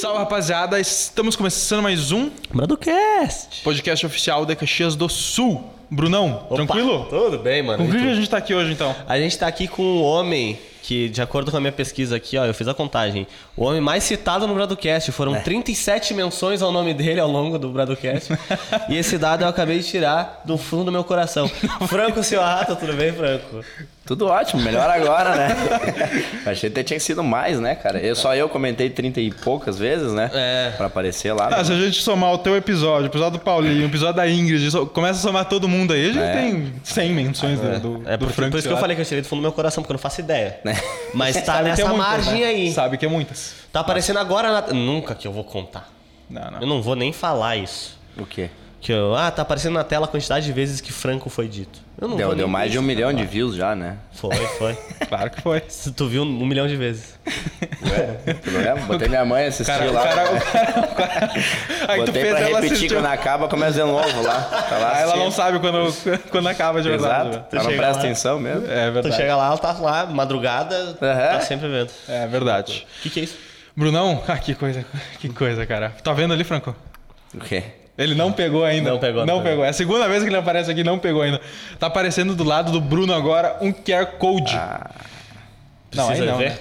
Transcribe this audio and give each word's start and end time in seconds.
Salve 0.00 0.18
rapaziada, 0.18 0.78
estamos 0.78 1.36
começando 1.36 1.82
mais 1.82 2.12
um 2.12 2.30
Bradocast. 2.52 3.62
podcast 3.62 4.04
oficial 4.04 4.44
de 4.44 4.54
Caxias 4.54 4.94
do 4.94 5.08
Sul. 5.08 5.64
Brunão, 5.90 6.46
tranquilo? 6.54 7.06
Tudo 7.08 7.38
bem, 7.38 7.62
mano. 7.62 7.78
Com 7.84 7.90
E 7.90 7.96
que 7.96 8.02
tu? 8.04 8.10
a 8.10 8.14
gente 8.14 8.28
tá 8.28 8.36
aqui 8.38 8.54
hoje 8.54 8.72
então? 8.72 8.94
A 9.08 9.18
gente 9.18 9.38
tá 9.38 9.46
aqui 9.46 9.66
com 9.68 9.82
um 9.82 10.02
homem 10.02 10.58
que, 10.86 11.08
de 11.08 11.20
acordo 11.20 11.50
com 11.50 11.56
a 11.56 11.60
minha 11.60 11.72
pesquisa 11.72 12.14
aqui, 12.14 12.38
ó, 12.38 12.44
eu 12.44 12.54
fiz 12.54 12.68
a 12.68 12.72
contagem. 12.72 13.26
O 13.56 13.64
homem 13.64 13.80
mais 13.80 14.04
citado 14.04 14.46
no 14.46 14.54
Bradocast. 14.54 15.10
Foram 15.10 15.34
37 15.34 16.14
menções 16.14 16.62
ao 16.62 16.70
nome 16.70 16.94
dele 16.94 17.18
ao 17.18 17.28
longo 17.28 17.58
do 17.58 17.70
Bradocast. 17.70 18.32
e 18.88 18.96
esse 18.96 19.18
dado 19.18 19.42
eu 19.42 19.48
acabei 19.48 19.80
de 19.80 19.84
tirar 19.84 20.42
do 20.44 20.56
fundo 20.56 20.84
do 20.84 20.92
meu 20.92 21.02
coração. 21.02 21.48
Franco 21.88 22.22
seu 22.22 22.40
rato, 22.40 22.76
tudo 22.76 22.92
bem, 22.92 23.12
Franco? 23.12 23.64
Tudo 24.06 24.28
ótimo, 24.28 24.62
melhor 24.62 24.88
agora, 24.88 25.34
né? 25.34 25.48
Achei 26.46 26.70
que 26.70 26.84
tinha 26.84 27.00
sido 27.00 27.24
mais, 27.24 27.58
né, 27.58 27.74
cara? 27.74 27.98
Eu, 27.98 28.14
só 28.14 28.36
eu 28.36 28.48
comentei 28.48 28.88
30 28.88 29.20
e 29.20 29.32
poucas 29.32 29.76
vezes, 29.76 30.12
né? 30.12 30.30
É. 30.32 30.70
Pra 30.76 30.86
aparecer 30.86 31.32
lá. 31.32 31.48
Ah, 31.48 31.64
se 31.64 31.72
a 31.72 31.76
gente 31.76 32.00
somar 32.00 32.32
o 32.32 32.38
teu 32.38 32.56
episódio, 32.56 33.02
o 33.02 33.10
episódio 33.10 33.40
do 33.40 33.44
Paulinho, 33.44 33.82
o 33.82 33.86
episódio 33.86 34.14
da 34.14 34.28
Ingrid, 34.28 34.70
começa 34.92 35.18
a 35.18 35.22
somar 35.22 35.46
todo 35.46 35.68
mundo 35.68 35.92
aí, 35.92 36.10
a 36.10 36.12
gente 36.12 36.22
É. 36.22 36.32
tem 36.34 36.72
100 36.84 37.10
menções 37.14 37.58
né, 37.60 37.80
do, 37.80 38.00
É 38.06 38.16
do 38.16 38.26
por, 38.26 38.32
Franco 38.32 38.52
por 38.52 38.58
isso 38.58 38.68
que 38.68 38.74
eu 38.74 38.78
falei 38.78 38.94
que 38.94 39.02
eu 39.02 39.06
tirei 39.06 39.22
do 39.22 39.28
fundo 39.28 39.40
do 39.40 39.42
meu 39.42 39.52
coração, 39.52 39.82
porque 39.82 39.90
eu 39.92 39.96
não 39.96 40.00
faço 40.00 40.20
ideia. 40.20 40.60
Né? 40.62 40.75
Mas 41.14 41.40
tá 41.42 41.60
é 41.60 41.62
nessa 41.62 41.86
muitas, 41.86 42.06
margem 42.06 42.40
né? 42.40 42.46
aí. 42.46 42.72
Sabe 42.72 42.98
que 42.98 43.06
é 43.06 43.08
muitas. 43.08 43.54
Tá 43.72 43.80
aparecendo 43.80 44.18
agora 44.18 44.52
na... 44.52 44.72
Nunca 44.72 45.14
que 45.14 45.26
eu 45.26 45.32
vou 45.32 45.44
contar. 45.44 45.90
Não, 46.28 46.50
não. 46.50 46.60
Eu 46.60 46.66
não 46.66 46.82
vou 46.82 46.96
nem 46.96 47.12
falar 47.12 47.56
isso. 47.56 47.98
O 48.18 48.26
quê? 48.26 48.50
Que 48.80 48.92
eu, 48.92 49.14
ah, 49.16 49.30
tá 49.30 49.42
aparecendo 49.42 49.72
na 49.74 49.82
tela 49.82 50.04
a 50.04 50.08
quantidade 50.08 50.46
de 50.46 50.52
vezes 50.52 50.80
que 50.80 50.92
Franco 50.92 51.28
foi 51.30 51.48
dito. 51.48 51.80
Eu 52.00 52.08
não 52.08 52.16
Deu, 52.16 52.34
deu 52.34 52.46
mais 52.46 52.70
de 52.70 52.78
um 52.78 52.82
milhão 52.82 53.12
de 53.12 53.24
views 53.24 53.56
já, 53.56 53.74
né? 53.74 53.96
Foi, 54.12 54.36
foi. 54.58 54.76
Claro 55.08 55.30
que 55.30 55.40
foi. 55.40 55.62
Se 55.68 55.90
tu 55.92 56.06
viu 56.08 56.22
um 56.24 56.44
milhão 56.46 56.66
de 56.68 56.76
vezes. 56.76 57.18
Ué, 57.82 58.34
problema? 58.34 58.80
Botei 58.82 59.08
minha 59.08 59.24
mãe 59.24 59.46
assistir 59.46 59.72
Cara, 59.72 59.90
lá. 59.90 60.02
cara, 60.02 60.30
o 60.34 60.40
cara, 60.40 60.80
o 60.80 60.94
cara... 60.94 61.32
Aí 61.88 62.00
tu 62.00 62.06
Botei 62.06 62.22
fez 62.22 62.34
pra 62.36 62.48
ela 62.48 62.60
repetir 62.60 62.92
quando 62.92 63.06
acaba, 63.06 63.48
começa 63.48 63.72
de 63.72 63.78
novo 63.80 64.22
lá. 64.22 64.40
Tá 64.68 64.78
lá 64.78 64.96
Aí 64.96 65.02
ela 65.02 65.16
não 65.16 65.30
sabe 65.30 65.58
quando, 65.58 65.92
quando 66.30 66.48
acaba 66.48 66.82
de 66.82 66.88
verdade. 66.88 67.28
Exato. 67.30 67.36
né? 67.38 67.44
Tu 67.50 67.56
Ela 67.56 67.64
não 67.64 67.76
presta 67.76 67.92
lá. 67.94 67.98
atenção 68.00 68.38
mesmo. 68.40 68.66
É 68.70 68.86
Tu 68.88 68.92
verdade. 68.92 69.16
chega 69.16 69.36
lá, 69.36 69.46
ela 69.46 69.58
tá 69.58 69.72
lá, 69.72 70.06
madrugada, 70.06 70.94
tá 70.94 71.40
sempre 71.40 71.68
vendo. 71.68 71.90
É 72.08 72.26
verdade. 72.26 72.86
O 72.98 73.02
que, 73.02 73.10
que 73.10 73.20
é 73.20 73.22
isso? 73.24 73.38
Brunão, 73.74 74.22
ah, 74.28 74.38
que 74.38 74.54
coisa, 74.54 74.84
que 75.18 75.28
coisa, 75.28 75.64
cara. 75.66 75.90
Tá 76.02 76.12
vendo 76.12 76.34
ali, 76.34 76.44
Franco? 76.44 76.74
O 77.34 77.38
quê? 77.40 77.62
Ele 77.98 78.14
não 78.14 78.30
pegou 78.32 78.64
ainda. 78.64 78.90
Não 78.90 78.98
pegou, 78.98 79.24
Não 79.24 79.36
não 79.36 79.42
pegou. 79.42 79.50
pegou. 79.52 79.64
É 79.64 79.68
a 79.70 79.72
segunda 79.72 80.06
vez 80.08 80.22
que 80.22 80.28
ele 80.28 80.36
aparece 80.36 80.70
aqui, 80.70 80.84
não 80.84 80.98
pegou 80.98 81.22
ainda. 81.22 81.40
Tá 81.78 81.86
aparecendo 81.86 82.34
do 82.34 82.44
lado 82.44 82.70
do 82.70 82.80
Bruno 82.80 83.14
agora 83.14 83.56
um 83.60 83.72
QR 83.72 84.06
Code. 84.18 84.54
Ah, 84.54 84.90
não, 85.94 86.04
aí 86.04 86.08
Precisa 86.16 86.30
não. 86.32 86.38
ver? 86.38 86.50
né? 86.50 86.58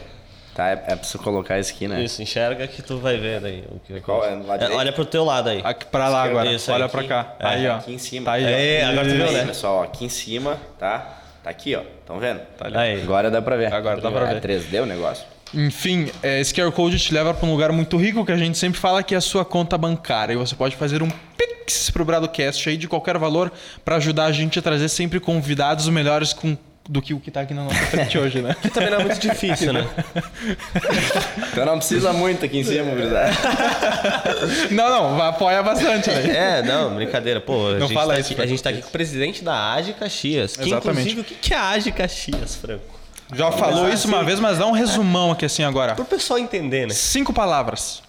tá, 0.55 0.69
é, 0.69 0.83
é 0.87 0.95
preciso 0.95 1.19
colocar 1.21 1.59
isso 1.59 1.73
aqui, 1.73 1.87
né? 1.89 2.01
Isso, 2.01 2.21
enxerga 2.21 2.65
que 2.67 2.81
tu 2.81 2.97
vai 2.97 3.17
ver 3.17 3.41
daí. 3.41 3.65
O 3.69 3.79
que 3.79 3.99
Qual 3.99 4.23
é? 4.23 4.29
É, 4.61 4.69
olha 4.73 4.93
pro 4.93 5.03
teu 5.03 5.25
lado 5.25 5.49
aí. 5.49 5.59
Aqui 5.61 5.85
pra 5.85 6.07
lá 6.07 6.23
agora. 6.23 6.49
Isso 6.49 6.71
aí, 6.71 6.75
Olha 6.75 6.85
aqui. 6.85 6.97
pra 6.97 7.03
cá. 7.03 7.35
É, 7.37 7.45
aí, 7.47 7.67
ó. 7.67 7.75
aqui 7.75 7.93
em 7.93 7.97
cima. 7.97 8.25
Tá 8.27 8.31
aí, 8.33 8.45
ó. 8.45 8.47
É, 8.47 8.83
agora 8.85 9.07
tu 9.09 9.13
viu, 9.15 9.25
Aí, 9.25 9.33
né? 9.33 9.45
pessoal, 9.45 9.75
ó, 9.79 9.83
aqui 9.83 10.05
em 10.05 10.09
cima, 10.09 10.57
tá? 10.79 11.19
Tá 11.43 11.49
aqui, 11.49 11.75
ó. 11.75 11.81
Estão 11.81 12.17
vendo? 12.17 12.39
Tá 12.57 12.67
ali. 12.67 12.77
Aí. 12.77 13.01
Agora 13.03 13.29
dá 13.29 13.41
pra 13.41 13.57
ver. 13.57 13.73
Agora 13.73 13.99
dá 13.99 14.09
pra 14.09 14.31
É 14.31 14.39
ver. 14.39 14.41
3D 14.41 14.81
o 14.81 14.85
negócio. 14.85 15.25
Enfim, 15.55 16.11
é, 16.21 16.41
esse 16.41 16.53
QR 16.53 16.71
Code 16.71 16.99
te 16.99 17.13
leva 17.13 17.33
pra 17.33 17.47
um 17.47 17.51
lugar 17.51 17.71
muito 17.71 17.95
rico 17.97 18.25
que 18.25 18.31
a 18.31 18.37
gente 18.37 18.57
sempre 18.57 18.79
fala 18.79 19.01
que 19.01 19.15
é 19.15 19.17
a 19.17 19.21
sua 19.21 19.45
conta 19.45 19.77
bancária. 19.77 20.33
E 20.33 20.35
você 20.35 20.53
pode 20.53 20.75
fazer 20.75 21.01
um 21.01 21.09
Pix 21.37 21.89
pro 21.89 22.03
Bradocast 22.03 22.67
aí 22.69 22.75
de 22.77 22.87
qualquer 22.87 23.17
valor 23.17 23.51
pra 23.83 23.95
ajudar 23.95 24.25
a 24.25 24.31
gente 24.31 24.59
a 24.59 24.61
trazer 24.61 24.89
sempre 24.89 25.19
convidados 25.19 25.87
melhores 25.87 26.33
com, 26.33 26.57
do 26.89 27.01
que 27.01 27.13
o 27.13 27.19
que 27.19 27.31
tá 27.31 27.41
aqui 27.41 27.53
na 27.53 27.63
nossa 27.63 27.79
frente 27.87 28.17
hoje, 28.17 28.41
né? 28.41 28.53
Que 28.61 28.69
também 28.69 28.89
não 28.89 28.99
é 28.99 29.03
muito 29.05 29.19
difícil, 29.19 29.71
né? 29.71 29.87
Então 31.51 31.65
não 31.65 31.77
precisa 31.77 32.11
muito 32.11 32.43
aqui 32.43 32.57
em 32.57 32.63
cima, 32.65 32.93
verdade? 32.93 33.37
Não, 34.71 34.89
não, 34.89 35.21
apoia 35.23 35.63
bastante 35.63 36.09
aí. 36.09 36.29
É, 36.29 36.61
não, 36.61 36.93
brincadeira. 36.95 37.39
Pô, 37.39 37.69
a, 37.69 37.73
Não 37.73 37.87
gente, 37.87 37.93
fala 37.93 38.13
tá 38.13 38.19
isso, 38.19 38.33
aqui, 38.33 38.41
a 38.41 38.45
gente 38.45 38.61
tá 38.61 38.69
aqui 38.71 38.81
com 38.81 38.89
o 38.89 38.91
presidente 38.91 39.41
da 39.41 39.73
AGE 39.73 39.93
Caxias. 39.93 40.57
Que, 40.57 40.67
Exatamente. 40.67 41.11
inclusive, 41.11 41.21
o 41.21 41.23
que 41.23 41.35
que 41.35 41.53
é 41.53 41.57
a 41.57 41.69
AGE 41.69 41.91
Caxias, 41.93 42.55
Franco? 42.55 42.94
Já 43.33 43.51
falou 43.51 43.89
isso 43.89 44.07
uma 44.07 44.23
vez, 44.23 44.39
mas 44.39 44.57
dá 44.57 44.67
um 44.67 44.71
resumão 44.71 45.31
aqui 45.31 45.45
assim 45.45 45.63
agora. 45.63 45.95
Pro 45.95 46.05
pessoal 46.05 46.37
entender, 46.39 46.85
né? 46.87 46.93
Cinco 46.93 47.33
palavras. 47.33 48.03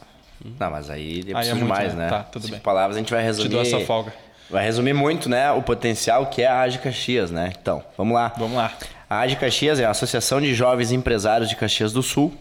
Não, 0.58 0.70
mas 0.70 0.90
aí 0.90 1.24
é 1.26 1.30
é 1.30 1.34
preciso 1.34 1.56
muito, 1.56 1.72
demais, 1.72 1.94
né? 1.94 2.04
né? 2.04 2.10
Tá, 2.10 2.22
tudo 2.24 2.42
Cinco 2.42 2.52
bem. 2.56 2.60
palavras 2.60 2.96
a 2.96 2.98
gente 3.00 3.10
vai 3.10 3.22
Te 3.22 3.26
resumir. 3.26 3.48
dou 3.48 3.62
essa 3.62 3.80
folga. 3.80 4.12
Vai 4.48 4.64
resumir 4.64 4.92
muito, 4.92 5.28
né, 5.28 5.50
o 5.50 5.60
potencial 5.60 6.26
que 6.26 6.40
é 6.42 6.46
a 6.46 6.60
AGE 6.60 6.78
Caxias, 6.78 7.30
né? 7.32 7.52
Então, 7.60 7.82
vamos 7.96 8.14
lá. 8.14 8.32
Vamos 8.36 8.56
lá. 8.56 8.72
A 9.10 9.20
AGE 9.20 9.34
Caxias 9.36 9.80
é 9.80 9.84
a 9.84 9.90
Associação 9.90 10.40
de 10.40 10.54
Jovens 10.54 10.92
Empresários 10.92 11.48
de 11.48 11.56
Caxias 11.56 11.92
do 11.92 12.00
Sul, 12.02 12.32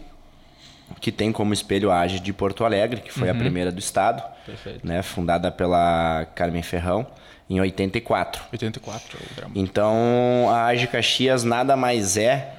que 1.00 1.10
tem 1.10 1.32
como 1.32 1.52
espelho 1.52 1.90
a 1.90 1.98
AGE 2.00 2.20
de 2.20 2.32
Porto 2.32 2.64
Alegre, 2.64 3.00
que 3.00 3.12
foi 3.12 3.28
a 3.28 3.34
primeira 3.34 3.72
do 3.72 3.80
estado, 3.80 4.22
Perfeito. 4.44 4.86
né, 4.86 5.02
fundada 5.02 5.50
pela 5.50 6.26
Carmen 6.34 6.62
Ferrão 6.62 7.04
em 7.50 7.60
84. 7.60 8.42
84 8.52 9.18
o 9.18 9.34
grama. 9.34 9.52
Então, 9.56 10.48
a 10.50 10.66
AGE 10.66 10.86
Caxias 10.86 11.42
nada 11.42 11.74
mais 11.76 12.16
é, 12.16 12.52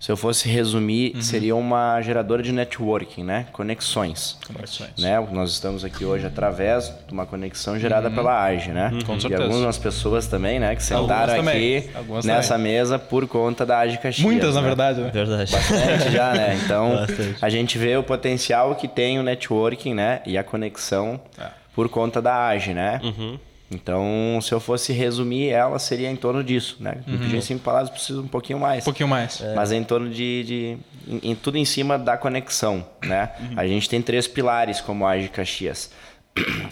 se 0.00 0.10
eu 0.10 0.16
fosse 0.16 0.48
resumir, 0.48 1.12
Uhum. 1.14 1.20
seria 1.22 1.54
uma 1.54 2.00
geradora 2.00 2.42
de 2.42 2.50
networking, 2.52 3.22
né? 3.22 3.46
Conexões. 3.52 4.38
Conexões. 4.46 4.92
Né? 4.98 5.20
Nós 5.30 5.50
estamos 5.52 5.84
aqui 5.84 6.04
hoje 6.06 6.26
através 6.26 6.88
de 7.06 7.12
uma 7.12 7.26
conexão 7.26 7.78
gerada 7.78 8.10
pela 8.10 8.42
AGE, 8.42 8.70
né? 8.70 8.90
Uhum. 8.94 9.00
Com 9.02 9.16
e 9.16 9.20
certeza. 9.20 9.42
algumas 9.44 9.76
pessoas 9.76 10.26
também, 10.26 10.58
né? 10.58 10.74
Que 10.74 10.82
sentaram 10.82 11.02
Algumas 11.34 11.36
também. 11.36 11.76
aqui 11.78 11.90
Algumas 11.94 12.24
nessa 12.24 12.56
mesa 12.56 12.98
por 12.98 13.28
conta 13.28 13.66
da 13.66 13.78
AGE 13.80 13.98
Caxias. 13.98 14.24
Muitas, 14.24 14.54
na 14.54 14.62
né? 14.62 14.66
verdade, 14.68 15.00
né? 15.02 15.10
Verdade. 15.12 15.52
Bastante 15.52 16.10
já, 16.10 16.32
né? 16.32 16.58
Então, 16.64 16.96
Bastante. 16.96 17.36
a 17.42 17.48
gente 17.50 17.76
vê 17.76 17.94
o 17.96 18.02
potencial 18.02 18.74
que 18.76 18.88
tem 18.88 19.18
o 19.18 19.22
networking, 19.22 19.92
né? 19.92 20.22
E 20.24 20.38
a 20.38 20.42
conexão 20.42 21.20
É. 21.38 21.48
por 21.74 21.88
conta 21.90 22.22
da 22.22 22.48
AGE, 22.48 22.72
né? 22.72 23.00
Uhum. 23.04 23.38
Então, 23.70 24.38
se 24.42 24.50
eu 24.52 24.58
fosse 24.58 24.92
resumir, 24.92 25.50
ela 25.50 25.78
seria 25.78 26.10
em 26.10 26.16
torno 26.16 26.42
disso, 26.42 26.76
né? 26.80 27.02
Me 27.06 27.14
Uhum. 27.14 27.18
pedir 27.20 27.36
em 27.36 27.40
cinco 27.40 27.60
palavras, 27.62 27.88
preciso 27.88 28.20
um 28.22 28.26
pouquinho 28.26 28.58
mais. 28.58 28.82
Um 28.82 28.86
pouquinho 28.86 29.08
mais. 29.08 29.40
Mas 29.54 29.70
é 29.70 29.76
em 29.76 29.84
torno 29.84 30.10
de. 30.10 30.42
de 30.44 30.78
em, 31.06 31.30
em 31.30 31.34
tudo 31.36 31.56
em 31.56 31.64
cima 31.64 31.96
da 31.98 32.16
conexão, 32.16 32.84
né? 33.04 33.30
Uhum. 33.38 33.54
A 33.56 33.66
gente 33.66 33.88
tem 33.88 34.02
três 34.02 34.26
pilares 34.26 34.80
como 34.80 35.06
a 35.06 35.12
AGE 35.12 35.28
Caxias: 35.28 35.90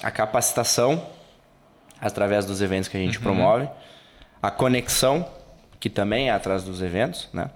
a 0.03 0.10
capacitação, 0.10 1.06
através 2.00 2.44
dos 2.44 2.60
eventos 2.60 2.88
que 2.88 2.97
a 2.97 3.00
Uhum. 3.00 3.06
gente 3.06 3.20
promove, 3.20 3.69
a 4.42 4.50
conexão, 4.50 5.25
que 5.78 5.88
também 5.88 6.28
é 6.30 6.32
atrás 6.32 6.65
dos 6.65 6.82
eventos, 6.82 7.28
né? 7.32 7.48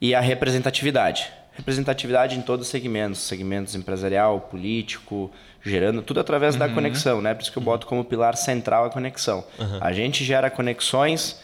E 0.00 0.14
a 0.14 0.20
representatividade. 0.20 1.30
Representatividade 1.56 2.36
em 2.38 2.42
todos 2.42 2.66
os 2.66 2.70
segmentos, 2.70 3.20
segmentos 3.20 3.74
empresarial, 3.74 4.40
político, 4.40 5.30
gerando 5.64 6.02
tudo 6.02 6.20
através 6.20 6.54
Uhum. 6.54 6.60
da 6.60 6.68
conexão, 6.68 7.20
né? 7.20 7.34
Por 7.34 7.42
isso 7.42 7.52
que 7.52 7.58
eu 7.58 7.62
boto 7.62 7.86
como 7.86 8.04
pilar 8.04 8.36
central 8.36 8.84
a 8.84 8.90
conexão. 8.90 9.44
A 9.80 9.92
gente 9.92 10.24
gera 10.24 10.50
conexões 10.50 11.40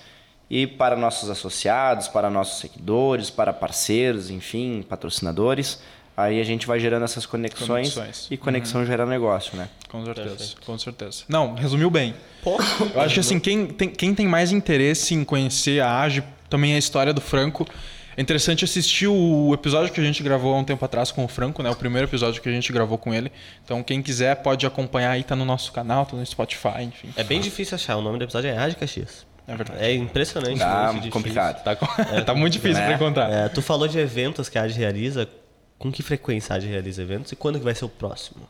e 0.51 0.67
para 0.67 0.95
nossos 0.97 1.31
associados, 1.31 2.09
para 2.09 2.29
nossos 2.29 2.61
seguidores, 2.61 3.31
para 3.31 3.53
parceiros, 3.53 4.29
enfim, 4.31 4.85
patrocinadores, 4.87 5.81
aí 6.15 6.39
a 6.41 6.45
gente 6.45 6.67
vai 6.67 6.79
gerando 6.79 7.05
essas 7.05 7.25
conexões, 7.25 7.95
Conexões. 7.95 8.29
e 8.31 8.37
conexão 8.37 8.85
gera 8.85 9.07
negócio, 9.07 9.57
né? 9.57 9.69
Com 9.89 10.05
certeza, 10.05 10.55
com 10.67 10.79
certeza. 10.79 11.25
Não, 11.27 11.55
resumiu 11.55 11.91
bem. 11.91 12.15
Pô, 12.43 12.59
Eu 12.95 13.01
acho 13.01 13.15
que 13.15 13.21
assim, 13.21 13.41
quem 13.41 13.67
tem, 13.67 13.89
quem 13.89 14.15
tem 14.15 14.29
mais 14.29 14.53
interesse 14.53 15.15
em 15.15 15.25
conhecer 15.25 15.81
a 15.81 16.01
AGE, 16.03 16.23
também 16.51 16.75
a 16.75 16.79
história 16.79 17.15
do 17.15 17.21
Franco, 17.23 17.67
é 18.17 18.21
interessante 18.21 18.65
assistir 18.65 19.07
o 19.07 19.53
episódio 19.55 19.93
que 19.93 20.01
a 20.01 20.05
gente 20.05 20.23
gravou 20.23 20.55
há 20.55 20.59
um 20.59 20.65
tempo 20.65 20.85
atrás 20.85 21.11
com 21.11 21.25
o 21.25 21.29
Franco, 21.29 21.63
né? 21.63 21.71
O 21.71 21.77
primeiro 21.77 22.07
episódio 22.09 22.43
que 22.43 22.49
a 22.49 22.53
gente 22.53 22.73
gravou 22.73 22.99
com 22.99 23.13
ele. 23.15 23.33
Então, 23.65 23.83
quem 23.83 24.03
quiser 24.03 24.37
pode 24.37 24.67
acompanhar 24.67 25.11
aí, 25.11 25.23
tá 25.23 25.35
no 25.35 25.45
nosso 25.45 25.73
canal, 25.73 26.05
tá 26.07 26.17
no 26.17 26.25
Spotify, 26.25 26.83
enfim. 26.83 27.09
é 27.17 27.25
bem 27.25 27.41
difícil 27.41 27.75
achar. 27.75 27.97
O 27.97 28.03
nome 28.03 28.19
do 28.19 28.25
episódio 28.25 28.51
é 28.51 28.57
AGE 28.59 28.77
Caxias. 28.77 29.27
É 29.47 29.57
verdade. 29.57 29.83
É 29.83 29.95
impressionante. 29.95 30.59
Tá 30.59 30.95
complicado. 31.11 31.63
Tá, 31.65 31.75
com- 31.75 31.87
tá 32.25 32.35
muito 32.35 32.53
difícil 32.53 32.81
né? 32.81 32.87
pra 32.87 32.95
encontrar. 32.95 33.31
É, 33.33 33.49
tu 33.49 33.61
falou 33.61 33.89
de 33.89 33.99
eventos 33.99 34.49
que 34.49 34.59
a 34.59 34.63
AGE 34.63 34.79
realiza. 34.79 35.29
Com 35.79 35.91
que 35.91 36.01
frequência 36.03 36.55
a 36.55 36.59
AGE 36.59 36.69
realiza 36.69 37.03
eventos 37.03 37.33
e 37.33 37.37
quando 37.37 37.59
que 37.59 37.65
vai 37.65 37.75
ser 37.75 37.85
o 37.85 37.89
próximo? 37.89 38.47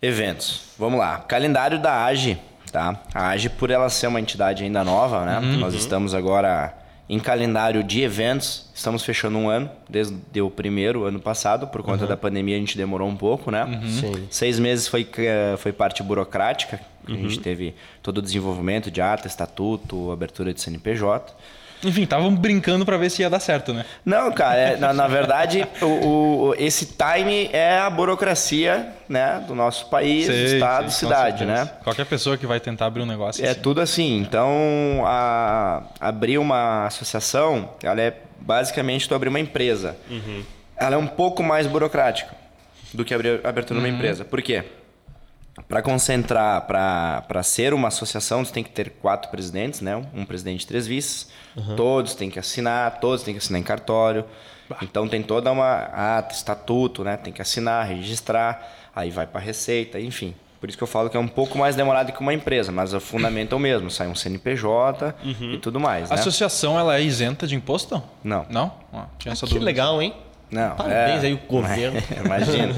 Eventos. 0.00 0.62
Vamos 0.78 0.98
lá. 0.98 1.18
Calendário 1.18 1.78
da 1.78 2.06
AGE, 2.06 2.38
tá? 2.72 2.98
A 3.14 3.28
AGE, 3.28 3.50
por 3.50 3.70
ela 3.70 3.90
ser 3.90 4.06
uma 4.06 4.18
entidade 4.18 4.64
ainda 4.64 4.82
nova, 4.82 5.26
né? 5.26 5.40
Nós 5.58 5.74
estamos 5.74 6.14
agora 6.14 6.74
em 7.10 7.18
calendário 7.18 7.82
de 7.82 8.02
eventos. 8.02 8.70
Estamos 8.72 9.04
fechando 9.04 9.36
um 9.36 9.50
ano, 9.50 9.68
desde 9.88 10.40
o 10.40 10.48
primeiro 10.48 11.04
ano 11.04 11.18
passado. 11.18 11.66
Por 11.66 11.82
conta 11.82 12.06
da 12.06 12.16
pandemia, 12.16 12.54
a 12.54 12.58
gente 12.60 12.78
demorou 12.78 13.08
um 13.08 13.16
pouco, 13.16 13.50
né? 13.50 13.82
Sim. 13.84 14.28
Seis 14.30 14.60
meses 14.60 14.86
foi, 14.86 15.08
foi 15.58 15.72
parte 15.72 16.04
burocrática. 16.04 16.80
A 17.08 17.10
gente 17.10 17.40
teve 17.40 17.74
todo 18.00 18.18
o 18.18 18.22
desenvolvimento 18.22 18.92
de 18.92 19.00
ata, 19.02 19.26
estatuto, 19.26 20.12
abertura 20.12 20.54
de 20.54 20.60
CNPJ. 20.60 21.34
Enfim, 21.82 22.02
estavam 22.02 22.34
brincando 22.34 22.84
pra 22.84 22.96
ver 22.96 23.10
se 23.10 23.22
ia 23.22 23.30
dar 23.30 23.40
certo, 23.40 23.72
né? 23.72 23.84
Não, 24.04 24.30
cara, 24.32 24.56
é- 24.58 24.76
na, 24.76 24.92
na 24.92 25.08
verdade, 25.08 25.66
o, 25.80 25.86
o- 26.48 26.54
esse 26.58 26.86
time 26.86 27.48
é 27.52 27.78
a 27.78 27.88
burocracia 27.88 28.88
né, 29.08 29.42
do 29.48 29.54
nosso 29.54 29.86
país, 29.86 30.26
Sei, 30.26 30.44
estado, 30.56 30.90
sei, 30.90 31.08
cidade, 31.08 31.44
né? 31.44 31.68
Qualquer 31.82 32.04
pessoa 32.06 32.36
que 32.36 32.46
vai 32.46 32.60
tentar 32.60 32.86
abrir 32.86 33.02
um 33.02 33.06
negócio. 33.06 33.44
É 33.44 33.50
assim. 33.50 33.60
tudo 33.60 33.80
assim. 33.80 34.18
Então, 34.18 35.02
a- 35.06 35.82
abrir 36.00 36.38
uma 36.38 36.86
associação, 36.86 37.70
ela 37.82 38.00
é 38.00 38.14
basicamente 38.40 39.08
tu 39.08 39.14
abrir 39.14 39.28
uma 39.28 39.40
empresa. 39.40 39.96
Ela 40.76 40.94
é 40.96 40.98
um 40.98 41.06
pouco 41.06 41.42
mais 41.42 41.66
burocrática. 41.66 42.34
do 42.92 43.04
que 43.04 43.14
abrir 43.14 43.40
abertura 43.44 43.78
numa 43.78 43.88
empresa. 43.88 44.24
Por 44.24 44.42
quê? 44.42 44.64
Para 45.68 45.82
concentrar, 45.82 46.62
para 46.66 47.42
ser 47.42 47.72
uma 47.74 47.88
associação, 47.88 48.44
você 48.44 48.52
tem 48.52 48.64
que 48.64 48.70
ter 48.70 48.90
quatro 48.90 49.30
presidentes, 49.30 49.80
né? 49.80 49.96
Um 50.14 50.24
presidente 50.24 50.62
e 50.62 50.66
três 50.66 50.86
vices. 50.86 51.28
Todos 51.76 52.14
têm 52.14 52.30
que 52.30 52.38
assinar, 52.38 52.98
todos 53.00 53.22
têm 53.22 53.34
que 53.34 53.38
assinar 53.38 53.60
em 53.60 53.64
cartório. 53.64 54.24
Então 54.82 55.08
tem 55.08 55.22
toda 55.22 55.50
uma 55.50 55.74
ata, 56.18 56.34
estatuto, 56.34 57.02
né? 57.04 57.16
Tem 57.16 57.32
que 57.32 57.42
assinar, 57.42 57.86
registrar, 57.86 58.68
aí 58.94 59.10
vai 59.10 59.26
para 59.26 59.40
receita, 59.40 59.98
enfim. 60.00 60.34
Por 60.60 60.68
isso 60.68 60.76
que 60.76 60.84
eu 60.84 60.88
falo 60.88 61.08
que 61.08 61.16
é 61.16 61.20
um 61.20 61.26
pouco 61.26 61.56
mais 61.56 61.74
demorado 61.74 62.12
que 62.12 62.20
uma 62.20 62.34
empresa, 62.34 62.70
mas 62.70 62.92
o 62.92 63.00
fundamento 63.00 63.52
é 63.54 63.56
o 63.56 63.58
mesmo, 63.58 63.90
sai 63.90 64.08
um 64.08 64.14
CNPJ 64.14 65.14
e 65.24 65.56
tudo 65.56 65.80
mais, 65.80 66.10
A 66.12 66.14
né? 66.14 66.20
associação 66.20 66.78
ela 66.78 66.96
é 66.98 67.02
isenta 67.02 67.46
de 67.46 67.54
imposto? 67.56 68.00
Não. 68.22 68.44
Não? 68.50 68.70
Ah, 68.92 69.06
tinha 69.18 69.32
essa 69.32 69.46
Que 69.46 69.54
dúvida. 69.54 69.64
legal, 69.64 70.02
hein? 70.02 70.14
Não, 70.50 70.74
Parabéns 70.76 71.22
é- 71.22 71.26
aí 71.28 71.34
o 71.34 71.38
governo. 71.38 72.00
Imagina. 72.24 72.74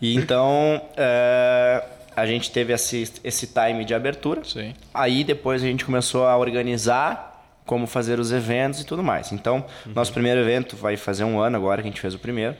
e 0.00 0.16
então, 0.16 0.80
é, 0.96 1.82
a 2.16 2.26
gente 2.26 2.50
teve 2.50 2.72
esse, 2.72 3.12
esse 3.22 3.46
time 3.46 3.84
de 3.84 3.94
abertura. 3.94 4.42
Sim. 4.44 4.74
Aí 4.92 5.22
depois 5.24 5.62
a 5.62 5.66
gente 5.66 5.84
começou 5.84 6.26
a 6.26 6.36
organizar 6.36 7.34
como 7.64 7.86
fazer 7.86 8.18
os 8.20 8.32
eventos 8.32 8.80
e 8.80 8.84
tudo 8.84 9.02
mais. 9.02 9.32
Então, 9.32 9.64
nosso 9.86 10.12
primeiro 10.12 10.40
evento 10.40 10.76
vai 10.76 10.96
fazer 10.96 11.24
um 11.24 11.38
ano 11.40 11.56
agora 11.56 11.82
que 11.82 11.88
a 11.88 11.90
gente 11.90 12.00
fez 12.00 12.14
o 12.14 12.18
primeiro. 12.18 12.56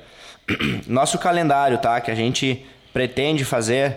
Nosso 0.87 1.19
calendário, 1.19 1.79
tá? 1.79 2.01
Que 2.01 2.11
a 2.11 2.15
gente 2.15 2.65
pretende 2.93 3.45
fazer 3.45 3.97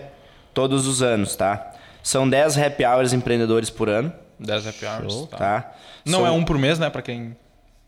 todos 0.52 0.86
os 0.86 1.02
anos, 1.02 1.34
tá? 1.36 1.72
São 2.02 2.28
10 2.28 2.58
happy 2.58 2.84
hours 2.84 3.12
empreendedores 3.12 3.70
por 3.70 3.88
ano, 3.88 4.12
10 4.38 4.66
happy 4.68 4.86
hours. 4.86 5.12
Show. 5.12 5.26
Tá. 5.28 5.36
tá? 5.36 5.72
Não 6.04 6.20
São- 6.20 6.26
é 6.26 6.30
um 6.30 6.42
por 6.44 6.58
mês, 6.58 6.78
né? 6.78 6.88
Pra 6.90 7.02
quem. 7.02 7.36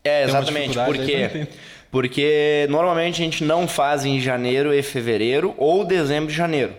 É, 0.03 0.23
exatamente. 0.23 0.69
dificuldade 0.71 0.91
Por 0.91 0.99
aí 1.01 1.05
quê? 1.07 1.13
pra 1.13 1.25
entender. 1.39 1.49
Porque 1.91 2.65
normalmente 2.69 3.21
a 3.21 3.25
gente 3.25 3.43
não 3.43 3.67
faz 3.67 4.03
em 4.03 4.19
janeiro 4.19 4.73
e 4.73 4.81
fevereiro 4.81 5.53
ou 5.57 5.85
dezembro 5.85 6.31
e 6.31 6.33
janeiro. 6.33 6.73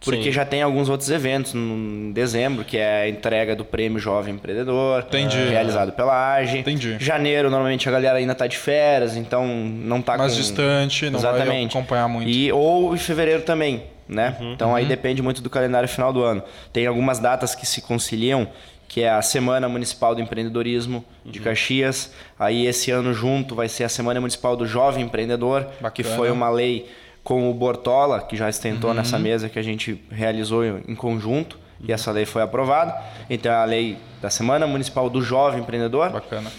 Porque 0.00 0.22
Sim. 0.24 0.32
já 0.32 0.44
tem 0.44 0.62
alguns 0.62 0.88
outros 0.88 1.10
eventos 1.10 1.56
em 1.56 2.12
dezembro, 2.12 2.64
que 2.64 2.76
é 2.78 3.02
a 3.02 3.08
entrega 3.08 3.56
do 3.56 3.64
Prêmio 3.64 3.98
Jovem 3.98 4.36
Empreendedor, 4.36 5.02
Entendi. 5.08 5.36
realizado 5.38 5.90
pela 5.90 6.34
AGE. 6.36 6.58
Entendi. 6.58 6.96
Janeiro, 7.00 7.50
normalmente 7.50 7.88
a 7.88 7.92
galera 7.92 8.16
ainda 8.18 8.32
tá 8.32 8.46
de 8.46 8.56
férias, 8.56 9.16
então 9.16 9.44
não 9.44 10.00
tá 10.00 10.16
Mais 10.16 10.34
com... 10.34 10.38
distante, 10.38 11.10
não 11.10 11.18
vai 11.18 11.34
Exatamente. 11.34 11.76
acompanhar 11.76 12.06
muito. 12.08 12.30
E, 12.30 12.52
ou 12.52 12.94
em 12.94 12.98
fevereiro 12.98 13.42
também, 13.42 13.82
né? 14.08 14.36
Uhum. 14.40 14.52
então 14.52 14.74
aí 14.74 14.86
depende 14.86 15.20
muito 15.20 15.42
do 15.42 15.50
calendário 15.50 15.88
final 15.88 16.12
do 16.12 16.22
ano. 16.22 16.44
Tem 16.72 16.86
algumas 16.86 17.18
datas 17.18 17.56
que 17.56 17.66
se 17.66 17.82
conciliam, 17.82 18.46
que 18.88 19.02
é 19.02 19.10
a 19.10 19.20
Semana 19.22 19.68
Municipal 19.68 20.14
do 20.14 20.20
Empreendedorismo 20.22 21.04
Uhum. 21.24 21.30
de 21.30 21.40
Caxias. 21.40 22.10
Aí 22.38 22.66
esse 22.66 22.90
ano 22.90 23.12
junto 23.12 23.54
vai 23.54 23.68
ser 23.68 23.84
a 23.84 23.88
Semana 23.88 24.18
Municipal 24.18 24.56
do 24.56 24.66
Jovem 24.66 25.04
Empreendedor, 25.04 25.66
que 25.66 25.82
Bacana. 26.02 26.16
foi 26.16 26.30
uma 26.30 26.48
lei 26.48 26.88
com 27.22 27.50
o 27.50 27.54
Bortola, 27.54 28.20
que 28.22 28.34
já 28.36 28.44
Uhum. 28.44 28.50
estentou 28.50 28.94
nessa 28.94 29.18
mesa 29.18 29.48
que 29.48 29.58
a 29.58 29.62
gente 29.62 30.02
realizou 30.10 30.64
em 30.64 30.94
conjunto. 30.94 31.58
E 31.86 31.92
essa 31.92 32.10
lei 32.10 32.24
foi 32.26 32.42
aprovada. 32.42 32.96
Então 33.30 33.52
é 33.52 33.54
a 33.56 33.64
lei 33.64 33.98
da 34.22 34.30
Semana 34.30 34.66
Municipal 34.66 35.08
do 35.10 35.20
Jovem 35.22 35.60
Empreendedor 35.60 36.10
Bacana. 36.10 36.50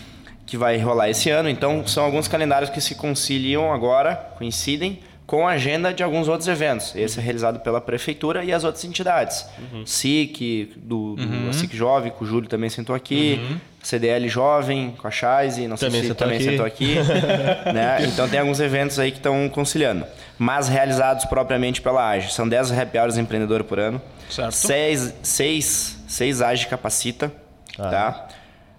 que 0.45 0.55
vai 0.55 0.77
rolar 0.77 1.09
esse 1.09 1.29
ano. 1.29 1.49
Então, 1.49 1.85
são 1.85 2.05
alguns 2.05 2.27
calendários 2.27 2.69
que 2.69 2.79
se 2.79 2.95
conciliam 2.95 3.73
agora, 3.73 4.15
coincidem 4.37 4.99
com 5.29 5.47
a 5.47 5.51
agenda 5.51 5.93
de 5.93 6.01
alguns 6.01 6.27
outros 6.27 6.47
eventos. 6.47 6.95
Esse 6.95 7.19
é 7.19 7.21
realizado 7.21 7.59
pela 7.59 7.79
prefeitura 7.79 8.43
e 8.43 8.51
as 8.51 8.63
outras 8.63 8.83
entidades. 8.83 9.45
SIC, 9.85 10.73
do, 10.75 11.15
do 11.15 11.49
a 11.49 11.53
SIC 11.53 11.75
Jovem, 11.75 12.11
que 12.11 12.23
o 12.23 12.25
Júlio 12.25 12.49
também 12.49 12.67
sentou 12.67 12.95
aqui. 12.95 13.39
CDL 13.83 14.27
Jovem, 14.27 14.95
com 14.97 15.07
a 15.07 15.11
Chaise, 15.11 15.67
não 15.67 15.77
sei 15.77 15.87
Também 15.87 16.01
se 16.01 16.07
sentou 16.07 16.27
também 16.27 16.37
aqui. 16.37 16.49
sentou 16.49 16.65
aqui. 16.65 16.95
né? 17.71 18.07
Então, 18.07 18.27
tem 18.27 18.39
alguns 18.39 18.59
eventos 18.59 18.97
aí 18.97 19.11
que 19.11 19.17
estão 19.17 19.47
conciliando. 19.49 20.03
Mas 20.39 20.67
realizados 20.67 21.25
propriamente 21.25 21.79
pela 21.79 22.09
AGE. 22.09 22.33
São 22.33 22.49
10 22.49 22.71
happy 22.71 22.97
hours 22.97 23.15
empreendedor 23.15 23.63
por 23.63 23.77
ano. 23.77 24.01
Certo. 24.31 24.51
6 24.51 25.13
seis, 25.21 26.03
seis 26.07 26.41
AGE 26.41 26.65
capacita. 26.65 27.31
Tá? 27.77 28.29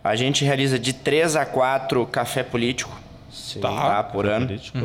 A 0.02 0.16
gente 0.16 0.44
realiza 0.44 0.80
de 0.80 0.94
3 0.94 1.36
a 1.36 1.46
4 1.46 2.04
café 2.06 2.42
político 2.42 3.00
Sim. 3.32 3.60
tá, 3.60 4.02
por 4.02 4.26
ano. 4.26 4.48
Político. 4.48 4.78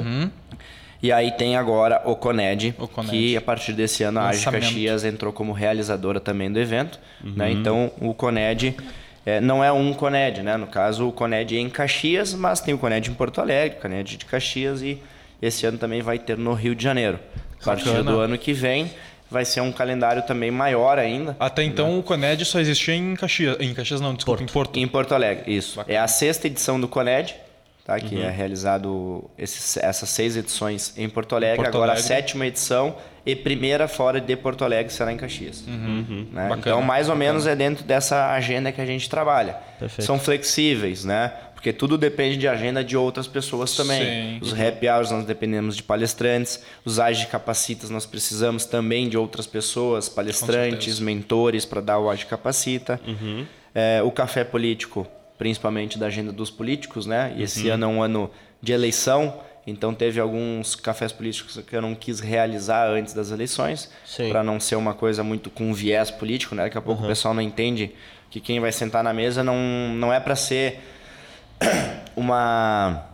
E 1.04 1.12
aí 1.12 1.32
tem 1.32 1.56
agora 1.56 2.02
o 2.06 2.16
Coned, 2.16 2.74
O 2.80 2.88
Coned. 2.88 3.10
que 3.12 3.38
a 3.38 3.42
partir 3.42 3.74
desse 3.74 4.04
ano 4.04 4.20
a 4.20 4.30
AGE 4.30 4.38
Lançamento. 4.40 4.64
Caxias 4.64 5.04
entrou 5.04 5.32
como 5.34 5.52
realizadora 5.52 6.20
também 6.20 6.52
do 6.52 6.60
evento. 6.60 7.00
Né? 7.24 7.52
Então 7.52 7.92
o 8.00 8.14
Coned 8.14 8.76
é, 9.26 9.40
não 9.42 9.64
é 9.64 9.72
um 9.72 9.94
Coned, 9.94 10.42
né? 10.42 10.58
No 10.58 10.68
caso 10.68 11.08
o 11.08 11.12
Coned 11.12 11.56
é 11.56 11.60
em 11.60 11.70
Caxias, 11.70 12.34
mas 12.34 12.60
tem 12.60 12.74
o 12.74 12.78
Coned 12.78 13.10
em 13.10 13.14
Porto 13.14 13.42
Alegre, 13.42 13.78
o 13.78 13.82
Coned 13.82 14.18
de 14.18 14.26
Caxias 14.26 14.82
e 14.82 15.02
esse 15.42 15.66
ano 15.66 15.78
também 15.78 16.02
vai 16.02 16.18
ter 16.18 16.38
no 16.38 16.54
Rio 16.54 16.74
de 16.76 16.84
Janeiro. 16.84 17.20
A 17.62 17.66
partir 17.66 17.86
Bacana. 17.90 18.12
do 18.12 18.20
ano 18.20 18.38
que 18.38 18.54
vem 18.54 18.90
vai 19.30 19.44
ser 19.44 19.60
um 19.62 19.72
calendário 19.72 20.22
também 20.24 20.52
maior 20.52 20.98
ainda. 21.00 21.36
Até 21.40 21.64
então 21.64 22.00
o 22.00 22.04
Coned 22.04 22.46
só 22.46 22.60
existia 22.60 22.96
em 22.96 23.16
Caxias. 23.16 23.58
Em 23.60 23.74
Caxias 23.74 24.00
não, 24.00 24.14
desculpa, 24.14 24.44
em 24.44 24.46
Porto. 24.46 24.80
Em 24.80 24.88
Porto 24.88 25.14
Alegre, 25.14 25.56
isso. 25.56 25.84
É 25.88 25.98
a 25.98 26.08
sexta 26.08 26.48
edição 26.48 26.80
do 26.80 26.88
Coned, 26.88 27.36
tá? 27.86 27.98
que 28.00 28.16
Uhum. 28.16 28.24
é 28.24 28.30
realizado 28.30 29.30
esses, 29.38 29.78
essas 29.78 30.10
seis 30.10 30.36
edições 30.36 30.94
em 30.98 31.08
Porto 31.08 31.36
Alegre. 31.36 31.58
Porto 31.58 31.76
Agora 31.78 31.92
Alegre. 31.94 32.04
a 32.04 32.18
sétima 32.18 32.46
edição 32.46 32.96
e 33.26 33.36
primeira 33.36 33.88
fora 33.88 34.20
de 34.20 34.36
Porto 34.36 34.64
Alegre 34.66 34.92
será 34.92 35.14
em 35.14 35.18
Caxias. 35.18 35.64
Né? 35.66 35.74
Uhum. 35.74 36.28
Bacana, 36.34 36.58
Então, 36.60 36.82
mais 36.82 37.08
ou 37.10 37.16
menos 37.16 37.48
é 37.48 37.56
dentro 37.56 37.84
dessa 37.86 38.32
agenda 38.34 38.72
que 38.72 38.82
a 38.82 38.86
gente 38.86 39.10
trabalha. 39.10 39.54
Perfeito. 39.80 40.06
São 40.06 40.20
flexíveis, 40.20 41.06
né? 41.06 41.32
Porque 41.54 41.72
tudo 41.74 41.98
depende 41.98 42.38
de 42.38 42.48
agenda 42.48 42.84
de 42.84 42.96
outras 42.96 43.26
pessoas 43.28 43.76
também. 43.76 44.04
Sim. 44.04 44.40
Os 44.42 44.54
happy 44.54 44.88
hours 44.88 45.10
nós 45.10 45.26
dependemos 45.26 45.76
de 45.76 45.82
palestrantes, 45.82 46.62
os 46.84 47.00
AGE 47.00 47.26
capacitas 47.26 47.90
nós 47.90 48.06
precisamos 48.06 48.66
também 48.66 49.10
de 49.10 49.18
outras 49.18 49.48
pessoas, 49.48 50.08
palestrantes, 50.08 51.00
mentores 51.00 51.66
para 51.66 51.82
dar 51.82 51.98
o 51.98 52.10
AGE 52.12 52.26
capacita. 52.28 53.00
É, 53.74 54.02
o 54.04 54.12
café 54.12 54.44
político, 54.44 55.08
principalmente 55.38 55.98
da 55.98 56.08
agenda 56.08 56.32
dos 56.32 56.50
políticos, 56.50 57.06
né? 57.06 57.34
E 57.36 57.44
esse 57.44 57.70
ano 57.70 57.86
é 57.86 57.88
um 57.88 58.02
ano 58.02 58.32
de 58.62 58.72
eleição, 58.72 59.42
então 59.68 59.94
teve 59.94 60.20
alguns 60.20 60.76
cafés 60.76 61.12
políticos 61.12 61.60
que 61.68 61.76
eu 61.76 61.82
não 61.82 61.96
quis 61.96 62.20
realizar 62.20 62.88
antes 62.88 63.14
das 63.14 63.32
eleições, 63.32 63.90
para 64.30 64.44
não 64.44 64.60
ser 64.60 64.76
uma 64.76 64.94
coisa 64.94 65.24
muito 65.24 65.50
com 65.50 65.74
viés 65.74 66.12
político, 66.12 66.56
né? 66.56 66.64
Daqui 66.64 66.78
a 66.78 66.82
pouco 66.82 67.04
o 67.04 67.08
pessoal 67.08 67.34
não 67.34 67.42
entende 67.42 67.92
que 68.30 68.40
quem 68.40 68.60
vai 68.60 68.72
sentar 68.72 69.04
na 69.04 69.14
mesa 69.14 69.44
não, 69.44 69.56
não 69.96 70.14
é 70.14 70.20
para 70.20 70.36
ser 70.36 70.80
uma 72.16 73.06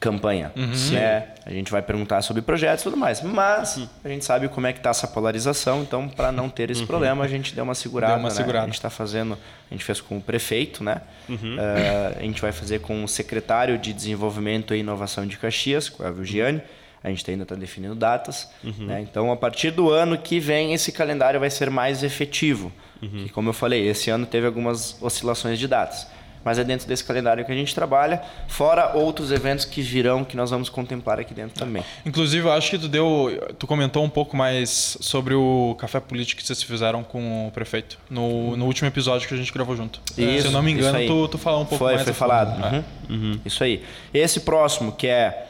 campanha, 0.00 0.50
né? 0.90 1.28
A 1.44 1.50
gente 1.50 1.70
vai 1.70 1.82
perguntar 1.82 2.22
sobre 2.22 2.40
projetos 2.42 2.80
e 2.82 2.84
tudo 2.84 2.96
mais, 2.96 3.20
mas 3.22 3.80
a 4.04 4.08
gente 4.08 4.24
sabe 4.24 4.48
como 4.48 4.66
é 4.66 4.72
que 4.72 4.80
tá 4.80 4.90
essa 4.90 5.06
polarização, 5.08 5.82
então 5.82 6.08
para 6.08 6.30
não 6.32 6.48
ter 6.48 6.70
esse 6.70 6.84
problema 6.86 7.24
a 7.24 7.28
gente 7.28 7.54
deu 7.54 7.64
uma 7.64 7.74
segurada, 7.74 8.12
Deu 8.14 8.20
uma 8.22 8.28
né? 8.28 8.34
segurada. 8.34 8.64
A 8.64 8.66
gente 8.66 8.74
está 8.76 8.90
fazendo, 8.90 9.36
a 9.70 9.74
gente 9.74 9.84
fez 9.84 10.00
com 10.00 10.16
o 10.18 10.20
prefeito, 10.20 10.82
né? 10.84 11.00
Eh, 11.28 12.16
a 12.18 12.22
gente 12.22 12.40
vai 12.40 12.52
fazer 12.52 12.80
com 12.80 13.02
o 13.04 13.08
secretário 13.08 13.78
de 13.78 13.92
Desenvolvimento 13.92 14.74
e 14.74 14.78
Inovação 14.78 15.26
de 15.26 15.36
Caxias, 15.36 15.88
com 15.88 16.04
a 16.04 16.10
Vigiane. 16.10 16.62
A 17.04 17.08
gente 17.08 17.28
ainda 17.28 17.42
está 17.42 17.56
definindo 17.56 17.96
datas. 17.96 18.48
né? 18.62 19.00
Então, 19.00 19.32
a 19.32 19.36
partir 19.36 19.72
do 19.72 19.90
ano 19.90 20.16
que 20.16 20.38
vem, 20.38 20.72
esse 20.72 20.92
calendário 20.92 21.40
vai 21.40 21.50
ser 21.50 21.68
mais 21.70 22.02
efetivo. 22.04 22.72
Que, 23.00 23.28
como 23.30 23.48
eu 23.48 23.52
falei, 23.52 23.88
esse 23.88 24.10
ano 24.10 24.24
teve 24.24 24.46
algumas 24.46 24.96
oscilações 25.02 25.58
de 25.58 25.66
datas. 25.66 26.06
Mas 26.44 26.58
é 26.58 26.64
dentro 26.64 26.88
desse 26.88 27.04
calendário 27.04 27.44
que 27.44 27.52
a 27.52 27.54
gente 27.54 27.74
trabalha, 27.74 28.22
fora 28.48 28.96
outros 28.96 29.30
eventos 29.30 29.64
que 29.64 29.80
virão, 29.80 30.24
que 30.24 30.36
nós 30.36 30.50
vamos 30.50 30.68
contemplar 30.68 31.20
aqui 31.20 31.32
dentro 31.32 31.58
também. 31.58 31.84
Inclusive, 32.04 32.46
eu 32.46 32.52
acho 32.52 32.70
que 32.70 32.78
tu 32.78 32.88
deu. 32.88 33.30
Tu 33.58 33.66
comentou 33.66 34.02
um 34.04 34.08
pouco 34.08 34.36
mais 34.36 34.96
sobre 35.00 35.34
o 35.34 35.76
café 35.78 36.00
político 36.00 36.40
que 36.40 36.46
vocês 36.46 36.62
fizeram 36.62 37.04
com 37.04 37.48
o 37.48 37.50
prefeito 37.52 37.98
no, 38.10 38.56
no 38.56 38.66
último 38.66 38.88
episódio 38.88 39.28
que 39.28 39.34
a 39.34 39.36
gente 39.36 39.52
gravou 39.52 39.76
junto. 39.76 40.00
Se 40.14 40.22
eu 40.22 40.50
não 40.50 40.62
me 40.62 40.72
isso 40.72 40.80
engano, 40.88 41.06
tu, 41.06 41.28
tu 41.28 41.38
falou 41.38 41.62
um 41.62 41.66
pouco 41.66 41.84
foi, 41.84 41.94
mais. 41.94 42.04
Foi 42.04 42.12
falado. 42.12 42.60
É. 42.74 42.84
Uhum. 43.12 43.40
Isso 43.44 43.62
aí. 43.62 43.84
Esse 44.12 44.40
próximo, 44.40 44.92
que 44.92 45.06
é 45.06 45.46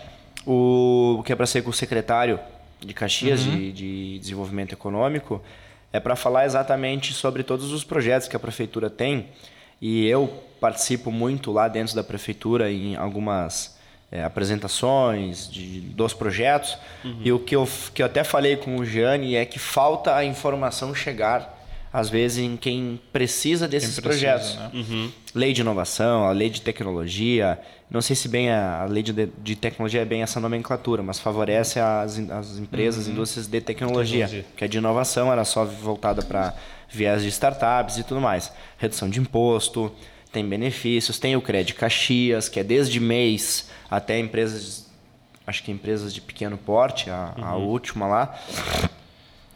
o 0.46 1.22
que 1.24 1.32
é 1.32 1.36
para 1.36 1.46
ser 1.46 1.62
com 1.62 1.70
o 1.70 1.72
secretário 1.72 2.38
de 2.80 2.92
Caxias 2.92 3.44
Uhum. 3.46 3.56
de, 3.56 3.72
de 3.72 4.18
Desenvolvimento 4.18 4.72
Econômico, 4.72 5.42
é 5.92 6.00
para 6.00 6.16
falar 6.16 6.44
exatamente 6.46 7.12
sobre 7.12 7.42
todos 7.42 7.72
os 7.72 7.84
projetos 7.84 8.26
que 8.26 8.34
a 8.34 8.40
prefeitura 8.40 8.90
tem. 8.90 9.26
E 9.82 10.06
eu 10.06 10.32
participo 10.60 11.10
muito 11.10 11.50
lá 11.50 11.66
dentro 11.66 11.94
da 11.96 12.04
prefeitura 12.04 12.70
em 12.70 12.94
algumas 12.94 13.76
é, 14.12 14.22
apresentações 14.22 15.50
de, 15.50 15.80
dos 15.80 16.14
projetos. 16.14 16.78
E 17.24 17.32
o 17.32 17.40
que 17.40 17.56
eu, 17.56 17.68
que 17.92 18.00
eu 18.00 18.06
até 18.06 18.22
falei 18.22 18.56
com 18.56 18.76
o 18.76 18.84
Gianni 18.84 19.34
é 19.34 19.44
que 19.44 19.58
falta 19.58 20.14
a 20.14 20.24
informação 20.24 20.94
chegar, 20.94 21.58
às 21.92 22.08
vezes, 22.08 22.38
em 22.38 22.56
quem 22.56 23.00
precisa 23.12 23.66
desses 23.66 23.96
Quem 23.96 24.04
precisa, 24.04 24.30
projetos. 24.38 24.56
né? 24.56 25.10
Lei 25.34 25.52
de 25.52 25.62
inovação, 25.62 26.26
a 26.26 26.30
lei 26.30 26.48
de 26.48 26.62
tecnologia. 26.62 27.58
Não 27.90 28.00
sei 28.00 28.14
se 28.16 28.28
bem 28.28 28.50
a, 28.50 28.82
a 28.82 28.84
lei 28.86 29.02
de, 29.02 29.12
de 29.12 29.56
tecnologia 29.56 30.00
é 30.00 30.04
bem 30.04 30.22
essa 30.22 30.38
nomenclatura, 30.40 31.02
mas 31.02 31.18
favorece 31.18 31.78
as, 31.80 32.18
as 32.30 32.56
empresas, 32.58 33.08
indústrias 33.08 33.46
de 33.46 33.60
tecnologia, 33.60 34.26
Tecnologia. 34.26 34.44
que 34.56 34.64
a 34.64 34.66
de 34.68 34.78
inovação 34.78 35.30
era 35.32 35.44
só 35.44 35.64
voltada 35.64 36.22
para 36.22 36.54
viés 36.92 37.22
de 37.22 37.28
startups 37.28 37.96
e 37.98 38.04
tudo 38.04 38.20
mais. 38.20 38.52
Redução 38.78 39.08
de 39.08 39.18
imposto, 39.18 39.90
tem 40.30 40.46
benefícios, 40.48 41.18
tem 41.18 41.34
o 41.36 41.40
Crédito 41.42 41.76
Caxias, 41.78 42.48
que 42.48 42.60
é 42.60 42.64
desde 42.64 43.00
mês 43.00 43.68
até 43.90 44.18
empresas 44.18 44.90
acho 45.46 45.62
que 45.64 45.72
empresas 45.72 46.14
de 46.14 46.20
pequeno 46.20 46.56
porte, 46.56 47.10
a, 47.10 47.34
a 47.42 47.56
última 47.56 48.06
lá. 48.06 48.38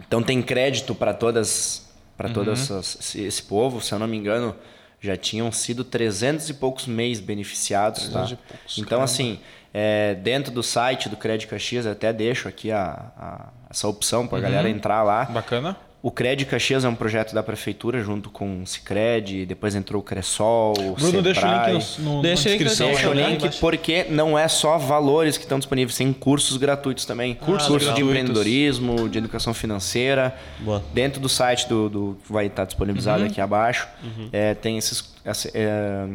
Então 0.07 0.23
tem 0.23 0.43
crédito 0.43 0.95
para 0.95 1.15
todas, 1.15 1.89
para 2.17 2.29
todas 2.29 2.69
esse, 2.71 3.23
esse 3.23 3.43
povo, 3.43 3.81
se 3.81 3.93
eu 3.93 3.99
não 3.99 4.07
me 4.07 4.17
engano, 4.17 4.55
já 5.01 5.17
tinham 5.17 5.51
sido 5.53 5.85
300 5.85 6.49
e 6.51 6.55
poucos 6.55 6.87
mês 6.87 7.21
beneficiados, 7.21 8.09
tá? 8.09 8.21
300 8.25 8.39
poucos, 8.49 8.79
então 8.79 8.87
caramba. 8.99 9.05
assim, 9.05 9.39
é, 9.73 10.15
dentro 10.15 10.53
do 10.53 10.63
site 10.63 11.09
do 11.09 11.17
Crédito 11.17 11.51
Caxias, 11.51 11.87
eu 11.87 11.93
até 11.93 12.13
deixo 12.13 12.49
aqui 12.49 12.73
a, 12.73 13.13
a- 13.17 13.49
essa 13.71 13.87
opção 13.89 14.27
para 14.27 14.39
a 14.39 14.41
galera 14.41 14.69
entrar 14.69 15.03
lá. 15.03 15.25
Bacana. 15.27 15.77
O 16.03 16.11
Crédito 16.11 16.49
Caxias 16.51 16.85
é 16.85 16.89
um 16.89 16.95
projeto 16.95 17.35
da 17.35 17.43
prefeitura 17.43 18.01
junto 18.01 18.31
com 18.31 18.63
o 18.63 18.67
Cicred, 18.67 19.45
depois 19.45 19.75
entrou 19.75 20.01
o 20.01 20.05
Cressol, 20.05 20.73
o 20.79 20.95
Bruno, 20.95 21.21
deixa 21.23 21.41
o 21.41 21.51
Sebrae. 21.51 21.73
link 21.73 21.99
no, 22.01 22.15
no, 22.17 22.23
Deixa 22.23 22.49
na 22.49 22.57
descrição. 22.57 22.87
Deixa 22.89 23.09
o 23.09 23.11
Olhar 23.11 23.31
link 23.31 23.59
porque 23.59 24.05
não 24.09 24.39
é 24.39 24.47
só 24.47 24.79
valores 24.79 25.37
que 25.37 25.43
estão 25.45 25.59
disponíveis, 25.59 25.97
tem 25.99 26.13
cursos 26.13 26.59
gratuitos 26.59 27.05
também. 27.07 27.35
Cursos 27.35 27.67
de 27.79 27.85
gratuitos. 27.87 28.03
empreendedorismo, 28.09 29.09
de 29.09 29.19
educação 29.19 29.53
financeira. 29.53 30.37
Boa. 30.61 30.81
Dentro 30.95 31.21
do 31.21 31.29
site 31.29 31.69
do, 31.69 31.89
do 31.89 32.19
que 32.25 32.33
vai 32.33 32.47
estar 32.47 32.67
disponibilizado 32.67 33.23
Uhum. 33.25 33.29
aqui 33.29 33.41
abaixo, 33.41 33.89
é, 34.33 34.55
tem 34.55 34.79
esses 34.79 35.13
essa- 35.25 35.51
é, 35.55 36.07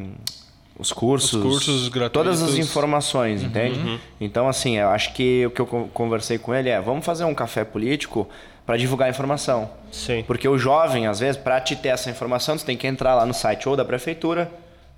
os 0.80 0.94
cursos, 0.94 1.34
Os 1.34 1.44
cursos 1.44 1.90
gratuitos. 1.90 2.38
todas 2.40 2.42
as 2.42 2.58
informações, 2.58 3.44
entende? 3.44 4.00
Então 4.22 4.48
assim, 4.48 4.78
eu 4.78 4.88
acho 4.90 5.14
que 5.14 5.46
o 5.48 5.52
que 5.52 5.60
eu 5.60 5.68
con- 5.68 5.90
conversei 5.94 6.38
com 6.38 6.56
ele 6.56 6.70
é, 6.70 6.80
vamos 6.80 7.06
fazer 7.06 7.26
um 7.26 7.36
café 7.36 7.66
político 7.66 8.28
para 8.66 8.78
divulgar 8.78 9.08
a 9.08 9.10
informação. 9.10 9.70
Sim. 9.92 10.24
Porque 10.26 10.48
o 10.48 10.58
jovem, 10.58 11.08
às 11.08 11.20
vezes, 11.20 11.36
para 11.42 11.60
te 11.60 11.76
ter 11.76 11.90
essa 11.90 12.10
informação, 12.10 12.58
você 12.58 12.66
tem 12.66 12.78
que 12.78 12.88
entrar 12.88 13.16
lá 13.16 13.26
no 13.26 13.34
site 13.34 13.68
ou 13.68 13.76
da 13.76 13.84
prefeitura, 13.84 14.50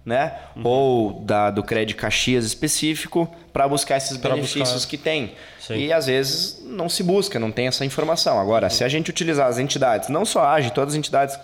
né? 0.05 0.33
Ou 0.63 1.13
da, 1.21 1.49
do 1.49 1.63
Crédito 1.63 1.97
Caxias 1.97 2.43
específico, 2.45 3.27
para 3.53 3.67
buscar 3.67 3.95
esses 3.97 4.17
Pra 4.17 4.31
benefícios 4.35 4.73
buscar. 4.73 4.89
que 4.89 4.97
tem. 4.97 5.31
Sim. 5.59 5.75
E 5.75 5.93
às 5.93 6.07
vezes 6.07 6.61
não 6.65 6.89
se 6.89 7.01
busca, 7.03 7.39
não 7.39 7.51
tem 7.51 7.67
essa 7.67 7.85
informação. 7.85 8.37
Agora, 8.39 8.69
se 8.69 8.83
a 8.83 8.89
gente 8.89 9.09
utilizar 9.09 9.47
as 9.47 9.57
entidades, 9.59 10.09
não 10.09 10.25
só 10.25 10.43
a 10.43 10.53
AGE, 10.55 10.71
todas 10.71 10.93
as 10.93 10.97
entidades, 10.99 11.39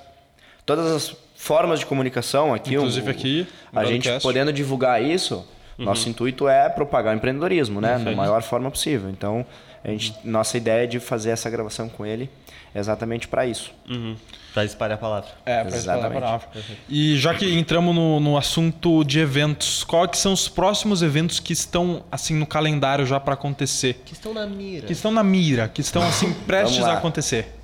todas 0.66 0.92
as 0.92 1.16
formas 1.36 1.80
de 1.80 1.86
comunicação 1.86 2.54
aqui, 2.54 2.76
Inclusive 2.76 3.08
o- 3.08 3.12
aqui, 3.12 3.48
a 3.74 3.86
gente 3.86 4.10
podendo 4.22 4.52
divulgar 4.52 5.02
isso, 5.02 5.48
nosso 5.78 6.10
intuito 6.10 6.46
é 6.50 6.68
propagar 6.68 7.14
o 7.14 7.18
empreendedorismo, 7.18 7.80
né? 7.80 7.98
Da 7.98 8.12
maior 8.12 8.42
forma 8.42 8.70
possível. 8.70 9.10
Então, 9.10 9.46
a 9.84 9.90
gente, 9.90 10.16
nossa 10.24 10.58
ideia 10.58 10.88
de 10.88 11.00
fazer 11.00 11.32
essa 11.32 11.50
gravação 11.50 11.88
com 11.88 12.06
ele 12.06 12.30
é 12.74 12.80
exatamente 12.80 13.28
para 13.28 13.46
isso. 13.46 13.72
Uhum. 13.90 14.16
Pra 14.54 14.64
espalhar 14.64 14.96
a 14.96 15.00
palavra. 15.00 15.30
É, 15.46 15.64
pra 15.64 15.78
espalhar 15.78 16.06
a 16.06 16.10
palavra. 16.10 16.48
E 16.88 17.18
já 17.18 17.34
que 17.34 17.52
entramos 17.58 17.96
no, 17.96 18.20
no 18.20 18.38
assunto 18.38 19.04
de 19.04 19.20
eventos, 19.20 19.84
quais 19.84 20.12
que 20.12 20.18
são 20.18 20.34
os 20.34 20.48
próximos 20.48 21.02
eventos 21.02 21.40
que 21.40 21.54
estão 21.54 22.04
assim 22.12 22.36
no 22.36 22.46
calendário 22.46 23.06
já 23.06 23.20
para 23.20 23.34
acontecer? 23.34 24.02
Que 24.06 24.14
estão 24.14 24.34
na 24.34 24.46
mira. 24.46 24.88
Que 24.88 24.94
estão 24.94 25.12
na 25.12 25.24
mira, 25.24 25.68
que 25.68 25.82
estão 25.82 26.04
assim 26.04 26.34
prestes 26.46 26.84
a 26.84 26.94
acontecer. 26.94 27.56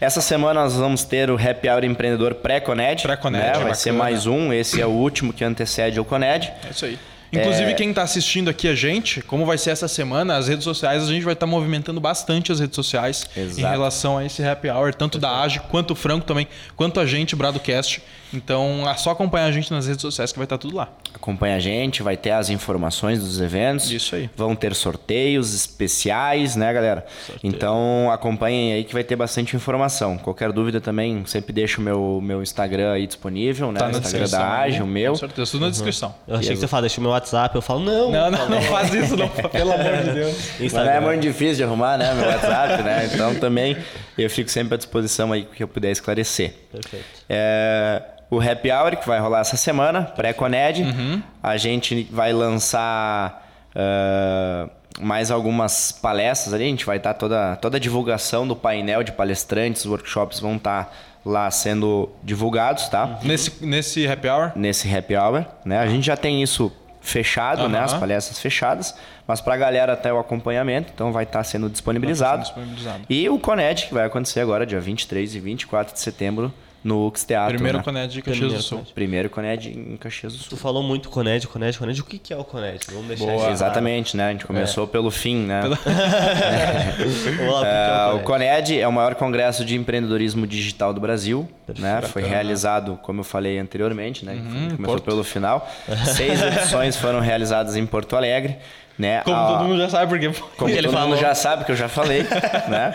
Essa 0.00 0.20
semana 0.20 0.62
nós 0.62 0.74
vamos 0.74 1.04
ter 1.04 1.30
o 1.30 1.36
Happy 1.36 1.68
Hour 1.68 1.84
Empreendedor 1.84 2.34
Pré-Coned. 2.34 3.02
Pré-Coned, 3.02 3.38
né? 3.38 3.44
Vai 3.44 3.58
bacana. 3.58 3.74
ser 3.74 3.92
mais 3.92 4.26
um, 4.26 4.52
esse 4.52 4.80
é 4.80 4.86
o 4.86 4.90
último 4.90 5.32
que 5.32 5.44
antecede 5.44 6.00
o 6.00 6.04
Coned. 6.04 6.52
É 6.66 6.70
isso 6.70 6.84
aí. 6.86 6.98
Inclusive, 7.32 7.70
É. 7.70 7.74
quem 7.74 7.88
está 7.90 8.02
assistindo 8.02 8.50
aqui 8.50 8.68
a 8.68 8.74
gente, 8.74 9.22
como 9.22 9.46
vai 9.46 9.56
ser 9.56 9.70
essa 9.70 9.88
semana, 9.88 10.36
as 10.36 10.48
redes 10.48 10.64
sociais, 10.64 11.02
a 11.02 11.06
gente 11.06 11.24
vai 11.24 11.32
estar 11.32 11.46
movimentando 11.46 11.98
bastante 12.00 12.52
as 12.52 12.60
redes 12.60 12.76
sociais 12.76 13.26
em 13.34 13.40
Exato. 13.40 13.68
relação 13.72 14.18
a 14.18 14.24
esse 14.26 14.44
happy 14.44 14.68
hour, 14.68 14.94
tanto 14.94 15.18
da 15.18 15.40
AGE 15.42 15.58
quanto 15.70 15.92
o 15.92 15.94
Franco 15.94 16.26
também, 16.26 16.46
quanto 16.76 17.00
a 17.00 17.06
gente, 17.06 17.34
Bradocast. 17.34 18.02
Então, 18.32 18.88
é 18.88 18.94
só 18.94 19.10
acompanhar 19.10 19.46
a 19.46 19.52
gente 19.52 19.70
nas 19.70 19.86
redes 19.86 20.02
sociais 20.02 20.32
que 20.32 20.38
vai 20.38 20.44
estar 20.44 20.58
tudo 20.58 20.76
lá. 20.76 20.88
Acompanha 21.14 21.56
a 21.56 21.60
gente, 21.60 22.02
vai 22.02 22.16
ter 22.16 22.30
as 22.30 22.48
informações 22.50 23.20
dos 23.20 23.40
eventos. 23.40 23.90
Isso 23.90 24.14
aí. 24.16 24.30
Vão 24.36 24.54
ter 24.56 24.74
sorteios 24.74 25.54
especiais, 25.54 26.56
né, 26.56 26.72
galera? 26.72 27.06
Então 27.42 28.10
acompanhem 28.10 28.72
aí 28.72 28.84
que 28.84 28.92
vai 28.92 29.04
ter 29.04 29.16
bastante 29.16 29.54
informação. 29.54 30.16
Qualquer 30.18 30.50
dúvida 30.52 30.80
também, 30.80 31.24
sempre 31.26 31.52
deixo 31.52 31.80
o 31.80 31.84
meu, 31.84 32.20
meu 32.22 32.42
Instagram 32.42 32.92
aí 32.92 33.06
disponível, 33.06 33.70
né? 33.70 33.78
Tá 33.78 33.86
o 33.86 33.92
na 33.92 33.98
Instagram 33.98 34.20
descrição. 34.22 34.40
da. 34.40 34.60
Age, 34.60 34.82
o 34.82 34.86
meu. 34.86 35.12
Com 35.12 35.18
certeza, 35.18 35.50
tudo 35.50 35.64
na 35.64 35.70
descrição. 35.70 36.14
Eu 36.26 36.36
achei 36.36 36.54
que 36.54 36.60
você 36.60 36.68
fala, 36.68 36.82
deixa 36.82 36.98
o 37.00 37.02
meu 37.02 37.10
WhatsApp. 37.12 37.54
Eu 37.54 37.62
falo, 37.62 37.80
não. 37.80 38.10
Não, 38.10 38.30
não, 38.30 38.48
não 38.48 38.62
faz 38.62 38.92
isso, 38.94 39.16
não, 39.16 39.28
pelo 39.50 39.72
amor 39.72 39.96
de 40.04 40.12
Deus. 40.12 40.36
Mas 40.36 40.58
não 40.58 40.66
Instagram. 40.66 40.92
é 40.92 41.00
muito 41.00 41.20
difícil 41.20 41.56
de 41.56 41.64
arrumar, 41.64 41.98
né? 41.98 42.14
Meu 42.14 42.26
WhatsApp, 42.26 42.82
né? 42.82 43.10
Então 43.12 43.34
também 43.36 43.76
eu 44.16 44.28
fico 44.30 44.50
sempre 44.50 44.74
à 44.74 44.76
disposição 44.76 45.32
aí 45.32 45.44
que 45.44 45.62
eu 45.62 45.68
puder 45.68 45.90
esclarecer. 45.90 46.54
Perfeito. 46.70 47.04
É, 47.32 48.02
o 48.30 48.40
Happy 48.40 48.70
Hour, 48.70 48.96
que 48.96 49.06
vai 49.06 49.18
rolar 49.18 49.40
essa 49.40 49.56
semana, 49.56 50.02
pré-Coned. 50.02 50.82
Uhum. 50.82 51.22
A 51.42 51.56
gente 51.56 52.08
vai 52.10 52.32
lançar 52.32 53.42
ah, 53.74 54.68
mais 55.00 55.30
algumas 55.30 55.92
palestras 55.92 56.54
ali. 56.54 56.64
A 56.64 56.68
gente 56.68 56.86
vai 56.86 56.98
estar 56.98 57.14
toda, 57.14 57.56
toda 57.56 57.76
a 57.76 57.80
divulgação 57.80 58.46
do 58.46 58.54
painel 58.54 59.02
de 59.02 59.12
palestrantes, 59.12 59.84
os 59.84 59.90
workshops 59.90 60.40
vão 60.40 60.56
estar 60.56 60.94
lá 61.24 61.50
sendo 61.50 62.10
divulgados, 62.22 62.88
tá? 62.88 63.18
Nesse, 63.22 63.64
nesse 63.64 64.06
happy 64.06 64.28
hour, 64.28 64.52
Nesse 64.56 64.92
Happy 64.92 65.16
Hour, 65.16 65.44
né? 65.64 65.78
A 65.78 65.86
gente 65.86 66.04
já 66.04 66.16
tem 66.16 66.42
isso 66.42 66.72
fechado, 67.00 67.68
né? 67.68 67.78
Aham. 67.78 67.84
As 67.84 67.94
palestras 67.94 68.40
fechadas. 68.40 68.94
Mas 69.26 69.40
para 69.40 69.54
a 69.54 69.56
galera 69.56 69.92
até 69.92 70.12
o 70.12 70.18
acompanhamento, 70.18 70.90
então 70.92 71.12
vai 71.12 71.22
estar 71.24 71.42
sendo 71.44 71.70
disponibilizado. 71.70 72.42
Vai 72.42 72.42
estar 72.42 72.54
sendo 72.54 72.74
disponibilizado. 72.74 73.06
E 73.08 73.28
o 73.28 73.38
Coned, 73.38 73.86
que 73.86 73.94
vai 73.94 74.04
acontecer 74.04 74.40
agora, 74.40 74.66
dia 74.66 74.80
23 74.80 75.36
e 75.36 75.40
24 75.40 75.94
de 75.94 76.00
setembro, 76.00 76.52
no 76.84 77.06
Ux 77.06 77.24
Teatro. 77.24 77.54
primeiro 77.54 77.78
né? 77.78 77.84
Coned 77.84 78.12
de 78.12 78.22
Caxias 78.22 78.38
Primeiro 78.38 78.56
do 78.56 78.62
Sul. 78.62 78.86
Primeiro 78.94 79.30
Coned 79.30 79.68
em 79.70 79.96
Caxias 79.96 80.32
do 80.32 80.38
Sul. 80.40 80.48
Tu 80.50 80.56
falou 80.56 80.82
muito 80.82 81.08
Coned, 81.08 81.46
Coned, 81.46 81.78
Coned. 81.78 82.00
O 82.00 82.04
que 82.04 82.18
que 82.18 82.32
é 82.32 82.36
o 82.36 82.42
Coned? 82.44 82.80
Vamos 82.90 83.06
deixar 83.08 83.24
Boa. 83.24 83.36
isso. 83.36 83.50
Exatamente, 83.50 84.16
né? 84.16 84.28
A 84.28 84.32
gente 84.32 84.44
começou 84.46 84.86
pelo 84.86 85.10
fim, 85.10 85.36
né? 85.36 85.60
Vamos 87.36 87.52
lá, 87.54 87.60
o 87.60 87.64
é 87.64 87.68
É, 87.68 88.14
o 88.14 88.20
Coned? 88.20 88.24
Coned 88.24 88.78
é 88.80 88.88
o 88.88 88.92
maior 88.92 89.14
congresso 89.14 89.64
de 89.64 89.76
empreendedorismo 89.76 90.46
digital 90.46 90.92
do 90.92 91.00
Brasil. 91.00 91.48
Né? 91.78 92.02
Foi 92.02 92.22
realizado, 92.22 92.98
como 93.02 93.20
eu 93.20 93.24
falei 93.24 93.58
anteriormente, 93.58 94.24
né? 94.24 94.34
Começou 94.76 94.84
Porto. 94.84 95.04
pelo 95.04 95.24
final. 95.24 95.68
Seis 96.04 96.40
edições 96.42 96.96
foram 96.96 97.20
realizadas 97.20 97.76
em 97.76 97.86
Porto 97.86 98.16
Alegre. 98.16 98.56
Né? 98.98 99.22
Como 99.24 99.36
A- 99.36 99.46
todo 99.46 99.64
mundo 99.64 99.78
já 99.78 99.88
sabe, 99.88 100.06
porque... 100.08 100.28
Como 100.56 100.70
ele 100.70 100.82
todo 100.82 100.92
mundo 100.92 101.00
falou. 101.02 101.16
já 101.16 101.34
sabe, 101.34 101.64
que 101.64 101.72
eu 101.72 101.76
já 101.76 101.88
falei, 101.88 102.22
né? 102.68 102.92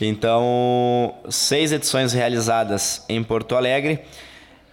Então, 0.00 1.14
seis 1.28 1.72
edições 1.72 2.12
realizadas 2.12 3.04
em 3.08 3.22
Porto 3.22 3.56
Alegre. 3.56 4.00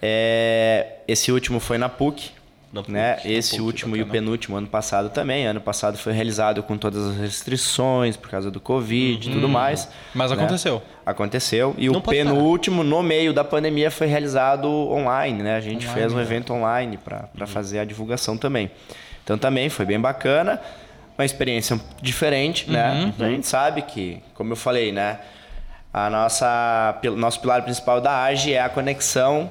É, 0.01 0.97
esse 1.07 1.31
último 1.31 1.59
foi 1.59 1.77
na 1.79 1.89
PUC, 1.89 2.29
Na 2.71 2.81
PUC, 2.81 2.91
né? 2.91 3.17
na 3.23 3.31
Esse 3.31 3.57
PUC, 3.57 3.61
último 3.61 3.95
e 3.95 4.03
o 4.03 4.07
penúltimo 4.07 4.55
ano 4.55 4.67
passado 4.67 5.09
também. 5.09 5.47
Ano 5.47 5.59
passado 5.59 5.97
foi 5.97 6.13
realizado 6.13 6.61
com 6.61 6.77
todas 6.77 7.07
as 7.07 7.17
restrições 7.17 8.15
por 8.15 8.29
causa 8.29 8.51
do 8.51 8.59
Covid 8.59 9.27
e 9.29 9.33
tudo 9.33 9.49
mais. 9.49 9.89
Mas 10.13 10.29
né? 10.29 10.37
aconteceu. 10.37 10.81
Aconteceu. 11.03 11.73
E 11.77 11.89
Não 11.89 11.99
o 11.99 12.01
penúltimo, 12.03 12.83
no 12.83 13.01
meio 13.01 13.33
da 13.33 13.43
pandemia, 13.43 13.89
foi 13.89 14.05
realizado 14.05 14.67
online, 14.69 15.41
né? 15.41 15.55
A 15.55 15.61
gente 15.61 15.87
Online, 15.87 16.01
fez 16.01 16.13
um 16.13 16.17
né? 16.17 16.21
evento 16.21 16.53
online 16.53 16.97
para 16.97 17.47
fazer 17.47 17.79
a 17.79 17.85
divulgação 17.85 18.37
também. 18.37 18.69
Então 19.23 19.39
também 19.39 19.69
foi 19.69 19.85
bem 19.85 19.99
bacana. 19.99 20.61
Uma 21.17 21.25
experiência 21.25 21.79
diferente, 22.01 22.69
né? 22.69 23.13
A 23.19 23.29
gente 23.29 23.47
sabe 23.47 23.81
que, 23.81 24.21
como 24.33 24.51
eu 24.51 24.57
falei, 24.57 24.91
né? 24.91 25.19
A 25.93 26.09
nossa, 26.09 26.99
nosso 27.15 27.39
pilar 27.39 27.61
principal 27.61 28.01
da 28.01 28.23
AGE 28.25 28.53
é 28.53 28.61
a 28.61 28.67
conexão 28.67 29.49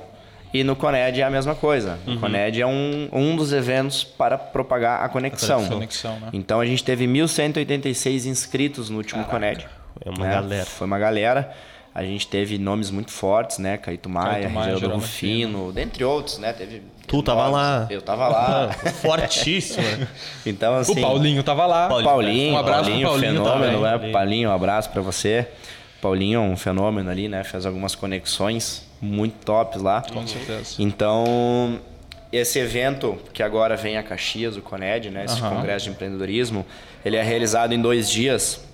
e 0.52 0.62
no 0.62 0.76
Coned 0.76 1.20
é 1.20 1.24
a 1.24 1.30
mesma 1.30 1.54
coisa. 1.54 1.98
O 2.06 2.20
Coned 2.20 2.60
é 2.60 2.66
um, 2.66 3.08
um 3.12 3.34
dos 3.34 3.52
eventos 3.52 4.04
para 4.04 4.38
propagar 4.38 5.02
a 5.02 5.08
conexão. 5.08 5.66
Conexão, 5.66 6.20
né? 6.20 6.28
Então 6.32 6.60
a 6.60 6.66
gente 6.66 6.84
teve 6.84 7.06
1.186 7.06 8.26
inscritos 8.26 8.90
no 8.90 8.98
último 8.98 9.24
Coned. 9.24 9.66
É 10.04 10.10
uma 10.10 10.26
né? 10.26 10.32
galera. 10.32 10.66
Foi 10.66 10.86
uma 10.86 10.98
galera. 10.98 11.50
A 11.94 12.02
gente 12.02 12.26
teve 12.26 12.58
nomes 12.58 12.90
muito 12.90 13.12
fortes, 13.12 13.58
né? 13.58 13.76
Caíto 13.76 14.08
Maia, 14.08 14.48
Geraldo 14.50 14.88
Rufino, 14.96 15.70
dentre 15.72 16.02
outros, 16.04 16.38
né? 16.38 16.52
Teve 16.52 16.82
Tu 17.06 17.22
tava 17.22 17.42
nomes. 17.42 17.54
lá. 17.54 17.86
Eu 17.88 18.02
tava 18.02 18.28
lá. 18.28 18.72
Fortíssimo. 19.00 19.82
né? 19.82 20.08
então, 20.44 20.74
assim... 20.74 20.92
O 20.92 21.00
Paulinho 21.00 21.42
tava 21.44 21.66
lá. 21.66 21.88
Paulinho. 21.88 22.10
Paulinho, 22.10 22.54
Um 22.54 22.58
abraço 22.58 22.82
pro 22.82 22.90
Paulinho, 22.90 23.08
Paulinho 23.08 23.32
fenômeno, 23.44 23.80
também. 23.82 24.06
né? 24.08 24.12
Paulinho, 24.12 24.48
um 24.50 24.52
abraço 24.52 24.90
pra 24.90 25.02
você. 25.02 25.46
Paulinho 26.02 26.38
é 26.38 26.42
um 26.42 26.56
fenômeno 26.56 27.08
ali, 27.10 27.28
né? 27.28 27.44
Fez 27.44 27.64
algumas 27.64 27.94
conexões 27.94 28.84
muito 29.00 29.44
tops 29.44 29.80
lá. 29.80 30.02
Com 30.12 30.26
certeza. 30.26 30.74
Então, 30.80 31.78
esse 32.32 32.58
evento 32.58 33.16
que 33.32 33.42
agora 33.42 33.76
vem 33.76 33.96
a 33.98 34.02
Caxias, 34.02 34.56
o 34.56 34.62
Coned, 34.62 35.10
né? 35.10 35.26
Esse 35.26 35.40
Aham. 35.40 35.56
congresso 35.56 35.84
de 35.84 35.92
empreendedorismo, 35.92 36.66
ele 37.04 37.16
é 37.16 37.22
realizado 37.22 37.72
em 37.72 37.80
dois 37.80 38.10
dias. 38.10 38.64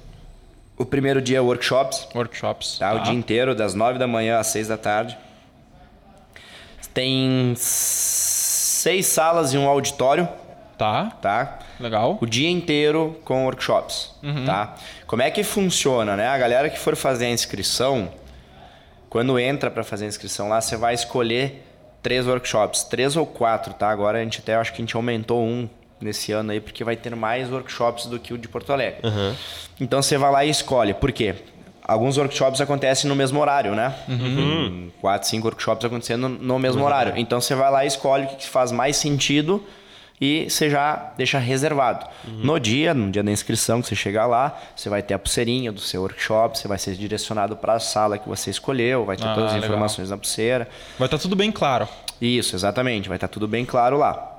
O 0.81 0.87
primeiro 0.87 1.21
dia 1.21 1.37
é 1.37 1.41
workshops, 1.43 2.09
Workshops. 2.15 2.79
tá? 2.79 2.95
O 2.95 3.01
dia 3.01 3.13
inteiro, 3.13 3.55
das 3.55 3.75
nove 3.75 3.99
da 3.99 4.07
manhã 4.07 4.39
às 4.39 4.47
seis 4.47 4.67
da 4.69 4.79
tarde. 4.79 5.15
Tem 6.95 7.53
seis 7.57 9.05
salas 9.07 9.53
e 9.53 9.59
um 9.59 9.69
auditório, 9.69 10.27
Tá, 10.79 11.11
tá? 11.21 11.59
legal. 11.79 12.17
O 12.23 12.25
dia 12.25 12.49
inteiro 12.49 13.21
com 13.27 13.45
workshops, 13.45 14.15
tá? 14.47 14.75
Como 15.07 15.21
é 15.21 15.31
que 15.31 15.45
funciona, 15.45 16.17
né? 16.17 16.29
A 16.29 16.39
galera 16.39 16.71
que 16.71 16.79
for 16.79 16.97
fazer 16.97 17.27
a 17.27 17.31
inscrição, 17.31 18.09
quando 19.11 19.39
entra 19.39 19.71
para 19.71 19.85
fazer 19.85 20.07
a 20.07 20.09
inscrição 20.09 20.49
lá, 20.49 20.63
você 20.63 20.79
vai 20.79 20.95
escolher 20.95 21.63
três 22.03 22.27
workshops, 22.27 22.85
três 22.85 23.15
ou 23.19 23.27
quatro, 23.27 23.75
tá? 23.75 23.91
Agora 23.91 24.19
a 24.19 24.23
gente 24.25 24.39
até 24.41 24.55
acho 24.55 24.73
que 24.73 24.81
a 24.81 24.85
gente 24.85 24.97
aumentou 24.97 25.45
um 25.45 25.69
nesse 26.01 26.33
ano 26.33 26.53
aí, 26.53 26.61
porque 26.61 26.83
vai 26.85 26.97
ter 26.97 27.15
mais 27.15 27.51
workshops 27.51 28.07
do 28.07 28.19
que 28.19 28.33
o 28.35 28.39
de 28.39 28.49
Porto 28.49 28.73
Alegre. 28.73 29.01
Então 29.81 30.01
você 30.03 30.17
vai 30.19 30.31
lá 30.31 30.45
e 30.45 30.51
escolhe. 30.51 30.95
Por 30.95 31.13
quê? 31.13 31.35
Alguns 31.83 32.17
workshops 32.19 32.61
acontecem 32.61 33.09
no 33.09 33.17
mesmo 33.17 33.41
horário, 33.41 33.75
né? 33.75 33.95
Uhum. 34.09 34.91
Quatro, 35.01 35.29
cinco 35.29 35.49
workshops 35.49 35.85
acontecendo 35.85 36.29
no 36.29 36.59
mesmo 36.59 36.85
horário. 36.85 37.15
Então 37.17 37.41
você 37.41 37.55
vai 37.55 37.71
lá 37.71 37.85
e 37.85 37.89
escolhe 37.89 38.25
o 38.25 38.29
que 38.29 38.47
faz 38.47 38.71
mais 38.71 38.97
sentido 38.97 39.65
e 40.21 40.49
você 40.49 40.69
já 40.71 41.13
deixa 41.17 41.39
reservado. 41.39 42.07
No 42.29 42.61
dia, 42.61 42.93
no 42.95 43.11
dia 43.11 43.23
da 43.25 43.33
inscrição 43.33 43.81
que 43.83 43.89
você 43.89 43.97
chegar 43.97 44.27
lá, 44.27 44.57
você 44.77 44.89
vai 44.89 45.03
ter 45.03 45.15
a 45.15 45.19
pulseirinha 45.19 45.73
do 45.73 45.81
seu 45.81 46.03
workshop, 46.03 46.59
você 46.59 46.69
vai 46.69 46.79
ser 46.79 46.95
direcionado 46.95 47.57
para 47.57 47.73
a 47.73 47.81
sala 47.81 48.19
que 48.19 48.29
você 48.29 48.51
escolheu, 48.51 49.05
vai 49.07 49.17
ter 49.17 49.27
Ah, 49.27 49.35
todas 49.35 49.49
as 49.51 49.55
legal. 49.55 49.71
informações 49.71 50.11
na 50.11 50.19
pulseira. 50.19 50.69
Vai 50.99 51.07
estar 51.07 51.19
tudo 51.19 51.35
bem 51.35 51.51
claro. 51.51 51.89
Isso, 52.21 52.55
exatamente. 52.55 53.09
Vai 53.09 53.17
estar 53.17 53.29
tudo 53.29 53.49
bem 53.49 53.65
claro 53.65 53.97
lá. 53.99 54.37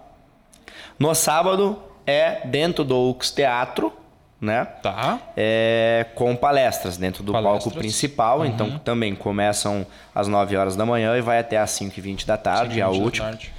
No 1.02 1.16
sábado 1.16 1.78
é 2.06 2.42
dentro 2.46 2.84
do 2.84 3.10
UX 3.10 3.32
Teatro, 3.32 3.92
né? 4.40 4.66
Tá. 4.84 5.20
É, 5.36 6.06
com 6.16 6.36
palestras 6.36 6.98
dentro 6.98 7.24
do 7.24 7.32
Palestras. 7.32 7.64
palco 7.64 7.78
principal. 7.80 8.46
Então 8.46 8.78
também 8.80 9.16
começam 9.16 9.86
às 10.14 10.28
9 10.28 10.56
horas 10.58 10.76
da 10.76 10.86
manhã 10.86 11.18
e 11.18 11.22
vai 11.22 11.40
até 11.40 11.58
às 11.58 11.72
5h20 11.72 12.26
da 12.26 12.38
tarde, 12.38 12.82
a 12.82 12.88
5h20 12.88 12.98
da 12.98 13.04
última. 13.04 13.26
tarde. 13.28 13.54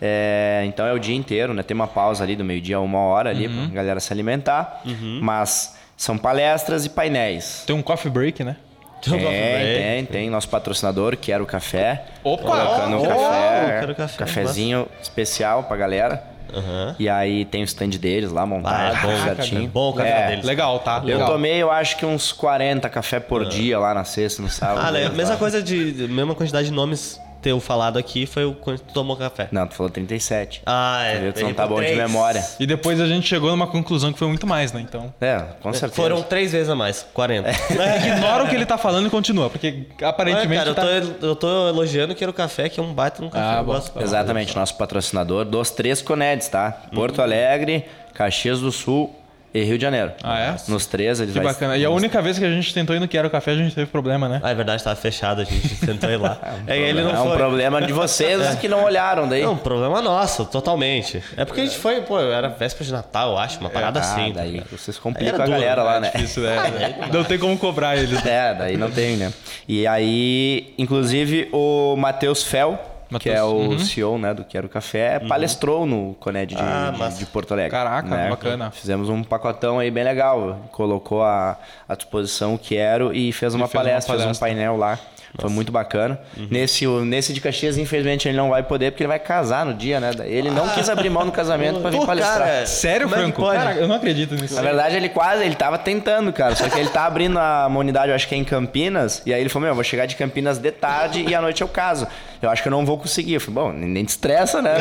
É, 0.00 0.62
então 0.66 0.86
é 0.86 0.92
o 0.92 0.98
dia 0.98 1.14
inteiro, 1.16 1.54
né? 1.54 1.62
Tem 1.62 1.74
uma 1.74 1.86
pausa 1.86 2.22
ali 2.22 2.36
do 2.36 2.44
meio-dia 2.44 2.76
a 2.76 2.80
uma 2.80 2.98
hora 3.00 3.30
ali 3.30 3.46
Uhum. 3.46 3.66
pra 3.66 3.74
galera 3.76 4.00
se 4.00 4.12
alimentar. 4.12 4.82
Mas 5.22 5.76
são 5.96 6.16
palestras 6.18 6.84
e 6.84 6.90
painéis. 6.90 7.64
Tem 7.66 7.74
um 7.74 7.82
coffee 7.82 8.10
break, 8.10 8.44
né? 8.44 8.56
Então, 9.00 9.18
Tem, 9.18 9.26
tem, 9.28 10.04
tem. 10.06 10.30
Nosso 10.30 10.48
patrocinador, 10.48 11.16
Quero 11.16 11.44
Café. 11.46 12.04
Opa! 12.24 12.42
Colocando 12.42 12.96
um 12.96 13.02
Oh, 13.02 13.06
café, 13.06 13.80
Quero 13.80 13.94
Café, 13.94 14.18
cafezinho 14.18 14.88
especial 15.02 15.62
pra 15.64 15.76
galera. 15.76 16.35
Aham. 16.54 16.94
E 16.98 17.08
aí 17.08 17.44
tem 17.44 17.62
o 17.62 17.64
stand 17.64 17.90
deles 17.90 18.30
lá 18.32 18.42
Ah, 18.42 18.46
montado, 18.46 18.96
é 18.96 19.00
bom, 19.02 19.24
certinho. 19.24 19.68
bom 19.68 19.90
o 19.90 19.94
café 19.94 20.08
É, 20.08 20.26
deles. 20.28 20.44
Legal, 20.44 20.78
tá? 20.80 20.98
Eu 20.98 21.04
Legal. 21.18 21.28
tomei, 21.30 21.62
eu 21.62 21.70
acho 21.70 21.96
que 21.96 22.06
uns 22.06 22.32
40 22.32 22.88
café 22.88 23.20
por 23.20 23.44
dia 23.46 23.78
lá 23.78 23.92
na 23.94 24.04
sexta, 24.04 24.40
no 24.42 24.48
sábado. 24.48 24.80
Ah, 24.86 24.90
legal. 24.90 25.10
Lá. 25.10 25.16
mesma 25.16 25.36
coisa 25.36 25.62
de. 25.62 25.76
Mesma 26.08 26.34
quantidade 26.34 26.68
de 26.68 26.72
nomes 26.72 27.20
teu 27.46 27.60
falado 27.60 27.96
aqui 27.96 28.26
foi 28.26 28.44
o 28.44 28.54
quando 28.54 28.80
tu 28.80 28.92
tomou 28.92 29.16
café. 29.16 29.46
Não, 29.52 29.68
tu 29.68 29.74
falou 29.74 29.88
37. 29.88 30.62
Ah, 30.66 31.04
é. 31.04 31.30
Tu 31.30 31.44
não 31.44 31.54
tá 31.54 31.64
bom 31.64 31.76
de 31.76 31.86
três. 31.86 31.96
memória. 31.96 32.44
E 32.58 32.66
depois 32.66 33.00
a 33.00 33.06
gente 33.06 33.24
chegou 33.24 33.50
numa 33.50 33.68
conclusão 33.68 34.12
que 34.12 34.18
foi 34.18 34.26
muito 34.26 34.48
mais, 34.48 34.72
né? 34.72 34.80
Então. 34.80 35.14
É, 35.20 35.38
com 35.62 35.72
certeza. 35.72 35.94
Foram 35.94 36.22
três 36.22 36.50
vezes 36.50 36.68
a 36.68 36.74
mais, 36.74 37.06
40. 37.14 37.48
Ignora 38.04 38.42
o 38.42 38.48
que 38.48 38.56
ele 38.56 38.66
tá 38.66 38.76
falando 38.76 39.06
e 39.06 39.10
continua, 39.10 39.48
porque 39.48 39.86
aparentemente. 40.02 40.60
Olha, 40.60 40.74
cara, 40.74 40.88
tá... 40.88 40.92
eu, 40.92 41.14
tô, 41.14 41.26
eu 41.26 41.36
tô 41.36 41.68
elogiando 41.68 42.16
que 42.16 42.24
era 42.24 42.30
o 42.32 42.34
café, 42.34 42.68
que 42.68 42.80
é 42.80 42.82
um 42.82 42.92
baita 42.92 43.22
no 43.22 43.30
café. 43.30 43.44
Ah, 43.44 43.58
eu 43.60 43.64
bom. 43.64 43.74
gosto. 43.74 44.02
Exatamente, 44.02 44.56
nosso 44.56 44.76
patrocinador 44.76 45.44
dos 45.44 45.70
três 45.70 46.02
Coneds, 46.02 46.48
tá? 46.48 46.82
Uhum. 46.90 46.98
Porto 46.98 47.22
Alegre, 47.22 47.84
Caxias 48.12 48.58
do 48.58 48.72
Sul 48.72 49.14
e 49.56 49.64
Rio 49.64 49.78
de 49.78 49.82
Janeiro. 49.82 50.12
Ah, 50.22 50.38
é? 50.38 50.56
Nos 50.68 50.86
três 50.86 51.20
eles 51.20 51.32
Que 51.32 51.40
vai- 51.40 51.52
bacana. 51.52 51.76
E 51.76 51.84
a 51.84 51.90
única 51.90 52.20
vez 52.20 52.38
que 52.38 52.44
a 52.44 52.50
gente 52.50 52.72
tentou 52.74 52.94
ir 52.94 53.00
no 53.00 53.08
Quero 53.08 53.30
Café, 53.30 53.52
a 53.52 53.56
gente 53.56 53.74
teve 53.74 53.86
problema, 53.90 54.28
né? 54.28 54.40
Ah, 54.42 54.50
é 54.50 54.54
verdade, 54.54 54.82
tava 54.82 54.96
fechado, 54.96 55.40
a 55.40 55.44
gente 55.44 55.76
tentou 55.84 56.10
ir 56.10 56.16
lá. 56.16 56.38
é, 56.66 56.78
ele 56.78 57.02
não 57.02 57.10
é 57.10 57.20
um 57.20 57.28
foi. 57.28 57.36
problema 57.36 57.80
de 57.82 57.92
vocês 57.92 58.54
que 58.60 58.68
não 58.68 58.84
olharam 58.84 59.28
daí. 59.28 59.42
Não, 59.42 59.52
um 59.52 59.56
problema 59.56 60.02
nosso, 60.02 60.44
totalmente. 60.44 61.22
É 61.36 61.44
porque 61.44 61.60
a 61.62 61.64
gente 61.64 61.78
foi, 61.78 62.00
pô, 62.02 62.20
era 62.20 62.48
véspera 62.48 62.84
de 62.84 62.92
Natal, 62.92 63.32
eu 63.32 63.38
acho, 63.38 63.58
uma 63.60 63.70
parada 63.70 64.00
ah, 64.00 64.02
assim. 64.02 64.32
tá 64.32 64.40
daí 64.40 64.62
vocês 64.70 64.98
complicam 64.98 65.34
era 65.34 65.44
a 65.44 65.46
duro, 65.46 65.58
galera 65.58 65.82
lá, 65.82 65.96
é 65.96 66.00
né? 66.00 66.12
Isso, 66.22 66.40
né? 66.40 67.08
Não 67.12 67.24
tem 67.24 67.38
como 67.38 67.56
cobrar 67.56 67.96
eles. 67.96 68.24
É, 68.26 68.54
daí 68.54 68.76
não 68.76 68.90
tem, 68.90 69.16
né? 69.16 69.32
E 69.68 69.86
aí, 69.86 70.74
inclusive, 70.78 71.48
o 71.52 71.96
Matheus 71.96 72.42
Fel, 72.42 72.78
que 73.08 73.12
Matheus, 73.14 73.36
é 73.36 73.42
o 73.42 73.54
uhum. 73.54 73.78
CEO 73.78 74.18
né, 74.18 74.34
do 74.34 74.44
Quero 74.44 74.68
Café, 74.68 75.18
palestrou 75.20 75.86
no 75.86 76.14
Coned 76.18 76.54
de, 76.54 76.60
Ah, 76.60 76.92
de- 77.16 77.26
Porto 77.26 77.52
Alegre. 77.52 77.70
Caraca, 77.70 78.08
né? 78.08 78.30
bacana. 78.30 78.70
Fizemos 78.70 79.08
um 79.08 79.22
pacotão 79.22 79.78
aí 79.78 79.90
bem 79.90 80.04
legal. 80.04 80.60
Colocou 80.72 81.22
à, 81.22 81.56
à 81.88 81.94
disposição 81.94 82.54
o 82.54 82.58
Quero 82.58 83.14
e 83.14 83.32
fez 83.32 83.54
uma, 83.54 83.66
fez 83.68 83.74
uma 83.74 83.84
palestra, 83.84 84.12
fez 84.14 84.22
um 84.22 84.24
palestra. 84.24 84.46
painel 84.48 84.76
lá. 84.76 84.98
Foi 85.38 85.50
muito 85.50 85.70
bacana. 85.70 86.18
Uhum. 86.34 86.48
Nesse, 86.50 86.86
nesse 86.86 87.34
de 87.34 87.42
Caxias, 87.42 87.76
infelizmente, 87.76 88.26
ele 88.26 88.38
não 88.38 88.48
vai 88.48 88.62
poder, 88.62 88.90
porque 88.90 89.02
ele 89.02 89.08
vai 89.08 89.18
casar 89.18 89.66
no 89.66 89.74
dia, 89.74 90.00
né? 90.00 90.10
Ele 90.24 90.50
não 90.50 90.66
quis 90.70 90.88
abrir 90.88 91.10
mão 91.10 91.26
no 91.26 91.32
casamento 91.32 91.78
pra 91.80 91.90
vir 91.90 91.98
Pô, 91.98 92.06
palestrar. 92.06 92.38
cara, 92.38 92.66
Sério, 92.66 93.06
é 93.06 93.10
que 93.10 93.14
Franco? 93.16 93.42
pode? 93.42 93.58
Cara, 93.58 93.74
eu 93.74 93.86
não 93.86 93.96
acredito 93.96 94.34
nisso. 94.34 94.54
Na 94.54 94.62
verdade, 94.62 94.96
ele 94.96 95.10
quase, 95.10 95.44
ele 95.44 95.54
tava 95.54 95.76
tentando, 95.76 96.32
cara. 96.32 96.54
Só 96.56 96.66
que 96.70 96.78
ele 96.78 96.88
tá 96.88 97.04
abrindo 97.04 97.38
a 97.38 97.66
uma 97.66 97.80
unidade, 97.80 98.08
eu 98.08 98.14
acho 98.14 98.26
que 98.26 98.34
é 98.34 98.38
em 98.38 98.44
Campinas. 98.44 99.20
E 99.26 99.34
aí 99.34 99.38
ele 99.40 99.50
falou, 99.50 99.64
meu, 99.64 99.70
eu 99.72 99.74
vou 99.74 99.84
chegar 99.84 100.06
de 100.06 100.16
Campinas 100.16 100.56
de 100.56 100.70
tarde 100.72 101.22
e 101.28 101.34
à 101.34 101.42
noite 101.42 101.60
eu 101.60 101.68
caso. 101.68 102.06
Eu 102.40 102.50
acho 102.50 102.62
que 102.62 102.68
eu 102.68 102.70
não 102.70 102.84
vou 102.84 102.98
conseguir. 102.98 103.34
Eu 103.34 103.40
falei, 103.40 103.54
bom, 103.54 103.72
nem 103.72 104.04
te 104.04 104.10
estressa, 104.10 104.60
né? 104.62 104.74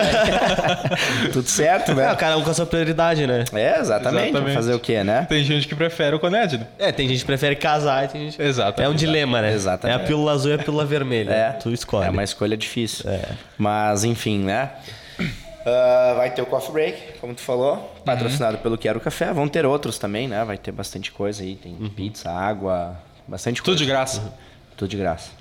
Tudo 1.32 1.48
certo, 1.50 1.92
É, 1.92 1.96
né? 1.96 2.14
o 2.14 2.18
cara 2.18 2.38
um 2.38 2.44
com 2.44 2.50
a 2.50 2.54
sua 2.54 2.66
prioridade, 2.66 3.26
né? 3.26 3.46
É, 3.54 3.80
exatamente. 3.80 4.30
Exatamente. 4.30 4.56
Fazer 4.56 4.74
o 4.74 4.80
quê, 4.80 5.04
né? 5.04 5.26
Tem 5.30 5.44
gente 5.44 5.68
que 5.68 5.76
prefere 5.76 6.16
o 6.16 6.20
Coned, 6.20 6.58
né? 6.58 6.68
É, 6.78 6.92
tem 6.92 7.08
gente 7.08 7.20
que 7.20 7.26
prefere 7.26 7.56
casar 7.56 8.06
e 8.06 8.08
tem 8.08 8.22
gente. 8.30 8.42
Exato. 8.42 8.82
É 8.82 8.90
um 8.90 8.94
dilema, 8.94 9.42
né? 9.42 9.54
Exatamente. 9.54 10.00
É 10.00 10.04
a 10.04 10.06
pílula 10.06 10.32
azul 10.34 10.52
e 10.52 10.56
a 10.56 10.58
pílula 10.58 10.86
vermelha. 10.86 11.32
É. 11.32 11.52
Tu 11.54 11.72
escolhe. 11.72 12.08
É 12.08 12.10
uma 12.10 12.24
escolha 12.24 12.58
difícil. 12.58 13.10
É. 13.10 13.22
Mas, 13.58 14.04
enfim, 14.04 14.40
né? 14.40 14.72
Ah, 15.66 16.14
vai 16.18 16.30
ter 16.30 16.42
o 16.44 16.46
Coffee 16.46 16.72
Break, 16.72 17.20
como 17.20 17.34
tu 17.34 17.42
falou, 17.42 17.96
patrocinado 18.06 18.60
pelo 18.60 18.78
Quero 18.78 19.00
Café. 19.00 19.34
Vão 19.34 19.48
ter 19.48 19.66
outros 19.66 19.98
também, 19.98 20.28
né? 20.28 20.44
Vai 20.46 20.58
ter 20.58 20.72
bastante 20.72 21.12
coisa 21.12 21.42
aí. 21.42 21.56
Tem 21.56 21.74
pizza, 21.96 22.30
água, 22.30 22.96
bastante 23.28 23.62
Tudo 23.62 23.66
coisa. 23.72 23.78
de 23.80 23.86
graça. 23.86 24.34
Tudo 24.78 24.90
de 24.90 24.98
graça. 24.98 25.32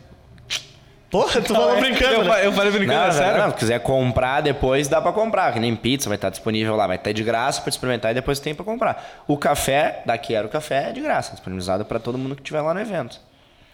Porra, 1.14 1.40
tu 1.40 1.54
falou 1.54 1.76
brincando, 1.78 2.12
eu, 2.12 2.24
né? 2.24 2.44
eu 2.44 2.52
falei 2.52 2.72
brincando, 2.72 2.98
Não, 2.98 3.06
é 3.06 3.12
sério? 3.12 3.40
não, 3.40 3.50
se 3.50 3.56
quiser 3.56 3.78
comprar 3.78 4.40
depois, 4.40 4.88
dá 4.88 5.00
pra 5.00 5.12
comprar. 5.12 5.52
Que 5.52 5.60
nem 5.60 5.76
pizza 5.76 6.08
vai 6.08 6.16
estar 6.16 6.28
disponível 6.28 6.74
lá, 6.74 6.88
vai 6.88 6.96
estar 6.96 7.12
de 7.12 7.22
graça 7.22 7.60
pra 7.60 7.68
experimentar 7.70 8.10
e 8.10 8.14
depois 8.14 8.40
tem 8.40 8.52
pra 8.52 8.64
comprar. 8.64 9.22
O 9.28 9.38
café, 9.38 10.02
da 10.04 10.18
Quero 10.18 10.48
Café, 10.48 10.88
é 10.88 10.92
de 10.92 11.00
graça, 11.00 11.30
disponibilizado 11.30 11.84
pra 11.84 12.00
todo 12.00 12.18
mundo 12.18 12.34
que 12.34 12.42
estiver 12.42 12.62
lá 12.62 12.74
no 12.74 12.80
evento. 12.80 13.20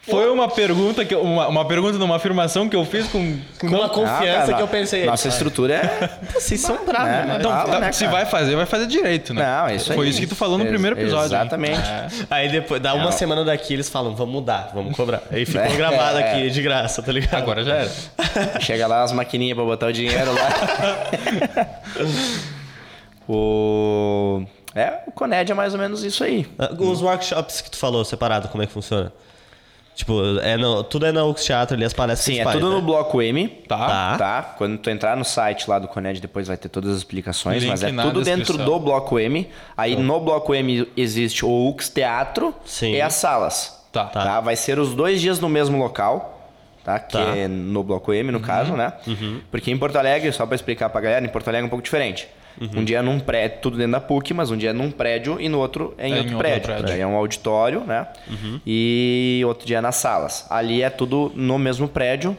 Foi 0.08 0.30
uma 0.30 0.48
pergunta, 0.48 1.04
que 1.04 1.14
eu- 1.14 1.20
uma, 1.20 1.46
uma 1.48 1.64
pergunta 1.66 1.98
numa 1.98 2.16
afirmação 2.16 2.66
que 2.68 2.74
eu 2.74 2.84
fiz 2.86 3.06
com. 3.08 3.36
com 3.60 3.68
Com 3.68 3.76
uma 3.76 3.88
confiança 3.90 4.22
Ah, 4.22 4.40
cara, 4.46 4.54
que 4.54 4.62
eu 4.62 4.68
pensei. 4.68 5.04
Nossa 5.04 5.28
estrutura 5.28 5.74
é. 5.74 6.10
Vocês 6.40 6.58
são 6.60 6.84
bravos, 6.86 7.06
né? 7.06 7.24
né? 7.26 7.38
Não, 7.42 7.50
Fala, 7.50 7.72
tá- 7.74 7.80
né, 7.80 7.92
se 7.92 8.06
vai 8.06 8.24
fazer, 8.24 8.56
vai 8.56 8.64
fazer 8.64 8.86
direito, 8.86 9.34
né? 9.34 9.44
Não, 9.44 9.68
é 9.68 9.76
isso 9.76 9.92
aí. 9.92 9.96
Foi 9.98 10.08
isso 10.08 10.18
que 10.18 10.26
tu 10.26 10.34
falou 10.34 10.56
no 10.56 10.64
primeiro 10.64 10.98
episódio. 10.98 11.26
Exatamente. 11.26 11.78
É. 11.86 12.08
Aí 12.30 12.48
depois, 12.48 12.80
dá 12.80 12.94
uma 12.94 13.04
Não. 13.04 13.12
semana 13.12 13.44
daqui, 13.44 13.74
eles 13.74 13.90
falam, 13.90 14.16
vamos 14.16 14.32
mudar, 14.34 14.70
vamos 14.74 14.96
cobrar. 14.96 15.22
Aí 15.30 15.44
ficou 15.44 15.60
É. 15.60 15.68
gravado 15.76 16.16
aqui, 16.18 16.48
de 16.50 16.62
graça, 16.62 17.02
tá 17.02 17.12
ligado? 17.12 17.34
Agora 17.36 17.62
já 17.62 17.74
era. 17.76 17.90
Chega 18.60 18.86
lá 18.86 19.02
as 19.02 19.12
maquininhas 19.12 19.54
pra 19.54 19.64
botar 19.66 19.86
o 19.88 19.92
dinheiro 19.92 20.32
lá. 20.32 20.48
o. 23.28 24.42
É, 24.74 25.00
o 25.06 25.12
Coned 25.12 25.50
é 25.50 25.54
mais 25.54 25.72
ou 25.74 25.78
menos 25.80 26.02
isso 26.04 26.22
aí. 26.24 26.46
Ah, 26.58 26.70
Os 26.78 27.02
workshops 27.02 27.60
que 27.60 27.70
tu 27.70 27.76
falou 27.76 28.04
separado, 28.04 28.48
como 28.48 28.62
é 28.62 28.66
que 28.66 28.72
funciona? 28.72 29.12
Tipo, 30.00 30.38
é 30.40 30.56
no, 30.56 30.82
tudo 30.82 31.04
é 31.04 31.12
na 31.12 31.24
UX 31.24 31.44
Teatro 31.44 31.76
ali, 31.76 31.84
as 31.84 31.92
palestras 31.92 32.34
Sim, 32.34 32.40
é 32.40 32.44
tudo 32.52 32.68
né? 32.70 32.74
no 32.74 32.80
bloco 32.80 33.20
M. 33.20 33.48
Tá. 33.68 33.76
Tá. 33.86 34.18
Tá? 34.18 34.42
Quando 34.56 34.78
tu 34.78 34.88
entrar 34.88 35.14
no 35.14 35.24
site 35.26 35.68
lá 35.68 35.78
do 35.78 35.86
Coned, 35.88 36.20
depois 36.20 36.48
vai 36.48 36.56
ter 36.56 36.70
todas 36.70 36.90
as 36.92 36.98
explicações, 36.98 37.62
Link 37.62 37.70
mas 37.70 37.82
é 37.82 37.92
tudo 37.92 38.22
dentro 38.22 38.56
do 38.56 38.78
bloco 38.80 39.18
M. 39.18 39.46
Aí 39.76 39.94
no 39.96 40.18
bloco 40.20 40.54
M 40.54 40.88
existe 40.96 41.44
o 41.44 41.68
UX 41.68 41.90
Teatro 41.90 42.54
Sim. 42.64 42.92
e 42.92 43.00
as 43.02 43.12
salas. 43.14 43.78
Tá. 43.92 44.04
Tá. 44.06 44.40
Vai 44.40 44.56
ser 44.56 44.78
os 44.78 44.94
dois 44.94 45.20
dias 45.20 45.38
no 45.38 45.48
mesmo 45.50 45.76
local. 45.78 46.38
Tá? 46.82 46.98
Que 46.98 47.12
Tá. 47.12 47.36
é 47.36 47.46
no 47.46 47.82
bloco 47.84 48.10
M, 48.14 48.30
no 48.32 48.38
Uhum. 48.38 48.44
caso, 48.44 48.72
né? 48.72 48.94
Porque 49.50 49.70
em 49.70 49.76
Porto 49.76 49.96
Alegre, 49.96 50.32
só 50.32 50.46
pra 50.46 50.54
explicar 50.54 50.88
pra 50.88 51.02
galera, 51.02 51.22
em 51.22 51.28
Porto 51.28 51.48
Alegre 51.48 51.64
é 51.64 51.66
um 51.66 51.70
pouco 51.70 51.84
diferente. 51.84 52.26
Uhum. 52.60 52.68
Um 52.76 52.84
dia 52.84 52.98
é 52.98 53.02
num 53.02 53.20
prédio, 53.20 53.58
tudo 53.60 53.76
dentro 53.76 53.92
da 53.92 54.00
PUC, 54.00 54.32
mas 54.34 54.50
um 54.50 54.56
dia 54.56 54.70
é 54.70 54.72
num 54.72 54.90
prédio 54.90 55.38
e 55.40 55.48
no 55.48 55.58
outro 55.58 55.94
é 55.98 56.08
em 56.08 56.12
É 56.12 56.14
em 56.14 56.18
outro, 56.18 56.34
outro 56.36 56.38
prédio. 56.38 56.62
prédio. 56.62 56.82
Uhum. 56.84 56.90
Daí 56.90 57.00
é 57.00 57.06
um 57.06 57.16
auditório, 57.16 57.80
né? 57.84 58.06
E 58.66 59.42
outro 59.46 59.66
dia 59.66 59.78
é 59.78 59.80
nas 59.80 59.96
salas. 59.96 60.46
Ali 60.50 60.82
é 60.82 60.90
tudo 60.90 61.32
no 61.34 61.58
mesmo 61.58 61.88
prédio, 61.88 62.36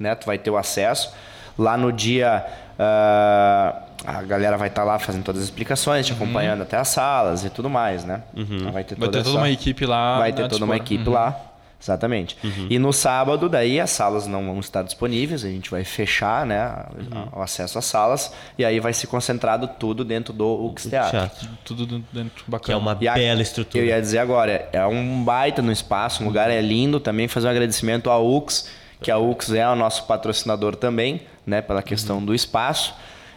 né? 0.00 0.14
Tu 0.14 0.26
vai 0.26 0.38
ter 0.38 0.50
o 0.50 0.56
acesso. 0.56 1.12
Lá 1.58 1.76
no 1.76 1.92
dia 1.92 2.44
ah, 2.78 3.80
a 4.04 4.22
galera 4.22 4.56
vai 4.56 4.68
estar 4.68 4.82
lá 4.84 4.98
fazendo 4.98 5.22
todas 5.24 5.40
as 5.42 5.48
explicações, 5.48 6.06
te 6.06 6.12
acompanhando 6.12 6.62
até 6.62 6.76
as 6.76 6.88
salas 6.88 7.44
e 7.44 7.50
tudo 7.50 7.70
mais, 7.70 8.04
né? 8.04 8.22
Então 8.36 8.72
vai 8.72 8.82
ter 8.84 8.94
Vai 8.96 9.06
toda, 9.08 9.18
ter 9.18 9.24
toda 9.24 9.30
essa- 9.30 9.38
uma 9.38 9.50
equipe 9.50 9.86
lá. 9.86 10.18
Vai 10.18 10.32
ter 10.32 10.48
toda 10.48 10.64
uma 10.64 10.76
equipe 10.76 11.08
lá. 11.08 11.40
Exatamente. 11.84 12.34
E 12.70 12.78
no 12.78 12.92
sábado, 12.94 13.46
daí, 13.46 13.78
as 13.78 13.90
salas 13.90 14.26
não 14.26 14.42
vão 14.46 14.58
estar 14.58 14.82
disponíveis, 14.82 15.44
a 15.44 15.48
gente 15.48 15.70
vai 15.70 15.84
fechar 15.84 16.46
né, 16.46 16.58
a- 16.60 16.88
o 17.32 17.42
acesso 17.42 17.78
às 17.78 17.84
salas, 17.84 18.32
e 18.58 18.64
aí 18.64 18.80
vai 18.80 18.94
ser 18.94 19.06
concentrado 19.06 19.68
tudo 19.78 20.02
dentro 20.02 20.32
do 20.32 20.46
UX 20.66 20.84
Teatro. 20.84 21.10
Teatro. 21.10 21.48
Tudo 21.62 21.86
dentro 22.10 22.44
Que 22.44 22.50
bacana. 22.50 22.78
é 22.78 22.80
uma 22.80 22.96
E 22.98 23.06
a- 23.06 23.14
bela 23.14 23.42
estrutura. 23.42 23.84
Eu 23.84 23.88
ia 23.88 24.00
dizer 24.00 24.18
agora, 24.18 24.66
é 24.72 24.84
um 24.86 25.22
baita 25.22 25.60
no 25.60 25.70
espaço, 25.70 26.22
um 26.22 26.26
lugar 26.26 26.50
é 26.50 26.60
lindo. 26.62 26.98
Também 26.98 27.28
fazer 27.28 27.48
um 27.48 27.50
agradecimento 27.50 28.08
à 28.08 28.18
UX, 28.18 28.66
que 29.02 29.10
a 29.10 29.18
UX 29.18 29.52
é 29.52 29.68
o 29.68 29.76
nosso 29.76 30.04
patrocinador 30.04 30.76
também, 30.76 31.20
né, 31.46 31.60
pela 31.60 31.82
questão 31.82 32.24
do 32.24 32.34
espaço. 32.34 32.94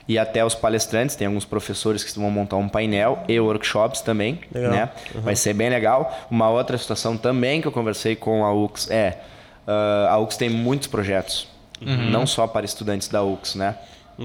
E 0.07 0.17
até 0.17 0.45
os 0.45 0.55
palestrantes, 0.55 1.15
tem 1.15 1.27
alguns 1.27 1.43
professores 1.43 2.03
que 2.03 2.17
vão 2.17 2.31
montar 2.31 2.55
um 2.55 2.69
painel 2.69 3.19
e 3.27 3.39
workshops 3.39 4.01
também, 4.01 4.39
Legal. 4.53 4.71
né? 4.71 4.89
Vai 5.15 5.35
ser 5.35 5.53
bem 5.53 5.69
legal. 5.69 6.27
Uma 6.31 6.49
outra 6.49 6.77
situação 6.77 7.17
também 7.17 7.61
que 7.61 7.67
eu 7.67 7.71
conversei 7.71 8.15
com 8.15 8.45
a 8.45 8.53
UX 8.53 8.89
é, 8.89 9.19
ah, 9.67 10.07
a 10.11 10.17
UX 10.19 10.37
tem 10.37 10.49
muitos 10.49 10.87
projetos, 10.87 11.47
não 11.81 12.25
só 12.25 12.47
para 12.47 12.65
estudantes 12.65 13.09
da 13.09 13.21
UX, 13.21 13.55
né? 13.55 13.75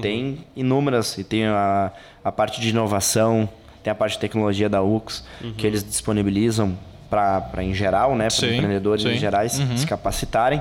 Tem 0.01 0.39
inúmeras, 0.55 1.17
e 1.19 1.23
tem 1.23 1.45
a, 1.45 1.91
a 2.23 2.31
parte 2.31 2.59
de 2.59 2.69
inovação, 2.69 3.47
tem 3.83 3.91
a 3.91 3.95
parte 3.95 4.13
de 4.13 4.19
tecnologia 4.19 4.67
da 4.67 4.81
UX, 4.81 5.23
que 5.57 5.67
eles 5.67 5.83
disponibilizam 5.83 6.75
para 7.09 7.63
em 7.63 7.75
geral, 7.75 8.15
né, 8.15 8.27
para 8.35 8.47
empreendedores 8.47 9.03
sim. 9.03 9.09
em 9.09 9.17
gerais 9.17 9.61
se 9.75 9.85
capacitarem. 9.85 10.59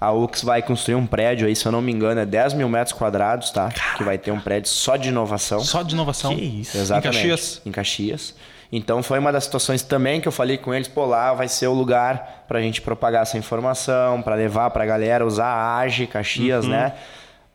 A 0.00 0.12
UX 0.12 0.42
vai 0.42 0.62
construir 0.62 0.94
um 0.94 1.06
prédio 1.06 1.48
aí, 1.48 1.56
se 1.56 1.66
eu 1.66 1.72
não 1.72 1.82
me 1.82 1.92
engano, 1.92 2.20
é 2.20 2.26
10 2.26 2.54
mil 2.54 2.68
metros 2.68 2.96
quadrados, 2.96 3.50
tá? 3.50 3.68
Que 3.96 4.04
vai 4.04 4.16
ter 4.16 4.30
um 4.30 4.38
prédio 4.40 4.70
só 4.70 4.96
de 4.96 5.08
inovação. 5.08 5.60
Só 5.60 5.82
de 5.82 5.94
inovação. 5.94 6.34
Que 6.34 6.42
isso. 6.42 6.76
Exatamente. 6.78 7.08
Em 7.08 7.30
Caxias? 7.30 7.62
Em 7.66 7.72
Caxias. 7.72 8.34
Então 8.70 9.02
foi 9.02 9.18
uma 9.18 9.32
das 9.32 9.44
situações 9.44 9.82
também 9.82 10.20
que 10.20 10.28
eu 10.28 10.32
falei 10.32 10.58
com 10.58 10.74
eles, 10.74 10.86
pô, 10.86 11.06
lá 11.06 11.32
vai 11.32 11.48
ser 11.48 11.66
o 11.68 11.72
lugar 11.72 12.44
pra 12.46 12.60
gente 12.60 12.82
propagar 12.82 13.22
essa 13.22 13.38
informação, 13.38 14.20
pra 14.20 14.34
levar 14.34 14.70
pra 14.70 14.84
galera 14.84 15.26
usar 15.26 15.46
a 15.46 15.78
AGE 15.78 16.06
Caxias, 16.06 16.66
né? 16.66 16.92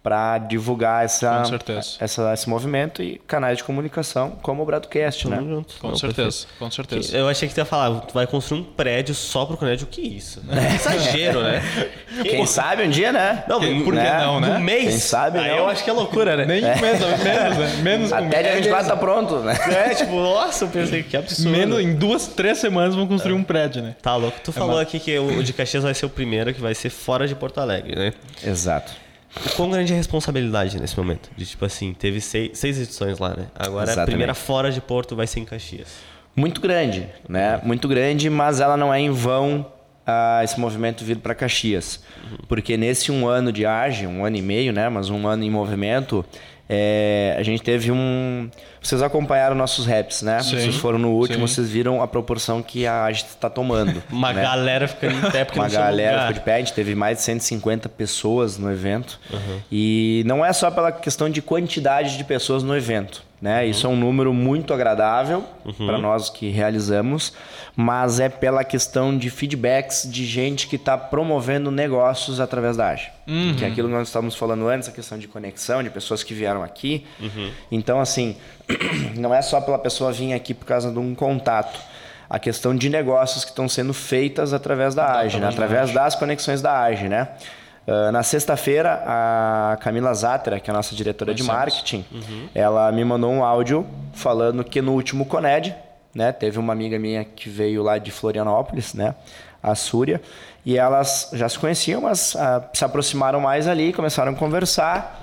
Pra 0.03 0.37
divulgar 0.37 1.05
essa, 1.05 1.37
Com 1.39 1.45
certeza. 1.45 1.89
essa, 1.97 2.33
esse 2.33 2.49
movimento 2.49 3.01
e 3.01 3.21
canais 3.25 3.59
de 3.59 3.63
comunicação 3.63 4.31
como 4.41 4.61
o 4.61 4.65
Bradcast, 4.65 5.29
né? 5.29 5.37
Tamo 5.37 5.49
junto. 5.49 5.75
Com 5.79 5.87
Não, 5.87 5.95
certeza, 5.95 6.45
com 6.59 6.69
certeza. 6.69 7.15
Eu 7.17 7.29
achei 7.29 7.47
que 7.47 7.55
tu 7.55 7.59
ia 7.59 7.63
falar, 7.65 8.01
tu 8.01 8.13
vai 8.13 8.27
construir 8.27 8.59
um 8.59 8.63
prédio 8.65 9.15
só 9.15 9.45
pro 9.45 9.55
Coned. 9.55 9.81
O 9.81 9.87
que 9.87 10.01
é 10.01 10.05
isso? 10.05 10.41
Né? 10.45 10.75
Exagero, 10.75 11.41
né? 11.41 11.61
Quem 12.21 12.45
sabe 12.45 12.83
um 12.83 12.89
dia, 12.89 13.13
né? 13.13 13.45
Não, 13.47 13.61
Por 13.61 13.93
que 13.93 13.99
né? 13.99 14.19
não, 14.19 14.41
né? 14.41 14.57
Um 14.57 14.59
mês? 14.59 14.83
Quem 14.89 14.99
sabe 14.99 15.39
Aí 15.39 15.51
não. 15.51 15.57
eu 15.59 15.69
acho 15.69 15.81
que 15.85 15.89
é 15.89 15.93
loucura, 15.93 16.35
né? 16.35 16.45
Nem 16.45 16.61
menos, 16.61 16.99
menos, 17.23 17.57
né? 17.57 17.75
Menos 17.81 18.11
Até 18.11 18.43
dia 18.43 18.55
24 18.55 18.87
tá 18.89 18.97
pronto, 18.97 19.39
né? 19.39 19.57
É, 19.71 19.95
tipo, 19.95 20.11
nossa, 20.15 20.65
eu 20.65 20.69
pensei 20.69 21.01
que 21.01 21.15
absurdo. 21.15 21.49
menos 21.49 21.79
em 21.79 21.95
duas, 21.95 22.27
três 22.27 22.57
semanas 22.57 22.93
vão 22.93 23.07
construir 23.07 23.35
um 23.35 23.43
prédio, 23.43 23.81
né? 23.81 23.95
Tá 24.01 24.17
louco. 24.17 24.37
Tu 24.43 24.51
falou 24.51 24.77
aqui 24.79 24.99
que 24.99 25.17
o 25.17 25.41
de 25.41 25.53
Caxias 25.53 25.81
vai 25.83 25.93
ser 25.93 26.05
o 26.05 26.09
primeiro 26.09 26.53
que 26.53 26.59
vai 26.59 26.75
ser 26.75 26.89
fora 26.89 27.25
de 27.25 27.33
Porto 27.35 27.59
Alegre, 27.61 27.95
né? 27.95 28.13
Exato. 28.45 28.91
O 29.35 29.55
quão 29.55 29.69
grande 29.69 29.91
é 29.91 29.95
a 29.95 29.97
responsabilidade 29.97 30.79
nesse 30.79 30.97
momento? 30.97 31.29
De 31.35 31.45
tipo 31.45 31.65
assim, 31.65 31.93
teve 31.93 32.21
seis, 32.21 32.57
seis 32.57 32.79
edições 32.79 33.19
lá, 33.19 33.29
né? 33.29 33.47
Agora 33.55 33.81
a 33.81 33.83
Exatamente. 33.85 34.09
primeira 34.09 34.33
fora 34.33 34.71
de 34.71 34.79
Porto 34.79 35.15
vai 35.15 35.25
ser 35.25 35.39
em 35.39 35.45
Caxias. 35.45 35.87
Muito 36.35 36.61
grande, 36.61 37.07
né? 37.27 37.59
Muito 37.63 37.87
grande, 37.87 38.29
mas 38.29 38.59
ela 38.59 38.77
não 38.77 38.93
é 38.93 38.99
em 38.99 39.11
vão 39.11 39.65
ah, 40.05 40.41
esse 40.43 40.59
movimento 40.59 41.03
vir 41.03 41.17
para 41.17 41.33
Caxias. 41.33 42.03
Porque 42.47 42.75
nesse 42.77 43.11
um 43.11 43.27
ano 43.27 43.51
de 43.51 43.65
AGE, 43.65 44.07
um 44.07 44.25
ano 44.25 44.37
e 44.37 44.41
meio, 44.41 44.73
né? 44.73 44.89
Mas 44.89 45.09
um 45.09 45.27
ano 45.27 45.43
em 45.43 45.49
movimento, 45.49 46.25
é, 46.69 47.35
a 47.37 47.43
gente 47.43 47.61
teve 47.61 47.91
um... 47.91 48.49
Vocês 48.81 49.01
acompanharam 49.01 49.55
nossos 49.55 49.85
raps, 49.85 50.21
né? 50.21 50.41
Sim, 50.41 50.57
Vocês 50.57 50.75
foram 50.75 50.99
no 50.99 51.11
último, 51.11 51.47
sim. 51.47 51.55
vocês 51.55 51.69
viram 51.69 52.01
a 52.01 52.07
proporção 52.07 52.61
que 52.61 52.85
a 52.85 53.05
AGE 53.05 53.25
está 53.25 53.49
tomando. 53.49 54.03
Uma 54.11 54.33
né? 54.33 54.41
galera 54.41 54.87
ficando 54.87 55.15
em 55.15 55.31
pé 55.31 55.45
porque 55.45 55.59
Uma 55.59 55.67
não 55.67 55.73
galera 55.73 56.19
ficou 56.19 56.33
de 56.33 56.39
pé, 56.41 56.55
a 56.55 56.57
gente 56.59 56.73
teve 56.73 56.95
mais 56.95 57.19
de 57.19 57.23
150 57.23 57.87
pessoas 57.89 58.57
no 58.57 58.71
evento. 58.71 59.19
E 59.71 60.23
não 60.25 60.43
é 60.43 60.51
só 60.51 60.69
pela 60.69 60.91
questão 60.91 61.29
de 61.29 61.41
quantidade 61.41 62.17
de 62.17 62.23
pessoas 62.23 62.63
no 62.63 62.75
evento. 62.75 63.23
Né? 63.43 63.65
Isso 63.65 63.85
é 63.85 63.89
um 63.89 63.95
número 63.97 64.33
muito 64.33 64.73
agradável 64.73 65.43
para 65.75 65.97
nós 65.97 66.29
que 66.29 66.47
realizamos, 66.49 67.33
mas 67.75 68.21
é 68.21 68.29
pela 68.29 68.63
questão 68.63 69.17
de 69.17 69.29
feedbacks 69.29 70.07
de 70.09 70.25
gente 70.25 70.65
que 70.65 70.77
está 70.77 70.97
promovendo 70.97 71.69
negócios 71.69 72.39
através 72.39 72.77
da 72.77 72.87
AGE. 72.87 73.11
Que 73.57 73.65
é 73.65 73.67
aquilo 73.67 73.89
que 73.89 73.95
nós 73.95 74.07
estávamos 74.07 74.33
falando 74.33 74.65
antes, 74.69 74.87
a 74.87 74.93
questão 74.93 75.17
de 75.17 75.27
conexão, 75.27 75.83
de 75.83 75.89
pessoas 75.89 76.23
que 76.23 76.33
vieram 76.33 76.63
aqui. 76.63 77.05
Então, 77.69 77.99
assim, 77.99 78.37
não 79.19 79.35
é 79.35 79.41
só 79.41 79.59
pela 79.59 79.77
pessoa 79.77 80.13
vir 80.13 80.31
aqui 80.31 80.53
por 80.53 80.65
causa 80.65 80.89
de 80.89 80.97
um 80.97 81.13
contato 81.13 81.77
a 82.29 82.39
questão 82.39 82.73
de 82.73 82.89
negócios 82.89 83.43
que 83.43 83.51
estão 83.51 83.67
sendo 83.67 83.93
feitas 83.93 84.53
através 84.53 84.95
da 84.95 85.19
AGE, 85.19 85.37
né? 85.37 85.49
através 85.49 85.91
das 85.91 86.15
conexões 86.15 86.61
da 86.61 86.81
AGE, 86.81 87.09
né? 87.09 87.27
Ah, 87.87 88.11
na 88.11 88.23
sexta-feira, 88.23 89.03
a 89.05 89.77
Camila 89.81 90.13
Zatera, 90.13 90.59
que 90.59 90.69
é 90.69 90.73
a 90.73 90.77
nossa 90.77 90.95
diretora 90.95 91.33
de 91.33 91.43
marketing, 91.43 92.05
ela 92.55 92.91
me 92.91 93.03
mandou 93.03 93.31
um 93.31 93.43
áudio 93.43 93.85
falando 94.13 94.63
que 94.63 94.81
no 94.81 94.93
último 94.93 95.25
Coned, 95.25 95.75
né, 96.15 96.31
teve 96.31 96.59
uma 96.59 96.71
amiga 96.71 96.97
minha 96.97 97.25
que 97.25 97.49
veio 97.49 97.83
lá 97.83 97.97
de 97.97 98.11
Florianópolis, 98.11 98.93
né, 98.93 99.15
a 99.61 99.75
Súria, 99.75 100.21
e 100.65 100.77
elas 100.77 101.29
já 101.33 101.49
se 101.49 101.59
conheciam, 101.59 102.01
mas 102.01 102.35
ah, 102.35 102.63
se 102.73 102.85
aproximaram 102.85 103.39
mais 103.41 103.67
ali, 103.67 103.91
começaram 103.91 104.31
a 104.31 104.35
conversar. 104.35 105.22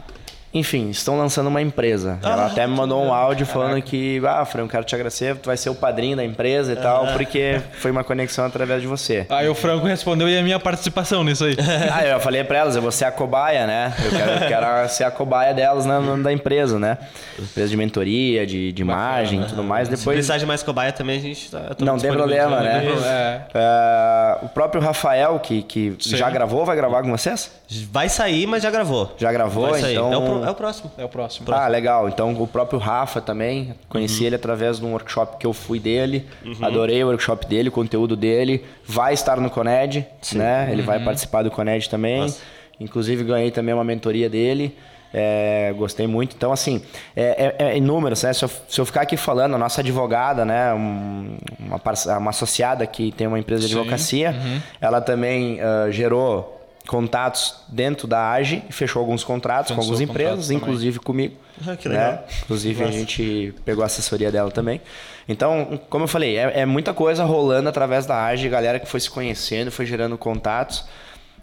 Enfim, 0.52 0.90
estão 0.90 1.16
lançando 1.16 1.46
uma 1.46 1.62
empresa. 1.62 2.18
Ela 2.24 2.46
até 2.46 2.66
me 2.66 2.74
mandou 2.74 3.00
um 3.04 3.14
áudio 3.14 3.46
falando 3.46 3.80
que, 3.80 4.20
ah, 4.26 4.44
Fran, 4.44 4.62
eu 4.62 4.68
quero 4.68 4.82
te 4.82 4.94
agradecer, 4.96 5.36
tu 5.36 5.46
vai 5.46 5.56
ser 5.56 5.70
o 5.70 5.74
padrinho 5.76 6.16
da 6.16 6.24
empresa 6.24 6.72
e 6.72 6.76
tal, 6.76 7.06
porque 7.12 7.60
foi 7.78 7.92
uma 7.92 8.02
conexão 8.02 8.44
através 8.44 8.82
de 8.82 8.88
você. 8.88 9.26
Aí 9.30 9.48
o 9.48 9.54
Franco 9.54 9.86
respondeu 9.86 10.28
e 10.28 10.36
a 10.36 10.42
minha 10.42 10.58
participação 10.58 11.22
nisso 11.22 11.44
aí. 11.44 11.56
Ah, 11.92 12.04
eu 12.04 12.18
falei 12.20 12.42
pra 12.44 12.58
elas, 12.58 12.74
eu 12.76 12.82
vou 12.82 12.90
ser 12.90 13.04
a 13.04 13.12
cobaia, 13.12 13.66
né? 13.66 13.92
Eu 14.04 14.10
quero, 14.10 14.30
eu 14.32 14.48
quero 14.48 14.88
ser 14.88 15.04
a 15.04 15.10
cobaia 15.10 15.54
delas 15.54 15.86
na, 15.86 16.00
na- 16.00 16.16
da 16.16 16.32
empresa, 16.32 16.78
né? 16.78 16.98
Empresa 17.38 17.68
de 17.68 17.76
mentoria, 17.76 18.46
de, 18.46 18.72
de 18.72 18.82
imagem 18.82 19.42
e 19.42 19.44
tudo 19.46 19.62
mais. 19.62 19.88
Se 19.88 19.96
Depois. 19.96 20.14
precisar 20.16 20.38
de 20.38 20.46
mais 20.46 20.62
cobaia 20.62 20.92
também, 20.92 21.18
a 21.18 21.22
gente 21.22 21.50
tá... 21.50 21.60
Não 21.78 21.96
tem 21.98 22.10
problema, 22.12 22.60
né? 22.60 22.84
É. 23.04 23.40
Ah, 23.54 24.38
o 24.42 24.48
próprio 24.48 24.80
Rafael, 24.82 25.38
que, 25.38 25.62
que 25.62 25.94
Sim. 26.00 26.16
já 26.16 26.28
gravou, 26.30 26.64
vai 26.64 26.74
gravar 26.76 27.02
com 27.02 27.10
vocês? 27.10 27.50
Vai 27.92 28.08
sair, 28.08 28.46
mas 28.46 28.62
já 28.62 28.70
gravou. 28.70 29.14
Já 29.16 29.32
gravou, 29.32 29.70
Vai 29.70 29.80
sair. 29.80 29.94
então. 29.94 30.12
É, 30.12 30.16
o, 30.16 30.39
pro- 30.40 30.48
é 30.48 30.50
o 30.50 30.54
próximo. 30.54 30.90
É 30.98 31.04
o 31.04 31.08
próximo. 31.08 31.46
Ah, 31.52 31.68
legal. 31.68 32.08
Então, 32.08 32.32
o 32.40 32.46
próprio 32.46 32.78
Rafa 32.78 33.20
também, 33.20 33.74
conheci 33.88 34.24
ele 34.24 34.34
através 34.36 34.78
de 34.78 34.84
um 34.84 34.92
workshop 34.92 35.36
que 35.38 35.46
eu 35.46 35.52
fui 35.52 35.78
dele. 35.78 36.26
Adorei 36.60 37.02
o 37.04 37.08
workshop 37.08 37.46
dele, 37.46 37.68
o 37.68 37.72
conteúdo 37.72 38.16
dele. 38.16 38.64
Vai 38.84 39.14
estar 39.14 39.38
no 39.40 39.50
Coned, 39.50 40.06
né? 40.34 40.68
Ele 40.72 40.82
vai 40.82 40.98
participar 41.02 41.42
do 41.42 41.50
Coned 41.50 41.88
também. 41.88 42.20
Nossa. 42.22 42.40
Inclusive, 42.78 43.24
ganhei 43.24 43.50
também 43.50 43.74
uma 43.74 43.84
mentoria 43.84 44.28
dele. 44.28 44.76
É, 45.12 45.74
gostei 45.76 46.06
muito. 46.06 46.36
Então, 46.36 46.52
assim, 46.52 46.80
é, 47.16 47.54
é, 47.58 47.64
é 47.70 47.76
inúmeros, 47.76 48.22
né? 48.22 48.32
Se 48.32 48.44
eu, 48.44 48.50
se 48.68 48.80
eu 48.80 48.86
ficar 48.86 49.00
aqui 49.00 49.16
falando, 49.16 49.56
a 49.56 49.58
nossa 49.58 49.80
advogada, 49.80 50.44
né? 50.44 50.72
um- 50.72 51.36
uma, 51.58 51.80
uma 52.18 52.30
associada 52.30 52.86
que 52.86 53.10
tem 53.10 53.26
uma 53.26 53.36
empresa 53.38 53.62
de 53.66 53.72
Sim. 53.74 53.80
advocacia, 53.80 54.34
ela 54.80 55.00
também 55.00 55.60
ah, 55.60 55.90
gerou 55.90 56.59
contatos 56.86 57.56
dentro 57.68 58.08
da 58.08 58.30
AGE 58.30 58.62
e 58.68 58.72
fechou 58.72 59.00
alguns 59.00 59.22
contratos 59.22 59.70
com 59.70 59.80
Fechou 59.80 59.92
algumas 59.92 60.08
contratos 60.08 60.32
empresas, 60.32 60.46
também. 60.46 60.62
inclusive 60.62 60.98
comigo. 60.98 61.36
Ah, 61.66 61.76
que 61.76 61.88
né? 61.88 61.94
legal. 61.94 62.26
Inclusive, 62.44 62.84
a 62.84 62.90
gente 62.90 63.54
pegou 63.64 63.82
a 63.82 63.86
assessoria 63.86 64.32
dela 64.32 64.50
também. 64.50 64.80
Então, 65.28 65.80
como 65.88 66.04
eu 66.04 66.08
falei, 66.08 66.36
é, 66.36 66.60
é 66.60 66.66
muita 66.66 66.92
coisa 66.92 67.22
rolando 67.24 67.68
através 67.68 68.06
da 68.06 68.24
AGE, 68.24 68.48
galera 68.48 68.80
que 68.80 68.86
foi 68.86 68.98
se 68.98 69.10
conhecendo, 69.10 69.70
foi 69.70 69.86
gerando 69.86 70.18
contatos. 70.18 70.84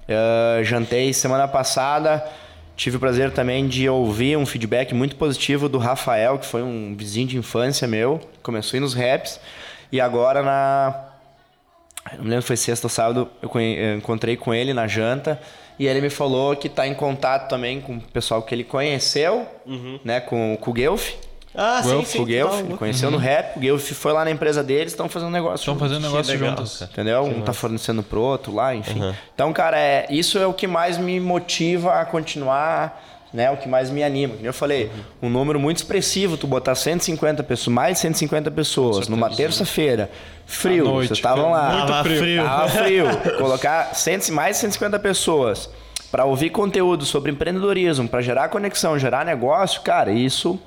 Eh, 0.08 0.62
jantei 0.64 1.12
semana 1.14 1.48
passada, 1.48 2.26
tive 2.78 2.96
o 2.96 3.00
prazer 3.00 3.32
também 3.32 3.68
de 3.68 3.90
ouvir 3.90 4.38
um 4.38 4.46
feedback 4.46 4.94
muito 4.96 5.18
positivo 5.18 5.68
do 5.68 5.78
Rafael, 5.78 6.40
que 6.40 6.46
foi 6.46 6.64
um 6.64 6.96
vizinho 6.96 7.28
de 7.28 7.38
infância 7.38 7.88
meu, 7.88 8.22
começou 8.42 8.78
a 8.78 8.80
ir 8.80 8.82
nos 8.82 8.94
raps, 8.94 9.40
e 9.92 10.00
agora 10.00 10.42
na. 10.42 11.07
Eu 12.14 12.20
não 12.20 12.26
lembro 12.26 12.42
se 12.42 12.48
foi 12.48 12.58
sexta 12.58 12.86
ou 12.88 12.90
sábado, 12.90 13.30
eu 13.42 13.50
eu 13.62 13.98
encontrei 13.98 14.36
com 14.38 14.54
ele 14.54 14.74
na 14.74 14.88
janta 14.88 15.40
e 15.80 15.86
ele 15.88 16.02
me 16.02 16.10
falou 16.10 16.56
que 16.56 16.68
está 16.68 16.88
em 16.88 16.94
contato 16.94 17.50
também 17.50 17.80
com 17.82 17.98
o 17.98 18.02
pessoal 18.02 18.42
que 18.42 18.54
ele 18.54 18.64
conheceu, 18.64 19.46
né, 20.04 20.20
com, 20.20 20.58
com 20.60 20.72
o 20.72 20.74
Guelph. 20.74 21.12
Ah, 21.60 21.82
sim, 21.82 21.90
Guelph, 21.90 22.08
sim. 22.08 22.22
o 22.22 22.26
Guelph, 22.26 22.52
total. 22.52 22.66
ele 22.66 22.78
conheceu 22.78 23.10
no 23.10 23.18
rap, 23.18 23.58
o 23.58 23.60
Guelph 23.60 23.92
foi 23.94 24.14
lá 24.14 24.24
na 24.24 24.30
empresa 24.30 24.64
deles, 24.64 24.94
estão 24.94 25.10
fazendo 25.10 25.32
negócio 25.32 25.56
Estão 25.56 25.78
fazendo 25.78 26.02
negócio 26.02 26.32
legal, 26.32 26.50
juntos. 26.50 26.80
cara. 26.80 26.92
Entendeu? 26.92 27.24
Um 27.24 27.42
tá 27.42 27.52
fornecendo 27.52 28.04
pro 28.04 28.22
outro 28.22 28.54
lá, 28.54 28.76
enfim. 28.76 29.02
Então, 29.34 29.52
cara, 29.54 29.80
é, 29.80 30.06
isso 30.10 30.38
é 30.38 30.46
o 30.46 30.54
que 30.54 30.68
mais 30.68 31.00
me 31.00 31.20
motiva 31.20 32.00
a 32.00 32.06
continuar, 32.06 33.17
né? 33.34 33.52
O 33.52 33.58
que 33.58 33.68
mais 33.68 33.90
me 33.90 34.04
anima. 34.04 34.36
Como 34.36 34.46
eu 34.46 34.54
falei, 34.54 34.92
um 35.22 35.30
número 35.30 35.60
muito 35.60 35.78
expressivo, 35.78 36.38
tu 36.38 36.48
botar 36.48 36.76
150 36.76 37.44
pessoas, 37.44 37.74
mais 37.74 37.94
de 37.96 38.00
150 38.02 38.52
pessoas, 38.52 39.08
numa 39.08 39.30
terça-feira, 39.30 40.10
frio, 40.46 40.86
noite, 40.86 41.08
vocês 41.08 41.20
estavam 41.20 41.52
lá. 41.52 41.72
muito 41.72 41.88
Tava 41.88 42.04
frio. 42.04 42.20
frio. 42.20 42.44
Tava 42.44 42.70
frio. 42.70 43.38
Colocar 43.38 43.96
100, 43.96 44.32
mais 44.32 44.56
de 44.56 44.62
150 44.62 45.00
pessoas 45.00 45.70
para 46.12 46.26
ouvir 46.26 46.50
conteúdo 46.52 47.06
sobre 47.06 47.32
empreendedorismo, 47.32 48.08
para 48.08 48.22
gerar 48.22 48.50
conexão, 48.50 48.98
gerar 48.98 49.26
negócio, 49.26 49.82
cara, 49.82 50.12
isso 50.12 50.60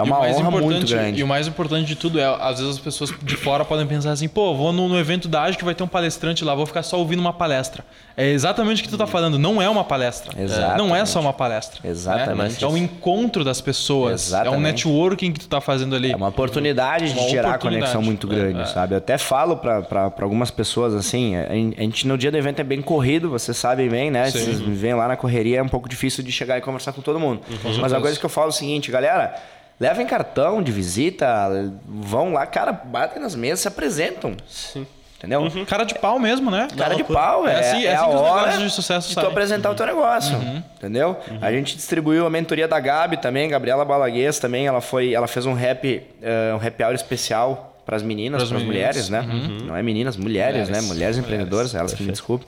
é 0.00 0.02
o 0.02 0.06
uma 0.06 0.18
mais 0.20 0.36
honra 0.36 0.50
muito 0.50 0.64
importante- 0.66 0.94
grande. 0.94 1.20
E 1.20 1.22
o 1.22 1.26
mais 1.26 1.46
importante 1.48 1.86
de 1.86 1.96
tudo 1.96 2.18
é, 2.20 2.24
às 2.24 2.58
vezes 2.58 2.76
as 2.76 2.78
pessoas 2.78 3.12
de 3.22 3.36
fora 3.36 3.64
podem 3.64 3.86
pensar 3.86 4.12
assim, 4.12 4.28
pô, 4.28 4.54
vou 4.54 4.72
no, 4.72 4.88
no 4.88 4.98
evento 4.98 5.28
da 5.28 5.42
AGE 5.42 5.56
que 5.58 5.64
vai 5.64 5.74
ter 5.74 5.82
um 5.82 5.88
palestrante 5.88 6.44
lá, 6.44 6.54
vou 6.54 6.66
ficar 6.66 6.82
só 6.82 6.98
ouvindo 6.98 7.20
uma 7.20 7.32
palestra. 7.32 7.84
É 8.16 8.30
exatamente 8.30 8.80
o 8.80 8.84
que 8.84 8.90
tu 8.90 8.98
tá 8.98 9.06
falando, 9.06 9.38
não 9.38 9.62
é 9.62 9.68
uma 9.68 9.84
palestra. 9.84 10.32
Exatamente. 10.40 10.78
Não 10.78 10.94
é 10.96 11.04
só 11.06 11.20
uma 11.20 11.32
palestra. 11.32 11.80
Exatamente. 11.88 12.54
né? 12.54 12.58
É 12.62 12.66
um 12.66 12.76
encontro 12.76 13.44
das 13.44 13.60
pessoas. 13.60 14.32
É 14.32 14.36
um 14.36 14.38
Exatamente. 14.40 14.62
networking 14.62 15.32
que 15.32 15.40
tu 15.40 15.48
tá 15.48 15.60
fazendo 15.60 15.94
ali. 15.94 16.10
É 16.12 16.16
uma 16.16 16.28
oportunidade 16.28 17.12
de 17.12 17.18
Uma 17.18 17.28
gerar 17.28 17.48
oportunidade. 17.50 17.92
conexão 17.92 18.02
muito 18.02 18.26
grande, 18.26 18.60
É, 18.60 18.64
sabe? 18.66 18.94
Eu 18.94 18.98
até 18.98 19.16
falo 19.18 19.56
para 19.56 20.12
algumas 20.20 20.50
pessoas 20.50 20.94
assim, 20.94 21.36
a 21.36 21.54
gente 21.82 22.06
no 22.08 22.18
dia 22.18 22.30
do 22.30 22.36
evento 22.36 22.58
é 22.60 22.64
bem 22.64 22.82
corrido, 22.82 23.30
vocês 23.30 23.56
sabem 23.56 23.88
bem, 23.88 24.10
né? 24.10 24.30
Sim. 24.30 24.38
Vocês 24.40 24.58
veem 24.60 24.94
lá 24.94 25.06
na 25.06 25.16
correria, 25.16 25.58
é 25.58 25.62
um 25.62 25.68
pouco 25.68 25.88
difícil 25.88 26.24
de 26.24 26.32
chegar 26.32 26.58
e 26.58 26.60
conversar 26.60 26.92
com 26.92 27.00
todo 27.00 27.20
mundo. 27.20 27.40
Mas 27.48 27.62
certeza. 27.74 27.96
a 27.96 28.00
coisa 28.00 28.18
que 28.18 28.26
eu 28.26 28.30
falo 28.30 28.48
é 28.48 28.50
o 28.50 28.52
seguinte, 28.52 28.90
galera, 28.90 29.34
levem 29.80 30.06
cartão 30.06 30.62
de 30.62 30.72
visita, 30.72 31.72
vão 31.86 32.32
lá, 32.32 32.46
cara, 32.46 32.72
batem 32.72 33.20
nas 33.22 33.34
mesas, 33.34 33.60
se 33.60 33.68
apresentam. 33.68 34.34
Sim. 34.46 34.86
Entendeu? 35.18 35.40
Uhum. 35.42 35.64
Cara 35.64 35.82
de 35.82 35.96
pau 35.96 36.16
mesmo, 36.20 36.48
né? 36.48 36.68
Cara 36.76 36.94
de 36.94 37.02
pau, 37.02 37.44
é, 37.48 37.52
É 37.54 37.58
assim- 37.58 37.82
é 37.82 37.86
é 37.86 37.94
assim 37.96 38.04
a 38.04 38.08
que 38.08 38.14
os 38.14 38.20
hora 38.20 38.40
negócios 38.42 38.62
de 38.62 38.70
sucesso 38.70 39.08
tu 39.08 39.14
saem. 39.14 39.26
apresentar 39.26 39.70
o 39.70 39.74
teu 39.74 39.84
negócio, 39.86 40.36
entendeu? 40.76 41.16
A 41.42 41.50
gente 41.50 41.74
distribuiu 41.74 42.24
a 42.24 42.30
mentoria 42.30 42.68
da 42.68 42.78
Gabi 42.78 43.16
também, 43.16 43.48
Gabriela 43.48 43.84
Balaguês 43.84 44.38
também, 44.38 44.68
ela 44.68 44.80
foi, 44.80 45.12
ela 45.12 45.26
fez 45.26 45.44
um 45.44 45.54
rap, 45.54 46.06
eh, 46.22 46.52
um 46.54 46.64
happy 46.64 46.84
hour 46.84 46.94
especial 46.94 47.76
para 47.84 47.96
as 47.96 48.02
meninas, 48.04 48.42
Pras 48.42 48.48
para 48.50 48.58
as 48.58 48.64
mulheres, 48.64 49.08
né? 49.08 49.22
Não 49.64 49.74
é 49.76 49.82
meninas, 49.82 50.16
mulheres, 50.16 50.68
né? 50.68 50.80
Mulheres 50.82 51.18
empreendedoras, 51.18 51.74
elas 51.74 51.94
que 51.94 52.02
me 52.04 52.12
desculpem. 52.12 52.46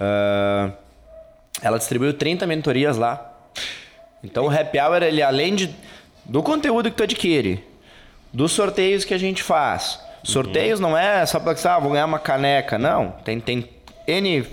Ah, 0.00 0.70
ela 1.62 1.78
distribuiu 1.78 2.12
30 2.14 2.46
mentorias 2.46 2.96
lá. 2.96 3.32
Então 4.22 4.44
o 4.46 4.50
happy 4.50 4.78
hour, 4.78 5.02
ele 5.02 5.20
além 5.22 5.54
de, 5.54 5.74
do 6.24 6.42
conteúdo 6.42 6.90
que 6.90 6.96
tu 6.96 7.02
adquire, 7.02 7.62
dos 8.32 8.52
sorteios 8.52 9.04
que 9.04 9.14
a 9.14 9.18
gente 9.18 9.42
faz. 9.42 10.00
Sorteios 10.22 10.80
não 10.80 10.96
é 10.96 11.24
só 11.26 11.38
para 11.38 11.54
que 11.54 11.68
ah, 11.68 11.78
vou 11.78 11.92
ganhar 11.92 12.06
uma 12.06 12.18
caneca. 12.18 12.78
Não, 12.78 13.10
tem, 13.24 13.38
tem 13.40 13.68
N, 14.06 14.44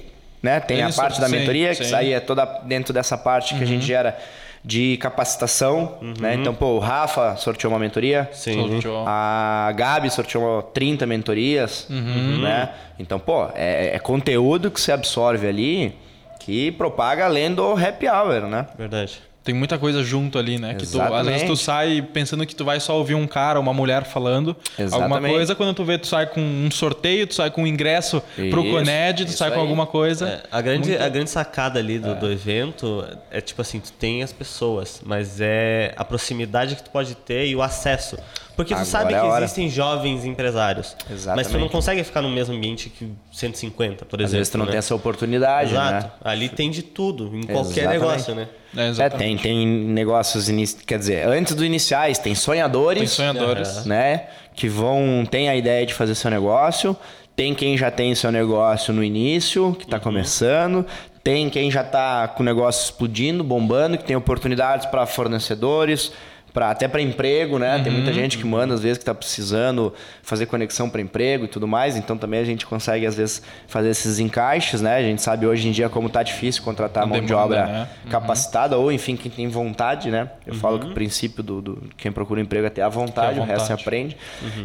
né? 0.44 0.60
Tem 0.60 0.78
N 0.80 0.92
a 0.92 0.94
parte 0.94 1.20
da 1.22 1.28
sim, 1.28 1.38
mentoria, 1.38 1.70
que 1.70 1.76
sim. 1.76 1.84
isso 1.84 1.96
aí 1.96 2.12
é 2.14 2.20
toda 2.20 2.46
dentro 2.66 2.94
dessa 2.94 3.18
parte 3.18 3.56
que 3.56 3.64
a 3.64 3.68
gente 3.68 3.86
gera 3.86 4.18
de 4.64 4.98
capacitação, 4.98 5.98
né? 6.20 6.36
Então, 6.36 6.54
pô, 6.54 6.74
o 6.76 6.80
Rafa 6.80 7.36
sorteou 7.38 7.74
uma 7.74 7.80
mentoria. 7.80 8.30
Sim. 8.34 8.68
Sorteou. 8.68 9.06
A 9.08 9.72
Gabi 9.76 10.10
sorteou 10.12 10.62
30 10.62 11.06
mentorias, 11.08 11.88
Uhum. 11.90 12.42
né? 12.42 12.70
Então, 13.00 13.18
pô, 13.18 13.48
é, 13.56 13.96
é 13.96 14.00
conteúdo 14.00 14.70
que 14.70 14.80
você 14.80 14.92
absorve 14.92 15.48
ali 15.48 15.96
que 16.40 16.72
propaga 16.74 17.26
além 17.26 17.54
do 17.54 17.72
happy 17.74 18.08
hour, 18.08 18.42
né? 18.48 18.68
Verdade. 18.78 19.20
Tem 19.44 19.56
muita 19.56 19.78
coisa 19.80 20.04
junto 20.04 20.38
ali, 20.38 20.60
né? 20.60 20.76
Que 20.76 20.86
tu, 20.86 21.02
às 21.02 21.26
vezes 21.26 21.48
tu 21.48 21.56
sai 21.56 22.00
pensando 22.02 22.46
que 22.46 22.56
tu 22.56 22.64
vai 22.64 22.80
só 22.80 22.96
ouvir 22.98 23.16
um 23.16 23.26
cara, 23.26 23.60
uma 23.60 23.74
mulher 23.74 24.04
falando 24.04 24.56
alguma 24.78 24.86
Exatamente. 25.08 25.34
coisa. 25.34 25.56
Quando 25.56 25.74
tu 25.74 25.84
vê, 25.84 25.98
tu 25.98 26.06
sai 26.06 26.28
com 26.28 26.40
um 26.40 26.70
sorteio, 26.70 27.26
tu 27.26 27.34
sai 27.34 27.50
com 27.50 27.64
um 27.64 27.68
ingresso 27.68 28.22
pro 28.36 28.62
Isso, 28.64 28.72
Coned, 28.72 29.26
tu 29.26 29.32
sai 29.32 29.50
com 29.50 29.56
aí. 29.56 29.62
alguma 29.62 29.88
coisa. 29.88 30.28
É, 30.30 30.44
a, 30.52 30.62
grande, 30.62 30.96
a 30.96 31.10
grande 31.10 31.32
sacada 31.32 31.80
ali 31.80 31.98
do, 31.98 32.14
do 32.16 32.32
evento 32.32 33.04
é 33.32 33.42
tipo 33.42 33.62
assim, 33.62 33.80
tu 33.80 33.92
tem 33.94 34.22
as 34.22 34.32
pessoas, 34.32 35.02
mas 35.04 35.42
é 35.42 35.94
a 35.98 36.06
proximidade 36.06 36.76
que 36.76 36.84
tu 36.84 36.92
pode 36.92 37.16
ter 37.16 37.48
e 37.48 37.56
o 37.56 37.64
acesso. 37.64 38.18
Porque 38.56 38.74
tu 38.74 38.78
Agora 38.78 38.86
sabe 38.86 39.14
é 39.14 39.20
que 39.20 39.26
hora. 39.26 39.44
existem 39.46 39.70
jovens 39.70 40.26
empresários. 40.26 40.96
Mas 41.00 41.08
tu 41.08 41.14
Exatamente. 41.14 41.58
não 41.58 41.70
consegue 41.70 42.04
ficar 42.04 42.22
no 42.22 42.30
mesmo 42.30 42.56
ambiente 42.56 42.90
que 42.90 43.12
150, 43.32 44.06
por 44.06 44.20
Às 44.20 44.26
exemplo. 44.26 44.38
vezes 44.40 44.52
tu 44.52 44.58
não 44.58 44.66
né? 44.66 44.72
tem 44.72 44.78
essa 44.80 44.94
oportunidade, 44.94 45.72
Exato. 45.72 46.06
né? 46.08 46.12
Ali 46.24 46.50
tem 46.50 46.70
de 46.70 46.82
tudo, 46.84 47.28
em 47.36 47.44
qualquer 47.44 47.82
Exatamente. 47.82 47.92
negócio, 48.00 48.36
né? 48.36 48.48
É, 48.76 48.82
É, 48.86 48.90
exatamente. 48.90 49.44
tem, 49.44 49.56
tem 49.56 49.68
negócios, 49.68 50.48
inici- 50.50 50.78
quer 50.86 50.98
dizer, 51.00 51.28
antes 51.28 51.54
dos 51.56 51.66
iniciais, 51.66 52.18
tem 52.20 52.34
sonhadores, 52.36 53.00
Tem 53.00 53.08
sonhadores. 53.08 53.86
né? 53.86 54.28
Que 54.56 54.68
vão, 54.70 55.26
tem 55.30 55.50
a 55.50 55.56
ideia 55.56 55.86
de 55.86 55.94
fazer 55.94 56.16
seu 56.16 56.30
negócio, 56.32 56.96
tem 57.36 57.56
quem 57.56 57.78
já 57.78 57.90
tem 57.90 58.14
seu 58.16 58.32
negócio 58.32 58.94
no 58.94 59.04
início, 59.04 59.76
que 59.78 59.86
está 59.86 60.00
começando, 60.00 60.86
tem 61.24 61.50
quem 61.50 61.70
já 61.72 61.82
está 61.82 62.28
com 62.28 62.44
o 62.44 62.46
negócio 62.46 62.84
explodindo, 62.86 63.44
bombando, 63.44 63.98
que 63.98 64.04
tem 64.04 64.16
oportunidades 64.16 64.86
para 64.88 65.06
fornecedores, 65.06 66.12
para 66.54 66.70
até 66.70 66.88
para 66.88 67.02
emprego, 67.02 67.58
né? 67.58 67.80
Tem 67.84 67.92
muita 67.92 68.12
gente 68.12 68.38
que 68.38 68.46
manda 68.46 68.74
às 68.74 68.82
vezes 68.82 68.98
que 68.98 69.04
está 69.04 69.14
precisando 69.14 69.94
fazer 70.22 70.46
conexão 70.48 70.90
para 70.90 71.02
emprego 71.02 71.46
e 71.46 71.48
tudo 71.48 71.68
mais, 71.68 71.96
então 71.96 72.18
também 72.18 72.40
a 72.40 72.44
gente 72.44 72.66
consegue 72.66 73.06
às 73.06 73.16
vezes 73.16 73.42
fazer 73.68 73.90
esses 73.90 74.20
encaixes, 74.20 74.82
né? 74.82 74.98
A 74.98 75.02
gente 75.02 75.22
sabe 75.22 75.46
hoje 75.48 75.68
em 75.68 75.72
dia 75.72 75.88
como 75.90 76.10
tá 76.10 76.22
difícil 76.24 76.62
contratar 76.64 77.04
A 77.04 77.06
mão 77.06 77.20
de 77.20 77.28
demanda, 77.28 77.46
obra 77.46 77.66
né? 77.66 77.90
capacitada 78.10 78.78
ou 78.78 78.92
enfim 78.92 79.16
quem 79.16 79.32
tem 79.32 79.48
vontade, 79.48 80.12
né? 80.12 80.30
Eu 80.46 80.54
falo 80.56 80.78
que 80.80 80.88
o 80.88 80.94
princípio 80.94 81.42
do, 81.42 81.62
do 81.62 81.84
quem 81.96 82.12
procura 82.12 82.42
emprego 82.42 82.68
é 82.68 82.70
ter 82.70 82.82
a 82.82 82.90
vontade, 82.90 83.36
Ter 83.36 83.40
a 83.40 83.44
o 83.44 83.46
resto 83.46 83.68
vontade. 83.70 83.82
aprende. 83.82 84.18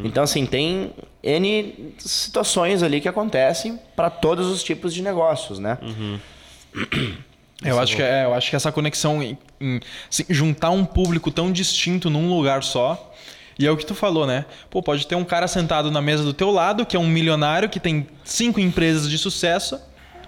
Então 0.02 0.24
assim 0.24 0.44
tem 0.44 0.90
n 1.22 1.94
situações 1.98 2.82
ali 2.82 3.00
que 3.00 3.08
acontecem 3.08 3.78
para 3.94 4.10
todos 4.10 4.46
os 4.48 4.62
tipos 4.62 4.92
de 4.92 5.02
negócios, 5.02 5.58
né? 5.58 5.78
Eu 7.64 7.80
acho, 7.80 7.96
que, 7.96 8.02
é, 8.02 8.24
eu 8.24 8.34
acho 8.34 8.50
que 8.50 8.56
essa 8.56 8.70
conexão 8.70 9.22
em, 9.22 9.38
em, 9.60 9.80
assim, 10.10 10.24
juntar 10.28 10.70
um 10.70 10.84
público 10.84 11.30
tão 11.30 11.50
distinto 11.50 12.10
num 12.10 12.28
lugar 12.28 12.62
só. 12.62 13.12
E 13.58 13.66
é 13.66 13.70
o 13.70 13.76
que 13.76 13.86
tu 13.86 13.94
falou, 13.94 14.26
né? 14.26 14.44
Pô, 14.68 14.82
pode 14.82 15.06
ter 15.06 15.14
um 15.14 15.24
cara 15.24 15.48
sentado 15.48 15.90
na 15.90 16.02
mesa 16.02 16.22
do 16.22 16.34
teu 16.34 16.50
lado, 16.50 16.84
que 16.84 16.94
é 16.94 16.98
um 17.00 17.06
milionário, 17.06 17.68
que 17.70 17.80
tem 17.80 18.06
cinco 18.22 18.60
empresas 18.60 19.08
de 19.08 19.16
sucesso. 19.16 19.80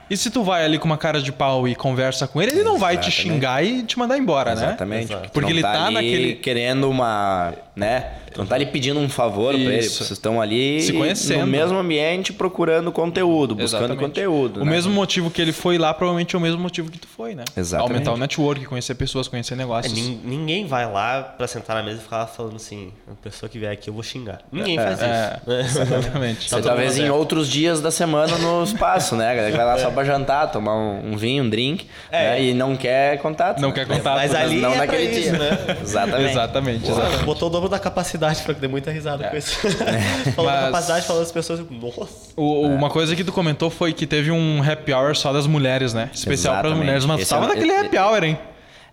E 0.09 0.17
se 0.17 0.31
tu 0.31 0.43
vai 0.43 0.64
ali 0.64 0.79
com 0.79 0.87
uma 0.87 0.97
cara 0.97 1.21
de 1.21 1.31
pau 1.31 1.69
e 1.69 1.75
conversa 1.75 2.27
com 2.27 2.41
ele, 2.41 2.53
ele 2.53 2.62
não 2.64 2.79
vai 2.79 2.97
te 2.97 3.09
Exatamente. 3.11 3.23
xingar 3.35 3.62
e 3.62 3.83
te 3.83 3.99
mandar 3.99 4.17
embora, 4.17 4.55
né? 4.55 4.62
Exatamente. 4.69 5.12
Exato. 5.12 5.29
Tu 5.29 5.33
Porque 5.33 5.51
não 5.51 5.59
ele 5.59 5.61
tá 5.61 5.85
ali 5.85 5.95
naquele- 5.95 6.35
querendo 6.37 6.88
uma, 6.88 7.53
né? 7.77 8.07
Tu 8.33 8.38
não 8.38 8.47
tá 8.47 8.55
ali 8.55 8.67
pedindo 8.67 8.99
um 9.01 9.09
favor 9.09 9.53
pra 9.55 9.62
ele, 9.62 9.79
Isso. 9.79 9.99
vocês 10.05 10.11
estão 10.12 10.41
ali 10.41 10.81
Se 10.83 10.93
conhecendo. 10.93 11.41
no 11.41 11.47
mesmo 11.47 11.79
ambiente 11.79 12.33
procurando 12.33 12.91
conteúdo, 12.93 13.55
buscando 13.55 13.85
Exatamente. 13.85 14.01
conteúdo. 14.01 14.61
O 14.61 14.64
né? 14.64 14.71
mesmo 14.71 14.93
motivo 14.93 15.31
que 15.31 15.41
ele 15.41 15.53
foi 15.53 15.79
lá, 15.79 15.93
provavelmente 15.95 16.35
é 16.35 16.38
o 16.38 16.43
mesmo 16.43 16.61
motivo 16.61 16.91
que 16.91 16.99
tu 16.99 17.07
foi, 17.09 17.35
né? 17.35 17.45
Exatamente. 17.57 17.93
Aumentar 17.93 18.12
o 18.12 18.17
network, 18.17 18.64
conhecer 18.67 18.95
pessoas, 18.95 19.29
conhecer 19.29 19.55
É, 19.55 19.57
negócios. 19.57 19.93
nin- 19.93 20.21
ninguém 20.25 20.67
vai 20.67 20.91
lá 20.91 21.23
pra 21.23 21.47
sentar 21.47 21.77
na 21.77 21.83
mesa 21.83 21.99
e 21.99 22.03
ficar 22.03 22.27
falando 22.27 22.57
assim, 22.57 22.93
a 23.11 23.14
pessoa 23.23 23.49
que 23.49 23.59
vier 23.59 23.73
aqui 23.73 23.88
eu 23.91 23.95
vou 23.95 24.03
xingar. 24.03 24.41
Ninguém 24.53 24.77
faz 24.77 25.01
É, 25.03 25.41
isso. 25.64 25.81
exatamente. 25.81 26.43
Você 26.49 26.55
todo 26.57 26.64
talvez 26.64 26.93
em 26.99 27.03
certo. 27.03 27.14
outros 27.14 27.49
dias 27.49 27.81
da 27.81 27.91
semana 27.91 28.37
no 28.38 28.62
espaço, 28.64 29.17
né? 29.17 29.31
A 29.31 29.35
galera 29.35 29.51
que 29.51 29.57
vai 29.57 29.67
lá 29.67 29.79
só 29.79 29.91
pra 29.91 30.05
jantar, 30.05 30.51
tomar 30.51 30.75
um, 30.77 31.12
um 31.12 31.17
vinho, 31.17 31.45
um 31.45 31.49
drink, 31.49 31.87
É. 32.11 32.31
né? 32.31 32.43
E 32.43 32.55
não 32.55 32.77
quer 32.77 33.19
contato. 33.19 33.61
Não 33.61 33.69
né? 33.71 33.75
quer 33.75 33.87
contato. 33.87 34.17
Mas 34.17 34.33
né? 34.33 34.41
ali 34.43 34.61
não 34.61 34.71
é 34.73 34.77
pra 34.77 34.87
naquele 34.87 35.05
isso, 35.11 35.31
dia. 35.31 35.33
né? 35.38 35.59
Exatamente. 35.83 36.31
Exatamente, 36.31 36.91
exatamente. 36.91 37.25
Botou 37.25 37.49
o 37.49 37.51
dobro 37.51 37.69
da 37.69 37.79
capacidade 37.79 38.17
pra 38.44 38.54
ter 38.54 38.68
muita 38.68 38.90
risada 38.90 39.28
com 39.28 39.37
isso. 39.37 39.59
Falou 40.35 40.50
Mas- 40.50 40.61
da 40.61 40.66
capacidade, 40.66 41.07
falando 41.07 41.22
as 41.22 41.33
pessoas, 41.33 41.61
nossa. 41.70 42.09
O- 42.37 42.64
É. 42.66 42.68
Uma 42.68 42.90
coisa 42.90 43.14
que 43.16 43.24
tu 43.24 43.33
comentou 43.33 43.70
foi 43.70 43.92
que 43.92 44.07
teve 44.07 44.31
um 44.31 44.62
happy 44.62 44.92
hour 44.92 45.14
só 45.16 45.33
das 45.33 45.46
mulheres, 45.46 45.92
né? 45.94 46.11
Especial 46.12 46.57
para 46.59 46.68
as 46.70 46.76
mulheres, 46.76 47.04
mas 47.04 47.20
tu 47.26 47.28
tava 47.28 47.44
é- 47.46 47.48
naquele 47.48 47.72
happy 47.72 47.98
hour, 47.98 48.24
hein? 48.24 48.38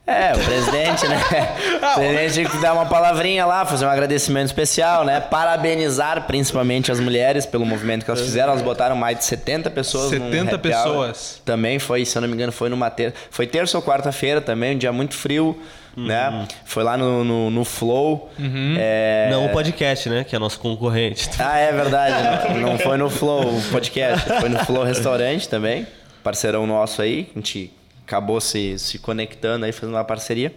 É, 0.08 0.34
o 0.34 0.40
presidente, 0.40 1.08
né? 1.08 1.18
O 1.96 2.00
presidente 2.00 2.34
tinha 2.34 2.50
que 2.50 2.58
dar 2.58 2.74
uma 2.74 2.86
palavrinha 2.86 3.46
lá, 3.46 3.66
fazer 3.66 3.86
um 3.86 3.90
agradecimento 3.90 4.48
especial, 4.48 5.04
né? 5.04 5.20
Parabenizar 5.20 6.28
principalmente 6.28 6.92
as 6.92 7.00
mulheres 7.00 7.46
pelo 7.46 7.66
movimento 7.66 8.04
que 8.04 8.12
elas 8.12 8.22
fizeram. 8.22 8.52
Elas 8.52 8.62
botaram 8.62 8.96
mais 8.96 9.18
de 9.18 9.24
70 9.26 9.70
pessoas 9.72 10.12
num 10.12 10.30
70 10.32 10.56
happy 10.56 10.70
hour. 10.70 10.84
pessoas. 10.84 11.42
Também 11.44 11.80
foi, 11.80 12.06
se 12.06 12.18
eu 12.18 12.22
não 12.22 12.28
me 12.28 12.36
engano, 12.36 12.52
foi 12.52 12.70
numa 12.70 12.90
terça. 12.90 13.16
Foi 13.32 13.48
terça 13.48 13.78
ou 13.78 13.84
quarta-feira 13.84 14.42
também, 14.42 14.76
um 14.76 14.78
dia 14.78 14.92
muito 14.92 15.16
frio, 15.16 15.60
né? 15.96 16.46
Foi 16.66 16.84
lá 16.84 16.98
no, 16.98 17.24
no, 17.24 17.50
no 17.50 17.66
Flow. 17.66 18.30
É... 18.78 19.30
Não 19.32 19.46
o 19.46 19.50
podcast, 19.50 20.10
né? 20.10 20.24
Que 20.24 20.36
é 20.36 20.40
nosso 20.40 20.60
concorrente. 20.60 21.30
Ah, 21.40 21.58
é 21.58 21.72
verdade. 21.72 22.54
Não, 22.54 22.72
não 22.72 22.78
foi 22.78 22.98
no 22.98 23.10
Flow 23.10 23.60
podcast, 23.72 24.28
foi 24.40 24.50
no 24.50 24.60
Flow 24.66 24.84
Restaurante 24.84 25.48
também. 25.48 25.88
Parceirão 26.24 26.68
nosso 26.68 27.02
aí. 27.02 27.30
A 27.36 27.40
gente 27.40 27.72
acabou 28.06 28.40
se, 28.40 28.78
se 28.78 29.00
conectando 29.00 29.66
aí, 29.66 29.72
fazendo 29.72 29.96
uma 29.96 30.04
parceria. 30.04 30.54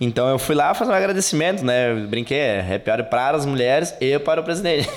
Então 0.00 0.28
eu 0.28 0.38
fui 0.38 0.54
lá 0.54 0.74
fazer 0.74 0.90
um 0.90 0.94
agradecimento, 0.94 1.64
né? 1.64 1.92
Eu 1.92 2.08
brinquei, 2.08 2.38
é 2.38 2.60
happy 2.74 2.90
hour 2.90 3.04
para 3.04 3.36
as 3.36 3.46
mulheres 3.46 3.94
e 4.00 4.18
para 4.18 4.40
o 4.40 4.44
presidente. 4.44 4.88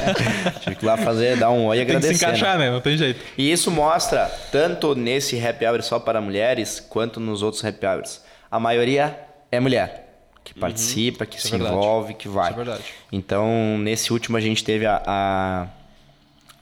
Tive 0.60 0.76
que 0.76 0.84
lá 0.84 0.96
fazer, 0.96 1.38
dar 1.38 1.50
um 1.50 1.66
oi 1.66 1.76
e 1.76 1.78
Tem 1.80 1.86
que 1.86 1.92
agradecer. 1.92 2.14
se 2.14 2.24
né? 2.24 2.28
encaixar, 2.30 2.58
né? 2.58 2.70
Não 2.70 2.80
tem 2.80 2.96
jeito. 2.96 3.20
E 3.36 3.50
isso 3.50 3.70
mostra, 3.70 4.30
tanto 4.52 4.94
nesse 4.94 5.44
happy 5.44 5.66
hour 5.66 5.82
só 5.82 5.98
para 5.98 6.20
mulheres, 6.20 6.80
quanto 6.80 7.18
nos 7.18 7.42
outros 7.42 7.64
happy 7.64 7.86
hours. 7.86 8.22
A 8.50 8.60
maioria 8.60 9.18
é 9.50 9.58
mulher. 9.58 10.02
Que 10.44 10.54
participa, 10.58 11.24
que 11.24 11.38
Isso 11.38 11.46
é 11.46 11.50
se 11.50 11.56
verdade. 11.56 11.76
envolve, 11.76 12.14
que 12.14 12.28
vai. 12.28 12.50
Isso 12.50 12.60
é 12.60 12.64
verdade. 12.64 12.84
Então, 13.12 13.78
nesse 13.78 14.12
último 14.12 14.36
a 14.36 14.40
gente 14.40 14.64
teve 14.64 14.84
a, 14.84 15.00
a, 15.06 15.66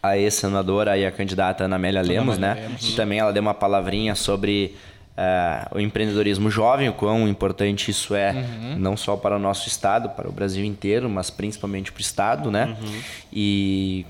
a 0.02 0.16
ex-senadora 0.16 0.96
e 0.96 1.04
a 1.04 1.10
candidata 1.12 1.64
Ana 1.64 1.76
Amélia 1.76 2.00
Lemos, 2.02 2.36
Amélia 2.36 2.54
né? 2.54 2.66
Lemos. 2.68 2.80
Que 2.88 2.96
também 2.96 3.18
ela 3.18 3.32
deu 3.32 3.42
uma 3.42 3.52
palavrinha 3.54 4.14
sobre 4.14 4.74
eh, 5.16 5.68
o 5.72 5.80
empreendedorismo 5.80 6.50
jovem, 6.50 6.88
o 6.88 6.92
quão 6.94 7.28
importante 7.28 7.90
isso 7.90 8.14
é, 8.14 8.30
Uhum. 8.32 8.76
não 8.78 8.96
só 8.96 9.16
para 9.16 9.36
o 9.36 9.38
nosso 9.38 9.68
estado, 9.68 10.08
para 10.10 10.26
o 10.28 10.32
Brasil 10.32 10.64
inteiro, 10.64 11.08
mas 11.10 11.28
principalmente 11.28 11.92
para 11.92 11.98
o 11.98 12.02
estado, 12.02 12.50
né? 12.50 12.76
Uhum. 12.80 13.00
E 13.32 14.06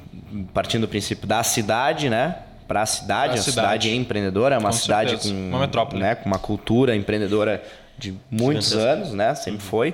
partindo 0.54 0.82
do 0.82 0.88
princípio 0.88 1.26
da 1.26 1.42
cidade, 1.42 2.08
né? 2.08 2.36
Para 2.68 2.82
a 2.82 2.86
cidade, 2.86 3.34
a 3.36 3.42
cidade. 3.42 3.90
é 3.90 3.94
empreendedora, 3.96 4.54
é 4.54 4.58
uma 4.58 4.68
Com 4.70 4.76
cidade 4.76 5.10
certeza. 5.10 5.34
com 5.34 5.40
Uma 5.48 5.58
metrópole. 5.58 6.00
né, 6.00 6.14
com 6.14 6.26
uma 6.28 6.38
cultura 6.38 6.94
empreendedora 6.94 7.60
de 7.98 8.14
muitos 8.30 8.72
anos, 8.74 9.12
né? 9.12 9.34
Sempre 9.34 9.60
foi. 9.62 9.92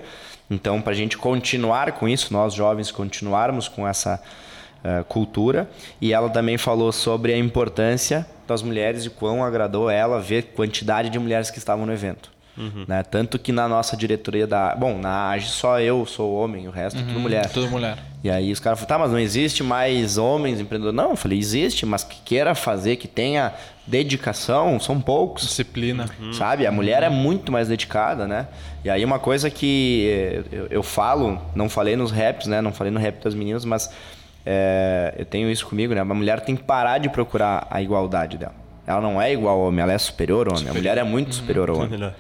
Então, 0.51 0.83
para 0.83 0.93
a 0.93 0.95
gente 0.97 1.17
continuar 1.17 1.93
com 1.93 2.07
isso, 2.07 2.31
nós 2.35 2.53
jovens 2.53 2.91
continuarmos 2.91 3.67
com 3.67 3.89
essa 3.89 4.21
eh, 4.87 5.05
cultura. 5.09 5.69
E 6.01 6.13
ela 6.13 6.31
também 6.31 6.57
falou 6.57 6.93
sobre 6.93 7.33
a 7.33 7.37
importância 7.37 8.25
das 8.47 8.63
mulheres 8.63 9.05
e 9.05 9.11
quão 9.11 9.43
agradou 9.43 9.91
ela 9.91 10.21
ver 10.21 10.53
quantidade 10.55 11.11
de 11.11 11.19
mulheres 11.19 11.51
que 11.51 11.59
estavam 11.59 11.85
no 11.85 11.93
evento. 11.93 12.31
Né? 12.87 13.03
Tanto 13.03 13.37
que 13.37 13.51
na 13.51 13.69
nossa 13.69 13.97
diretoria 13.97 14.47
da. 14.47 14.77
Bom, 14.77 14.97
na 14.97 15.31
AGE 15.31 15.49
só 15.49 15.81
eu 15.81 16.07
sou 16.07 16.35
homem, 16.35 16.69
o 16.69 16.71
resto 16.71 17.01
é 17.01 17.03
tudo 17.03 17.19
mulher. 17.19 17.51
Tudo 17.51 17.69
mulher. 17.69 17.99
E 18.23 18.31
aí 18.31 18.53
os 18.53 18.61
caras 18.61 18.79
falaram, 18.79 18.97
tá, 18.97 19.05
mas 19.05 19.11
não 19.11 19.19
existe 19.19 19.65
mais 19.65 20.19
homens 20.19 20.61
empreendedores. 20.61 20.97
Não, 20.97 21.11
eu 21.11 21.17
falei, 21.17 21.37
existe, 21.37 21.85
mas 21.85 22.03
que 22.05 22.21
queira 22.25 22.55
fazer, 22.55 22.97
que 22.97 23.09
tenha 23.09 23.53
dedicação, 23.87 24.81
são 24.81 25.01
poucos. 25.01 25.43
Disciplina. 25.43 26.09
Sabe? 26.33 26.67
A 26.67 26.73
mulher 26.73 27.03
é 27.03 27.11
muito 27.11 27.53
mais 27.53 27.69
dedicada, 27.69 28.27
né? 28.27 28.47
E 28.85 28.89
aí 28.89 29.05
uma 29.05 29.19
coisa 29.19 29.51
que 29.51 30.47
eu, 30.51 30.67
eu 30.71 30.83
falo, 30.83 31.43
não 31.55 31.69
falei 31.69 31.95
nos 31.97 32.13
raps, 32.13 32.47
né? 32.47 32.61
Não 32.61 32.73
falei 32.73 32.93
no 32.93 33.01
rap 33.01 33.23
das 33.23 33.35
meninas, 33.35 33.65
mas 33.65 33.91
é, 34.47 35.13
eu 35.19 35.25
tenho 35.25 35.51
isso 35.51 35.67
comigo, 35.67 35.93
né? 35.93 36.01
A 36.01 36.05
mulher 36.05 36.41
tem 36.41 36.55
que 36.55 36.63
parar 36.63 36.99
de 36.99 37.09
procurar 37.09 37.67
a 37.69 37.83
igualdade 37.83 38.39
dela. 38.39 38.55
Ela 38.87 39.01
não 39.01 39.21
é 39.21 39.33
igual 39.33 39.59
ao 39.59 39.67
homem, 39.67 39.83
ela 39.83 39.93
é 39.93 39.99
superior 39.99 40.47
ao 40.47 40.57
homem. 40.57 40.71
A 40.71 40.73
mulher 40.73 40.97
é 40.97 41.03
muito 41.03 41.35
superior 41.35 41.69
ao 41.69 41.81
homem. 41.81 42.13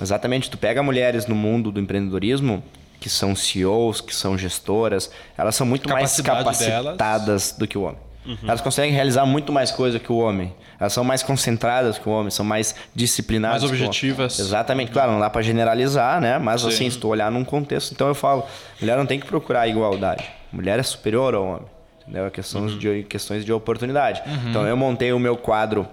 Exatamente, 0.00 0.48
tu 0.48 0.56
pega 0.56 0.82
mulheres 0.82 1.26
no 1.26 1.34
mundo 1.34 1.72
do 1.72 1.80
empreendedorismo 1.80 2.62
que 3.00 3.10
são 3.10 3.34
CEOs, 3.34 4.00
que 4.00 4.14
são 4.14 4.38
gestoras, 4.38 5.10
elas 5.36 5.54
são 5.54 5.66
muito 5.66 5.88
mais 5.88 6.20
capacitadas 6.20 7.54
do 7.58 7.66
que 7.66 7.76
o 7.76 7.82
homem. 7.82 7.98
Uhum. 8.24 8.36
Elas 8.42 8.60
conseguem 8.60 8.92
realizar 8.92 9.24
muito 9.24 9.52
mais 9.52 9.70
coisa 9.70 9.98
que 9.98 10.10
o 10.10 10.16
homem. 10.16 10.52
Elas 10.80 10.92
são 10.92 11.04
mais 11.04 11.22
concentradas 11.22 11.98
que 11.98 12.08
o 12.08 12.12
homem, 12.12 12.30
são 12.30 12.44
mais 12.44 12.74
disciplinadas. 12.94 13.62
Mais 13.62 13.70
que 13.70 13.76
o 13.76 13.78
homem. 13.78 13.86
objetivas. 13.86 14.38
Exatamente, 14.38 14.90
claro, 14.90 15.12
não 15.12 15.20
dá 15.20 15.30
pra 15.30 15.42
generalizar, 15.42 16.20
né? 16.20 16.38
Mas 16.38 16.62
Sim. 16.62 16.68
assim, 16.68 16.90
se 16.90 16.98
tu 16.98 17.08
olhar 17.08 17.30
num 17.30 17.44
contexto, 17.44 17.92
então 17.92 18.08
eu 18.08 18.14
falo, 18.14 18.44
mulher 18.80 18.96
não 18.96 19.06
tem 19.06 19.20
que 19.20 19.26
procurar 19.26 19.62
a 19.62 19.68
igualdade. 19.68 20.24
Mulher 20.52 20.78
é 20.78 20.82
superior 20.82 21.34
ao 21.34 21.44
homem. 21.44 21.66
Entendeu? 22.02 22.26
É 22.26 22.30
questão 22.30 22.62
Uhum. 22.62 22.78
de, 22.78 23.02
questões 23.04 23.44
de 23.44 23.52
oportunidade. 23.52 24.22
Então 24.48 24.66
eu 24.66 24.76
montei 24.76 25.12
o 25.12 25.18
meu 25.18 25.36
quadro 25.36 25.88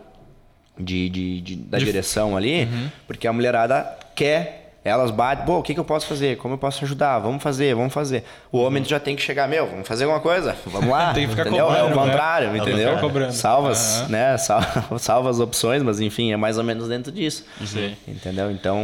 de, 0.77 1.09
de- 1.09 1.41
de- 1.41 1.55
da 1.55 1.77
De- 1.79 1.85
direção 1.85 2.37
ali, 2.37 2.63
Uhum. 2.65 2.89
porque 3.07 3.27
a 3.27 3.33
mulherada 3.33 3.97
quer. 4.15 4.62
Elas 4.85 5.11
batem, 5.11 5.45
pô, 5.45 5.59
o 5.59 5.63
que, 5.63 5.73
que 5.73 5.79
eu 5.79 5.85
posso 5.85 6.05
fazer? 6.07 6.35
Como 6.37 6.55
eu 6.55 6.57
posso 6.57 6.83
ajudar? 6.83 7.17
Vamos 7.19 7.41
fazer, 7.41 7.73
vamos 7.73 7.93
fazer. 7.93 8.25
O 8.51 8.57
homem 8.59 8.83
já 8.83 8.99
tem 8.99 9.15
que 9.15 9.21
chegar, 9.21 9.47
meu, 9.47 9.65
vamos 9.65 9.87
fazer 9.87 10.03
alguma 10.03 10.19
coisa? 10.19 10.57
Vamos 10.65 10.89
lá. 10.89 11.13
Tem 11.15 11.23
que 11.23 11.29
ficar 11.29 11.47
entendeu? 11.47 11.67
É 11.67 11.79
cobrando, 11.79 11.85
o 11.85 11.89
né? 11.89 12.05
contrário, 12.11 12.51
que 12.51 12.57
entendeu? 12.57 12.97
cobrando. 12.99 13.31
Salvas, 13.31 13.99
Aham. 14.01 14.07
né? 14.09 14.37
Sal- 14.37 14.61
Salva 14.99 15.29
as 15.29 15.39
opções, 15.39 15.81
mas 15.81 16.01
enfim, 16.01 16.33
é 16.33 16.37
mais 16.37 16.57
ou 16.57 16.65
menos 16.65 16.89
dentro 16.89 17.13
disso. 17.13 17.45
Sim. 17.65 17.95
Entendeu? 18.05 18.51
Então, 18.51 18.81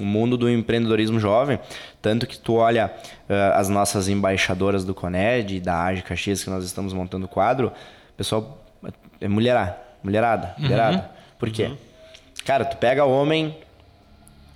o 0.00 0.04
mundo 0.04 0.36
do 0.36 0.50
empreendedorismo 0.50 1.20
jovem, 1.20 1.60
tanto 2.02 2.26
que 2.26 2.36
tu 2.36 2.54
olha 2.56 2.92
eh, 3.28 3.52
as 3.54 3.68
nossas 3.68 4.08
embaixadoras 4.08 4.84
do 4.84 4.94
Coned, 4.96 5.60
da 5.60 5.84
AGE 5.84 6.02
Caxias, 6.02 6.42
que 6.42 6.50
nós 6.50 6.64
estamos 6.64 6.92
montando 6.92 7.26
o 7.26 7.28
quadro, 7.28 7.68
o 7.68 8.16
pessoal 8.16 8.64
é 9.20 9.28
mulherada, 9.28 9.76
mulherada, 10.02 10.54
mulherada. 10.58 11.10
Por 11.38 11.50
quê? 11.50 11.70
Cara, 12.44 12.64
tu 12.64 12.76
pega 12.78 13.04
homem 13.04 13.56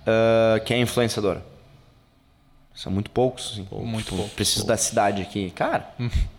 ah, 0.05 0.59
que 0.59 0.73
é 0.73 0.77
influenciador. 0.79 1.37
São 2.73 2.91
muito 2.91 3.09
poucos, 3.11 3.51
assim. 3.53 3.67
Muito 3.85 4.07
Tu 4.09 4.15
poucos. 4.15 4.33
Preciso 4.33 4.65
da 4.65 4.77
cidade 4.77 5.21
aqui. 5.21 5.51
Cara, 5.51 5.89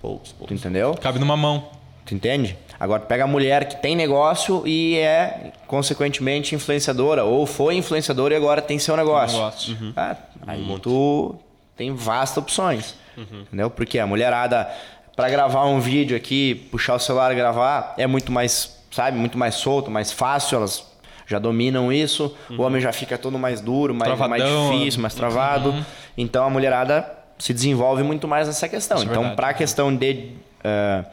Poucos, 0.01 0.31
tu 0.31 0.35
poucos. 0.37 0.57
entendeu? 0.57 0.95
Cabe 0.95 1.19
numa 1.19 1.37
mão. 1.37 1.69
Tu 2.05 2.15
entende? 2.15 2.57
Agora 2.81 3.01
tu 3.01 3.07
pega 3.07 3.25
a 3.25 3.27
mulher 3.29 3.67
que 3.69 3.77
tem 3.77 3.95
negócio 3.95 4.67
e 4.67 4.97
é, 4.99 5.53
consequentemente, 5.69 6.55
influenciadora. 6.55 7.23
Ou 7.25 7.47
foi 7.47 7.77
influenciadora 7.77 8.35
e 8.35 8.37
agora 8.37 8.61
tem 8.63 8.79
seu 8.79 8.97
negócio. 8.97 9.37
Negócio. 9.39 9.77
Ah, 9.95 10.17
aí 10.47 10.81
tu 10.83 11.37
tem 11.77 11.95
vastas 11.95 12.39
opções. 12.43 12.95
Entendeu? 13.17 13.71
Porque 13.71 13.99
a 13.99 14.07
mulherada, 14.07 14.69
para 15.15 15.29
gravar 15.29 15.67
um 15.67 15.79
vídeo 15.81 16.17
aqui, 16.17 16.55
puxar 16.73 16.95
o 16.95 16.99
celular 16.99 17.31
e 17.31 17.35
gravar, 17.37 17.95
é 17.99 18.07
muito 18.07 18.33
mais, 18.33 18.79
sabe, 18.91 19.17
muito 19.19 19.37
mais 19.39 19.55
solto, 19.55 19.91
mais 19.91 20.11
fácil. 20.11 20.57
Elas 20.57 20.85
já 21.33 21.39
dominam 21.41 21.93
isso. 21.93 22.35
O 22.57 22.63
homem 22.63 22.81
já 22.81 22.93
fica 22.93 23.19
todo 23.19 23.37
mais 23.39 23.61
duro, 23.61 23.93
mais, 23.95 24.17
mais 24.19 24.43
difícil, 24.45 25.01
mais 25.03 25.15
travado. 25.15 25.75
Então 26.17 26.45
a 26.45 26.51
mulherada 26.51 27.05
se 27.39 27.53
desenvolve 27.53 28.03
muito 28.05 28.29
mais 28.29 28.47
nessa 28.47 28.69
questão. 28.69 28.99
Isso 28.99 29.07
é 29.07 29.11
então, 29.11 29.23
verdade. 29.23 29.37
para 29.37 29.49
a 29.49 29.55
questão 29.55 29.95
de. 29.95 30.31
eh, 30.63 31.05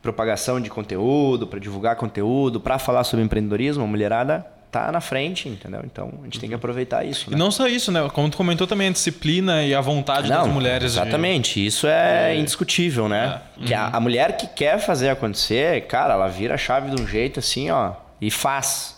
propagação 0.00 0.60
de 0.60 0.70
conteúdo, 0.70 1.46
para 1.46 1.58
divulgar 1.58 1.96
conteúdo, 1.96 2.60
para 2.60 2.78
falar 2.78 3.04
sobre 3.04 3.24
empreendedorismo, 3.24 3.82
a 3.84 3.86
mulherada 3.86 4.46
tá 4.70 4.92
na 4.92 5.00
frente, 5.00 5.48
entendeu? 5.48 5.80
Então 5.84 6.12
a 6.20 6.24
gente 6.24 6.38
tem 6.38 6.48
que 6.48 6.54
aproveitar 6.54 7.04
isso. 7.04 7.26
E 7.28 7.32
Né? 7.32 7.38
não 7.38 7.50
só 7.50 7.66
isso, 7.66 7.90
né? 7.90 8.08
Como 8.12 8.28
tu 8.30 8.36
comentou 8.36 8.66
também, 8.66 8.88
a 8.88 8.92
disciplina 8.92 9.64
e 9.64 9.74
a 9.74 9.80
vontade 9.80 10.28
das 10.28 10.46
mulheres. 10.46 10.92
de- 10.92 10.98
Exatamente, 11.00 11.64
isso 11.64 11.86
é, 11.86 12.36
indiscutível, 12.36 13.08
né? 13.08 13.40
Que 13.64 13.72
Uhum. 13.74 13.80
a, 13.80 13.96
a 13.96 14.00
mulher 14.00 14.36
que 14.36 14.46
quer 14.46 14.78
fazer 14.78 15.08
acontecer, 15.08 15.86
cara, 15.86 16.14
ela 16.14 16.28
vira 16.28 16.54
a 16.54 16.58
chave 16.58 16.94
de 16.94 17.02
um 17.02 17.06
jeito 17.06 17.40
assim, 17.40 17.70
ó, 17.70 17.92
e 18.20 18.30
faz. 18.30 18.96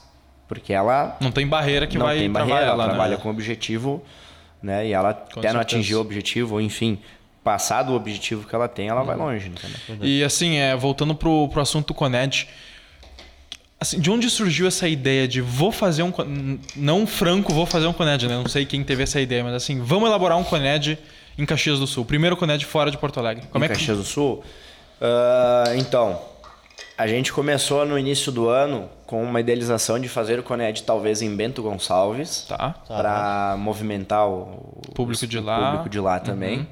Porque 0.50 0.72
ela 0.72 1.16
Não 1.20 1.30
tem 1.30 1.46
barreira 1.46 1.86
que 1.86 1.96
não 1.96 2.06
vai 2.06 2.18
tem 2.18 2.28
barreira, 2.28 2.60
ela 2.62 2.72
ela, 2.72 2.82
né? 2.82 2.88
trabalha 2.88 3.16
com 3.16 3.30
objetivo, 3.30 4.02
né? 4.60 4.84
E 4.84 4.92
ela 4.92 5.10
até 5.10 5.52
não 5.52 5.60
atingir 5.60 5.94
o 5.94 6.00
objetivo, 6.00 6.54
ou 6.54 6.60
enfim, 6.60 6.98
passar 7.44 7.84
do 7.84 7.94
objetivo 7.94 8.44
que 8.48 8.52
ela 8.52 8.66
tem, 8.66 8.88
ela 8.88 9.04
vai 9.04 9.16
longe, 9.16 9.48
entendeu? 9.48 10.04
E 10.04 10.24
assim, 10.24 10.56
é, 10.56 10.74
voltando 10.74 11.14
pro, 11.14 11.48
pro 11.50 11.60
assunto 11.62 11.86
do 11.86 11.94
Coned, 11.94 12.48
assim, 13.78 14.00
de 14.00 14.10
onde 14.10 14.28
surgiu 14.28 14.66
essa 14.66 14.88
ideia 14.88 15.28
de 15.28 15.40
vou 15.40 15.70
fazer 15.70 16.02
um. 16.02 16.12
Não 16.74 17.06
franco, 17.06 17.52
vou 17.52 17.64
fazer 17.64 17.86
um 17.86 17.92
Coned, 17.92 18.26
né? 18.26 18.34
Não 18.34 18.48
sei 18.48 18.66
quem 18.66 18.82
teve 18.82 19.04
essa 19.04 19.20
ideia, 19.20 19.44
mas 19.44 19.54
assim, 19.54 19.80
vamos 19.80 20.08
elaborar 20.08 20.36
um 20.36 20.42
Coned 20.42 20.98
em 21.38 21.46
Caxias 21.46 21.78
do 21.78 21.86
Sul. 21.86 22.04
Primeiro 22.04 22.36
Coned 22.36 22.66
fora 22.66 22.90
de 22.90 22.98
Porto 22.98 23.20
Alegre. 23.20 23.44
Como 23.52 23.64
em 23.64 23.66
é 23.66 23.68
que. 23.68 23.74
Caxias 23.74 23.98
do 23.98 24.04
Sul? 24.04 24.42
Ah, 25.00 25.74
então, 25.76 26.20
a 26.96 27.06
gente 27.06 27.32
começou 27.32 27.84
no 27.86 27.98
início 27.98 28.30
do 28.30 28.48
ano 28.48 28.88
com 29.06 29.22
uma 29.22 29.40
idealização 29.40 29.98
de 29.98 30.08
fazer 30.08 30.38
o 30.38 30.42
Coned 30.42 30.82
talvez 30.82 31.22
em 31.22 31.34
Bento 31.34 31.62
Gonçalves. 31.62 32.46
Tá. 32.48 32.74
para 32.86 33.56
movimentar 33.58 34.28
o 34.28 34.80
Público 34.94 35.26
de 35.26 35.38
o 35.38 35.42
público 35.42 35.88
de 35.88 35.98
lá 36.00 36.20
também. 36.20 36.68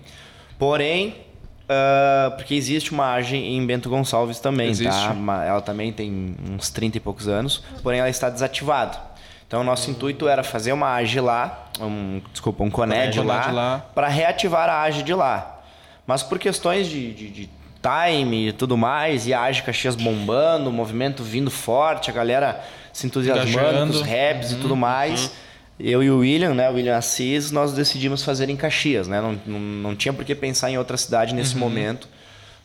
Porém, 0.58 1.16
ah, 1.68 2.32
porque 2.36 2.54
existe 2.54 2.92
uma 2.92 3.12
agem 3.12 3.56
em 3.56 3.66
Bento 3.66 3.88
Gonçalves 3.90 4.40
também, 4.40 4.70
Existe. 4.70 4.90
tá? 4.90 5.44
Ela 5.44 5.60
também 5.60 5.92
tem 5.92 6.34
uns 6.50 6.70
30 6.70 6.96
e 6.96 7.00
poucos 7.00 7.28
anos, 7.28 7.62
porém 7.82 8.00
ela 8.00 8.08
está 8.08 8.30
desativada. 8.30 8.98
Então, 9.46 9.62
o 9.62 9.64
nosso 9.64 9.90
intuito 9.90 10.28
era 10.28 10.42
fazer 10.42 10.72
uma 10.72 10.88
AGE 10.94 11.20
lá, 11.20 11.68
um, 11.80 12.20
desculpa, 12.32 12.62
um 12.62 12.70
Coned 12.70 13.14
Coned 13.16 13.20
lá, 13.26 13.50
lá. 13.50 13.86
para 13.94 14.06
reativar 14.08 14.68
a 14.68 14.82
AGE 14.82 15.02
de 15.02 15.14
lá. 15.14 15.62
Mas 16.06 16.22
por 16.22 16.38
questões 16.38 16.86
de, 16.86 17.12
de- 17.14 17.30
de 17.30 17.50
time 17.82 18.48
e 18.48 18.52
tudo 18.52 18.76
mais, 18.76 19.26
e 19.26 19.34
a 19.34 19.42
AGE 19.42 19.62
Caxias 19.62 19.94
bombando, 19.94 20.70
o 20.70 20.72
movimento 20.72 21.22
vindo 21.22 21.50
forte, 21.50 22.10
a 22.10 22.12
galera 22.12 22.60
se 22.92 23.06
entusiasmando 23.06 23.92
os 23.92 24.02
raps 24.02 24.52
e 24.52 24.56
tudo 24.56 24.76
mais. 24.76 25.30
Eu 25.78 26.02
e 26.02 26.10
o 26.10 26.18
William, 26.18 26.54
né, 26.54 26.68
o 26.68 26.74
William 26.74 26.96
Assis, 26.96 27.52
nós 27.52 27.72
decidimos 27.72 28.24
fazer 28.24 28.50
em 28.50 28.56
Caxias, 28.56 29.06
né? 29.06 29.20
Não, 29.20 29.38
não, 29.46 29.60
não 29.60 29.96
tinha 29.96 30.12
por 30.12 30.24
que 30.24 30.34
pensar 30.34 30.70
em 30.70 30.76
outra 30.76 30.96
cidade 30.96 31.34
nesse 31.34 31.56
momento, 31.56 32.08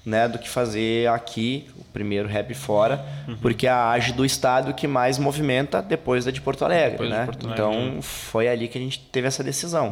né, 0.06 0.28
do 0.28 0.38
que 0.38 0.50
fazer 0.50 1.08
aqui 1.10 1.70
o 1.78 1.84
primeiro 1.86 2.28
rap 2.28 2.54
fora, 2.54 3.06
porque 3.42 3.68
é 3.68 3.70
a 3.70 3.92
AGE 3.92 4.12
do 4.12 4.26
estado 4.26 4.74
que 4.74 4.86
mais 4.88 5.18
movimenta 5.18 5.82
depois 5.82 6.26
da 6.26 6.32
de 6.32 6.42
Porto 6.42 6.66
Alegre, 6.66 6.92
Depois 6.92 7.10
de 7.10 7.16
né? 7.16 7.26
Porto 7.26 7.48
Alegre. 7.48 7.64
Então 7.64 8.02
foi 8.02 8.48
ali 8.50 8.68
que 8.68 8.78
a 8.78 8.82
gente 8.82 9.00
teve 9.00 9.28
essa 9.28 9.44
decisão. 9.44 9.92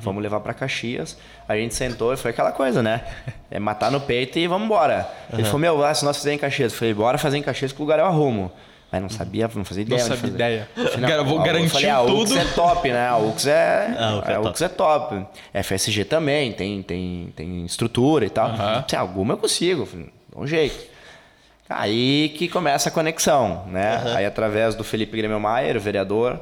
Vamos 0.00 0.22
levar 0.22 0.40
para 0.40 0.54
Caxias. 0.54 1.18
A 1.46 1.56
gente 1.56 1.74
sentou 1.74 2.12
e 2.12 2.16
foi 2.16 2.30
aquela 2.30 2.52
coisa, 2.52 2.82
né? 2.82 3.02
É 3.50 3.58
matar 3.58 3.90
no 3.90 4.00
peito 4.00 4.38
e 4.38 4.46
vamos 4.46 4.66
embora. 4.66 5.08
Ele 5.32 5.44
falou: 5.44 5.58
"Meu, 5.58 5.84
ah, 5.84 5.92
se 5.92 6.04
nós 6.04 6.16
fizermos 6.16 6.38
em 6.38 6.40
Caxias, 6.40 6.72
eu 6.72 6.78
falei: 6.78 6.94
"Bora 6.94 7.18
fazer 7.18 7.36
em 7.36 7.42
Caxias 7.42 7.72
que 7.72 7.80
o 7.80 7.82
lugar 7.82 7.98
eu 7.98 8.06
arrumo". 8.06 8.50
Mas 8.92 9.00
não 9.02 9.08
sabia, 9.08 9.48
não 9.54 9.64
fazia 9.64 9.84
Não 9.84 9.96
ideia. 9.96 10.00
onde 10.04 10.08
sabia 10.08 10.20
fazer. 10.22 10.34
ideia. 10.34 10.68
Afinal, 10.76 11.10
Gar- 11.10 11.24
vou 11.24 11.36
eu 11.38 11.42
garantir 11.44 11.68
falei, 11.70 11.90
ah, 11.90 11.98
tudo. 12.00 12.12
O 12.14 12.22
UX 12.22 12.32
é 12.36 12.44
top, 12.54 12.88
né? 12.90 13.06
A 13.08 13.16
UX 13.18 13.46
é, 13.46 13.94
Ah, 13.98 14.14
o 14.14 14.18
UX 14.18 14.28
é 14.28 14.32
a 14.32 14.36
top. 14.38 14.48
UX 14.48 14.62
é 14.62 14.68
top. 14.68 15.26
FSG 15.62 16.04
também, 16.04 16.52
tem, 16.52 16.82
tem, 16.82 17.32
tem 17.36 17.64
estrutura 17.64 18.24
e 18.26 18.30
tal. 18.30 18.50
Se 18.88 18.96
alguma 18.96 19.34
eu 19.34 19.38
consigo, 19.38 19.88
dá 20.34 20.40
um 20.40 20.46
jeito. 20.46 20.90
Aí 21.68 22.30
que 22.36 22.48
começa 22.48 22.88
a 22.88 22.92
conexão, 22.92 23.64
né? 23.68 24.02
Aí 24.16 24.26
através 24.26 24.74
do 24.74 24.82
Felipe 24.82 25.16
Grêmio 25.16 25.38
Maier, 25.38 25.76
o 25.76 25.80
vereador, 25.80 26.40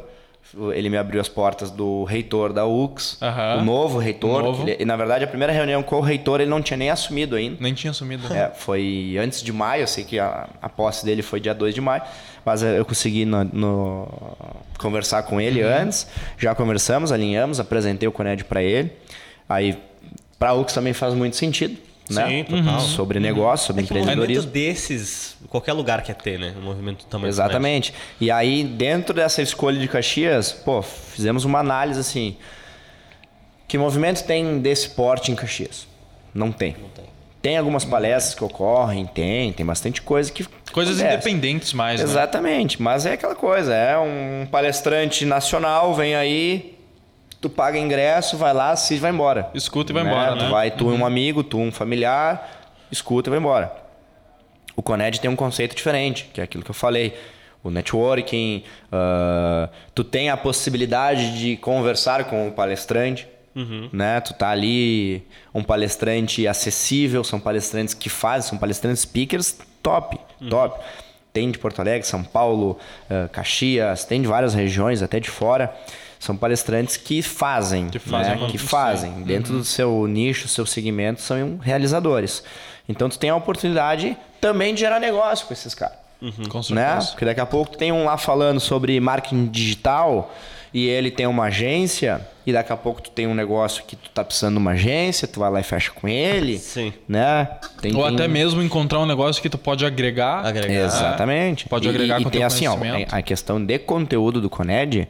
ele 0.74 0.88
me 0.88 0.96
abriu 0.96 1.20
as 1.20 1.28
portas 1.28 1.70
do 1.70 2.04
reitor 2.04 2.52
da 2.52 2.66
UX, 2.66 3.18
Aham. 3.20 3.58
o 3.60 3.64
novo 3.64 3.98
reitor. 3.98 4.42
Novo. 4.42 4.62
ele- 4.68 4.76
e 4.80 4.84
na 4.84 4.96
verdade, 4.96 5.24
a 5.24 5.26
primeira 5.26 5.52
reunião 5.52 5.82
com 5.82 5.96
o 5.96 6.00
reitor 6.00 6.40
ele 6.40 6.48
não 6.50 6.62
tinha 6.62 6.76
nem 6.76 6.90
assumido 6.90 7.36
ainda. 7.36 7.56
Nem 7.60 7.74
tinha 7.74 7.90
assumido. 7.90 8.32
É, 8.32 8.48
foi 8.50 9.16
antes 9.22 9.42
de 9.42 9.52
maio, 9.52 9.82
eu 9.82 9.86
sei 9.86 10.04
que 10.04 10.18
a, 10.18 10.48
a 10.62 10.68
posse 10.68 11.04
dele 11.04 11.22
foi 11.22 11.38
dia 11.40 11.54
2 11.54 11.74
de 11.74 11.80
maio, 11.80 12.02
mas 12.44 12.62
eu 12.62 12.84
consegui 12.84 13.24
no- 13.24 13.44
no- 13.44 14.08
conversar 14.78 15.22
com 15.24 15.40
ele 15.40 15.62
Uhum. 15.62 15.70
antes, 15.82 16.06
já 16.38 16.54
conversamos, 16.54 17.12
alinhamos, 17.12 17.60
apresentei 17.60 18.08
o 18.08 18.12
Coned 18.12 18.44
para 18.44 18.62
ele. 18.62 18.92
Aí, 19.48 19.76
para 20.38 20.54
UX 20.54 20.72
também 20.72 20.92
faz 20.92 21.14
muito 21.14 21.36
sentido, 21.36 21.76
né? 22.10 22.26
Sim, 22.28 22.44
total. 22.44 22.80
Sobre 22.80 23.20
negócio, 23.20 23.66
sobre 23.66 23.82
É 23.82 23.86
que 23.86 23.92
um 23.92 23.96
movimento 23.96 24.14
empreendedorismo. 24.22 24.50
desses, 24.50 25.36
qualquer 25.48 25.72
lugar 25.72 26.02
quer 26.02 26.14
ter, 26.14 26.38
né? 26.38 26.54
Um 26.58 26.62
movimento 26.62 27.04
também. 27.06 27.28
Exatamente. 27.28 27.92
E 28.20 28.30
aí, 28.30 28.64
dentro 28.64 29.14
dessa 29.14 29.42
escolha 29.42 29.78
de 29.78 29.88
Caxias, 29.88 30.52
pô, 30.52 30.82
fizemos 30.82 31.44
uma 31.44 31.58
análise 31.58 32.00
assim. 32.00 32.36
Que 33.66 33.76
movimento 33.76 34.24
tem 34.24 34.60
desse 34.60 34.90
porte 34.90 35.30
em 35.30 35.34
Caxias? 35.34 35.86
Não 36.34 36.50
tem. 36.50 36.76
Não 36.80 36.88
tem. 36.88 37.04
Tem 37.40 37.56
algumas 37.56 37.84
palestras 37.84 38.34
que 38.34 38.42
ocorrem, 38.42 39.06
tem, 39.06 39.52
tem 39.52 39.64
bastante 39.64 40.02
coisa 40.02 40.30
que. 40.32 40.44
Coisas 40.72 40.98
acontece. 40.98 41.28
independentes 41.28 41.72
mais, 41.72 42.00
né? 42.00 42.04
Exatamente, 42.06 42.82
mas 42.82 43.06
é 43.06 43.12
aquela 43.12 43.34
coisa, 43.34 43.72
é 43.74 43.96
um 43.96 44.46
palestrante 44.50 45.24
nacional, 45.24 45.94
vem 45.94 46.14
aí, 46.14 46.77
tu 47.40 47.48
paga 47.48 47.78
ingresso, 47.78 48.36
vai 48.36 48.52
lá, 48.52 48.70
assiste 48.70 49.00
vai 49.00 49.10
embora. 49.10 49.50
Escuta 49.54 49.92
e 49.92 49.94
vai 49.94 50.04
embora, 50.04 50.36
Tu 50.36 50.44
né? 50.44 50.50
vai, 50.50 50.70
tu 50.70 50.88
um 50.88 51.04
amigo, 51.06 51.42
tu 51.42 51.58
um 51.58 51.70
familiar, 51.72 52.70
escuta 52.90 53.28
e 53.28 53.30
vai 53.30 53.38
embora. 53.38 53.72
O 54.74 54.82
Coned 54.82 55.20
tem 55.20 55.30
um 55.30 55.36
conceito 55.36 55.74
diferente, 55.74 56.30
que 56.32 56.40
é 56.40 56.44
aquilo 56.44 56.62
que 56.62 56.70
eu 56.70 56.74
falei. 56.74 57.18
O 57.64 57.70
networking, 57.70 58.62
ah, 58.92 59.68
tu 59.94 60.04
tem 60.04 60.30
a 60.30 60.36
possibilidade 60.36 61.38
de 61.38 61.56
conversar 61.56 62.24
com 62.24 62.48
o 62.48 62.52
palestrante, 62.52 63.26
Né? 63.92 64.20
Tu 64.20 64.34
tá 64.34 64.50
ali, 64.50 65.26
um 65.52 65.64
palestrante 65.64 66.46
acessível, 66.46 67.24
são 67.24 67.40
palestrantes 67.40 67.92
que 67.92 68.08
fazem, 68.08 68.50
são 68.50 68.58
palestrantes 68.58 69.02
speakers 69.02 69.58
top, 69.82 70.16
top. 70.48 70.78
Tem 71.32 71.50
de 71.50 71.58
Porto 71.58 71.80
Alegre, 71.80 72.06
São 72.06 72.22
Paulo, 72.22 72.78
eh, 73.10 73.28
Caxias, 73.32 74.04
tem 74.04 74.22
de 74.22 74.28
várias 74.28 74.54
regiões, 74.54 75.02
até 75.02 75.18
de 75.18 75.28
fora. 75.28 75.74
São 76.18 76.36
palestrantes 76.36 76.96
que 76.96 77.22
fazem, 77.22 77.88
Que 77.88 77.98
fazem 77.98 78.36
né? 78.36 78.48
que 78.50 78.58
fazem. 78.58 79.12
Dentro 79.22 79.52
do 79.52 79.64
seu 79.64 80.06
nicho, 80.06 80.48
seu 80.48 80.66
segmento, 80.66 81.20
são 81.22 81.58
realizadores. 81.62 82.42
Então 82.88 83.08
tu 83.08 83.18
tem 83.18 83.30
a 83.30 83.36
oportunidade 83.36 84.16
também 84.40 84.74
de 84.74 84.80
gerar 84.80 84.98
negócio 84.98 85.46
com 85.46 85.52
esses 85.52 85.74
caras 85.74 85.96
Com 86.48 86.58
né? 86.58 86.62
certeza. 86.62 87.10
Porque 87.12 87.24
daqui 87.24 87.40
a 87.40 87.46
pouco 87.46 87.72
tu 87.72 87.78
tem 87.78 87.92
um 87.92 88.04
lá 88.04 88.16
falando 88.16 88.58
sobre 88.60 88.98
marketing 88.98 89.46
digital 89.46 90.34
e 90.74 90.86
ele 90.88 91.10
tem 91.10 91.26
uma 91.26 91.44
agência 91.44 92.20
e 92.46 92.52
daqui 92.52 92.72
a 92.72 92.76
pouco 92.76 93.00
tu 93.02 93.10
tem 93.10 93.26
um 93.26 93.34
negócio 93.34 93.84
que 93.86 93.94
tu 93.94 94.10
tá 94.10 94.24
precisando 94.24 94.54
de 94.54 94.58
uma 94.58 94.72
agência, 94.72 95.28
tu 95.28 95.38
vai 95.40 95.50
lá 95.50 95.60
e 95.60 95.62
fecha 95.62 95.90
com 95.92 96.08
ele, 96.08 96.58
Sim. 96.58 96.92
né? 97.08 97.48
Tem, 97.80 97.94
Ou 97.94 98.04
tem- 98.04 98.14
até 98.14 98.26
mesmo 98.28 98.60
encontrar 98.62 98.98
um 99.00 99.06
negócio 99.06 99.40
que 99.40 99.48
tu 99.50 99.56
pode 99.58 99.84
agregar. 99.86 100.44
Agregar. 100.44 100.84
Exatamente. 100.86 101.68
Pode 101.68 101.86
E- 101.86 101.90
agregar 101.90 102.20
e, 102.20 102.24
com 102.24 102.30
tem 102.30 102.40
teu 102.40 102.46
assim, 102.46 102.66
ó, 102.66 102.76
a 103.10 103.22
questão 103.22 103.62
de 103.64 103.78
conteúdo 103.78 104.40
do 104.40 104.48
Coned 104.50 105.06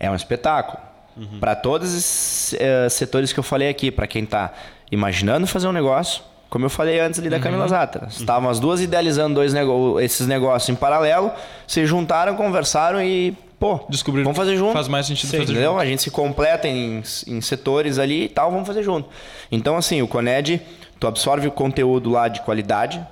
é 0.00 0.10
um 0.10 0.14
espetáculo. 0.16 0.78
Uhum. 1.16 1.38
Para 1.38 1.54
todos 1.54 1.94
esses 1.94 2.54
eh, 2.58 2.88
setores 2.88 3.32
que 3.32 3.38
eu 3.38 3.44
falei 3.44 3.68
aqui, 3.68 3.90
para 3.90 4.06
quem 4.06 4.24
tá 4.24 4.52
imaginando 4.90 5.46
fazer 5.46 5.68
um 5.68 5.72
negócio, 5.72 6.22
como 6.48 6.64
eu 6.64 6.70
falei 6.70 6.98
antes 6.98 7.20
ali 7.20 7.28
da 7.28 7.36
Uhum. 7.36 7.42
Camila 7.42 7.68
Zatra. 7.68 8.08
Estavam 8.08 8.48
as 8.50 8.58
duas 8.58 8.80
idealizando 8.80 9.34
dois 9.34 9.52
nego 9.52 10.00
esses 10.00 10.26
negócios 10.26 10.68
em 10.68 10.74
paralelo, 10.74 11.30
se 11.66 11.84
juntaram, 11.86 12.34
conversaram 12.36 13.00
e, 13.02 13.36
pô, 13.58 13.80
Descobriram 13.88 14.24
vamos 14.32 14.38
fazer 14.38 14.56
junto. 14.56 14.72
faz 14.72 14.88
mais 14.88 15.06
sentido 15.06 15.30
Sim, 15.30 15.38
fazer 15.38 15.52
entendeu? 15.52 15.72
junto. 15.72 15.82
A 15.82 15.86
gente 15.86 16.02
se 16.02 16.10
completa 16.10 16.66
em, 16.66 17.02
em 17.26 17.40
setores 17.40 17.98
ali 17.98 18.24
e 18.24 18.28
tal, 18.28 18.50
vamos 18.50 18.66
fazer 18.66 18.82
junto. 18.82 19.08
Então, 19.52 19.76
assim, 19.76 20.00
o 20.02 20.08
Coned, 20.08 20.60
tu 20.98 21.06
absorve 21.06 21.46
o 21.46 21.52
conteúdo 21.52 22.08
lá 22.10 22.26
de 22.28 22.40
qualidade, 22.40 23.04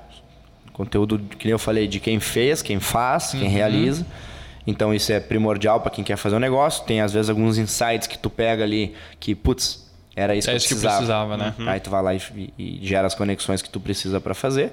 conteúdo, 0.73 1.19
que 1.19 1.45
nem 1.47 1.53
eu 1.53 1.59
falei, 1.59 1.87
de 1.89 2.01
quem 2.01 2.19
fez, 2.21 2.63
quem 2.63 2.79
faz, 2.81 3.35
Uhum. 3.35 3.41
quem 3.41 3.49
realiza. 3.49 4.07
Então 4.69 4.93
isso 4.93 5.11
é 5.11 5.19
primordial 5.19 5.81
para 5.81 5.91
quem 5.91 6.05
quer 6.05 6.19
fazer 6.19 6.37
um 6.37 6.39
negócio. 6.39 6.85
Tem 6.85 7.01
às 7.01 7.11
vezes 7.11 7.31
alguns 7.31 7.57
insights 7.57 8.07
que 8.07 8.19
tu 8.19 8.29
pega 8.29 8.63
ali 8.63 8.95
que, 9.19 9.35
putz, 9.35 9.91
era 10.15 10.37
isso 10.37 10.51
É 10.51 10.53
que 10.53 10.57
isso 10.59 10.69
que 10.69 10.75
precisava. 10.75 10.97
precisava, 10.99 11.37
né? 11.39 11.55
Uhum. 11.59 11.69
Aí 11.71 11.81
tu 11.81 11.89
vai 11.89 12.03
lá 12.03 12.15
e, 12.15 12.53
e 12.59 12.79
gera 12.83 13.07
as 13.07 13.15
conexões 13.15 13.63
que 13.63 13.71
tu 13.71 13.81
precisa 13.81 14.21
para 14.21 14.35
fazer, 14.35 14.73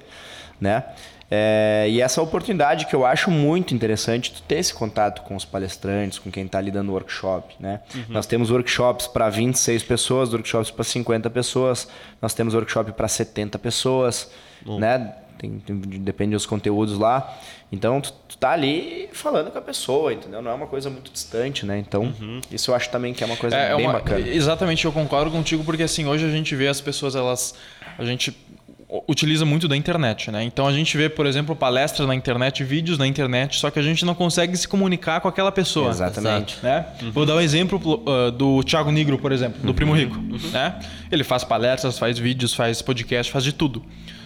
né? 0.59 0.83
É, 1.29 1.87
e 1.89 2.01
essa 2.01 2.21
oportunidade 2.21 2.85
que 2.85 2.95
eu 2.95 3.03
acho 3.05 3.31
muito 3.31 3.73
interessante, 3.73 4.31
tu 4.31 4.41
ter 4.43 4.55
esse 4.59 4.73
contato 4.73 5.23
com 5.23 5.35
os 5.35 5.43
palestrantes, 5.43 6.19
com 6.19 6.29
quem 6.31 6.45
está 6.45 6.59
ali 6.59 6.69
dando 6.69 6.91
workshop, 6.91 7.55
né? 7.59 7.79
Nós 8.09 8.27
temos 8.27 8.51
workshops 8.51 9.07
para 9.07 9.27
26 9.29 9.81
pessoas, 9.83 10.31
workshops 10.33 10.69
para 10.69 10.83
50 10.83 11.29
pessoas, 11.31 11.87
nós 12.21 12.33
temos 12.33 12.53
workshop 12.53 12.91
para 12.91 13.07
70 13.07 13.57
pessoas, 13.57 14.29
né? 14.65 15.15
Tem- 15.37 15.59
tem- 15.59 15.75
depende 15.77 16.31
dos 16.33 16.45
conteúdos 16.45 16.97
lá. 16.97 17.35
Então, 17.71 17.99
tu, 17.99 18.13
tu 18.29 18.37
tá 18.37 18.51
ali 18.51 19.09
falando 19.11 19.51
com 19.51 19.57
a 19.57 19.61
pessoa, 19.61 20.13
entendeu? 20.13 20.41
Não 20.41 20.49
é 20.49 20.53
uma 20.53 20.67
coisa 20.67 20.89
muito 20.89 21.11
distante, 21.11 21.65
né? 21.65 21.77
Então, 21.77 22.13
isso 22.51 22.71
eu 22.71 22.75
acho 22.75 22.89
também 22.89 23.13
que 23.13 23.21
é 23.23 23.27
uma 23.27 23.35
coisa 23.35 23.55
É, 23.55 23.71
é 23.73 23.75
bem 23.75 23.85
uma- 23.85 23.93
bacana. 23.93 24.19
Exatamente, 24.25 24.85
eu 24.85 24.91
concordo 24.93 25.29
contigo, 25.31 25.63
porque 25.63 25.83
assim, 25.83 26.05
hoje 26.05 26.23
a 26.25 26.29
gente 26.29 26.55
vê 26.55 26.67
as 26.67 26.79
pessoas, 26.79 27.15
elas. 27.15 27.55
A 27.97 28.03
gente 28.05 28.31
utiliza 29.07 29.45
muito 29.45 29.67
da 29.67 29.75
internet, 29.75 30.29
né? 30.29 30.43
Então 30.43 30.67
a 30.67 30.71
gente 30.71 30.95
vê, 30.95 31.09
por 31.09 31.25
exemplo, 31.25 31.55
palestras 31.55 32.07
na 32.07 32.13
internet, 32.13 32.63
vídeos 32.63 32.97
na 32.97 33.07
internet, 33.07 33.57
só 33.57 33.71
que 33.71 33.79
a 33.79 33.81
gente 33.81 34.05
não 34.05 34.13
consegue 34.13 34.55
se 34.55 34.67
comunicar 34.67 35.19
com 35.21 35.27
aquela 35.27 35.51
pessoa. 35.51 35.89
Exatamente. 35.89 36.57
Né? 36.61 36.85
Vou 37.11 37.25
dar 37.25 37.35
um 37.35 37.41
exemplo 37.41 37.79
uh, 38.05 38.31
do 38.31 38.63
Thiago 38.63 38.91
Negro, 38.91 39.17
por 39.17 39.31
exemplo, 39.31 39.61
do 39.61 39.73
Primo 39.73 39.93
Rico. 39.93 40.15
Uhum. 40.17 40.51
Né? 40.51 40.79
Ele 41.11 41.23
faz 41.23 41.43
palestras, 41.43 41.97
faz 41.97 42.19
vídeos, 42.19 42.53
faz 42.53 42.81
podcast, 42.81 43.31
faz 43.31 43.43
de 43.43 43.53
tudo. 43.53 43.83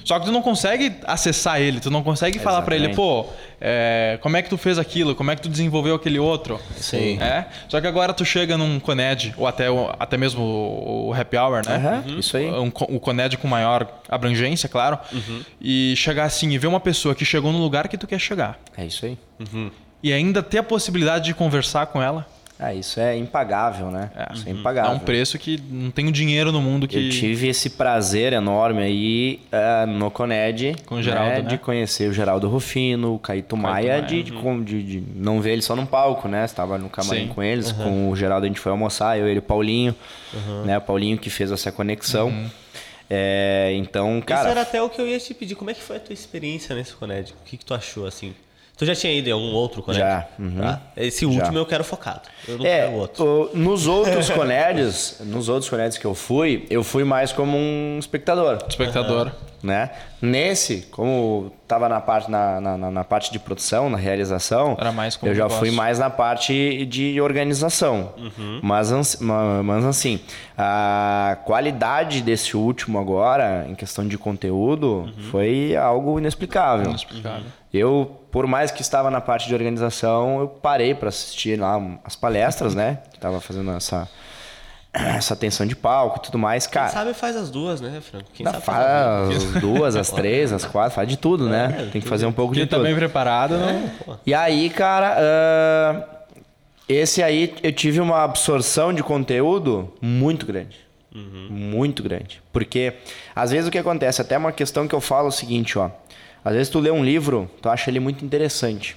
Só 0.09 0.19
que 0.19 0.25
tu 0.25 0.31
não 0.31 0.41
consegue 0.41 0.95
acessar 1.05 1.61
ele, 1.61 1.79
tu 1.79 1.91
não 1.91 2.01
consegue 2.01 2.39
falar 2.39 2.63
pra 2.63 2.75
ele, 2.75 2.95
pô, 2.95 3.27
é, 3.61 4.17
como 4.23 4.37
é 4.37 4.41
que 4.41 4.49
tu 4.49 4.57
fez 4.57 4.79
aquilo, 4.79 5.13
como 5.13 5.29
é 5.29 5.35
que 5.35 5.41
tu 5.43 5.49
desenvolveu 5.49 5.93
aquele 5.93 6.17
outro. 6.17 6.59
Sim. 6.77 7.21
É? 7.21 7.45
Só 7.67 7.79
que 7.79 7.85
agora 7.85 8.11
tu 8.11 8.25
chega 8.25 8.57
num 8.57 8.79
Coned, 8.79 9.35
ou 9.37 9.45
até, 9.45 9.65
até 9.99 10.17
mesmo 10.17 10.41
o, 10.41 11.13
Happy 11.13 11.37
Hour, 11.37 11.61
né? 11.63 11.75
Aham, 11.75 12.03
isso 12.17 12.37
aí. 12.37 12.49
Um 12.49 12.69
o 12.69 12.99
Coned 12.99 13.37
com 13.37 13.47
maior 13.47 13.87
abrangência, 14.09 14.67
claro. 14.67 14.97
Uhum. 15.13 15.43
E 15.61 15.93
chegar 15.95 16.23
assim 16.23 16.49
e 16.53 16.57
ver 16.57 16.65
uma 16.65 16.79
pessoa 16.79 17.13
que 17.13 17.23
chegou 17.23 17.51
no 17.51 17.59
lugar 17.59 17.87
que 17.87 17.95
tu 17.95 18.07
quer 18.07 18.19
chegar. 18.19 18.57
É 18.75 18.87
isso 18.87 19.05
aí. 19.05 19.15
E 20.01 20.11
ainda 20.11 20.41
ter 20.41 20.57
a 20.57 20.63
possibilidade 20.63 21.25
de 21.25 21.35
conversar 21.35 21.85
com 21.85 22.01
ela. 22.01 22.25
Ah, 22.61 22.73
isso 22.73 22.99
é 22.99 23.15
impagável, 23.15 23.89
né? 23.89 24.11
É, 24.13 24.33
isso 24.33 24.45
é 24.45 24.51
É 24.51 24.53
impagável. 24.53 24.91
um 24.91 24.99
preço 24.99 25.39
que 25.39 25.57
não 25.71 25.89
tem 25.91 26.07
o 26.09 26.11
dinheiro 26.11 26.51
no 26.51 26.61
mundo 26.61 26.89
que. 26.89 26.97
Eu 26.97 27.09
tive 27.09 27.47
esse 27.47 27.69
prazer 27.69 28.33
enorme 28.33 28.81
aí 28.83 29.39
ah, 29.49 29.85
no 29.85 30.11
Coned 30.11 30.75
Com 30.85 30.95
o 30.95 31.01
Geraldo, 31.01 31.41
né? 31.43 31.49
de 31.49 31.57
conhecer 31.57 32.09
o 32.09 32.13
Geraldo 32.13 32.49
Rufino, 32.49 33.15
o 33.15 33.19
Caíto 33.19 33.55
Maia, 33.55 33.93
Maia, 33.93 34.01
de, 34.01 34.23
de 34.23 34.31
com- 34.33 34.61
de- 34.61 34.83
de 34.83 35.03
não 35.15 35.39
ver 35.39 35.53
ele 35.53 35.61
só 35.61 35.73
num 35.73 35.85
palco, 35.85 36.27
né? 36.27 36.43
Estava 36.43 36.77
no 36.77 36.89
camarim 36.89 37.27
Sim. 37.27 37.33
com 37.33 37.41
eles, 37.41 37.71
com 37.71 38.09
o 38.09 38.15
Geraldo 38.17 38.43
a 38.45 38.47
gente 38.49 38.59
foi 38.59 38.73
almoçar, 38.73 39.17
eu, 39.17 39.25
ele 39.25 39.35
e 39.35 39.39
o 39.39 39.41
Paulinho, 39.41 39.95
né? 40.65 40.77
O 40.77 40.81
Paulinho 40.81 41.17
que 41.17 41.29
fez 41.29 41.51
essa 41.53 41.71
conexão. 41.71 42.27
Uhum. 42.27 42.49
É, 43.09 43.71
então, 43.75 44.21
cara, 44.21 44.41
Isso 44.41 44.49
era 44.51 44.61
até 44.61 44.81
o 44.81 44.89
que 44.89 44.99
eu 45.01 45.07
ia 45.07 45.17
te 45.17 45.33
pedir. 45.33 45.55
Como 45.55 45.71
é 45.71 45.73
que 45.73 45.81
foi 45.81 45.95
a 45.95 45.99
tua 45.99 46.13
experiência 46.13 46.75
nesse 46.75 46.93
Coned? 46.93 47.31
O 47.31 47.43
que, 47.45 47.57
que 47.57 47.65
tu 47.65 47.73
achou, 47.73 48.05
assim? 48.05 48.33
Tu 48.79 48.85
já 48.85 48.95
tinha 48.95 49.11
ido 49.11 49.27
em 49.27 49.31
algum 49.33 49.51
outro 49.53 49.83
Coned? 49.83 49.99
Já, 49.99 50.25
uhum. 50.39 50.55
Tá? 50.57 50.79
Esse 50.95 51.25
último 51.25 51.57
eu 51.57 51.65
quero 51.65 51.83
focado. 51.83 52.21
Eu 52.47 52.57
não 52.57 52.65
É, 52.65 52.85
quero 52.85 52.93
outro. 52.97 53.51
o- 53.53 53.57
nos 53.57 53.85
outros 53.87 54.29
Coneds, 54.29 55.17
nos 55.25 55.49
outros 55.49 55.69
Coneds 55.69 55.97
que 55.97 56.05
eu 56.05 56.15
fui, 56.15 56.65
eu 56.69 56.81
fui 56.81 57.03
mais 57.03 57.33
como 57.33 57.57
um 57.57 57.97
espectador. 57.99 58.57
Espectador. 58.69 59.31
né? 59.61 59.89
Nesse, 60.21 60.87
como 60.89 61.51
estava 61.63 61.89
na 61.89 61.99
parte, 61.99 62.31
na, 62.31 62.61
na, 62.61 62.77
na- 62.77 62.89
na 62.91 63.03
parte 63.03 63.29
de 63.29 63.37
produção, 63.39 63.89
na 63.89 63.97
realização, 63.97 64.77
Era 64.79 64.93
mais 64.93 65.17
como 65.17 65.29
eu 65.29 65.35
já 65.35 65.43
negócio. 65.43 65.59
fui 65.59 65.71
mais 65.71 65.99
na 65.99 66.09
parte 66.09 66.85
de 66.85 67.19
organização. 67.19 68.13
Mas, 68.63 68.89
ans- 68.93 69.17
ma- 69.19 69.61
mas 69.61 69.83
assim, 69.83 70.21
a 70.57 71.37
qualidade 71.43 72.21
desse 72.21 72.55
último 72.55 72.97
agora, 72.99 73.65
em 73.67 73.75
questão 73.75 74.07
de 74.07 74.17
conteúdo, 74.17 75.11
foi 75.29 75.75
algo 75.75 76.17
inexplicável. 76.17 76.85
Inexplicável. 76.91 77.43
Eu, 77.73 78.18
por 78.31 78.45
mais 78.47 78.71
que 78.71 78.81
estava 78.81 79.09
na 79.09 79.21
parte 79.21 79.47
de 79.47 79.53
organização, 79.53 80.39
eu 80.39 80.47
parei 80.47 80.93
para 80.93 81.09
assistir 81.09 81.59
lá 81.59 81.81
as 82.03 82.15
palestras, 82.15 82.75
né? 82.75 82.99
Que 83.11 83.19
tava 83.19 83.39
fazendo 83.41 83.71
essa 83.71 84.07
essa 84.91 85.35
tensão 85.35 85.67
de 85.67 85.75
palco 85.75 86.17
e 86.17 86.21
tudo 86.23 86.39
mais, 86.39 86.65
Quem 86.65 86.73
cara. 86.73 86.89
sabe 86.89 87.13
faz 87.13 87.35
as 87.35 87.51
duas, 87.51 87.79
né, 87.79 88.01
Franco? 88.01 88.25
Quem 88.33 88.43
Dá, 88.43 88.53
sabe 88.53 88.63
faz 88.65 89.45
as 89.55 89.61
duas. 89.61 89.95
as 89.95 90.09
três, 90.11 90.51
as 90.51 90.65
quatro, 90.65 90.95
faz 90.95 91.07
de 91.07 91.15
tudo, 91.15 91.47
né? 91.47 91.89
Tem 91.91 92.01
que 92.01 92.07
fazer 92.07 92.25
um 92.25 92.31
pouco 92.31 92.55
Quem 92.55 92.63
de 92.63 92.69
tá 92.69 92.77
tudo. 92.77 92.85
bem 92.87 92.95
preparado, 92.95 93.55
não. 93.55 94.19
E 94.25 94.33
aí, 94.33 94.67
cara, 94.71 95.15
ah, 95.15 96.05
esse 96.87 97.21
aí 97.21 97.53
eu 97.61 97.71
tive 97.71 97.99
uma 98.01 98.23
absorção 98.23 98.91
de 98.91 99.03
conteúdo 99.03 99.93
muito 100.01 100.45
grande. 100.47 100.77
Muito 101.11 102.01
grande. 102.01 102.41
Porque, 102.51 102.93
às 103.35 103.51
vezes, 103.51 103.67
o 103.67 103.71
que 103.71 103.77
acontece? 103.77 104.21
Até 104.21 104.37
uma 104.37 104.51
questão 104.51 104.87
que 104.87 104.95
eu 104.95 105.01
falo 105.01 105.25
é 105.25 105.29
o 105.29 105.31
seguinte, 105.31 105.77
ó. 105.77 105.89
Às 106.43 106.53
vezes 106.53 106.69
tu 106.69 106.79
lê 106.79 106.89
um 106.91 107.03
livro, 107.03 107.49
tu 107.61 107.69
acha 107.69 107.89
ele 107.89 107.99
muito 107.99 108.23
interessante. 108.23 108.95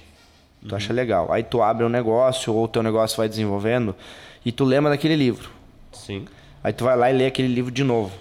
Tu 0.67 0.73
acha 0.75 0.93
legal. 0.93 1.31
Aí 1.31 1.43
tu 1.43 1.61
abre 1.61 1.85
um 1.85 1.89
negócio, 1.89 2.53
ou 2.53 2.63
o 2.63 2.67
teu 2.67 2.81
negócio 2.81 3.17
vai 3.17 3.27
desenvolvendo, 3.27 3.93
e 4.45 4.51
tu 4.51 4.63
lembra 4.63 4.91
daquele 4.91 5.15
livro. 5.15 5.49
Sim. 5.91 6.25
Aí 6.63 6.71
tu 6.71 6.85
vai 6.85 6.95
lá 6.97 7.11
e 7.11 7.17
lê 7.17 7.25
aquele 7.25 7.49
livro 7.49 7.69
de 7.71 7.83
novo. 7.83 8.11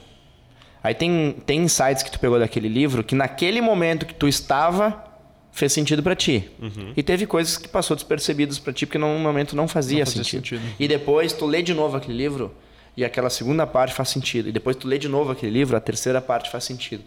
Aí 0.82 0.92
tem, 0.94 1.36
tem 1.46 1.60
insights 1.60 2.02
que 2.02 2.10
tu 2.10 2.18
pegou 2.18 2.40
daquele 2.40 2.68
livro 2.68 3.04
que 3.04 3.14
naquele 3.14 3.60
momento 3.60 4.04
que 4.04 4.12
tu 4.14 4.26
estava 4.26 5.04
fez 5.52 5.72
sentido 5.72 6.02
pra 6.02 6.16
ti. 6.16 6.50
E 6.96 7.02
teve 7.04 7.24
coisas 7.26 7.56
que 7.56 7.68
passou 7.68 7.94
despercebidas 7.94 8.58
pra 8.58 8.72
ti 8.72 8.84
porque 8.86 8.98
no 8.98 9.06
momento 9.20 9.54
não 9.54 9.68
fazia, 9.68 10.00
Não 10.00 10.06
fazia 10.06 10.24
sentido. 10.24 10.58
sentido. 10.58 10.74
E 10.80 10.88
depois 10.88 11.32
tu 11.32 11.46
lê 11.46 11.62
de 11.62 11.72
novo 11.72 11.96
aquele 11.96 12.16
livro 12.18 12.52
e 12.96 13.04
aquela 13.04 13.30
segunda 13.30 13.64
parte 13.64 13.94
faz 13.94 14.08
sentido. 14.08 14.48
E 14.48 14.52
depois 14.52 14.74
tu 14.74 14.88
lê 14.88 14.98
de 14.98 15.08
novo 15.08 15.30
aquele 15.30 15.52
livro, 15.52 15.76
a 15.76 15.80
terceira 15.80 16.20
parte 16.20 16.50
faz 16.50 16.64
sentido. 16.64 17.04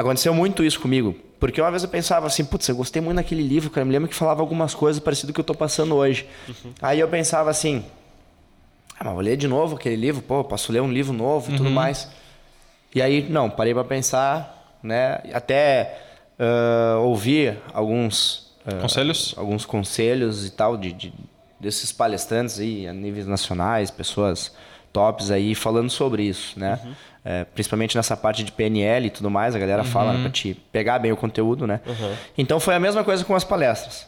Aconteceu 0.00 0.32
muito 0.32 0.64
isso 0.64 0.80
comigo. 0.80 1.14
Porque 1.38 1.60
uma 1.60 1.70
vez 1.70 1.82
eu 1.82 1.88
pensava 1.88 2.26
assim, 2.26 2.44
putz, 2.44 2.66
eu 2.68 2.74
gostei 2.76 3.02
muito 3.02 3.16
daquele 3.16 3.42
livro, 3.42 3.68
cara. 3.70 3.82
Eu 3.82 3.86
me 3.86 3.92
lembro 3.92 4.08
que 4.08 4.14
falava 4.14 4.40
algumas 4.40 4.74
coisas 4.74 5.02
parecidas 5.02 5.28
com 5.28 5.32
o 5.32 5.34
que 5.34 5.40
eu 5.40 5.44
tô 5.44 5.54
passando 5.54 5.94
hoje. 5.94 6.26
Aí 6.80 6.98
eu 7.00 7.08
pensava 7.08 7.50
assim, 7.50 7.84
ah, 8.98 9.04
mas 9.04 9.12
vou 9.12 9.22
ler 9.22 9.36
de 9.36 9.46
novo 9.46 9.76
aquele 9.76 9.96
livro, 9.96 10.22
pô, 10.22 10.42
posso 10.44 10.72
ler 10.72 10.80
um 10.80 10.90
livro 10.90 11.12
novo 11.12 11.52
e 11.52 11.56
tudo 11.56 11.70
mais. 11.70 12.08
E 12.94 13.00
aí, 13.02 13.26
não, 13.28 13.48
parei 13.50 13.72
para 13.74 13.84
pensar, 13.84 14.78
né? 14.82 15.20
Até 15.32 15.98
ah, 16.38 16.98
ouvir 17.00 17.58
alguns 17.74 18.50
ah, 18.66 18.76
Conselhos? 18.80 19.34
alguns 19.36 19.64
conselhos 19.66 20.46
e 20.46 20.50
tal 20.50 20.76
de, 20.76 20.92
de- 20.92 21.12
desses 21.58 21.92
palestrantes 21.92 22.58
aí 22.58 22.86
a 22.88 22.92
níveis 22.92 23.26
nacionais, 23.26 23.90
pessoas 23.90 24.52
tops 24.92 25.30
aí 25.30 25.54
falando 25.54 25.90
sobre 25.90 26.22
isso, 26.24 26.58
né? 26.58 26.78
É, 27.24 27.44
principalmente 27.44 27.96
nessa 27.96 28.16
parte 28.16 28.42
de 28.42 28.50
PNL 28.50 29.06
e 29.06 29.10
tudo 29.10 29.30
mais, 29.30 29.54
a 29.54 29.58
galera 29.58 29.84
fala 29.84 30.14
né, 30.14 30.22
para 30.22 30.30
te 30.30 30.54
pegar 30.72 30.98
bem 30.98 31.12
o 31.12 31.16
conteúdo, 31.16 31.66
né? 31.66 31.80
Então 32.36 32.58
foi 32.58 32.74
a 32.74 32.80
mesma 32.80 33.04
coisa 33.04 33.24
com 33.24 33.34
as 33.34 33.44
palestras. 33.44 34.06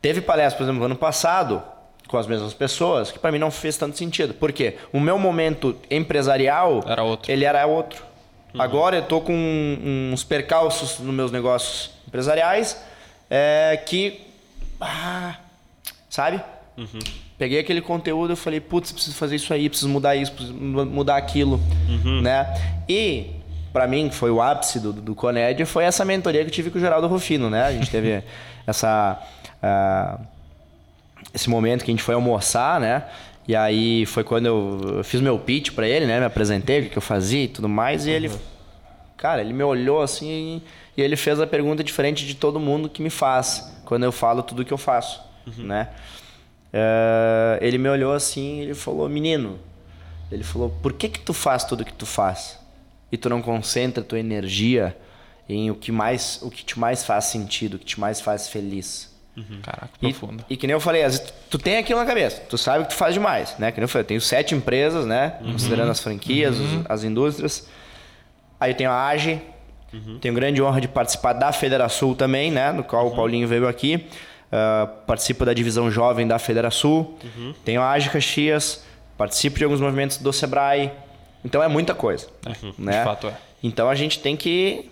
Teve 0.00 0.20
palestra, 0.20 0.56
por 0.58 0.64
exemplo, 0.64 0.84
ano 0.84 0.96
passado, 0.96 1.62
com 2.08 2.16
as 2.16 2.26
mesmas 2.26 2.52
pessoas, 2.54 3.10
que 3.12 3.18
para 3.18 3.30
mim 3.30 3.38
não 3.38 3.50
fez 3.50 3.76
tanto 3.76 3.96
sentido. 3.96 4.34
Por 4.34 4.52
quê? 4.52 4.76
O 4.92 4.98
meu 4.98 5.18
momento 5.18 5.76
empresarial 5.90 6.82
Era 6.86 7.02
outro. 7.02 7.30
ele 7.30 7.44
era 7.44 7.64
outro. 7.66 8.02
Agora 8.58 8.96
eu 8.96 9.02
tô 9.02 9.20
com 9.20 9.32
uns 10.12 10.22
percalços 10.24 10.98
nos 10.98 11.14
meus 11.14 11.30
negócios 11.32 11.90
empresariais 12.06 12.76
é, 13.30 13.82
que. 13.86 14.20
Ah, 14.80 15.36
sabe? 16.10 16.42
Peguei 17.42 17.58
aquele 17.58 17.80
conteúdo 17.80 18.34
e 18.34 18.36
falei, 18.36 18.60
putz, 18.60 18.92
preciso 18.92 19.16
fazer 19.16 19.34
isso 19.34 19.52
aí, 19.52 19.68
preciso 19.68 19.88
mudar 19.88 20.14
isso, 20.14 20.30
preciso 20.30 20.54
mu- 20.54 20.86
mudar 20.86 21.16
aquilo, 21.16 21.58
né? 22.22 22.46
E 22.88 23.30
pra 23.72 23.84
mim 23.88 24.12
foi 24.12 24.30
o 24.30 24.40
ápice 24.40 24.78
do, 24.78 24.92
do 24.92 25.12
Coned 25.12 25.64
foi 25.64 25.82
essa 25.82 26.04
mentoria 26.04 26.42
que 26.42 26.46
eu 26.50 26.52
tive 26.54 26.70
com 26.70 26.78
o 26.78 26.80
Geraldo 26.80 27.08
Rufino, 27.08 27.50
né? 27.50 27.64
A 27.64 27.72
gente 27.72 27.90
teve 27.90 28.22
essa 28.64 29.20
ah, 29.60 30.20
esse 31.34 31.50
momento 31.50 31.84
que 31.84 31.90
a 31.90 31.94
gente 31.94 32.02
foi 32.04 32.14
almoçar, 32.14 32.78
né? 32.78 33.06
E 33.48 33.56
aí 33.56 34.06
foi 34.06 34.22
quando 34.22 34.46
eu 34.46 34.80
eu 34.98 35.04
fiz 35.04 35.20
meu 35.20 35.36
pitch 35.36 35.72
pra 35.72 35.88
ele, 35.88 36.06
né? 36.06 36.20
Me 36.20 36.26
apresentei, 36.26 36.82
o 36.82 36.90
que 36.90 36.96
eu 36.96 37.02
fazia 37.02 37.42
e 37.42 37.48
tudo 37.48 37.68
mais. 37.68 38.06
E 38.06 38.10
ele, 38.10 38.28
cara, 39.16 39.40
ele 39.40 39.52
me 39.52 39.64
olhou 39.64 40.00
assim 40.00 40.62
e 40.96 41.02
ele 41.02 41.16
fez 41.16 41.40
a 41.40 41.46
pergunta 41.46 41.82
diferente 41.82 42.24
de 42.24 42.34
todo 42.34 42.60
mundo 42.60 42.88
que 42.88 43.02
me 43.02 43.10
faz 43.10 43.68
quando 43.84 44.04
eu 44.04 44.12
falo 44.12 44.44
tudo 44.44 44.64
que 44.64 44.72
eu 44.72 44.78
faço, 44.78 45.20
né? 45.58 45.88
Eh, 46.72 47.58
ele 47.60 47.78
me 47.78 47.88
olhou 47.88 48.12
assim 48.12 48.58
e 48.58 48.62
ele 48.62 48.74
falou, 48.74 49.08
menino, 49.08 49.58
ele 50.30 50.42
falou, 50.44 50.70
por 50.82 50.92
que 50.94 51.08
que 51.08 51.20
tu 51.20 51.34
faz 51.34 51.64
tudo 51.64 51.84
que 51.84 51.92
tu 51.92 52.06
faz? 52.06 52.58
E 53.10 53.16
tu 53.16 53.28
não 53.28 53.42
concentra 53.42 54.02
tua 54.02 54.18
energia 54.18 54.96
em 55.48 55.70
o 55.70 55.74
que 55.74 55.92
mais, 55.92 56.40
o 56.42 56.50
que 56.50 56.64
te 56.64 56.78
mais 56.78 57.04
faz 57.04 57.26
sentido, 57.26 57.74
o 57.74 57.78
que 57.78 57.84
te 57.84 58.00
mais 58.00 58.20
faz 58.20 58.48
feliz? 58.48 59.12
Caraca, 59.62 59.88
E, 60.02 60.12
profundo. 60.12 60.44
e 60.48 60.56
que 60.58 60.66
nem 60.66 60.74
eu 60.74 60.80
falei, 60.80 61.02
às 61.04 61.16
vezes 61.18 61.30
tu, 61.30 61.58
tu 61.58 61.58
tem 61.58 61.78
aquilo 61.78 61.98
na 61.98 62.04
cabeça, 62.06 62.40
tu 62.48 62.56
sabe 62.58 62.84
que 62.84 62.90
tu 62.90 62.96
faz 62.96 63.14
demais, 63.14 63.56
né? 63.58 63.70
Que 63.72 63.78
nem 63.80 63.84
eu 63.84 63.88
falei, 63.88 64.02
eu 64.04 64.08
tenho 64.08 64.20
sete 64.20 64.54
empresas, 64.54 65.06
né? 65.06 65.38
Considerando 65.42 65.90
as 65.90 66.00
franquias, 66.00 66.58
os- 66.58 66.84
as 66.86 67.02
indústrias. 67.04 67.66
Aí 68.60 68.72
eu 68.72 68.76
tenho 68.76 68.90
a 68.90 69.06
AGE, 69.08 69.40
tenho 70.20 70.34
grande 70.34 70.62
honra 70.62 70.80
de 70.82 70.88
participar 70.88 71.32
da 71.32 71.50
Federação 71.52 72.14
também, 72.14 72.50
né? 72.50 72.72
No 72.72 72.84
qual 72.84 73.06
o 73.06 73.14
Paulinho 73.16 73.48
veio 73.48 73.66
aqui. 73.68 74.06
Ah, 74.52 74.86
participo 75.06 75.46
da 75.46 75.54
divisão 75.54 75.90
jovem 75.90 76.28
da 76.28 76.38
Federação. 76.38 77.14
Tenho 77.64 77.80
a 77.80 77.90
AGE 77.92 78.10
Caxias, 78.10 78.84
participo 79.16 79.56
de 79.56 79.64
alguns 79.64 79.80
movimentos 79.80 80.18
do 80.18 80.30
Sebrae. 80.30 80.92
Então 81.42 81.62
é 81.62 81.68
muita 81.68 81.94
coisa, 81.94 82.28
né? 82.78 82.98
de 82.98 83.04
fato 83.04 83.28
é. 83.28 83.34
Então 83.62 83.88
a 83.88 83.94
gente 83.94 84.20
tem 84.20 84.36
que 84.36 84.90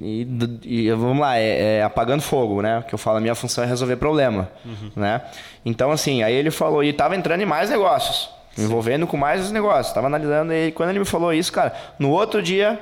e, 0.00 0.26
e 0.62 0.90
vamos 0.92 1.18
lá, 1.18 1.36
é, 1.38 1.78
é 1.78 1.82
apagando 1.82 2.22
fogo, 2.22 2.62
né? 2.62 2.84
Que 2.86 2.94
eu 2.94 2.98
falo, 2.98 3.18
a 3.18 3.20
minha 3.20 3.34
função 3.34 3.64
é 3.64 3.66
resolver 3.66 3.96
problema, 3.96 4.48
né? 4.94 5.22
Então, 5.64 5.90
assim, 5.90 6.22
aí 6.22 6.34
ele 6.34 6.50
falou, 6.50 6.84
e 6.84 6.92
tava 6.92 7.16
entrando 7.16 7.40
em 7.40 7.46
mais 7.46 7.70
negócios, 7.70 8.30
me 8.56 8.64
envolvendo 8.64 9.06
com 9.06 9.16
mais 9.16 9.46
os 9.46 9.50
negócios, 9.50 9.92
tava 9.92 10.06
analisando, 10.06 10.52
e 10.52 10.70
quando 10.72 10.90
ele 10.90 11.00
me 11.00 11.04
falou 11.04 11.32
isso, 11.32 11.50
cara, 11.52 11.74
no 11.98 12.10
outro 12.10 12.40
dia 12.40 12.78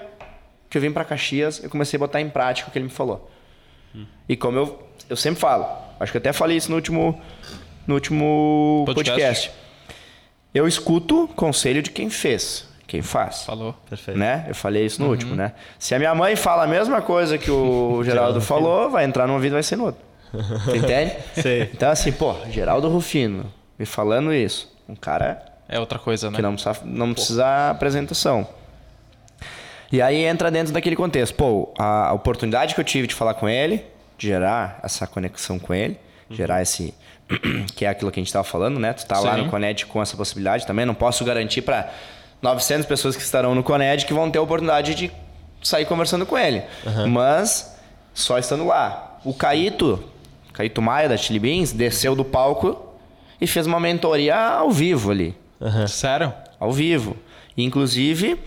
que 0.69 0.77
eu 0.77 0.83
vim 0.83 0.93
para 0.93 1.05
Caxias, 1.05 1.63
eu 1.63 1.71
comecei 1.71 1.97
a 1.97 2.01
botar 2.01 2.21
em 2.21 2.29
prática 2.29 2.69
o 2.69 2.73
que 2.73 2.79
ele 2.79 2.87
me 2.87 2.91
falou. 2.91 3.31
E 4.29 4.37
como 4.37 4.59
eu, 4.59 4.83
eu 5.09 5.17
sempre 5.17 5.41
falo, 5.41 5.86
acho 6.01 6.13
que 6.13 6.17
eu 6.19 6.21
até 6.21 6.33
falei 6.33 6.57
isso 6.57 6.71
no 6.71 6.77
último, 6.77 7.21
no 7.87 7.95
último 7.95 8.83
Podcast. 8.87 9.11
podcast. 9.21 9.51
Eu 10.55 10.67
escuto 10.67 11.29
conselho 11.37 11.83
de 11.83 11.91
quem 11.91 12.09
fez, 12.09 12.67
quem 12.87 13.03
faz 13.03 13.43
Falou. 13.43 13.75
Perfeito. 13.89 14.19
né? 14.19 14.47
Eu 14.49 14.55
falei 14.55 14.87
isso 14.87 15.03
no 15.03 15.09
último, 15.11 15.35
né? 15.35 15.53
Se 15.79 15.95
a 15.95 15.99
minha 15.99 16.15
mãe 16.15 16.35
fala 16.37 16.65
a 16.65 16.67
mesma 16.67 17.03
coisa 17.03 17.37
que 17.37 17.51
o 17.51 18.03
Geraldo 18.05 18.41
falou, 18.41 18.89
vai 18.91 19.05
entrar 19.05 19.27
num 19.27 19.35
ouvido 19.35 19.53
e 19.53 19.55
vai 19.55 19.63
ser 19.63 19.77
no 19.77 19.85
outro. 19.87 20.01
Você 20.65 20.77
entende? 20.79 21.13
Sei. 21.35 21.63
Então, 21.73 21.91
assim, 21.91 22.11
pô, 22.13 22.35
Geraldo 22.51 22.89
Rufino 22.89 23.53
me 23.79 23.85
falando 23.87 24.33
isso. 24.33 24.75
Um 24.89 24.95
cara 24.95 25.43
É 25.69 25.79
outra 25.79 25.99
coisa, 25.99 26.31
né? 26.31 26.37
que 26.37 26.43
não 26.43 26.55
precisa, 26.55 26.77
não 26.85 27.13
precisa 27.13 27.71
apresentação. 27.71 28.47
E 29.93 30.01
aí 30.03 30.25
entra 30.25 30.51
dentro 30.51 30.73
daquele 30.73 30.97
contexto. 30.97 31.35
Pô, 31.35 31.73
a 31.79 32.13
oportunidade 32.13 32.75
que 32.75 32.81
eu 32.81 32.85
tive 32.85 33.07
de 33.07 33.15
falar 33.15 33.35
com 33.35 33.49
ele, 33.49 33.85
gerar 34.19 34.81
essa 34.83 35.07
conexão 35.07 35.59
com 35.59 35.75
ele, 35.75 35.99
gerar 36.31 36.63
esse. 36.63 36.95
que 37.75 37.85
é 37.85 37.89
aquilo 37.89 38.11
que 38.13 38.21
a 38.21 38.23
gente 38.23 38.29
estava 38.29 38.45
falando, 38.45 38.79
né? 38.79 38.93
Tu 38.93 39.05
tá 39.05 39.19
lá 39.19 39.35
Sim. 39.35 39.43
no 39.43 39.51
Coned 39.51 39.87
com 39.87 40.01
essa 40.01 40.17
possibilidade 40.17 40.67
também. 40.67 40.87
Não 40.87 40.95
posso 40.95 41.25
garantir 41.25 41.63
para 41.63 41.93
900 42.41 42.87
pessoas 42.87 43.17
que 43.17 43.23
estarão 43.23 43.55
no 43.55 43.63
Coned 43.63 44.07
que 44.07 44.15
vão 44.15 44.31
ter 44.31 44.39
a 44.39 44.43
oportunidade 44.43 44.95
de 44.95 45.11
sair 45.63 45.87
conversando 45.87 46.25
com 46.25 46.39
ele. 46.39 46.63
Mas 47.09 47.77
só 48.15 48.39
estando 48.39 48.65
lá. 48.65 49.19
O 49.25 49.35
Caíto, 49.35 50.03
Caíto 50.53 50.81
Maia 50.81 51.09
da 51.09 51.17
Chili 51.17 51.41
Beans, 51.41 51.73
desceu 51.73 52.15
do 52.15 52.25
palco 52.25 52.95
e 53.41 53.47
fez 53.47 53.67
uma 53.67 53.81
mentoria 53.81 54.37
ao 54.37 54.71
vivo 54.71 55.11
ali 55.11 55.37
Sério? 55.89 56.33
ao 56.59 56.73
vivo. 56.73 57.17
E, 57.57 57.65
inclusive, 57.65 58.39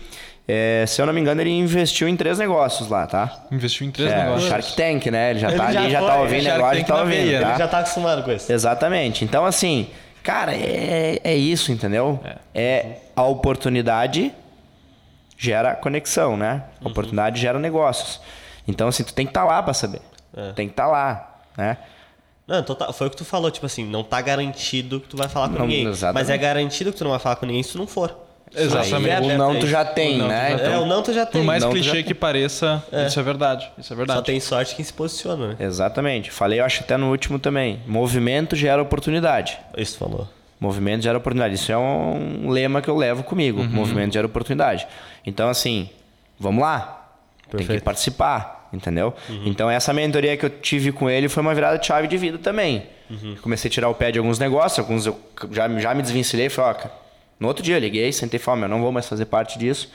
é, 0.50 0.84
se 0.86 1.00
eu 1.00 1.06
não 1.06 1.12
me 1.12 1.20
engano, 1.20 1.40
ele 1.40 1.50
investiu 1.50 2.08
em 2.08 2.16
três 2.16 2.38
negócios 2.38 2.88
lá, 2.88 3.06
tá? 3.06 3.44
Investiu 3.50 3.86
em 3.86 3.90
três 3.90 4.10
É, 4.10 4.24
negócios. 4.24 4.48
Shark 4.48 4.74
Tank, 4.76 5.06
né? 5.06 5.30
Ele 5.30 5.38
já 5.38 5.48
Ele 5.48 5.56
tá 5.58 5.72
já 5.72 5.80
ali, 5.82 5.90
já 5.92 6.00
tá 6.00 6.14
é 6.14 6.18
ouvindo 6.20 6.42
Shark 6.42 6.56
negócio, 6.58 6.76
Tank 6.78 6.86
tá 6.88 6.94
na 6.94 7.00
ouvindo, 7.00 7.16
veia, 7.16 7.40
tá? 7.42 7.48
Ele 7.50 7.58
já 7.58 7.68
tá 7.68 7.78
acostumado 7.80 8.22
com 8.22 8.32
isso. 8.32 8.52
Exatamente. 8.52 9.24
Então, 9.24 9.44
assim, 9.44 9.88
cara, 10.22 10.54
é, 10.54 11.20
é 11.22 11.34
isso, 11.36 11.70
entendeu? 11.72 12.18
É. 12.54 12.96
a 13.14 13.22
oportunidade 13.24 14.32
gera 15.36 15.74
conexão, 15.74 16.36
né? 16.36 16.64
A 16.84 16.88
oportunidade 16.88 17.40
gera 17.40 17.58
negócios. 17.58 18.20
Então, 18.68 18.88
assim, 18.88 19.02
tu 19.04 19.14
tem 19.14 19.26
que 19.26 19.30
estar 19.30 19.44
lá 19.44 19.62
pra 19.62 19.72
saber. 19.74 20.00
Tem 20.54 20.66
que 20.68 20.72
estar 20.72 20.86
lá, 20.86 21.38
né? 21.56 21.76
Não, 22.46 22.62
total, 22.64 22.92
foi 22.92 23.06
o 23.06 23.10
que 23.10 23.16
tu 23.16 23.24
falou, 23.24 23.50
tipo 23.50 23.64
assim, 23.66 23.84
não 23.84 24.02
tá 24.02 24.20
garantido 24.20 25.00
que 25.00 25.08
tu 25.08 25.16
vai 25.16 25.28
falar 25.28 25.48
com 25.48 25.54
Não, 25.54 25.66
ninguém. 25.66 25.86
exatamente. 25.86 26.14
Mas 26.14 26.30
é 26.30 26.36
garantido 26.36 26.90
que 26.92 26.98
tu 26.98 27.04
não 27.04 27.12
vai 27.12 27.20
falar 27.20 27.36
com 27.36 27.46
ninguém 27.46 27.62
se 27.62 27.72
tu 27.72 27.78
não 27.78 27.86
for. 27.86 28.16
Exatamente. 28.54 29.10
Aí 29.10 29.30
é 29.30 29.34
o 29.34 29.38
não 29.38 29.52
tu 29.52 29.58
isso. 29.58 29.66
já 29.68 29.84
tem, 29.84 30.18
tu 30.18 30.26
né? 30.26 30.58
já 30.58 30.64
É, 30.64 30.78
o 30.78 30.86
não 30.86 31.02
tu 31.02 31.12
já 31.12 31.24
tem. 31.26 31.40
Por 31.40 31.46
mais 31.46 31.62
Não, 31.62 31.70
clichê 31.70 32.02
que 32.02 32.14
pareça, 32.14 32.82
isso 33.06 33.20
é 33.20 33.22
verdade. 33.22 33.70
Isso 33.78 33.92
é 33.92 33.96
verdade. 33.96 34.18
Só 34.18 34.22
tem 34.24 34.40
sorte 34.40 34.74
quem 34.74 34.84
se 34.84 34.92
posiciona, 34.92 35.48
né? 35.48 35.56
Exatamente. 35.60 36.30
Falei, 36.30 36.60
eu 36.60 36.64
acho 36.64 36.82
até 36.82 36.96
no 36.96 37.10
último 37.10 37.38
também. 37.38 37.80
Movimento 37.86 38.56
gera 38.56 38.82
oportunidade. 38.82 39.58
Isso 39.76 39.94
tu 39.94 39.98
falou. 39.98 40.28
Movimento 40.58 41.02
gera 41.02 41.16
oportunidade. 41.16 41.54
Isso 41.54 41.70
é 41.72 41.78
um 41.78 42.50
lema 42.50 42.82
que 42.82 42.88
eu 42.88 42.96
levo 42.96 43.22
comigo. 43.22 43.62
Movimento 43.62 44.12
gera 44.14 44.26
oportunidade. 44.26 44.86
Então, 45.24 45.48
assim, 45.48 45.88
vamos 46.38 46.62
lá. 46.62 47.08
Tem 47.42 47.50
que 47.50 47.56
Perfeito. 47.66 47.84
participar, 47.84 48.68
entendeu? 48.72 49.14
Então, 49.44 49.70
essa 49.70 49.92
mentoria 49.92 50.36
que 50.36 50.44
eu 50.44 50.50
tive 50.50 50.92
com 50.92 51.08
ele 51.08 51.28
foi 51.28 51.40
uma 51.42 51.54
virada 51.54 51.78
de 51.78 51.86
chave 51.86 52.06
de 52.08 52.16
vida 52.16 52.38
também. 52.38 52.84
Comecei 53.42 53.68
a 53.68 53.72
tirar 53.72 53.88
o 53.88 53.94
pé 53.94 54.12
de 54.12 54.18
alguns 54.18 54.38
negócios, 54.38 54.78
alguns 54.78 55.06
eu 55.06 55.18
já, 55.50 55.68
já 55.80 55.94
me 55.94 56.02
desvencilhei 56.02 56.46
e 56.46 56.48
falei, 56.50 56.76
ó, 56.84 56.88
no 57.40 57.48
outro 57.48 57.62
dia 57.64 57.74
eu 57.76 57.80
liguei, 57.80 58.12
sentei 58.12 58.38
e 58.38 58.42
falei, 58.42 58.58
ó, 58.58 58.60
meu, 58.60 58.68
não 58.76 58.80
vou 58.82 58.92
mais 58.92 59.08
fazer 59.08 59.24
parte 59.24 59.58
disso. 59.58 59.90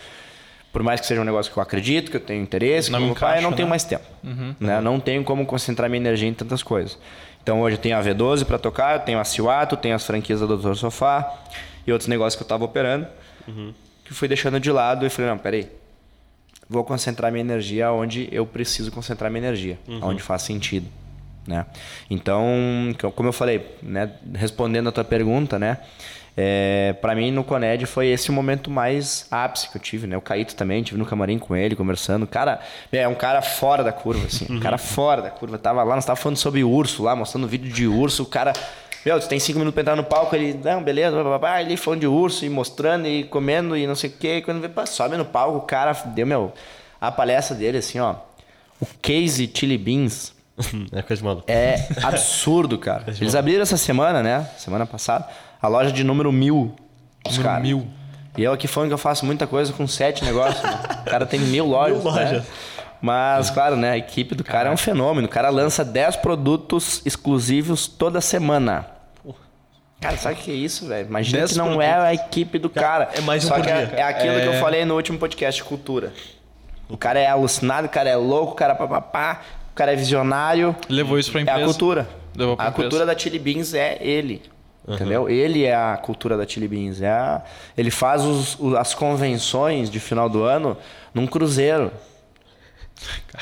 Por 0.73 0.83
mais 0.83 0.99
que 0.99 1.07
seja 1.07 1.21
um 1.21 1.23
negócio 1.23 1.49
que 1.53 1.57
eu 1.57 1.63
acredito, 1.63 2.11
que 2.11 2.17
eu 2.17 2.21
tenho 2.21 2.43
interesse, 2.43 2.91
Não 2.91 2.99
que 2.99 3.03
eu 3.03 3.07
vou 3.09 3.15
fazer, 3.15 3.37
eu 3.37 3.41
não 3.43 3.49
encaixa, 3.51 3.55
tenho 3.55 3.65
né? 3.67 3.69
mais 3.69 3.83
tempo. 3.85 4.03
Né? 4.59 4.81
Não 4.81 4.99
tenho 4.99 5.23
como 5.23 5.45
concentrar 5.45 5.89
minha 5.89 6.01
energia 6.01 6.27
em 6.27 6.33
tantas 6.33 6.61
coisas. 6.61 6.97
Então 7.41 7.61
hoje 7.61 7.75
eu 7.77 7.81
tenho 7.81 7.95
a 7.97 8.01
V12 8.03 8.43
para 8.43 8.57
tocar, 8.57 8.95
eu 8.95 8.99
tenho 9.01 9.19
a 9.19 9.23
Ciwato, 9.23 9.77
tenho 9.77 9.95
as 9.95 10.05
franquias 10.05 10.41
da 10.41 10.47
Doutor 10.47 10.75
Sofá 10.75 11.31
e 11.87 11.91
outros 11.93 12.07
negócios 12.09 12.35
que 12.35 12.41
eu 12.41 12.45
estava 12.45 12.65
operando, 12.65 13.07
que 14.03 14.13
fui 14.13 14.27
deixando 14.27 14.59
de 14.59 14.69
lado 14.71 15.05
e 15.05 15.09
falei, 15.09 15.29
não, 15.31 15.37
peraí, 15.37 15.69
vou 16.67 16.83
concentrar 16.83 17.31
minha 17.31 17.41
energia 17.43 17.91
onde 17.91 18.27
eu 18.31 18.45
preciso 18.45 18.91
concentrar 18.91 19.29
minha 19.31 19.45
energia, 19.45 19.79
onde 20.01 20.21
faz 20.21 20.41
sentido. 20.41 20.87
Né? 21.47 21.63
Então, 22.09 22.43
co- 22.99 23.11
como 23.11 23.29
eu 23.29 23.33
falei, 23.33 23.63
né, 23.83 24.09
respondendo 24.33 24.89
a 24.89 24.91
tua 24.91 25.03
pergunta, 25.03 25.59
né, 25.59 25.77
é, 26.37 26.93
para 27.01 27.15
mim 27.15 27.31
no 27.31 27.43
Coned 27.43 27.85
foi 27.85 28.07
esse 28.07 28.29
o 28.29 28.33
momento 28.33 28.69
mais 28.69 29.25
ápice 29.31 29.69
que 29.69 29.77
eu 29.77 29.81
tive, 29.81 30.05
né? 30.05 30.17
O 30.17 30.21
Caíto 30.21 30.55
também, 30.55 30.83
tive 30.83 30.99
no 30.99 31.05
camarim 31.05 31.39
com 31.39 31.55
ele, 31.55 31.75
conversando. 31.75 32.27
Cara, 32.27 32.59
é 32.91 33.07
um 33.07 33.15
cara 33.15 33.41
fora 33.41 33.83
da 33.83 33.91
curva, 33.93 34.25
assim. 34.27 34.45
Um 34.49 34.59
cara 34.59 34.77
fora 34.79 35.21
da 35.21 35.29
curva. 35.29 35.57
Tava 35.57 35.81
lá, 35.83 35.95
nós 35.95 36.05
tava 36.05 36.17
falando 36.17 36.37
sobre 36.37 36.63
urso 36.63 37.03
lá, 37.03 37.15
mostrando 37.15 37.47
vídeo 37.47 37.71
de 37.71 37.87
urso. 37.87 38.23
O 38.23 38.25
cara, 38.25 38.51
meu, 39.05 39.17
tu 39.19 39.29
tem 39.29 39.39
cinco 39.39 39.59
minutos 39.59 39.75
pra 39.75 39.81
entrar 39.81 39.95
no 39.95 40.03
palco, 40.03 40.35
ele, 40.35 40.59
não, 40.61 40.83
beleza, 40.83 41.11
blá, 41.11 41.23
blá, 41.23 41.39
blá, 41.39 41.61
ele 41.61 41.77
falando 41.77 42.01
de 42.01 42.07
urso 42.07 42.43
e 42.43 42.49
mostrando 42.49 43.07
e 43.07 43.23
comendo 43.23 43.77
e 43.77 43.87
não 43.87 43.95
sei 43.95 44.09
o 44.09 44.13
quê. 44.13 44.37
E 44.37 44.41
quando 44.41 44.59
vê, 44.59 44.67
pá, 44.67 44.85
sobe 44.85 45.15
no 45.15 45.25
palco, 45.25 45.59
o 45.59 45.61
cara 45.61 45.93
deu, 46.07 46.27
meu, 46.27 46.51
a 46.99 47.11
palestra 47.11 47.55
dele, 47.55 47.77
assim, 47.77 47.99
ó. 47.99 48.15
O 48.81 48.85
Case 49.01 49.49
Chili 49.53 49.77
Beans 49.77 50.33
é 50.91 51.01
coisa 51.01 51.21
de 51.21 51.25
maluco. 51.25 51.45
é 51.47 51.87
absurdo, 52.03 52.77
cara. 52.77 53.05
Eles 53.07 53.35
abriram 53.35 53.61
essa 53.61 53.77
semana, 53.77 54.21
né? 54.21 54.49
Semana 54.57 54.85
passada, 54.85 55.27
a 55.65 55.69
loja 55.69 55.91
de 55.91 56.03
número 56.03 56.31
mil. 56.31 56.73
Os 57.25 57.33
Número 57.37 57.43
caras. 57.49 57.63
mil. 57.63 57.87
E 58.37 58.43
eu 58.43 58.51
aqui 58.53 58.67
falando 58.67 58.89
que 58.89 58.93
eu 58.93 58.97
faço 58.99 59.25
muita 59.25 59.47
coisa 59.47 59.71
com 59.73 59.87
sete 59.87 60.23
negócios. 60.23 60.61
né? 60.61 60.79
O 61.05 61.09
cara 61.09 61.25
tem 61.25 61.39
mil 61.39 61.65
lojas. 61.65 61.97
Mil 62.03 62.11
lojas. 62.11 62.31
né? 62.31 62.45
Mas, 63.01 63.49
claro, 63.49 63.75
né? 63.75 63.91
A 63.91 63.97
equipe 63.97 64.33
do 64.35 64.43
cara 64.43 64.69
é 64.69 64.71
um 64.71 64.77
fenômeno. 64.77 65.27
O 65.27 65.29
cara 65.29 65.49
lança 65.49 65.83
10 65.85 66.15
produtos 66.17 67.01
exclusivos 67.05 67.87
toda 67.87 68.19
semana. 68.21 68.87
Cara, 70.01 70.17
sabe 70.17 70.35
o 70.35 70.37
que 70.37 70.51
é 70.51 70.53
isso, 70.55 70.87
velho? 70.87 71.07
Imagina 71.07 71.39
10 71.39 71.51
que 71.51 71.57
não 71.57 71.81
é 71.81 71.93
a 71.93 72.13
equipe 72.13 72.59
do 72.59 72.69
cara. 72.69 73.09
é 73.13 73.21
mais 73.21 73.43
um 73.45 73.47
Só 73.47 73.59
que 73.59 73.69
é, 73.69 73.85
dia. 73.85 73.95
é 73.97 74.03
aquilo 74.03 74.39
que 74.39 74.45
eu 74.47 74.53
É. 74.53 74.59
falei 74.59 74.85
no 74.85 74.95
último 74.95 75.17
podcast, 75.17 75.63
cultura. 75.63 76.13
O 76.89 76.97
cara 76.97 77.19
é 77.19 77.27
alucinado, 77.27 77.87
o 77.87 77.89
cara 77.89 78.09
é 78.09 78.15
louco, 78.15 78.51
o 78.51 78.55
cara 78.55 78.73
é 78.73 78.75
papapá, 78.75 79.41
o 79.71 79.75
cara 79.75 79.93
é 79.93 79.95
visionário. 79.95 80.75
Levou 80.89 81.17
isso 81.17 81.31
pra 81.31 81.41
É 81.41 81.43
empresa. 81.43 81.61
a 81.61 81.63
cultura. 81.65 82.07
Levou 82.35 82.55
pra 82.55 82.65
a 82.65 82.69
empresa. 82.69 82.89
cultura 82.89 83.05
da 83.05 83.17
Chili 83.17 83.39
Beans 83.39 83.73
é 83.73 83.97
ele. 84.01 84.41
Entendeu? 84.87 85.27
Ele 85.29 85.63
é 85.65 85.73
a 85.75 85.97
cultura 85.97 86.37
da 86.37 86.45
Chili 86.47 86.67
Beans. 86.67 87.01
É 87.01 87.09
a- 87.09 87.41
ele 87.77 87.89
faz 87.89 88.23
os- 88.23 88.59
o- 88.59 88.77
as 88.77 88.93
convenções 88.93 89.89
de 89.89 89.99
final 89.99 90.29
do 90.29 90.43
ano 90.43 90.77
num 91.13 91.25
cruzeiro. 91.25 91.91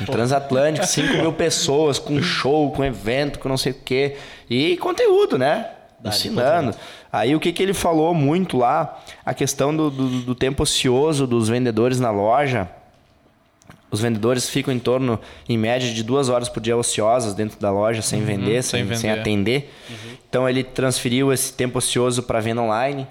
Um 0.01 0.05
transatlântico, 0.05 0.85
5 0.87 1.13
mil 1.17 1.31
pessoas, 1.33 1.99
com 1.99 2.21
show, 2.21 2.71
com 2.71 2.83
evento, 2.83 3.39
com 3.39 3.47
não 3.47 3.57
sei 3.57 3.71
o 3.71 3.75
quê. 3.75 4.17
E 4.49 4.77
conteúdo, 4.77 5.37
né? 5.37 5.67
Ensinando. 6.03 6.75
Aí 7.11 7.35
o 7.35 7.39
que, 7.39 7.51
que 7.53 7.61
ele 7.61 7.73
falou 7.73 8.13
muito 8.13 8.57
lá? 8.57 8.99
A 9.25 9.33
questão 9.33 9.75
do, 9.75 9.89
do, 9.89 10.09
do 10.21 10.35
tempo 10.35 10.63
ocioso 10.63 11.27
dos 11.27 11.47
vendedores 11.49 11.99
na 11.99 12.09
loja. 12.09 12.67
Os 13.93 14.01
vendedores 14.01 14.49
ficam 14.49 14.73
em 14.73 14.79
torno, 14.79 15.19
em 15.47 15.55
média, 15.55 15.93
de 15.93 16.01
duas 16.01 16.27
horas 16.27 16.49
por 16.49 16.59
dia 16.59 16.75
ociosas 16.75 17.35
dentro 17.35 17.59
da 17.59 17.69
loja, 17.69 18.01
sem 18.01 18.23
vender, 18.25 18.63
sem, 18.63 18.87
sem 18.87 18.97
sem 18.97 19.09
vender. 19.11 19.21
atender. 19.21 19.73
Então 20.27 20.49
ele 20.49 20.63
transferiu 20.63 21.31
esse 21.31 21.53
tempo 21.53 21.77
ocioso 21.77 22.23
para 22.23 22.39
venda 22.39 22.59
online. 22.59 23.07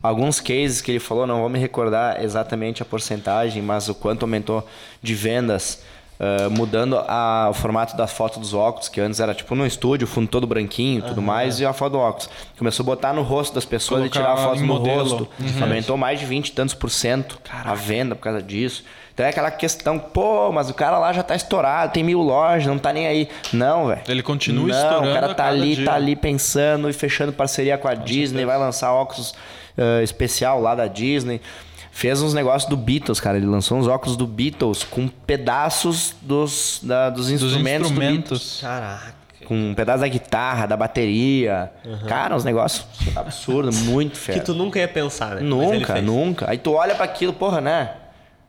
Alguns 0.00 0.38
cases 0.38 0.80
que 0.80 0.92
ele 0.92 1.00
falou, 1.00 1.26
não 1.26 1.40
vou 1.40 1.48
me 1.48 1.58
recordar 1.58 2.22
exatamente 2.22 2.82
a 2.82 2.86
porcentagem, 2.86 3.60
mas 3.60 3.88
o 3.88 3.96
quanto 3.96 4.22
aumentou 4.22 4.64
de 5.02 5.12
vendas, 5.12 5.82
ah, 6.20 6.48
mudando 6.50 6.96
a- 7.06 7.48
o 7.50 7.54
formato 7.54 7.96
da 7.96 8.06
foto 8.06 8.38
dos 8.40 8.52
óculos, 8.54 8.88
que 8.88 9.00
antes 9.00 9.20
era 9.20 9.34
tipo 9.34 9.54
no 9.54 9.66
estúdio, 9.66 10.06
fundo 10.06 10.28
todo 10.28 10.46
branquinho 10.46 10.98
e 11.00 11.02
tudo 11.02 11.22
mais, 11.22 11.60
e 11.60 11.66
a 11.66 11.72
foto 11.72 11.92
do 11.92 11.98
óculos. 11.98 12.28
Começou 12.58 12.82
a 12.84 12.86
botar 12.86 13.12
no 13.12 13.22
rosto 13.22 13.54
das 13.54 13.64
pessoas 13.64 14.04
e 14.06 14.08
Colocar 14.10 14.32
tirar 14.32 14.32
a 14.32 14.48
foto 14.48 14.60
no 14.60 14.66
modelo. 14.66 14.98
rosto. 15.02 15.28
Aumentou 15.60 15.96
mais 15.96 16.18
de 16.20 16.26
20 16.26 16.48
e 16.48 16.52
tantos 16.52 16.74
por 16.74 16.90
cento 16.90 17.38
a 17.64 17.74
venda 17.74 18.14
por 18.14 18.22
causa 18.22 18.42
disso. 18.42 18.84
Então 19.14 19.26
é 19.26 19.30
aquela 19.30 19.50
questão, 19.50 19.98
pô, 19.98 20.52
mas 20.52 20.70
o 20.70 20.74
cara 20.74 20.96
lá 20.96 21.12
já 21.12 21.24
tá 21.24 21.34
estourado, 21.34 21.92
tem 21.92 22.04
mil 22.04 22.20
lojas, 22.20 22.66
não 22.68 22.78
tá 22.78 22.92
nem 22.92 23.06
aí. 23.08 23.28
Não, 23.52 23.88
velho. 23.88 24.00
Ele 24.06 24.22
continua 24.22 24.68
não, 24.68 24.74
estourando 24.76 25.10
o 25.10 25.14
cara 25.14 25.34
tá 25.34 25.46
ali, 25.46 25.74
dia. 25.74 25.84
tá 25.86 25.94
ali 25.94 26.14
pensando 26.14 26.88
e 26.88 26.92
fechando 26.92 27.32
parceria 27.32 27.76
com 27.76 27.88
a 27.88 27.94
Disney, 27.94 28.44
vai 28.44 28.56
lançar 28.56 28.92
óculos 28.92 29.34
eh, 29.76 30.04
especial 30.04 30.60
lá 30.60 30.76
da 30.76 30.86
Disney. 30.86 31.40
Fez 31.98 32.22
uns 32.22 32.32
negócios 32.32 32.70
do 32.70 32.76
Beatles, 32.76 33.18
cara. 33.18 33.36
Ele 33.38 33.46
lançou 33.46 33.76
uns 33.76 33.88
óculos 33.88 34.16
do 34.16 34.24
Beatles 34.24 34.84
com 34.84 35.08
pedaços 35.08 36.14
dos, 36.22 36.78
da- 36.80 37.10
dos 37.10 37.26
Dos 37.26 37.30
instrumentos, 37.42 37.90
do 37.90 37.98
Beatles. 37.98 38.40
instrumentos. 38.40 38.60
Caraca. 38.60 39.14
Com 39.44 39.70
um 39.70 39.74
pedaço 39.74 40.00
da 40.02 40.06
guitarra, 40.08 40.66
da 40.66 40.76
bateria. 40.76 41.72
Cara, 42.06 42.36
uns 42.36 42.44
negócios 42.44 42.86
absurdos, 43.16 43.80
muito 43.82 44.12
Que 44.18 44.18
fera. 44.18 44.40
tu 44.44 44.54
nunca 44.54 44.78
ia 44.78 44.86
pensar, 44.86 45.34
né? 45.36 45.40
Nunca, 45.40 46.00
nunca. 46.00 46.48
Aí 46.48 46.58
tu 46.58 46.72
olha 46.74 46.94
pra 46.94 47.04
aquilo, 47.04 47.32
porra, 47.32 47.60
né? 47.60 47.90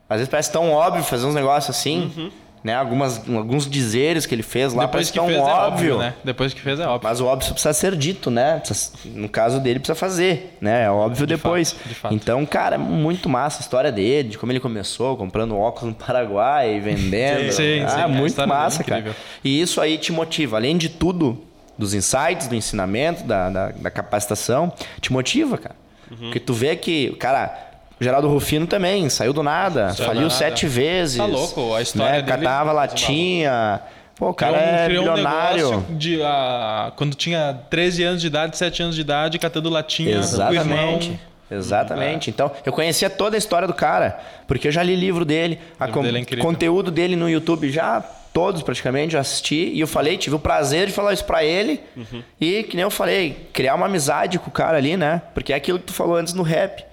Às 0.08 0.18
vezes 0.18 0.28
parece 0.28 0.52
tão 0.52 0.70
óbvio 0.70 1.02
fazer 1.02 1.26
uns 1.26 1.34
negócios 1.34 1.74
assim, 1.76 2.12
Uhum. 2.16 2.30
Né? 2.62 2.74
Algumas, 2.74 3.26
alguns 3.28 3.68
dizeres 3.68 4.26
que 4.26 4.34
ele 4.34 4.42
fez 4.42 4.72
lá 4.74 4.84
Depois 4.84 5.10
parece 5.10 5.12
que 5.12 5.18
tão 5.18 5.26
fez 5.26 5.38
é 5.38 5.42
óbvio. 5.42 5.94
óbvio, 5.94 5.98
né? 5.98 6.14
Depois 6.22 6.52
que 6.52 6.60
fez 6.60 6.78
é 6.78 6.86
óbvio. 6.86 7.08
Mas 7.08 7.20
o 7.20 7.26
óbvio 7.26 7.50
precisa 7.52 7.72
ser 7.72 7.96
dito, 7.96 8.30
né? 8.30 8.58
Precisa- 8.58 8.92
no 9.06 9.28
caso 9.28 9.60
dele, 9.60 9.78
precisa 9.78 9.94
fazer, 9.94 10.56
né? 10.60 10.84
É 10.84 10.90
óbvio 10.90 11.26
depois. 11.26 11.72
fato, 11.72 11.88
de 11.88 11.94
fato. 11.94 12.14
Então, 12.14 12.44
cara, 12.44 12.74
é 12.74 12.78
muito 12.78 13.28
massa 13.28 13.60
a 13.60 13.62
história 13.62 13.90
dele, 13.90 14.28
de 14.30 14.38
como 14.38 14.52
ele 14.52 14.60
começou, 14.60 15.16
comprando 15.16 15.56
óculos 15.56 15.88
no 15.88 15.94
Paraguai 15.94 16.74
e 16.76 16.80
vendendo. 16.80 17.52
Sim, 17.52 17.80
ah, 17.82 17.88
sim, 18.06 18.12
muito 18.12 18.40
é 18.40 18.46
massa, 18.46 18.84
cara. 18.84 19.14
E 19.42 19.60
isso 19.60 19.80
aí 19.80 19.96
te 19.96 20.12
motiva, 20.12 20.56
além 20.58 20.76
de 20.76 20.88
tudo, 20.90 21.42
dos 21.78 21.94
insights, 21.94 22.46
do 22.46 22.54
ensinamento, 22.54 23.24
da, 23.24 23.48
da, 23.48 23.68
da 23.68 23.90
capacitação, 23.90 24.70
te 25.00 25.10
motiva, 25.12 25.56
cara. 25.56 25.76
Uhum. 26.10 26.16
Porque 26.18 26.40
tu 26.40 26.52
vê 26.52 26.76
que, 26.76 27.10
cara. 27.16 27.69
O 28.00 28.04
Geraldo 28.04 28.28
Rufino 28.28 28.66
também, 28.66 29.08
saiu 29.10 29.32
do 29.32 29.42
nada, 29.42 29.90
Saiu 29.92 30.06
faliu 30.06 30.22
do 30.22 30.28
nada. 30.28 30.34
sete 30.34 30.66
vezes. 30.66 31.18
Tá 31.18 31.26
louco, 31.26 31.74
a 31.74 31.82
história 31.82 32.12
né? 32.16 32.22
dele- 32.22 32.38
Catava 32.44 32.72
latinha. 32.72 33.80
Pô, 34.16 34.30
o 34.30 34.34
cara 34.34 34.52
Criou 34.58 34.64
um- 34.70 34.74
é 34.76 34.84
criou 34.86 35.02
um 35.04 35.08
bilionário. 35.14 35.70
negócio 35.70 35.94
de, 35.96 36.22
ah, 36.22 36.92
quando 36.96 37.14
tinha 37.14 37.58
13 37.68 38.02
anos 38.02 38.20
de 38.20 38.26
idade, 38.26 38.56
7 38.56 38.82
anos 38.82 38.94
de 38.94 39.00
idade, 39.02 39.38
catando 39.38 39.68
latinha 39.70 40.12
com 40.12 40.16
o 40.20 40.24
Exatamente. 40.24 41.08
irmão. 41.08 41.18
Exatamente. 41.50 42.30
Então, 42.30 42.50
eu 42.64 42.72
conhecia 42.72 43.10
toda 43.10 43.36
a 43.36 43.38
história 43.38 43.66
do 43.66 43.74
cara, 43.74 44.18
porque 44.46 44.68
eu 44.68 44.72
já 44.72 44.82
li 44.82 44.94
livro 44.96 45.24
dele, 45.24 45.58
a 45.78 45.86
livro 45.86 46.02
dele 46.02 46.26
é 46.30 46.36
conteúdo 46.36 46.90
dele 46.90 47.16
no 47.16 47.28
YouTube 47.28 47.70
já 47.70 48.00
todos 48.32 48.62
praticamente 48.62 49.14
já 49.14 49.20
assisti 49.20 49.72
e 49.74 49.80
eu 49.80 49.88
falei, 49.88 50.16
tive 50.16 50.36
o 50.36 50.38
prazer 50.38 50.86
de 50.86 50.92
falar 50.92 51.12
isso 51.12 51.24
pra 51.24 51.42
ele. 51.44 51.80
Uhum. 51.96 52.22
E 52.40 52.62
que 52.62 52.76
nem 52.76 52.84
eu 52.84 52.90
falei, 52.90 53.48
criar 53.52 53.74
uma 53.74 53.86
amizade 53.86 54.38
com 54.38 54.48
o 54.48 54.52
cara 54.52 54.76
ali, 54.78 54.96
né? 54.96 55.20
Porque 55.34 55.52
é 55.52 55.56
aquilo 55.56 55.80
que 55.80 55.86
tu 55.86 55.92
falou 55.92 56.14
antes 56.14 56.32
no 56.34 56.44
rap, 56.44 56.84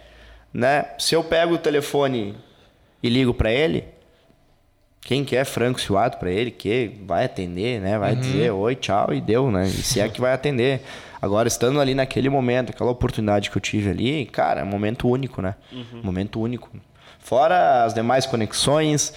né? 0.58 0.86
Se 0.97 1.14
eu 1.14 1.24
pego 1.24 1.53
o 1.53 1.58
telefone 1.60 2.36
e 3.03 3.10
ligo 3.10 3.32
pra 3.32 3.51
ele, 3.51 3.84
quem 5.01 5.24
quer 5.24 5.45
franco 5.45 5.80
suado 5.80 6.18
pra 6.18 6.32
ele, 6.32 6.49
que 6.49 6.97
vai 7.05 7.26
atender, 7.26 7.80
né? 7.80 7.93
Uhum. 7.93 7.99
Vai 7.99 8.16
dizer 8.16 8.51
oi, 8.51 8.76
tchau 8.76 9.14
e 9.14 9.22
deu, 9.22 9.51
né? 9.51 9.68
E 9.68 9.70
se 9.70 9.99
é 9.99 10.10
que 10.10 10.20
vai 10.20 10.34
atender. 10.34 10.82
Agora, 11.22 11.47
estando 11.47 11.80
ali 11.80 11.93
naquele 11.93 12.28
momento, 12.28 12.72
aquela 12.72 12.89
oportunidade 12.89 13.51
que 13.51 13.58
eu 13.58 13.62
tive 13.62 13.91
ali, 13.91 14.26
cara, 14.26 14.62
é 14.62 14.64
um 14.64 14.68
momento 14.68 15.08
único, 15.08 15.43
né? 15.43 15.53
Uhum. 15.72 16.01
Momento 16.01 16.41
único. 16.41 16.72
Fora 17.20 17.84
as 17.84 17.93
demais 17.93 18.26
conexões, 18.26 19.14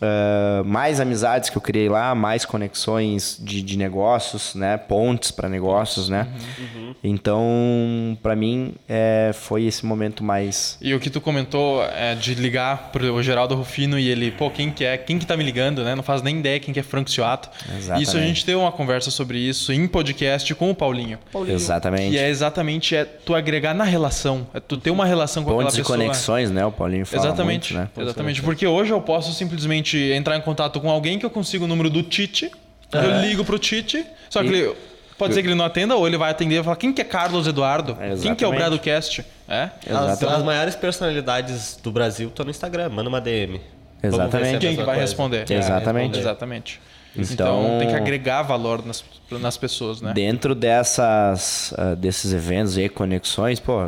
ah, 0.00 0.62
mais 0.64 1.00
amizades 1.00 1.50
que 1.50 1.56
eu 1.56 1.62
criei 1.62 1.88
lá, 1.88 2.14
mais 2.14 2.44
conexões 2.44 3.36
de, 3.40 3.62
de 3.62 3.76
negócios, 3.76 4.54
né? 4.54 4.76
Pontes 4.76 5.30
para 5.30 5.48
negócios, 5.48 6.08
né? 6.08 6.26
Uhum. 6.58 6.94
Então, 7.02 8.18
para 8.22 8.34
mim, 8.34 8.74
é, 8.88 9.30
foi 9.34 9.64
esse 9.64 9.84
momento 9.84 10.24
mais 10.24 10.78
E 10.80 10.94
o 10.94 11.00
que 11.00 11.10
tu 11.10 11.20
comentou 11.20 11.84
é 11.84 12.14
de 12.14 12.34
ligar 12.34 12.90
pro 12.92 13.22
Geraldo 13.22 13.54
Rufino 13.54 13.98
e 13.98 14.08
ele, 14.08 14.30
pô, 14.30 14.50
quem 14.50 14.70
que 14.70 14.84
é? 14.84 14.96
Quem 14.96 15.18
que 15.18 15.26
tá 15.26 15.36
me 15.36 15.44
ligando, 15.44 15.84
né? 15.84 15.94
Não 15.94 16.02
faz 16.02 16.22
nem 16.22 16.38
ideia 16.38 16.58
quem 16.60 16.72
que 16.72 16.80
é 16.80 16.82
Franco 16.82 17.10
Cioato. 17.10 17.50
Exatamente. 17.76 18.08
Isso 18.08 18.16
a 18.16 18.20
gente 18.20 18.44
teve 18.44 18.56
uma 18.56 18.72
conversa 18.72 19.10
sobre 19.10 19.38
isso 19.38 19.72
em 19.72 19.86
podcast 19.86 20.54
com 20.54 20.70
o 20.70 20.74
Paulinho. 20.74 21.18
Exatamente. 21.48 22.14
E 22.14 22.18
é 22.18 22.28
exatamente 22.28 22.96
é 22.96 23.04
tu 23.04 23.34
agregar 23.34 23.74
na 23.74 23.84
relação, 23.84 24.46
é 24.54 24.60
tu 24.60 24.76
ter 24.76 24.90
uma 24.90 25.04
relação 25.04 25.44
com 25.44 25.50
Pontes 25.50 25.76
e 25.76 25.80
aquela 25.80 25.98
pessoa. 25.98 25.98
conexões, 25.98 26.50
né? 26.50 26.64
O 26.64 26.72
Paulinho 26.72 27.04
fala 27.04 27.26
Exatamente, 27.26 27.74
muito, 27.74 27.96
né? 27.96 28.02
exatamente. 28.02 28.42
Porque 28.42 28.66
hoje 28.66 28.92
eu 28.92 29.00
posso 29.00 29.32
simplesmente 29.32 29.89
entrar 29.98 30.36
em 30.36 30.40
contato 30.40 30.80
com 30.80 30.90
alguém 30.90 31.18
que 31.18 31.26
eu 31.26 31.30
consigo 31.30 31.64
o 31.64 31.68
número 31.68 31.88
do 31.90 32.02
Tite, 32.02 32.50
eu 32.92 33.20
ligo 33.22 33.44
pro 33.44 33.58
Tite, 33.58 34.04
só 34.28 34.42
que 34.42 34.48
E- 34.48 34.54
ele, 34.62 34.74
pode 35.18 35.34
ser 35.34 35.42
que 35.42 35.48
ele 35.48 35.54
não 35.54 35.64
atenda 35.64 35.94
ou 35.96 36.06
ele 36.06 36.16
vai 36.16 36.30
atender 36.30 36.60
e 36.60 36.62
falar 36.64 36.76
quem 36.76 36.92
que 36.92 37.00
é 37.00 37.04
Carlos 37.04 37.46
Eduardo, 37.46 37.94
quem 37.94 38.34
que 38.34 38.44
é 38.44 38.48
o 38.48 38.52
Exatamente. 38.52 38.56
Gradocast, 38.56 39.24
é? 39.48 39.70
As, 39.88 40.22
as 40.22 40.42
maiores 40.42 40.74
personalidades 40.76 41.78
do 41.82 41.90
Brasil 41.92 42.28
estão 42.28 42.44
no 42.44 42.50
Instagram. 42.50 42.88
Manda 42.88 43.08
uma 43.08 43.20
DM. 43.20 43.60
É 44.02 44.06
a 44.06 44.08
Exatamente. 44.08 44.58
Quem 44.60 44.70
que 44.70 44.76
vai 44.76 44.84
coisa. 44.86 45.00
responder? 45.02 45.44
Vai 45.46 45.56
Exatamente. 45.58 46.02
responder. 46.06 46.18
Exatamente. 46.20 46.80
Então- 47.16 47.64
Então, 47.64 47.78
tem 47.80 47.88
que 47.88 47.94
agregar 47.94 48.42
valor 48.42 48.86
nas, 48.86 49.04
nas 49.32 49.56
pessoas, 49.56 50.00
né? 50.00 50.12
Dentro 50.14 50.54
dessas, 50.54 51.74
ah, 51.76 51.94
desses 51.96 52.32
eventos 52.32 52.78
e 52.78 52.88
conexões, 52.88 53.58
pô, 53.58 53.80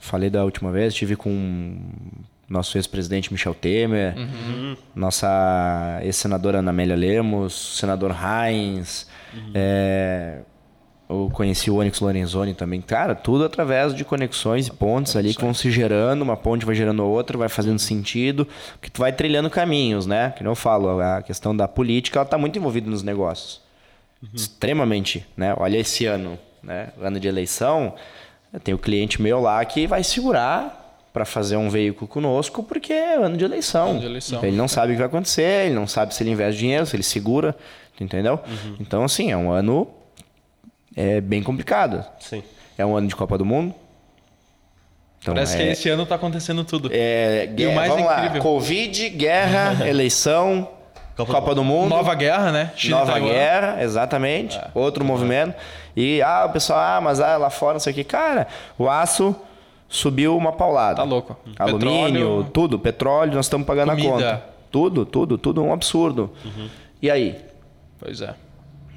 falei 0.00 0.30
da 0.30 0.44
última 0.44 0.70
vez, 0.70 0.94
tive 0.94 1.16
com 1.16 1.76
nosso 2.48 2.78
ex-presidente 2.78 3.32
Michel 3.32 3.54
Temer, 3.54 4.14
nossa 4.94 6.00
ex-senadora 6.02 6.58
Ana 6.58 6.70
Amélia 6.70 6.96
Lemos, 6.96 7.78
senador 7.78 8.14
Heinz, 8.14 9.06
é, 9.54 10.38
eu 11.08 11.30
conheci 11.32 11.70
o 11.70 11.76
Onyx 11.76 12.00
Lorenzoni 12.00 12.54
também. 12.54 12.80
Cara, 12.80 13.14
tudo 13.14 13.44
através 13.44 13.94
de 13.94 14.04
conexões 14.04 14.66
e 14.66 14.70
pontes 14.70 15.16
ali 15.16 15.34
que 15.34 15.40
vão 15.40 15.54
se 15.54 15.70
gerando, 15.70 16.22
uma 16.22 16.36
ponte 16.36 16.66
vai 16.66 16.74
gerando 16.74 17.04
outra, 17.04 17.38
vai 17.38 17.48
fazendo 17.48 17.78
sentido, 17.78 18.46
porque 18.72 18.90
tu 18.90 19.00
vai 19.00 19.12
trilhando 19.12 19.48
caminhos, 19.48 20.06
né? 20.06 20.32
Que 20.36 20.42
nem 20.42 20.50
eu 20.50 20.56
falo, 20.56 21.00
a 21.00 21.22
questão 21.22 21.56
da 21.56 21.66
política, 21.66 22.18
ela 22.18 22.26
tá 22.26 22.36
muito 22.36 22.58
envolvida 22.58 22.90
nos 22.90 23.02
negócios 23.02 23.66
extremamente, 24.34 25.24
né? 25.36 25.54
Olha 25.56 25.78
esse 25.78 26.04
ano, 26.06 26.38
né? 26.62 26.88
Ano 27.00 27.20
de 27.20 27.28
eleição, 27.28 27.94
eu 28.52 28.60
tenho 28.60 28.78
cliente 28.78 29.22
meu 29.22 29.40
lá 29.40 29.64
que 29.64 29.86
vai 29.86 30.02
segurar 30.02 30.77
para 31.18 31.24
fazer 31.24 31.56
um 31.56 31.68
veículo 31.68 32.06
conosco 32.06 32.62
porque 32.62 32.92
é 32.92 33.16
ano 33.16 33.36
de 33.36 33.44
eleição. 33.44 33.90
Ano 33.90 33.98
de 34.00 34.06
eleição. 34.06 34.40
Ele 34.40 34.56
não 34.56 34.68
sabe 34.68 34.92
o 34.92 34.94
que 34.94 34.98
vai 34.98 35.08
acontecer, 35.08 35.66
ele 35.66 35.74
não 35.74 35.88
sabe 35.88 36.14
se 36.14 36.22
ele 36.22 36.30
investe 36.30 36.60
dinheiro, 36.60 36.86
se 36.86 36.94
ele 36.94 37.02
segura, 37.02 37.56
entendeu? 38.00 38.38
Então 38.78 39.02
assim, 39.02 39.32
é 39.32 39.36
um 39.36 39.50
ano 39.50 39.88
é 40.94 41.20
bem 41.20 41.42
complicado. 41.42 42.04
Sim. 42.20 42.44
É 42.76 42.86
um 42.86 42.96
ano 42.96 43.08
de 43.08 43.16
Copa 43.16 43.36
do 43.36 43.44
Mundo. 43.44 43.74
Então, 45.20 45.34
Parece 45.34 45.56
é, 45.56 45.58
que 45.58 45.72
esse 45.72 45.88
ano 45.88 46.06
tá 46.06 46.14
acontecendo 46.14 46.62
tudo. 46.62 46.88
é, 46.92 47.46
guerra, 47.46 47.74
mais 47.74 47.90
vamos 47.90 48.06
lá, 48.06 48.18
incrível- 48.20 48.42
Covid, 48.42 49.08
guerra, 49.10 49.88
eleição, 49.90 50.68
Copa 51.16 51.32
Copa, 51.32 51.48
do 51.48 51.54
do 51.56 51.64
Mundo. 51.64 51.88
Nova 51.88 52.14
guerra, 52.14 52.52
né? 52.52 52.72
Chile 52.76 52.94
e 52.94 52.96
Nova 52.96 53.18
guerra, 53.18 53.82
exatamente. 53.82 54.56
Outro 54.72 55.04
movimento. 55.04 55.56
E, 55.96 56.22
ah, 56.22 56.44
o 56.46 56.52
pessoal, 56.52 56.78
ah, 56.78 57.00
mas 57.00 57.18
ah, 57.18 57.36
lá 57.36 57.50
fora, 57.50 57.72
não 57.72 57.80
sei 57.80 57.92
o 57.92 57.96
que. 57.96 58.04
Cara, 58.04 58.46
o 58.78 58.88
aço 58.88 59.34
subiu 59.88 60.36
uma 60.36 60.52
paulada. 60.52 60.96
Tá 60.96 61.02
louco. 61.02 61.36
Alumínio, 61.58 62.12
Petróleo. 62.12 62.46
tudo. 62.52 62.78
Petróleo, 62.78 63.34
nós 63.34 63.46
estamos 63.46 63.66
pagando 63.66 63.90
Comida. 63.90 64.08
a 64.08 64.12
conta. 64.12 64.44
Tudo, 64.70 65.06
tudo, 65.06 65.38
tudo 65.38 65.62
um 65.64 65.72
absurdo. 65.72 66.30
E 67.00 67.10
aí? 67.10 67.36
Pois 67.98 68.20
é. 68.20 68.34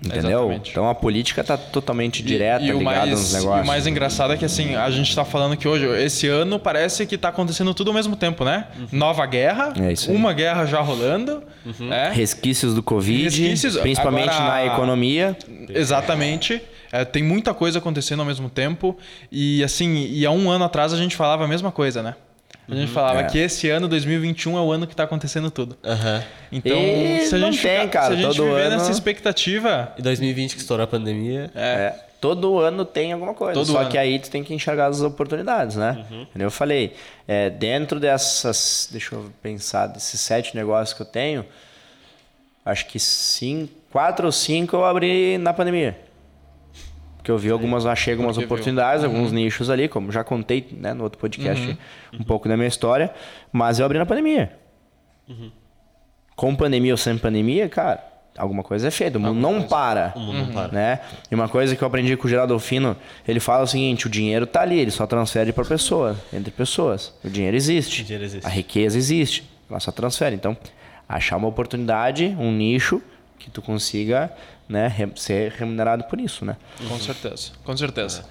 Entendeu? 0.04 0.40
Exatamente. 0.40 0.72
Então 0.72 0.90
a 0.90 0.96
política 0.96 1.44
tá 1.44 1.56
totalmente 1.56 2.24
direta, 2.24 2.64
e, 2.66 2.70
e 2.70 2.72
ligada 2.72 2.84
mais, 2.84 3.10
nos 3.12 3.32
e 3.32 3.36
negócios. 3.36 3.64
o 3.64 3.68
mais 3.68 3.86
engraçado 3.86 4.34
é 4.34 4.38
que 4.38 4.44
assim, 4.44 4.74
a 4.76 4.90
gente 4.90 5.16
tá 5.16 5.24
falando 5.24 5.56
que 5.56 5.68
hoje, 5.68 5.86
esse 6.04 6.28
ano 6.28 6.58
parece 6.58 7.06
que 7.06 7.20
tá 7.20 7.30
acontecendo 7.30 7.72
tudo 7.76 7.90
ao 7.92 7.94
mesmo 7.94 8.16
tempo, 8.16 8.44
né? 8.44 8.66
Nova 8.92 9.24
guerra, 9.28 9.74
É 9.78 10.12
uma 10.12 10.34
guerra 10.34 10.66
já 10.66 10.82
rolando, 10.82 11.44
né? 11.80 12.10
Resquícios 12.16 12.74
do 12.74 12.82
Covid, 12.82 13.26
Resquícios, 13.26 13.78
principalmente 13.78 14.30
agora- 14.30 14.50
na 14.50 14.66
economia. 14.66 15.38
Exatamente. 15.70 16.60
É, 16.92 17.06
tem 17.06 17.24
muita 17.24 17.54
coisa 17.54 17.80
acontecendo 17.80 18.20
ao 18.20 18.26
mesmo 18.26 18.50
tempo. 18.50 18.98
E 19.32 19.64
assim, 19.64 19.96
e 20.10 20.26
há 20.26 20.32
um 20.32 20.50
ano 20.50 20.66
atrás 20.66 20.94
a 20.94 20.98
gente 20.98 21.16
falava 21.16 21.46
a 21.46 21.48
mesma 21.48 21.72
coisa, 21.72 22.02
né? 22.04 22.16
A 22.70 22.76
gente 22.76 22.92
falava 22.92 23.22
É. 23.22 23.24
que 23.26 23.38
esse 23.38 23.70
ano, 23.70 23.88
2021, 23.88 24.58
é 24.58 24.62
o 24.62 24.72
ano 24.72 24.88
que 24.88 24.96
tá 24.96 25.04
acontecendo 25.04 25.52
tudo. 25.52 25.78
Aham. 25.84 26.24
Então, 26.52 26.78
E 26.78 27.26
se 27.28 27.36
a 27.36 27.40
gente, 27.40 27.62
tem, 27.62 27.80
ficar- 27.82 27.88
cara, 27.90 28.06
se 28.08 28.14
a 28.14 28.16
gente 28.28 28.36
todo 28.38 28.46
viver 28.48 28.62
ano- 28.68 28.78
nessa 28.78 28.92
expectativa, 28.92 29.94
E 29.98 30.02
2020 30.02 30.56
que 30.56 30.62
estourou 30.62 30.84
a 30.84 30.88
pandemia. 30.88 31.52
É. 31.56 31.94
Todo 32.22 32.60
ano 32.60 32.86
tem 32.86 33.12
alguma 33.12 33.34
coisa. 33.34 33.56
Todo 33.56 33.72
só 33.72 33.80
ano. 33.82 33.90
que 33.90 33.98
aí 33.98 34.20
tu 34.20 34.30
tem 34.30 34.44
que 34.44 34.54
enxergar 34.54 34.86
as 34.88 35.02
oportunidades, 35.02 35.76
né? 35.76 36.06
Uhum. 36.12 36.28
Eu 36.38 36.52
falei, 36.52 36.94
é, 37.28 37.50
dentro 37.50 38.00
dessas. 38.00 38.88
Deixa 38.92 39.16
eu 39.16 39.32
pensar, 39.42 39.88
desses 39.88 40.22
sete 40.22 40.56
negócios 40.56 40.96
que 40.96 41.02
eu 41.02 41.06
tenho, 41.08 41.44
acho 42.66 42.86
que 42.86 43.00
cinco, 43.00 43.74
quatro 43.92 44.28
ou 44.28 44.32
cinco 44.32 44.76
eu 44.76 44.86
abri 44.86 45.38
na 45.40 45.52
pandemia. 45.52 45.98
Porque 47.32 47.46
eu 47.48 47.50
vi 47.50 47.52
algumas, 47.52 47.86
achei 47.86 48.14
algumas 48.14 48.36
Porque 48.36 48.46
viu. 48.48 48.54
oportunidades, 48.56 49.04
Uhum. 49.04 49.10
alguns 49.12 49.32
nichos 49.32 49.70
ali, 49.70 49.88
como 49.88 50.12
já 50.12 50.24
contei 50.24 50.68
né, 50.72 50.94
no 50.94 51.04
outro 51.04 51.18
podcast 51.20 51.78
um 52.14 52.24
pouco 52.24 52.48
da 52.50 52.56
minha 52.58 52.68
história, 52.68 53.12
mas 53.52 53.80
eu 53.80 53.86
abri 53.86 53.98
na 53.98 54.06
pandemia. 54.06 54.52
Uhum. 55.30 55.52
Com 56.36 56.56
pandemia 56.56 56.94
ou 56.94 56.98
sem 56.98 57.18
pandemia, 57.18 57.70
cara, 57.70 58.04
alguma 58.38 58.64
coisa 58.64 58.88
é 58.88 58.92
feita. 58.92 59.18
O 59.18 59.22
mundo 59.22 59.40
não 59.40 59.62
para. 59.64 60.14
O 60.16 60.20
mundo 60.20 60.46
não 60.46 60.54
para. 60.54 60.72
Né? 60.72 61.00
E 61.30 61.36
uma 61.36 61.48
coisa 61.48 61.76
que 61.76 61.82
eu 61.84 61.88
aprendi 61.88 62.18
com 62.18 62.26
o 62.28 62.30
Geraldo 62.30 62.54
Alfino, 62.54 62.96
ele 63.28 63.40
fala 63.40 63.64
o 63.64 63.68
seguinte, 63.68 64.08
o 64.08 64.10
dinheiro 64.10 64.46
tá 64.48 64.62
ali, 64.62 64.80
ele 64.80 64.92
só 64.92 65.06
transfere 65.06 65.52
para 65.54 65.64
pessoas, 65.66 66.18
entre 66.34 66.52
pessoas. 66.52 67.14
O 67.24 67.30
dinheiro 67.30 67.56
existe. 67.56 68.02
O 68.02 68.06
dinheiro 68.06 68.26
existe. 68.26 68.46
A 68.46 68.50
riqueza 68.50 68.98
existe, 68.98 69.44
ela 69.70 69.80
só 69.80 69.92
transfere. 69.92 70.36
Então, 70.36 70.58
achar 71.08 71.38
uma 71.38 71.48
oportunidade, 71.48 72.36
um 72.40 72.52
nicho 72.52 73.02
que 73.38 73.50
tu 73.50 73.62
consiga 73.62 74.32
né, 74.72 75.10
ser 75.16 75.52
remunerado 75.52 76.06
por 76.06 76.20
isso, 76.20 76.46
né? 76.46 76.56
Com 76.88 76.98
certeza, 76.98 77.52
com 77.64 77.76
certeza. 77.76 78.24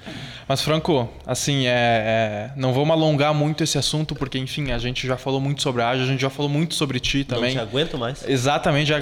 Mas, 0.48 0.62
Franco, 0.62 1.08
assim, 1.26 1.66
é, 1.66 1.70
é, 1.70 2.50
não 2.56 2.72
vamos 2.72 2.90
alongar 2.90 3.34
muito 3.34 3.62
esse 3.62 3.76
assunto, 3.76 4.14
porque, 4.14 4.38
enfim, 4.38 4.72
a 4.72 4.78
gente 4.78 5.06
já 5.06 5.18
falou 5.18 5.40
muito 5.40 5.62
sobre 5.62 5.82
a 5.82 5.90
Ágia, 5.90 6.04
a 6.04 6.08
gente 6.08 6.20
já 6.20 6.30
falou 6.30 6.50
muito 6.50 6.74
sobre 6.74 6.98
ti 6.98 7.24
também. 7.24 7.54
Não 7.54 7.62
te 7.64 7.68
aguento 7.68 7.98
mais. 7.98 8.26
Exatamente, 8.26 8.88
já 8.88 8.98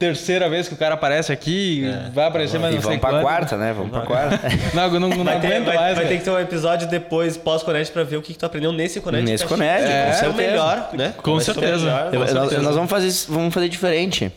terceira 0.00 0.48
vez 0.48 0.66
que 0.66 0.72
o 0.72 0.76
cara 0.78 0.94
aparece 0.94 1.30
aqui, 1.30 1.84
vai 2.14 2.24
aparecer 2.26 2.58
mais 2.58 2.72
E 2.72 2.76
não 2.76 2.82
sei 2.82 2.96
vamos 2.98 3.10
pra 3.10 3.20
quarta, 3.20 3.56
né? 3.58 3.72
Vamos 3.76 3.90
pra 3.90 4.00
quarta. 4.00 4.40
Não, 4.74 4.88
não, 4.98 5.08
não 5.10 5.24
Vai, 5.24 5.38
ter, 5.40 5.46
aguento 5.48 5.64
vai- 5.66 5.76
mais. 5.76 5.96
vai 5.96 6.06
ter 6.06 6.18
que 6.18 6.24
ter 6.24 6.30
um 6.30 6.38
episódio 6.38 6.88
depois, 6.88 7.36
pós-Conect, 7.36 7.92
pra 7.92 8.02
ver 8.02 8.16
o 8.16 8.22
que, 8.22 8.32
que 8.32 8.38
tu 8.38 8.46
aprendeu 8.46 8.72
nesse 8.72 9.00
Conect. 9.00 9.24
Nesse 9.30 9.44
que 9.46 9.52
eu 9.52 9.56
Conect, 9.58 9.84
acho- 9.84 9.90
com 9.92 9.96
é, 9.96 10.10
o 10.10 10.14
certeza. 10.14 10.32
melhor, 10.50 10.88
né? 10.94 11.14
Com 11.22 11.32
o 11.32 11.40
certeza. 11.40 11.84
melhor, 11.84 12.10
com 12.10 12.18
nós, 12.18 12.30
certeza. 12.30 12.62
nós 12.62 12.74
vamos 12.74 12.90
fazer, 12.90 13.12
vamos 13.32 13.52
fazer 13.54 13.68
diferente. 13.68 14.32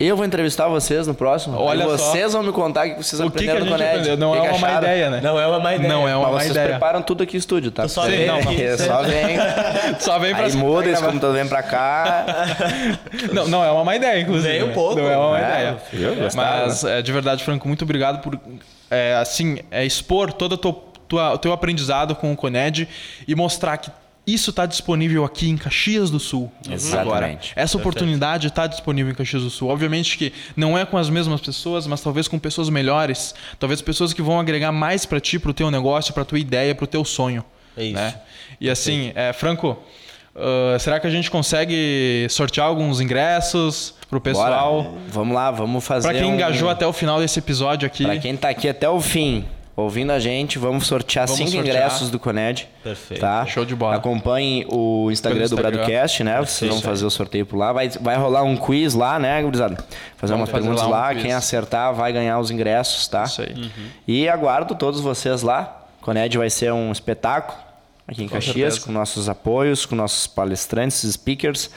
Eu 0.00 0.16
vou 0.16 0.24
entrevistar 0.24 0.66
vocês 0.68 1.06
no 1.06 1.14
próximo. 1.14 1.58
Olha 1.58 1.80
e 1.84 1.86
só. 1.86 1.96
vocês 1.96 2.32
vão 2.32 2.42
me 2.42 2.52
contar 2.52 2.86
o 2.86 2.90
que 2.94 3.02
vocês 3.04 3.20
O 3.20 3.30
que, 3.30 3.38
que 3.44 3.50
a 3.50 3.52
aprenderam 3.52 3.60
gente 3.60 3.70
no 3.70 3.76
Coned. 3.76 3.90
aprendeu? 3.90 4.16
Não 4.16 4.30
O 4.30 4.34
é 4.36 4.40
que 4.40 4.46
que 4.48 4.54
uma 4.54 4.58
má 4.70 4.78
ideia, 4.78 5.10
né? 5.10 5.20
Não 5.22 5.38
é 5.40 5.46
uma 5.46 5.60
má 5.60 5.74
ideia. 5.74 5.92
Não 5.92 6.08
é 6.08 6.16
uma 6.16 6.24
Mas 6.24 6.32
má 6.34 6.38
vocês 6.40 6.50
ideia. 6.52 6.68
preparam 6.70 7.02
tudo 7.02 7.22
aqui 7.22 7.34
no 7.34 7.38
estúdio, 7.38 7.70
tá? 7.70 7.82
Tu 7.82 7.88
só 7.90 8.02
vem 8.06 8.26
não, 8.26 8.38
é 8.38 8.76
só 8.78 9.02
vem. 9.02 9.36
Só 10.00 10.18
vem 10.18 10.34
pra 10.34 10.46
Aí 10.46 10.56
muda, 10.56 10.88
esse 10.88 11.02
computador 11.02 11.34
vem 11.36 11.46
pra 11.46 11.62
cá. 11.62 12.24
Não, 13.32 13.46
não 13.48 13.64
é 13.64 13.70
uma 13.70 13.84
má 13.84 13.96
ideia, 13.96 14.20
inclusive. 14.20 14.52
Nem 14.52 14.62
um 14.62 14.68
né? 14.68 14.72
pouco. 14.74 15.00
É 15.10 15.16
uma 15.16 15.38
É, 15.38 15.42
ideia. 15.42 15.82
eu 15.92 16.14
gostava. 16.16 16.66
Mas, 16.66 16.84
é, 16.84 17.02
de 17.02 17.12
verdade, 17.12 17.44
Franco, 17.44 17.66
muito 17.68 17.82
obrigado 17.82 18.20
por, 18.22 18.38
é, 18.90 19.14
assim, 19.16 19.58
é, 19.70 19.84
expor 19.84 20.32
todo 20.32 20.52
o 20.52 20.56
teu, 20.58 20.72
tua- 21.08 21.38
teu 21.38 21.52
aprendizado 21.52 22.14
com 22.14 22.32
o 22.32 22.36
Coned 22.36 22.88
e 23.26 23.34
mostrar 23.34 23.76
que 23.78 23.90
isso 24.26 24.50
está 24.50 24.66
disponível 24.66 25.24
aqui 25.24 25.48
em 25.48 25.56
Caxias 25.56 26.10
do 26.10 26.20
Sul. 26.20 26.52
Exatamente. 26.70 27.00
Agora. 27.08 27.40
Essa 27.56 27.78
oportunidade 27.78 28.48
está 28.48 28.66
disponível 28.66 29.10
em 29.10 29.14
Caxias 29.14 29.42
do 29.42 29.48
Sul. 29.48 29.70
Obviamente 29.70 30.18
que 30.18 30.34
não 30.54 30.76
é 30.76 30.84
com 30.84 30.98
as 30.98 31.08
mesmas 31.08 31.40
pessoas, 31.40 31.86
mas 31.86 32.02
talvez 32.02 32.28
com 32.28 32.38
pessoas 32.38 32.68
melhores. 32.68 33.34
Talvez 33.58 33.80
pessoas 33.80 34.12
que 34.12 34.20
vão 34.20 34.38
agregar 34.38 34.70
mais 34.70 35.06
para 35.06 35.18
ti, 35.18 35.38
para 35.38 35.50
o 35.50 35.54
teu 35.54 35.70
negócio, 35.70 36.12
para 36.12 36.26
tua 36.26 36.38
ideia, 36.38 36.74
para 36.74 36.84
o 36.84 36.86
teu 36.86 37.06
sonho. 37.06 37.42
É 37.74 37.84
isso. 37.84 37.94
né? 37.94 38.14
E 38.60 38.68
assim, 38.68 39.12
é, 39.14 39.32
Franco, 39.32 39.78
ah, 40.40 40.78
será 40.78 40.98
que 41.00 41.06
a 41.06 41.10
gente 41.10 41.30
consegue 41.30 42.26
sortear 42.30 42.66
alguns 42.66 43.00
ingressos 43.00 43.94
pro 44.08 44.20
pessoal? 44.20 44.82
Bora. 44.84 44.94
Vamos 45.08 45.34
lá, 45.34 45.50
vamos 45.50 45.84
fazer. 45.84 46.08
Para 46.08 46.18
quem 46.18 46.30
um- 46.30 46.34
engajou 46.34 46.68
até 46.68 46.86
o 46.86 46.92
final 46.92 47.18
desse 47.20 47.38
episódio 47.38 47.86
aqui. 47.86 48.04
Pra 48.04 48.16
quem 48.18 48.36
tá 48.36 48.48
aqui 48.48 48.68
até 48.68 48.88
o 48.88 49.00
fim, 49.00 49.44
ouvindo 49.76 50.10
a 50.12 50.18
gente, 50.18 50.58
vamos 50.58 50.86
sortear 50.86 51.26
Vamos 51.26 51.38
cinco 51.38 51.50
sortear. 51.52 51.76
ingressos 51.76 52.10
do 52.10 52.18
Coned. 52.18 52.68
Perfeito. 52.82 53.20
Tá? 53.20 53.44
Show 53.46 53.64
de 53.64 53.74
bola. 53.76 53.96
Acompanhem 53.96 54.64
o 54.70 55.10
Instagram 55.10 55.40
Pelo 55.40 55.48
do 55.50 55.54
Instagram. 55.56 55.78
Bradocast, 55.84 56.24
né? 56.24 56.38
Vocês 56.40 56.70
vão 56.70 56.80
fazer 56.80 57.04
o 57.06 57.10
sorteio 57.10 57.44
por 57.46 57.56
lá. 57.56 57.72
Vai, 57.72 57.88
vai 57.88 58.16
rolar 58.16 58.42
um 58.42 58.56
quiz 58.56 58.94
lá, 58.94 59.18
né, 59.18 59.40
gurizada? 59.42 59.76
Fazer 60.16 60.32
Vamos 60.32 60.40
umas 60.42 60.50
fazer 60.50 60.62
perguntas 60.62 60.82
lá 60.82 60.88
um 60.88 60.90
lá. 60.90 61.14
Quem 61.14 61.32
acertar 61.32 61.94
vai 61.94 62.12
ganhar 62.12 62.38
os 62.38 62.50
ingressos, 62.50 63.06
tá? 63.06 63.24
Isso 63.24 63.42
aí. 63.42 63.70
E 64.06 64.28
aguardo 64.28 64.74
todos 64.74 65.00
vocês 65.00 65.42
lá. 65.42 65.74
Coned 66.00 66.38
vai 66.38 66.48
ser 66.48 66.72
um 66.72 66.90
espetáculo 66.90 67.58
aqui 68.08 68.24
em 68.24 68.28
Caxias, 68.28 68.54
certeza. 68.74 68.80
com 68.86 68.90
nossos 68.92 69.28
apoios, 69.28 69.84
com 69.86 69.94
nossos 69.94 70.26
palestrantes, 70.26 71.02
speakers. 71.12 71.70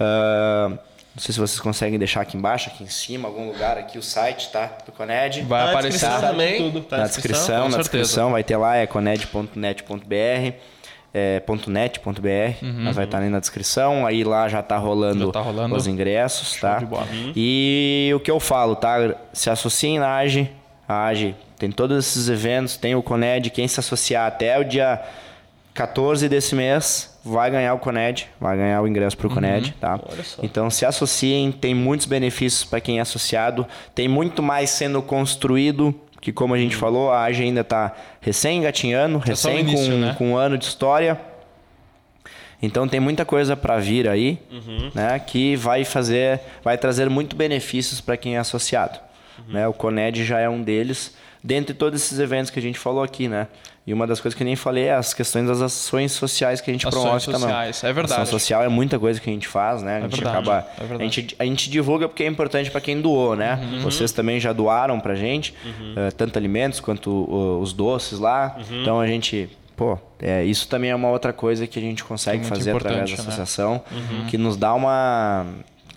Ah, 0.00 0.68
não 1.14 1.20
sei 1.22 1.34
se 1.34 1.38
vocês 1.38 1.60
conseguem 1.60 1.98
deixar 1.98 2.22
aqui 2.22 2.38
embaixo, 2.38 2.70
aqui 2.70 2.84
em 2.84 2.88
cima, 2.88 3.28
algum 3.28 3.46
lugar 3.46 3.76
aqui, 3.76 3.98
o 3.98 4.02
site, 4.02 4.48
tá? 4.50 4.70
Do 4.86 4.92
Coned. 4.92 5.42
Vai 5.42 5.60
Tá 5.60 5.64
na 5.66 5.70
aparecer 5.72 5.90
descrição 5.98 6.20
tudo. 6.20 6.30
também. 6.30 6.82
Tá 6.84 6.96
na 6.96 7.06
descrição, 7.06 7.46
com 7.46 7.52
na 7.64 7.70
certeza. 7.70 7.78
descrição 7.82 8.30
vai 8.32 8.42
ter 8.42 8.56
lá, 8.56 8.76
é 8.76 8.86
coned.net.br, 8.86 10.54
é, 11.14 11.40
ponto 11.40 11.70
.net.br, 11.70 12.64
mas 12.82 12.96
vai 12.96 13.04
estar 13.04 13.18
ali 13.18 13.28
na 13.28 13.38
descrição, 13.40 14.06
aí 14.06 14.24
lá 14.24 14.48
já 14.48 14.62
tá 14.62 14.78
rolando, 14.78 15.20
Uhum. 15.20 15.26
Já 15.26 15.32
tá 15.32 15.40
rolando. 15.42 15.76
os 15.76 15.86
ingressos, 15.86 16.56
tá? 16.58 16.78
de 16.78 16.86
bola. 16.86 17.06
E 17.36 18.10
o 18.14 18.20
que 18.20 18.30
eu 18.30 18.40
falo, 18.40 18.74
tá? 18.74 19.14
Se 19.34 19.50
associem 19.50 19.98
na 19.98 20.16
AGE, 20.16 20.50
a 20.88 21.04
AGE 21.08 21.34
tem 21.58 21.70
todos 21.70 21.98
esses 21.98 22.28
eventos, 22.30 22.76
tem 22.78 22.94
o 22.94 23.02
Coned, 23.02 23.50
quem 23.50 23.68
se 23.68 23.78
associar 23.78 24.26
até 24.26 24.58
o 24.58 24.64
dia 24.64 24.98
14 25.74 26.28
desse 26.28 26.54
mês 26.54 27.18
vai 27.24 27.50
ganhar 27.50 27.72
o 27.74 27.78
Coned, 27.78 28.28
vai 28.40 28.56
ganhar 28.56 28.82
o 28.82 28.86
ingresso 28.88 29.16
pro 29.16 29.30
Coned, 29.30 29.72
tá? 29.80 29.98
Olha 30.10 30.22
só. 30.22 30.42
Então 30.42 30.68
se 30.68 30.84
associem, 30.84 31.50
tem 31.52 31.74
muitos 31.74 32.06
benefícios 32.06 32.64
para 32.64 32.80
quem 32.80 32.98
é 32.98 33.00
associado, 33.00 33.66
tem 33.94 34.06
muito 34.08 34.42
mais 34.42 34.70
sendo 34.70 35.00
construído, 35.00 35.94
que 36.20 36.32
como 36.32 36.52
a 36.54 36.58
gente 36.58 36.76
falou, 36.76 37.10
a 37.10 37.22
AGE 37.24 37.42
ainda 37.44 37.62
está 37.62 37.94
recém 38.20 38.58
engatinhando, 38.58 39.14
É 39.16 39.18
o 39.18 39.20
recém 39.20 39.60
início, 39.60 39.92
com, 39.92 39.98
né? 39.98 40.14
com 40.18 40.30
um 40.32 40.36
ano 40.36 40.58
de 40.58 40.64
história. 40.64 41.18
Então 42.60 42.86
tem 42.86 43.00
muita 43.00 43.24
coisa 43.24 43.56
para 43.56 43.78
vir 43.78 44.08
aí, 44.08 44.38
Uhum. 44.50 44.90
né, 44.94 45.18
que 45.18 45.56
vai 45.56 45.84
fazer, 45.84 46.40
vai 46.62 46.78
trazer 46.78 47.08
muito 47.10 47.34
benefícios 47.34 48.00
para 48.00 48.16
quem 48.16 48.36
é 48.36 48.38
associado. 48.38 49.00
Uhum. 49.38 49.54
Né? 49.54 49.66
O 49.68 49.72
Coned 49.72 50.24
já 50.24 50.38
é 50.38 50.48
um 50.48 50.62
deles, 50.62 51.16
dentre 51.42 51.74
todos 51.74 52.00
esses 52.00 52.18
eventos 52.18 52.50
que 52.50 52.58
a 52.58 52.62
gente 52.62 52.78
falou 52.78 53.02
aqui, 53.02 53.28
né? 53.28 53.48
E 53.84 53.92
uma 53.92 54.06
das 54.06 54.20
coisas 54.20 54.36
que 54.36 54.42
eu 54.42 54.46
nem 54.46 54.54
falei 54.54 54.84
é 54.84 54.94
as 54.94 55.12
questões 55.12 55.48
das 55.48 55.60
ações 55.60 56.12
sociais 56.12 56.60
que 56.60 56.70
a 56.70 56.72
gente 56.72 56.86
Ações 56.86 57.02
promove 57.02 57.24
também. 57.24 57.40
sociais, 57.40 57.82
é 57.82 57.92
verdade. 57.92 58.22
Ação 58.22 58.38
social 58.38 58.62
é 58.62 58.68
muita 58.68 58.96
coisa 58.96 59.20
que 59.20 59.28
a 59.28 59.32
gente 59.32 59.48
faz, 59.48 59.82
né? 59.82 59.98
A 59.98 60.00
gente 60.02 60.14
verdade, 60.22 60.36
acaba, 60.36 60.66
é 60.78 60.94
a 60.94 60.98
gente, 60.98 61.36
a 61.36 61.44
gente 61.44 61.68
divulga 61.68 62.08
porque 62.08 62.22
é 62.22 62.28
importante 62.28 62.70
para 62.70 62.80
quem 62.80 63.00
doou, 63.00 63.34
né? 63.34 63.58
Uhum. 63.60 63.80
Vocês 63.80 64.12
também 64.12 64.38
já 64.38 64.52
doaram 64.52 65.00
pra 65.00 65.16
gente, 65.16 65.52
eh, 65.96 66.12
tanto 66.12 66.38
alimentos 66.38 66.78
quanto 66.78 67.10
uh, 67.10 67.58
os 67.60 67.72
doces 67.72 68.20
lá. 68.20 68.56
Uhum. 68.56 68.82
Então 68.82 69.00
a 69.00 69.06
gente, 69.08 69.50
pô, 69.76 69.98
é, 70.20 70.44
isso 70.44 70.68
também 70.68 70.90
é 70.90 70.94
uma 70.94 71.08
outra 71.08 71.32
coisa 71.32 71.66
que 71.66 71.76
a 71.76 71.82
gente 71.82 72.04
consegue 72.04 72.44
É 72.44 72.48
fazer 72.48 72.76
através 72.76 73.10
da 73.10 73.16
né? 73.16 73.22
associação, 73.22 73.82
que 74.30 74.38
nos 74.38 74.56
dá 74.56 74.72
uma, 74.74 75.44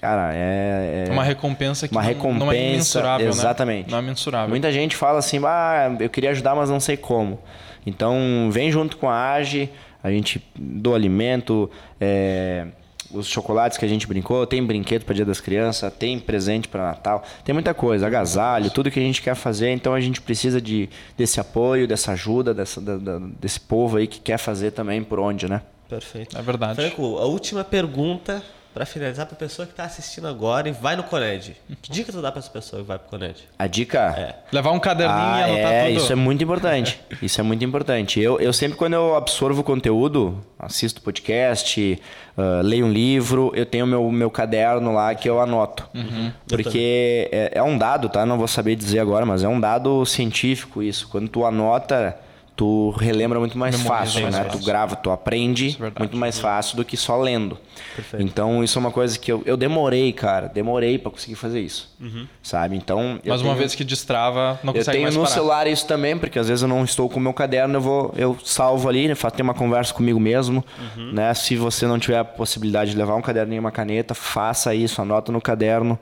cara, 0.06 0.32
é, 0.36 1.06
é 1.08 1.12
Uma 1.12 1.24
recompensa 1.24 1.88
que 1.88 1.94
uma 1.96 2.02
não- 2.02 2.08
recompensa, 2.08 2.46
não 2.46 2.52
é 2.52 2.70
imensurável, 2.74 3.28
exatamente. 3.28 3.86
né? 3.88 3.92
Não 3.92 3.98
é 3.98 4.02
mensurável. 4.02 4.50
Muita 4.50 4.72
gente 4.72 4.96
fala 4.96 5.18
assim, 5.20 5.40
ah, 5.46 5.96
eu 6.00 6.10
queria 6.10 6.30
ajudar, 6.30 6.54
mas 6.56 6.70
não 6.70 6.80
sei 6.80 6.96
como. 6.96 7.40
Então, 7.86 8.50
vem 8.52 8.72
junto 8.72 8.98
com 8.98 9.10
a 9.10 9.32
AGE, 9.34 9.70
a 10.04 10.12
gente 10.12 10.44
doa 10.56 10.96
alimento, 10.96 11.70
é, 12.00 12.68
os 13.12 13.28
chocolates 13.28 13.78
que 13.78 13.86
a 13.86 13.88
gente 13.88 14.06
brincou, 14.08 14.46
tem 14.46 14.64
brinquedo 14.64 15.06
para 15.06 15.16
Dia 15.16 15.26
das 15.26 15.40
Crianças, 15.40 15.92
tem 15.94 16.20
presente 16.20 16.68
para 16.68 16.84
Natal, 16.84 17.24
tem 17.44 17.54
muita 17.54 17.74
coisa, 17.74 18.06
agasalho, 18.08 18.70
tudo 18.72 18.92
que 18.92 19.00
a 19.00 19.04
gente 19.04 19.22
quer 19.22 19.36
fazer. 19.36 19.72
Então, 19.72 19.94
a 19.94 20.00
gente 20.02 20.22
precisa 20.22 20.60
de, 20.62 20.90
desse 21.18 21.40
apoio, 21.40 21.88
dessa 21.88 22.12
ajuda, 22.12 22.54
dessa, 22.54 22.80
da- 22.82 22.98
da- 22.98 23.20
desse 23.40 23.60
povo 23.60 23.98
aí 23.98 24.06
que 24.08 24.20
quer 24.20 24.38
fazer 24.38 24.72
também 24.72 25.04
por 25.04 25.20
onde, 25.20 25.48
né? 25.50 25.62
Perfeito. 25.90 26.38
É 26.38 26.42
verdade. 26.42 26.76
Franco, 26.76 27.18
a 27.18 27.26
última 27.26 27.64
pergunta 27.64 28.42
pra 28.76 28.86
finalizar 28.86 29.26
pra 29.26 29.38
pessoa 29.38 29.66
que 29.66 29.74
tá 29.74 29.86
assistindo 29.86 30.28
agora 30.28 30.68
e 30.68 30.74
vai 30.74 30.98
no 30.98 31.04
Coned. 31.04 31.56
Que 31.82 31.90
dica 31.90 32.12
tu 32.12 32.22
dá 32.22 32.30
pra 32.30 32.40
essa 32.40 32.50
pessoa 32.50 32.82
que 32.82 32.88
vai 32.90 33.00
pro 33.00 33.08
Coned? 33.08 33.38
A 33.58 33.68
dica 33.68 34.36
Levar 34.52 34.72
um 34.72 34.80
caderninho 34.80 35.18
Ah, 35.18 35.40
e 35.40 35.44
anotar 35.54 35.72
é, 35.72 35.88
tudo. 35.88 35.98
isso 35.98 36.12
é 36.12 36.16
muito 36.16 36.44
importante. 36.44 37.00
Isso 37.22 37.40
é 37.40 37.44
muito 37.44 37.64
importante. 37.64 38.20
Eu, 38.20 38.38
eu 38.38 38.52
sempre, 38.52 38.78
quando 38.78 38.96
eu 38.96 39.16
absorvo 39.16 39.64
conteúdo, 39.64 40.44
assisto 40.60 41.02
podcast, 41.02 42.02
ah, 42.38 42.60
leio 42.62 42.86
um 42.86 42.92
livro, 42.92 43.50
eu 43.56 43.66
tenho 43.66 43.88
meu, 43.88 44.12
meu 44.12 44.30
caderno 44.30 44.92
lá 44.94 45.16
que 45.16 45.30
eu 45.30 45.40
anoto. 45.40 45.88
Uhum. 45.94 46.34
Porque 46.46 47.30
é, 47.32 47.52
é 47.56 47.64
um 47.64 47.78
dado, 47.78 48.10
tá? 48.10 48.26
Não 48.26 48.38
vou 48.38 48.48
saber 48.48 48.76
dizer 48.76 49.00
agora, 49.00 49.26
mas 49.26 49.42
é 49.42 49.48
um 49.48 49.60
dado 49.60 50.06
científico 50.06 50.84
isso. 50.84 51.08
Quando 51.08 51.30
tu 51.30 51.46
anota 51.46 52.18
tu 52.56 52.92
relembra 52.92 53.38
muito 53.40 53.58
mais 53.58 53.78
Memoriza 53.78 54.06
fácil, 54.06 54.22
mais 54.22 54.36
né? 54.36 54.44
fácil. 54.46 54.60
Tu 54.60 54.66
grava, 54.66 54.96
tu 54.96 55.12
aprende 55.12 55.78
é 55.82 56.00
muito 56.00 56.16
mais 56.16 56.40
fácil 56.40 56.78
do 56.78 56.86
que 56.86 56.96
só 56.96 57.18
lendo. 57.20 57.58
Perfeito. 57.96 58.24
Então 58.26 58.64
isso 58.64 58.78
é 58.78 58.80
uma 58.80 58.92
coisa 58.92 59.20
que 59.20 59.30
eu, 59.32 59.44
eu 59.46 59.58
demorei, 59.58 60.14
cara, 60.14 60.48
demorei 60.48 60.98
pra 60.98 61.12
conseguir 61.12 61.36
fazer 61.36 61.60
isso, 61.60 61.94
sabe? 62.42 62.78
Então 62.78 63.20
eu 63.24 63.32
Mas 63.34 63.42
uma 63.42 63.50
tenho- 63.50 63.56
vez 63.58 63.76
que 63.76 63.84
destrava, 63.84 64.58
não 64.64 64.72
eu 64.74 64.78
consegue 64.80 64.92
tenho 64.98 65.04
mais 65.04 65.16
no 65.16 65.24
parar. 65.24 65.34
celular 65.34 65.68
isso 65.68 65.86
também, 65.86 66.18
porque 66.18 66.40
às 66.40 66.48
vezes 66.48 66.62
eu 66.62 66.68
não 66.70 66.84
estou 66.86 67.10
com 67.10 67.20
o 67.20 67.22
meu 67.24 67.34
caderno, 67.34 67.76
eu 67.76 67.82
vou, 67.82 68.14
eu 68.16 68.38
salvo 68.44 68.88
ali, 68.88 69.08
né, 69.08 69.16
faço 69.16 69.36
tenho 69.36 69.48
uma 69.48 69.54
conversa 69.54 69.94
comigo 69.94 70.20
mesmo, 70.20 70.64
Uhum. 70.96 71.12
né? 71.12 71.34
Se 71.34 71.58
você 71.58 71.86
não 71.86 72.00
tiver 72.00 72.20
a 72.20 72.24
possibilidade 72.26 72.92
de 72.92 72.98
levar 72.98 73.16
um 73.16 73.22
caderninho 73.22 73.58
e 73.58 73.60
uma 73.60 73.72
caneta, 73.72 74.14
faça 74.14 74.74
isso, 74.74 75.02
anota 75.02 75.30
no 75.32 75.42
caderno, 75.42 76.00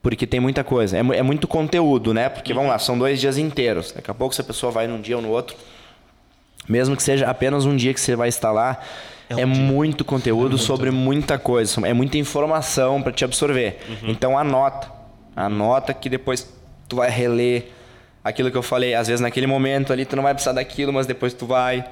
porque 0.00 0.26
tem 0.26 0.40
muita 0.40 0.64
coisa. 0.64 0.96
É, 0.96 1.00
é 1.00 1.22
muito 1.22 1.46
conteúdo, 1.46 2.14
né? 2.14 2.28
Porque 2.30 2.54
vamos 2.54 2.70
lá, 2.70 2.78
são 2.78 2.98
dois 2.98 3.20
dias 3.20 3.36
inteiros. 3.36 3.92
Daqui 3.92 4.10
a 4.10 4.14
pouco 4.14 4.34
se 4.34 4.40
a 4.40 4.44
pessoa 4.44 4.72
vai 4.72 4.86
num 4.86 5.00
dia 5.00 5.16
ou 5.16 5.22
no 5.22 5.28
outro, 5.28 5.54
mesmo 6.68 6.96
que 6.96 7.02
seja 7.02 7.28
apenas 7.28 7.64
um 7.64 7.76
dia 7.76 7.92
que 7.92 8.00
você 8.00 8.16
vai 8.16 8.28
estar 8.28 8.52
lá, 8.52 8.80
é, 9.28 9.44
muito 9.46 10.04
conteúdo 10.04 10.58
sobre 10.58 10.90
muita 10.90 11.38
coisa, 11.38 11.86
é 11.86 11.92
muita 11.92 12.18
informação 12.18 13.02
para 13.02 13.12
te 13.12 13.24
absorver. 13.24 13.78
Então 14.02 14.38
anota, 14.38 14.90
anota 15.34 15.94
que 15.94 16.08
depois 16.08 16.52
tu 16.88 16.96
vai 16.96 17.10
reler 17.10 17.70
aquilo 18.24 18.50
que 18.50 18.56
eu 18.56 18.62
falei. 18.62 18.94
Às 18.94 19.08
vezes 19.08 19.20
naquele 19.20 19.46
momento 19.46 19.92
ali 19.92 20.04
tu 20.04 20.14
não 20.16 20.22
vai 20.22 20.32
precisar 20.34 20.52
daquilo, 20.52 20.92
mas 20.92 21.06
depois 21.06 21.32
tu 21.34 21.46
vai, 21.46 21.84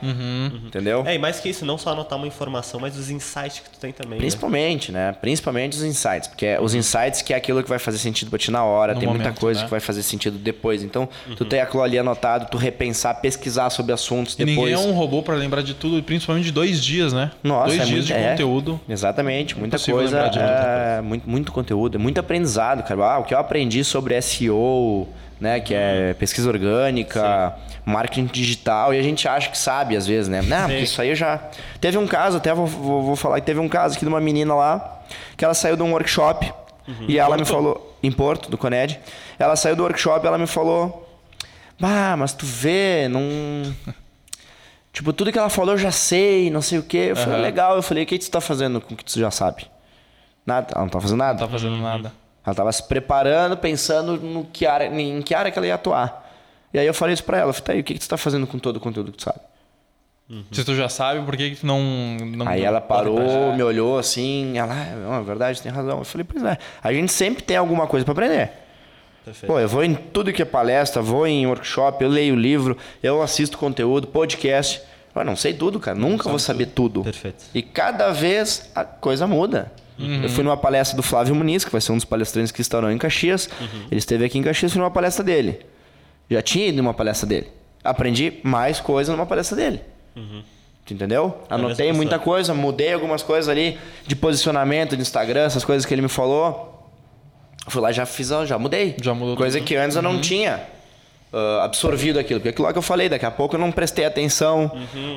entendeu? 0.66 1.03
É, 1.07 1.14
e 1.14 1.18
mais 1.18 1.41
que 1.41 1.49
isso, 1.49 1.64
não 1.64 1.76
só 1.78 1.91
anotar 1.91 2.18
uma 2.18 2.26
informação, 2.26 2.81
mas 2.81 2.97
os 2.97 3.11
insights 3.11 3.61
que 3.61 3.70
tu 3.70 3.78
tem 3.78 3.93
também. 3.93 4.12
né? 4.12 4.18
Principalmente, 4.18 4.93
né? 4.93 5.12
Principalmente 5.20 5.76
os 5.76 5.83
insights, 5.83 6.28
porque 6.28 6.47
é 6.47 6.61
os 6.61 6.74
insights 6.74 7.22
que 7.22 7.33
é 7.33 7.37
aquilo 7.37 7.62
que 7.62 7.68
vai 7.68 7.78
fazer 7.78 7.99
sentido 7.99 8.28
pra 8.31 8.39
ti 8.39 8.51
na 8.51 8.64
hora, 8.64 8.95
No 8.95 9.01
tem 9.01 9.09
muita 9.09 9.24
momento, 9.24 9.41
coisa 9.41 9.61
né? 9.61 9.66
que 9.66 9.70
vai 9.70 9.81
fazer 9.81 10.03
sentido 10.03 10.39
depois. 10.39 10.83
Então, 10.83 11.09
tu 11.37 11.45
tem 11.45 11.61
aquilo 11.61 11.83
ali 11.83 11.99
anotado, 11.99 12.47
tu 12.51 12.57
repensar, 12.59 13.14
pesquisar 13.20 13.70
sobre 13.70 13.93
assuntos 13.93 14.35
E 14.35 14.39
depois. 14.45 14.57
ninguém 14.57 14.72
é 14.74 14.78
um 14.78 14.93
robô 14.93 15.22
pra 15.22 15.35
lembrar 15.35 15.62
de 15.62 15.74
tudo, 15.74 16.03
principalmente 16.03 16.45
de 16.45 16.53
dois 16.53 16.83
dias, 16.83 17.12
né? 17.12 17.31
Nossa, 17.43 17.68
dois 17.68 17.81
é 17.81 17.85
dias 17.85 17.91
muito- 17.99 18.07
de 18.07 18.12
é. 18.12 18.31
conteúdo. 18.31 18.81
Exatamente, 18.89 19.59
muita 19.59 19.78
coisa, 19.78 20.28
de 20.28 20.39
muita 20.39 20.41
é, 20.41 21.01
muito, 21.01 21.28
muito 21.28 21.53
conteúdo, 21.53 21.97
é 21.97 21.99
muito 21.99 22.18
aprendizado, 22.18 22.83
cara. 22.83 23.01
Ah, 23.14 23.18
o 23.18 23.24
que 23.24 23.35
eu 23.35 23.39
aprendi 23.39 23.83
sobre 23.85 24.14
SEO, 24.20 25.09
né, 25.41 25.59
que 25.61 25.74
é 25.74 26.14
pesquisa 26.14 26.49
orgânica, 26.49 27.55
marketing 27.84 28.26
digital, 28.26 28.93
e 28.93 28.99
a 28.99 29.03
gente 29.03 29.26
acha 29.26 29.51
que 29.51 29.57
sabe 29.57 29.97
às 29.97 30.07
vezes, 30.07 30.28
né? 30.28 30.43
Não, 30.43 30.66
porque 30.66 30.82
isso 30.82 31.01
aí 31.01 31.09
eu 31.09 31.16
já... 31.16 31.41
Teve 31.80 31.97
um 31.97 32.07
caso, 32.07 32.36
até 32.36 32.53
vou, 32.53 32.66
vou, 32.66 33.03
vou 33.03 33.16
falar 33.16 33.41
que 33.41 33.47
teve 33.47 33.59
um 33.59 33.68
caso 33.68 33.97
aqui 33.97 34.05
de 34.05 34.09
uma 34.09 34.20
menina 34.20 34.55
lá, 34.55 35.03
que 35.36 35.45
ela 35.45 35.55
saiu 35.55 35.76
de 35.76 35.82
um 35.82 35.93
workshop, 35.93 36.53
e 37.09 37.18
ela 37.18 37.36
me 37.36 37.45
falou, 37.45 37.97
em 38.03 38.11
Porto, 38.11 38.51
do 38.51 38.59
Coned, 38.59 38.99
ela 39.38 39.57
saiu 39.57 39.76
do 39.76 39.82
workshop 39.82 40.24
e 40.24 40.26
ela 40.26 40.38
me 40.38 40.47
falou, 40.47 41.09
bah, 41.78 42.16
mas 42.16 42.32
tu 42.32 42.45
vê, 42.45 43.09
não... 43.09 43.22
Tipo, 44.93 45.12
tudo 45.12 45.30
que 45.30 45.38
ela 45.38 45.49
falou 45.49 45.74
eu 45.74 45.78
já 45.78 45.93
sei, 45.93 46.51
não 46.51 46.61
sei 46.61 46.78
o 46.78 46.82
quê. 46.82 47.07
Eu 47.11 47.16
falei, 47.16 47.34
Aham. 47.34 47.43
legal. 47.43 47.76
Eu 47.76 47.82
falei, 47.82 48.03
o 48.03 48.07
que 48.07 48.18
tu 48.18 48.28
tá 48.28 48.41
fazendo 48.41 48.80
com 48.80 48.95
o 48.95 48.97
que 48.97 49.05
tu 49.05 49.20
já 49.20 49.30
sabe? 49.30 49.66
Nada. 50.45 50.72
Ela 50.74 50.82
não 50.82 50.88
tá 50.88 51.01
fazendo 51.01 51.18
nada. 51.18 51.41
Não 51.41 51.47
tá 51.47 51.53
fazendo 51.53 51.76
nada. 51.76 52.12
Ela 52.45 52.55
tava 52.55 52.72
se 52.72 52.82
preparando, 52.82 53.57
pensando 53.57 54.16
no 54.16 54.45
que 54.45 54.66
área, 54.66 54.86
em 54.86 55.20
que 55.22 55.34
área 55.34 55.51
que 55.51 55.59
ela 55.59 55.66
ia 55.66 55.74
atuar. 55.74 56.28
E 56.72 56.78
aí 56.78 56.86
eu 56.86 56.95
falei 56.95 57.14
isso 57.14 57.24
pra 57.24 57.38
ela. 57.38 57.53
Falei, 57.53 57.66
tá 57.66 57.72
aí, 57.72 57.80
o 57.80 57.84
que, 57.84 57.95
que 57.95 58.01
tu 58.01 58.09
tá 58.09 58.16
fazendo 58.16 58.47
com 58.47 58.59
todo 58.59 58.76
o 58.76 58.80
conteúdo 58.80 59.12
que 59.12 59.18
tu 59.18 59.24
sabe? 59.24 59.41
Se 60.53 60.64
tu 60.64 60.76
já 60.76 60.88
sabe, 60.88 61.24
por 61.24 61.36
que, 61.36 61.51
que 61.51 61.57
tu 61.57 61.66
não, 61.66 61.82
não. 62.24 62.47
Aí 62.47 62.62
ela 62.62 62.80
parou, 62.80 63.53
me 63.53 63.62
olhou 63.64 63.99
assim, 63.99 64.57
ela, 64.57 64.72
ah, 64.72 64.97
não, 64.97 65.14
é 65.16 65.22
verdade, 65.22 65.61
tem 65.61 65.72
razão. 65.72 65.99
Eu 65.99 66.05
falei, 66.05 66.24
pois 66.24 66.45
é, 66.45 66.57
a 66.80 66.93
gente 66.93 67.12
sempre 67.12 67.43
tem 67.43 67.57
alguma 67.57 67.88
coisa 67.88 68.05
pra 68.05 68.12
aprender. 68.12 68.53
Perfeito. 69.24 69.53
Pô, 69.53 69.59
eu 69.59 69.68
vou 69.68 69.82
em 69.82 69.95
tudo 69.95 70.32
que 70.32 70.41
é 70.41 70.45
palestra, 70.45 71.03
vou 71.03 71.26
em 71.26 71.47
workshop, 71.47 72.03
eu 72.05 72.09
leio 72.09 72.36
livro, 72.36 72.78
eu 73.03 73.20
assisto 73.20 73.59
conteúdo, 73.59 74.07
podcast. 74.07 74.80
Eu 75.12 75.24
não 75.24 75.34
sei 75.34 75.53
tudo, 75.53 75.80
cara. 75.80 75.99
Nunca 75.99 76.28
vou 76.28 76.38
saber 76.38 76.66
tudo. 76.66 77.03
Perfeito. 77.03 77.45
E 77.53 77.61
cada 77.61 78.12
vez 78.12 78.70
a 78.72 78.84
coisa 78.84 79.26
muda. 79.26 79.72
Eu 80.22 80.28
fui 80.28 80.42
numa 80.42 80.57
palestra 80.57 80.96
do 80.96 81.03
Flávio 81.03 81.34
Muniz, 81.34 81.64
que 81.64 81.70
vai 81.70 81.80
ser 81.80 81.92
um 81.92 81.96
dos 81.96 82.05
palestrantes 82.05 82.51
que 82.53 82.61
estarão 82.61 82.90
em 82.90 82.98
Caxias. 82.98 83.48
Ele 83.90 83.98
esteve 83.98 84.24
aqui 84.24 84.38
em 84.38 84.42
Caxias, 84.42 84.72
fui 84.72 84.80
numa 84.80 84.90
palestra 84.90 85.22
dele. 85.24 85.61
Já 86.30 86.40
tinha 86.42 86.68
ido 86.68 86.76
numa 86.82 86.94
palestra 86.94 87.26
dele. 87.28 87.48
Aprendi 87.82 88.34
mais 88.42 88.80
coisa 88.80 89.12
numa 89.12 89.26
palestra 89.26 89.57
dele. 89.57 89.80
Tu 90.84 90.94
entendeu? 90.94 91.38
Anotei 91.48 91.86
mesma 91.86 91.96
muita 91.96 92.18
coisa, 92.18 92.53
mudei 92.55 92.92
algumas 92.92 93.22
coisas 93.22 93.48
ali 93.48 93.78
de 94.07 94.16
posicionamento 94.16 94.96
de 94.96 95.03
Instagram, 95.03 95.42
essas 95.42 95.64
coisas 95.64 95.84
que 95.86 95.94
ele 95.94 96.03
me 96.03 96.09
falou. 96.09 96.88
Eu 97.64 97.70
fui 97.70 97.80
lá 97.80 97.90
e 97.90 97.94
já 97.94 98.07
fiz, 98.07 98.28
já 98.46 98.59
mudei. 98.59 98.96
Já 99.01 99.14
mudou 99.14 99.36
Coisa 99.36 99.59
tudo. 99.59 99.66
que 99.66 99.76
antes 99.76 99.96
eu 99.96 100.03
não 100.03 100.20
tinha 100.20 100.61
ah, 101.33 101.64
absorvido 101.64 102.18
aquilo. 102.18 102.41
Porque 102.41 102.51
aquilo 102.51 102.66
lá 102.66 102.72
que 102.72 102.78
eu 102.78 102.83
falei, 102.83 103.09
daqui 103.09 103.24
a 103.24 103.31
pouco 103.31 103.55
eu 103.55 103.61
não 103.61 103.70
prestei 103.70 104.05
atenção. 104.05 104.70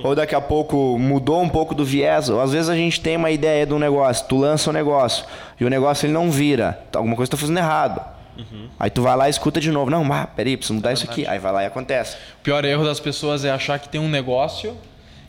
Ou 0.03 0.16
daqui 0.16 0.36
a 0.36 0.41
pouco 0.41 0.97
mudou 0.99 1.41
um 1.41 1.49
pouco 1.49 1.74
do 1.74 1.84
viés. 1.84 2.30
Ou 2.30 2.41
às 2.41 2.51
vezes 2.51 2.70
a 2.70 2.76
gente 2.76 3.01
tem 3.01 3.18
uma 3.18 3.32
ideia 3.32 3.66
de 3.66 3.74
um 3.74 3.80
negócio, 3.80 4.26
tu 4.28 4.38
lança 4.38 4.70
um 4.70 4.74
negócio 4.74 5.26
e 5.59 5.66
o 5.66 5.70
negócio 5.70 6.05
ele 6.05 6.14
não 6.14 6.32
vira. 6.32 6.80
Alguma 6.93 7.16
coisa 7.16 7.32
tá 7.32 7.38
fazendo 7.38 7.57
errado. 7.57 8.01
Aí 8.80 8.89
tu 8.89 9.01
vai 9.01 9.16
lá 9.16 9.28
e 9.28 9.30
escuta 9.30 9.59
de 9.59 9.72
novo. 9.72 9.89
Não, 9.91 10.11
ah, 10.11 10.28
peraí, 10.28 10.57
preciso 10.57 10.76
mudar 10.76 10.93
isso 10.93 11.05
aqui. 11.05 11.26
Aí 11.28 11.39
vai 11.39 11.51
lá 11.51 11.64
e 11.64 11.66
acontece. 11.68 12.16
O 12.39 12.43
pior 12.43 12.66
erro 12.66 12.84
das 12.84 12.99
pessoas 12.99 13.45
é 13.45 13.51
achar 13.51 13.80
que 13.80 13.88
tem 13.88 14.01
um 14.01 14.09
negócio 14.09 14.76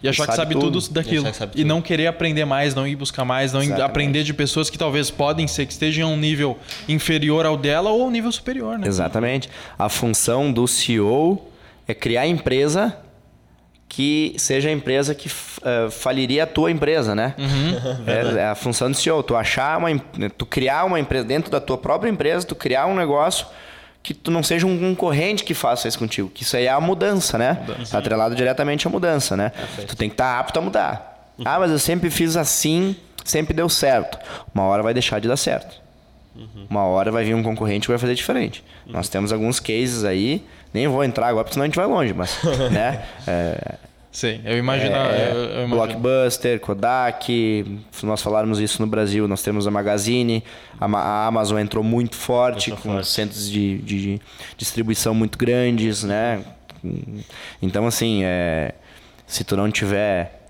e 0.04 0.08
achar 0.08 0.26
que 0.28 0.36
Sabe 0.36 0.54
tudo, 0.54 0.80
tudo. 0.80 0.92
daquilo. 0.94 1.26
E 1.28 1.32
tudo. 1.32 1.64
não 1.64 1.80
querer 1.82 2.06
aprender 2.06 2.44
mais, 2.44 2.74
não 2.74 2.86
ir 2.86 2.94
buscar 2.94 3.24
mais, 3.24 3.52
não 3.52 3.60
Exatamente. 3.62 3.84
aprender 3.90 4.22
de 4.22 4.34
pessoas 4.34 4.68
que 4.70 4.76
talvez 4.78 5.10
podem 5.10 5.46
ser 5.48 5.66
que 5.66 5.72
estejam 5.72 6.10
a 6.10 6.12
um 6.12 6.16
nível 6.16 6.58
inferior 6.88 7.46
ao 7.46 7.56
dela 7.56 7.90
ou 7.90 8.06
um 8.06 8.10
nível 8.10 8.30
superior, 8.30 8.78
né? 8.78 8.86
Exatamente. 8.86 9.48
A 9.78 9.88
função 9.88 10.52
do 10.52 10.68
CEO 10.68 11.48
é 11.88 11.94
criar 11.94 12.22
a 12.22 12.26
empresa 12.26 12.96
que 13.88 14.34
seja 14.38 14.68
a 14.68 14.72
empresa 14.72 15.14
que 15.14 15.30
eh, 15.62 15.88
faliria 15.90 16.42
a 16.44 16.46
tua 16.46 16.70
empresa, 16.70 17.14
né? 17.14 17.34
É, 18.06 18.40
é 18.40 18.44
a 18.46 18.54
função 18.54 18.90
do 18.90 18.96
CEO. 18.96 19.22
Tu 19.22 19.36
achar 19.36 19.78
uma, 19.78 19.90
em- 19.90 20.00
tu 20.36 20.44
criar 20.44 20.84
uma 20.84 20.98
empresa 20.98 21.24
dentro 21.24 21.50
da 21.50 21.60
tua 21.60 21.78
própria 21.78 22.10
empresa, 22.10 22.44
tu 22.46 22.54
criar 22.54 22.86
um 22.86 22.94
negócio 22.94 23.46
que 24.04 24.12
tu 24.12 24.30
não 24.30 24.42
seja 24.42 24.66
um 24.66 24.78
concorrente 24.78 25.42
que 25.42 25.54
faça 25.54 25.88
isso 25.88 25.98
contigo. 25.98 26.28
Que 26.28 26.42
isso 26.42 26.54
aí 26.58 26.66
é 26.66 26.70
a 26.70 26.78
mudança, 26.78 27.38
né? 27.38 27.64
Tá 27.90 27.98
atrelado 27.98 28.36
diretamente 28.36 28.86
à 28.86 28.90
mudança, 28.90 29.34
né? 29.34 29.50
Tu 29.88 29.96
tem 29.96 30.10
que 30.10 30.14
estar 30.14 30.38
apto 30.38 30.58
a 30.58 30.62
mudar. 30.62 31.32
Ah, 31.42 31.58
mas 31.58 31.70
eu 31.70 31.78
sempre 31.78 32.10
fiz 32.10 32.36
assim, 32.36 32.94
sempre 33.24 33.54
deu 33.54 33.66
certo. 33.66 34.18
Uma 34.54 34.64
hora 34.64 34.82
vai 34.82 34.92
deixar 34.92 35.20
de 35.20 35.26
dar 35.26 35.38
certo. 35.38 35.82
Uma 36.68 36.84
hora 36.84 37.10
vai 37.10 37.24
vir 37.24 37.34
um 37.34 37.42
concorrente 37.42 37.86
que 37.86 37.92
vai 37.92 37.98
fazer 37.98 38.14
diferente. 38.14 38.62
Nós 38.86 39.08
temos 39.08 39.32
alguns 39.32 39.58
cases 39.58 40.04
aí, 40.04 40.44
nem 40.74 40.86
vou 40.86 41.02
entrar 41.02 41.28
agora, 41.28 41.44
porque 41.44 41.54
senão 41.54 41.64
a 41.64 41.66
gente 41.66 41.76
vai 41.76 41.86
longe, 41.86 42.12
mas, 42.12 42.38
né? 42.70 43.04
É, 43.26 43.76
Sim, 44.14 44.40
eu 44.44 44.56
imagino. 44.56 44.94
é, 44.94 45.30
eu, 45.32 45.36
eu 45.36 45.64
imagino. 45.66 45.98
Blockbuster, 45.98 46.60
Kodak, 46.60 47.80
se 47.90 48.06
nós 48.06 48.22
falarmos 48.22 48.60
isso 48.60 48.80
no 48.80 48.86
Brasil, 48.86 49.26
nós 49.26 49.42
temos 49.42 49.66
a 49.66 49.72
Magazine, 49.72 50.42
a, 50.80 50.86
a 50.86 51.26
Amazon 51.26 51.58
entrou 51.58 51.82
muito 51.82 52.14
forte, 52.14 52.70
Entrou 52.70 52.80
com 52.80 52.92
forte. 52.92 53.08
centros 53.08 53.50
de, 53.50 53.78
de 53.78 54.20
distribuição 54.56 55.12
muito 55.14 55.36
grandes, 55.36 56.04
né? 56.04 56.44
Então, 57.60 57.86
assim, 57.88 58.20
é, 58.24 58.74
se 59.26 59.42
tu 59.42 59.56
não 59.56 59.68
tiver 59.68 60.42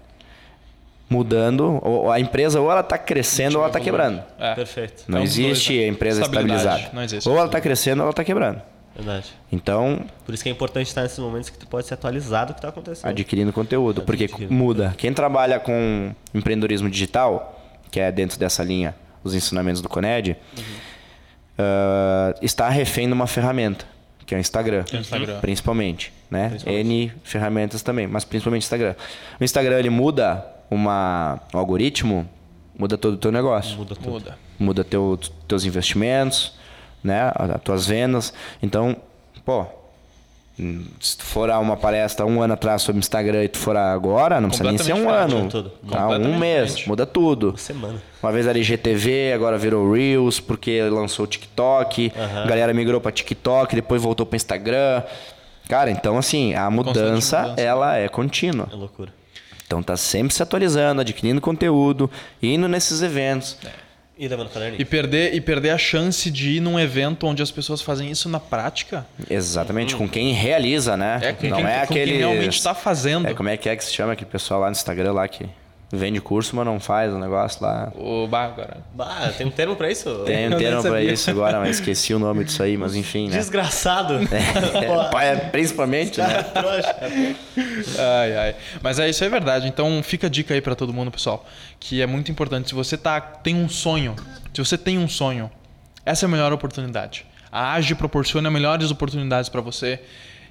mudando, 1.08 1.78
ou 1.82 2.10
a 2.10 2.18
empresa 2.20 2.60
ou 2.60 2.70
ela 2.70 2.80
está 2.80 2.98
crescendo 2.98 3.54
ou 3.56 3.60
ela 3.62 3.68
está 3.68 3.80
quebrando. 3.80 4.22
É. 4.38 4.54
Perfeito. 4.54 5.04
Não 5.08 5.18
É 5.18 5.20
dois, 5.22 5.38
existe 5.38 5.78
a 5.78 5.86
empresa 5.88 6.22
estabilizada. 6.22 6.90
não 6.92 7.02
existe. 7.02 7.28
Ou 7.28 7.36
ela 7.36 7.46
está 7.46 7.60
crescendo 7.60 8.00
ou 8.00 8.04
ela 8.04 8.10
está 8.10 8.24
quebrando. 8.24 8.60
Verdade. 8.96 9.32
Então, 9.50 10.04
Por 10.24 10.34
isso 10.34 10.42
que 10.42 10.48
é 10.48 10.52
importante 10.52 10.86
estar 10.86 11.02
nesses 11.02 11.18
momentos 11.18 11.50
que 11.50 11.58
tu 11.58 11.66
pode 11.66 11.86
ser 11.86 11.94
atualizado 11.94 12.52
do 12.52 12.54
que 12.54 12.58
está 12.58 12.68
acontecendo. 12.68 13.10
adquirindo 13.10 13.52
conteúdo, 13.52 14.02
porque 14.02 14.24
Adquirindo 14.24 14.54
muda. 14.54 14.94
Quem 14.96 15.12
trabalha 15.12 15.58
com 15.58 16.14
empreendedorismo 16.32 16.88
digital, 16.88 17.60
que 17.90 17.98
é 17.98 18.12
dentro 18.12 18.38
dessa 18.38 18.62
linha 18.62 18.94
os 19.24 19.34
ensinamentos 19.34 19.80
do 19.80 19.88
Coned, 19.88 20.36
ah, 21.58 22.34
está 22.42 22.68
refém 22.68 23.06
de 23.06 23.12
uma 23.12 23.26
ferramenta, 23.26 23.84
que 24.26 24.34
é 24.34 24.38
o 24.38 24.40
Instagram, 24.40 24.84
é 24.92 24.96
o 24.96 25.00
Instagram. 25.00 25.40
principalmente, 25.40 26.12
né? 26.30 26.48
Principalmente. 26.50 26.86
N 26.86 27.12
ferramentas 27.22 27.82
também, 27.82 28.06
mas 28.06 28.24
principalmente 28.24 28.62
o 28.62 28.64
Instagram. 28.64 28.94
O 29.40 29.44
Instagram 29.44 29.78
ele 29.78 29.90
muda 29.90 30.44
uma, 30.70 31.40
um 31.52 31.58
algoritmo, 31.58 32.28
muda 32.76 32.98
todo 32.98 33.14
o 33.14 33.16
teu 33.18 33.30
negócio 33.30 33.76
Muda 33.76 33.94
tudo. 33.94 34.10
Muda. 34.10 34.38
muda 34.58 34.84
teu, 34.84 35.18
teus 35.46 35.64
investimentos, 35.64 36.54
né? 37.04 37.30
As 37.34 37.60
tuas 37.62 37.86
vendas. 37.86 38.32
Então, 38.62 38.96
pô, 39.44 39.66
se 41.00 41.18
tu 41.18 41.24
for 41.24 41.50
a 41.50 41.58
uma 41.58 41.76
palestra 41.76 42.24
um 42.24 42.40
ano 42.40 42.54
atrás 42.54 42.80
sobre 42.82 43.00
Instagram 43.00 43.42
e 43.44 43.48
tu 43.48 43.58
for 43.58 43.76
agora, 43.76 44.40
não 44.40 44.48
precisa 44.48 44.68
nem 44.68 44.78
ser 44.78 44.94
um 44.94 45.10
ano. 45.10 45.48
diferente, 45.48 45.70
Tá? 45.90 46.08
Um 46.10 46.38
mês, 46.38 46.86
muda 46.86 47.04
tudo. 47.04 47.54
Semana. 47.58 48.00
Uma 48.22 48.30
vez 48.32 48.46
era 48.46 48.56
IGTV, 48.56 49.32
agora 49.34 49.58
virou 49.58 49.92
Reels, 49.92 50.38
porque 50.40 50.80
lançou 50.84 51.24
o 51.24 51.28
TikTok. 51.28 52.12
A 52.16 52.46
galera 52.46 52.72
migrou 52.72 53.00
para 53.00 53.10
TikTok, 53.10 53.74
depois 53.74 54.00
voltou 54.00 54.24
para 54.24 54.36
Instagram. 54.36 55.02
Cara, 55.68 55.90
então 55.90 56.16
assim, 56.16 56.54
a 56.54 56.70
mudança, 56.70 57.42
mudança. 57.42 57.60
ela 57.60 57.96
é 57.96 58.08
contínua. 58.08 58.68
É 58.72 58.76
loucura. 58.76 59.12
Então 59.66 59.82
tá 59.82 59.96
sempre 59.96 60.32
se 60.32 60.42
atualizando, 60.42 61.00
adquirindo 61.00 61.40
conteúdo, 61.40 62.08
indo 62.40 62.68
nesses 62.68 63.02
eventos. 63.02 63.56
E 64.16 64.28
levando 64.28 64.48
caderninho. 64.48 64.80
E 64.80 64.84
perder, 64.84 65.34
e 65.34 65.40
perder 65.40 65.70
a 65.70 65.78
chance 65.78 66.30
de 66.30 66.52
ir 66.52 66.60
num 66.60 66.78
evento 66.78 67.26
onde 67.26 67.42
as 67.42 67.50
pessoas 67.50 67.82
fazem 67.82 68.10
isso 68.10 68.28
na 68.28 68.38
prática. 68.38 69.04
Exatamente, 69.28 69.96
com 69.96 70.08
quem 70.08 70.32
realiza, 70.32 70.96
né? 70.96 71.18
É, 71.20 71.32
com 71.32 71.48
não 71.48 71.56
quem, 71.56 71.66
é 71.66 71.78
com 71.78 71.82
aquele. 71.84 72.10
quem 72.12 72.18
realmente 72.20 72.56
está 72.56 72.74
fazendo. 72.74 73.26
É, 73.26 73.34
como 73.34 73.48
é 73.48 73.56
que 73.56 73.68
é 73.68 73.74
que 73.74 73.84
se 73.84 73.92
chama 73.92 74.12
aquele 74.12 74.30
pessoal 74.30 74.60
lá 74.60 74.66
no 74.66 74.72
Instagram 74.72 75.12
lá 75.12 75.26
que 75.26 75.48
vende 75.94 76.20
curso, 76.20 76.54
mas 76.56 76.64
não 76.64 76.78
faz 76.78 77.12
o 77.12 77.18
negócio 77.18 77.62
lá. 77.62 77.92
O 77.94 78.26
bah, 78.26 78.44
agora. 78.44 78.78
Bah, 78.94 79.32
tem 79.36 79.46
um 79.46 79.50
termo 79.50 79.76
pra 79.76 79.90
isso? 79.90 80.10
Tem 80.24 80.52
um 80.52 80.58
termo 80.58 80.82
pra 80.82 81.02
isso 81.02 81.30
agora, 81.30 81.58
mas 81.60 81.76
esqueci 81.76 82.14
o 82.14 82.18
nome 82.18 82.44
disso 82.44 82.62
aí, 82.62 82.76
mas 82.76 82.94
enfim, 82.94 83.28
né? 83.28 83.36
Desgraçado. 83.36 84.14
É, 84.74 85.10
pai, 85.10 85.50
principalmente, 85.50 86.20
né? 86.20 86.42
Trouxa. 86.52 86.96
Ai, 87.98 88.36
ai. 88.36 88.56
Mas 88.82 88.98
é 88.98 89.08
isso 89.08 89.24
é 89.24 89.28
verdade. 89.28 89.68
Então 89.68 90.02
fica 90.02 90.26
a 90.26 90.30
dica 90.30 90.52
aí 90.54 90.60
pra 90.60 90.74
todo 90.74 90.92
mundo, 90.92 91.10
pessoal, 91.10 91.46
que 91.78 92.02
é 92.02 92.06
muito 92.06 92.30
importante. 92.30 92.68
Se 92.68 92.74
você 92.74 92.96
tá 92.96 93.20
tem 93.20 93.54
um 93.54 93.68
sonho, 93.68 94.14
se 94.52 94.58
você 94.64 94.76
tem 94.76 94.98
um 94.98 95.08
sonho, 95.08 95.50
essa 96.04 96.26
é 96.26 96.26
a 96.26 96.30
melhor 96.30 96.52
oportunidade. 96.52 97.24
A 97.50 97.74
AGE 97.74 97.94
proporciona 97.94 98.50
melhores 98.50 98.90
oportunidades 98.90 99.48
pra 99.48 99.60
você. 99.60 100.00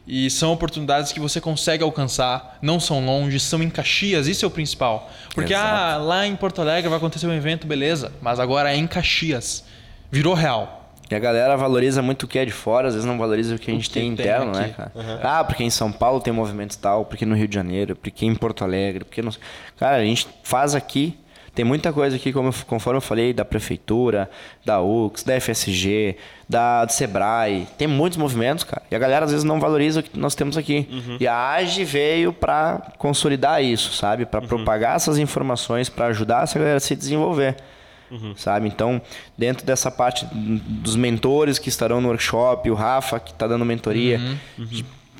E 0.05 0.29
são 0.29 0.51
oportunidades 0.51 1.13
que 1.13 1.19
você 1.19 1.39
consegue 1.39 1.83
alcançar, 1.83 2.57
não 2.61 2.79
são 2.79 3.05
longe, 3.05 3.39
são 3.39 3.63
em 3.63 3.69
Caxias, 3.69 4.27
isso 4.27 4.43
é 4.43 4.47
o 4.47 4.51
principal. 4.51 5.09
Porque 5.33 5.53
ah, 5.53 5.97
lá 5.97 6.27
em 6.27 6.35
Porto 6.35 6.61
Alegre 6.61 6.89
vai 6.89 6.97
acontecer 6.97 7.25
um 7.25 7.33
evento, 7.33 7.65
beleza, 7.65 8.11
mas 8.21 8.39
agora 8.39 8.73
é 8.73 8.75
em 8.75 8.85
Caxias. 8.85 9.63
Virou 10.11 10.33
real. 10.33 10.81
E 11.09 11.15
a 11.15 11.19
galera 11.19 11.55
valoriza 11.55 12.01
muito 12.01 12.23
o 12.23 12.27
que 12.27 12.39
é 12.39 12.45
de 12.45 12.51
fora, 12.51 12.87
às 12.87 12.95
vezes 12.95 13.07
não 13.07 13.17
valoriza 13.17 13.55
o 13.55 13.59
que 13.59 13.71
a 13.71 13.73
gente 13.73 13.87
que 13.87 13.93
tem 13.93 14.03
tem 14.03 14.11
interno, 14.13 14.51
aqui. 14.51 14.59
né, 14.59 14.73
cara? 14.75 14.91
Ah, 15.23 15.43
porque 15.43 15.63
em 15.63 15.69
São 15.69 15.91
Paulo 15.91 16.19
tem 16.19 16.33
movimento 16.33 16.77
tal, 16.77 17.05
porque 17.05 17.25
no 17.25 17.35
Rio 17.35 17.47
de 17.47 17.55
Janeiro, 17.55 17.95
porque 17.95 18.25
em 18.25 18.35
Porto 18.35 18.63
Alegre, 18.63 19.05
porque 19.05 19.21
não... 19.21 19.31
Cara, 19.77 19.97
a 19.97 20.03
gente 20.03 20.27
faz 20.43 20.75
aqui, 20.75 21.17
tem 21.53 21.63
muita 21.63 21.93
coisa 21.93 22.15
aqui, 22.15 22.33
como, 22.33 22.51
conforme 22.65 22.97
eu 22.97 23.01
falei, 23.01 23.33
da 23.33 23.45
prefeitura, 23.45 24.29
da 24.65 24.81
UX, 24.81 25.23
da 25.23 25.39
FSG, 25.39 26.15
da, 26.49 26.85
do 26.85 26.91
Sebrae, 26.91 27.67
tem 27.77 27.87
muitos 27.87 28.17
movimentos, 28.17 28.63
cara. 28.63 28.81
E 28.89 28.95
a 28.95 28.99
galera 28.99 29.25
às 29.25 29.31
vezes 29.31 29.43
não 29.43 29.59
valoriza 29.59 29.99
o 29.99 30.03
que 30.03 30.17
nós 30.17 30.33
temos 30.33 30.57
aqui. 30.57 30.87
E 31.19 31.27
a 31.27 31.51
AGE 31.53 31.85
veio 31.85 32.33
para 32.33 32.93
consolidar 32.97 33.63
isso, 33.63 33.93
sabe? 33.93 34.25
Para 34.25 34.41
propagar 34.41 34.95
essas 34.95 35.17
informações, 35.17 35.89
para 35.89 36.07
ajudar 36.07 36.43
essa 36.43 36.57
galera 36.57 36.77
a 36.77 36.81
se 36.81 36.95
desenvolver 36.95 37.55
sabe? 38.35 38.67
Então, 38.67 39.01
dentro 39.35 39.65
dessa 39.65 39.89
parte 39.89 40.27
dos 40.31 40.95
mentores 40.95 41.57
que 41.57 41.69
estarão 41.69 41.99
no 41.99 42.09
workshop, 42.09 42.69
o 42.69 42.75
Rafa 42.75 43.19
que 43.19 43.31
está 43.31 43.47
dando 43.47 43.65
mentoria, 43.65 44.19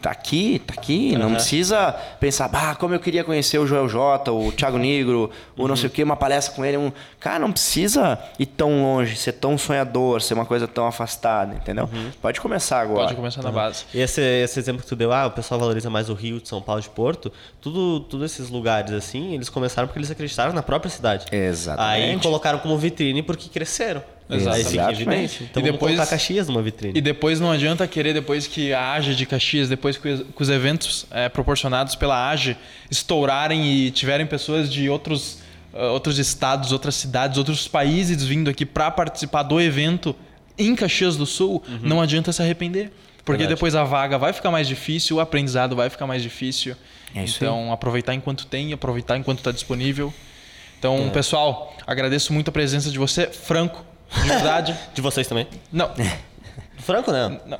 tá 0.04 0.12
aqui, 0.12 0.60
tá 0.60 0.74
aqui, 0.78 1.16
não 1.16 1.34
precisa 1.34 1.94
pensar, 2.20 2.50
bah, 2.50 2.76
como 2.76 2.94
eu 2.94 3.00
queria 3.00 3.24
conhecer 3.24 3.58
o 3.58 3.66
Joel 3.66 3.88
J, 3.88 4.30
o 4.34 4.52
Thiago 4.52 4.78
Negro, 4.78 5.32
ou 5.58 5.66
não 5.66 5.78
sei 5.78 5.88
o 5.88 5.90
que, 5.90 6.04
uma 6.04 6.18
palestra 6.18 6.54
com 6.54 6.66
ele, 6.66 6.76
um... 6.76 6.92
cara, 7.22 7.40
não 7.40 7.54
precisa 7.54 8.20
ir 8.38 8.48
tão 8.48 8.84
longe, 8.84 9.16
ser 9.16 9.32
tão 9.32 9.58
sonhador, 9.58 10.22
ser 10.22 10.34
uma 10.34 10.46
coisa 10.46 10.68
tão 10.68 10.86
afastada, 10.86 11.56
entendeu? 11.56 11.90
Pode 12.22 12.42
começar 12.42 12.82
agora. 12.82 13.06
Pode 13.06 13.16
começar 13.16 13.42
na 13.42 13.52
base. 13.52 13.86
E 13.94 14.02
esse, 14.02 14.22
esse 14.22 14.60
exemplo 14.60 14.82
que 14.82 14.90
tu 14.90 14.96
deu, 14.96 15.14
ah, 15.14 15.28
o 15.28 15.32
pessoal 15.32 15.58
valoriza 15.58 15.90
mais 15.90 16.10
o 16.10 16.14
Rio, 16.14 16.42
de 16.42 16.50
São 16.50 16.62
Paulo, 16.62 16.82
de 16.82 16.90
Porto, 16.90 17.32
tudo, 17.62 18.02
tudo 18.02 18.26
esses 18.26 18.50
lugares 18.50 18.92
assim, 18.92 19.34
eles 19.34 19.48
começaram 19.48 19.88
porque 19.88 20.00
eles 20.00 20.12
acreditaram 20.12 20.52
na 20.52 20.62
própria 20.62 20.92
cidade. 20.92 21.28
Exatamente. 21.32 22.12
Aí 22.12 22.20
colocaram 22.20 22.60
como 22.60 22.78
vitrine 22.78 23.24
porque 23.24 23.48
cresceram. 23.48 24.04
Exatamente. 24.30 25.10
Aí. 25.44 25.48
Então 25.52 25.62
E 25.62 25.72
depois- 25.72 25.96
colocar 25.96 26.10
Caxias 26.10 26.48
numa 26.48 26.62
vitrine. 26.62 26.98
E 26.98 27.02
depois 27.02 27.40
não 27.40 27.52
adianta 27.52 27.88
querer, 27.88 28.14
depois 28.14 28.48
que 28.48 28.74
a 28.74 28.94
AGE 28.94 29.16
de 29.16 29.26
Caxias, 29.26 29.70
depois 29.70 29.98
que 29.98 30.08
os, 30.08 30.22
que 30.22 30.42
os 30.42 30.50
eventos 30.50 31.06
eh, 31.12 31.30
proporcionados 31.30 31.96
pela 31.96 32.30
AGE 32.30 32.56
estourarem 32.90 33.66
e 33.66 33.92
tiverem 33.92 34.26
pessoas 34.26 34.72
de 34.72 34.90
outros, 34.90 35.40
ah, 35.74 35.88
outros 35.92 36.18
estados, 36.20 36.72
outras 36.72 36.96
cidades, 36.96 37.38
outros 37.38 37.68
países 37.68 38.24
vindo 38.24 38.50
aqui 38.50 38.66
para 38.66 38.90
participar 38.92 39.44
do 39.44 39.60
evento 39.60 40.16
em 40.58 40.76
Caxias 40.76 41.18
do 41.18 41.26
Sul, 41.26 41.64
não 41.82 42.00
adianta 42.02 42.32
se 42.32 42.42
arrepender. 42.42 42.92
Porque 43.26 43.40
Verdade. 43.40 43.56
depois 43.56 43.74
a 43.74 43.84
vaga 43.86 44.18
vai 44.18 44.34
ficar 44.34 44.52
mais 44.52 44.68
difícil, 44.68 45.16
o 45.18 45.20
aprendizado 45.22 45.76
vai 45.78 45.90
ficar 45.90 46.06
mais 46.06 46.22
difícil. 46.22 46.76
É 47.16 47.24
isso 47.24 47.38
então, 47.38 47.72
aproveitar 47.72 48.14
enquanto 48.14 48.46
tem, 48.46 48.74
aproveitar 48.74 49.18
enquanto 49.18 49.38
está 49.40 49.52
disponível. 49.52 50.14
Então, 50.78 51.10
pessoal, 51.14 51.74
agradeço 51.88 52.34
muito 52.34 52.50
a 52.50 52.52
presença 52.52 52.92
de 52.92 52.98
você, 53.00 53.28
Franco, 53.28 53.86
verdade. 54.22 54.78
De 54.94 55.02
vocês 55.02 55.28
também. 55.28 55.48
não, 55.72 55.92
Franco, 56.84 57.12
né? 57.12 57.38
não. 57.46 57.58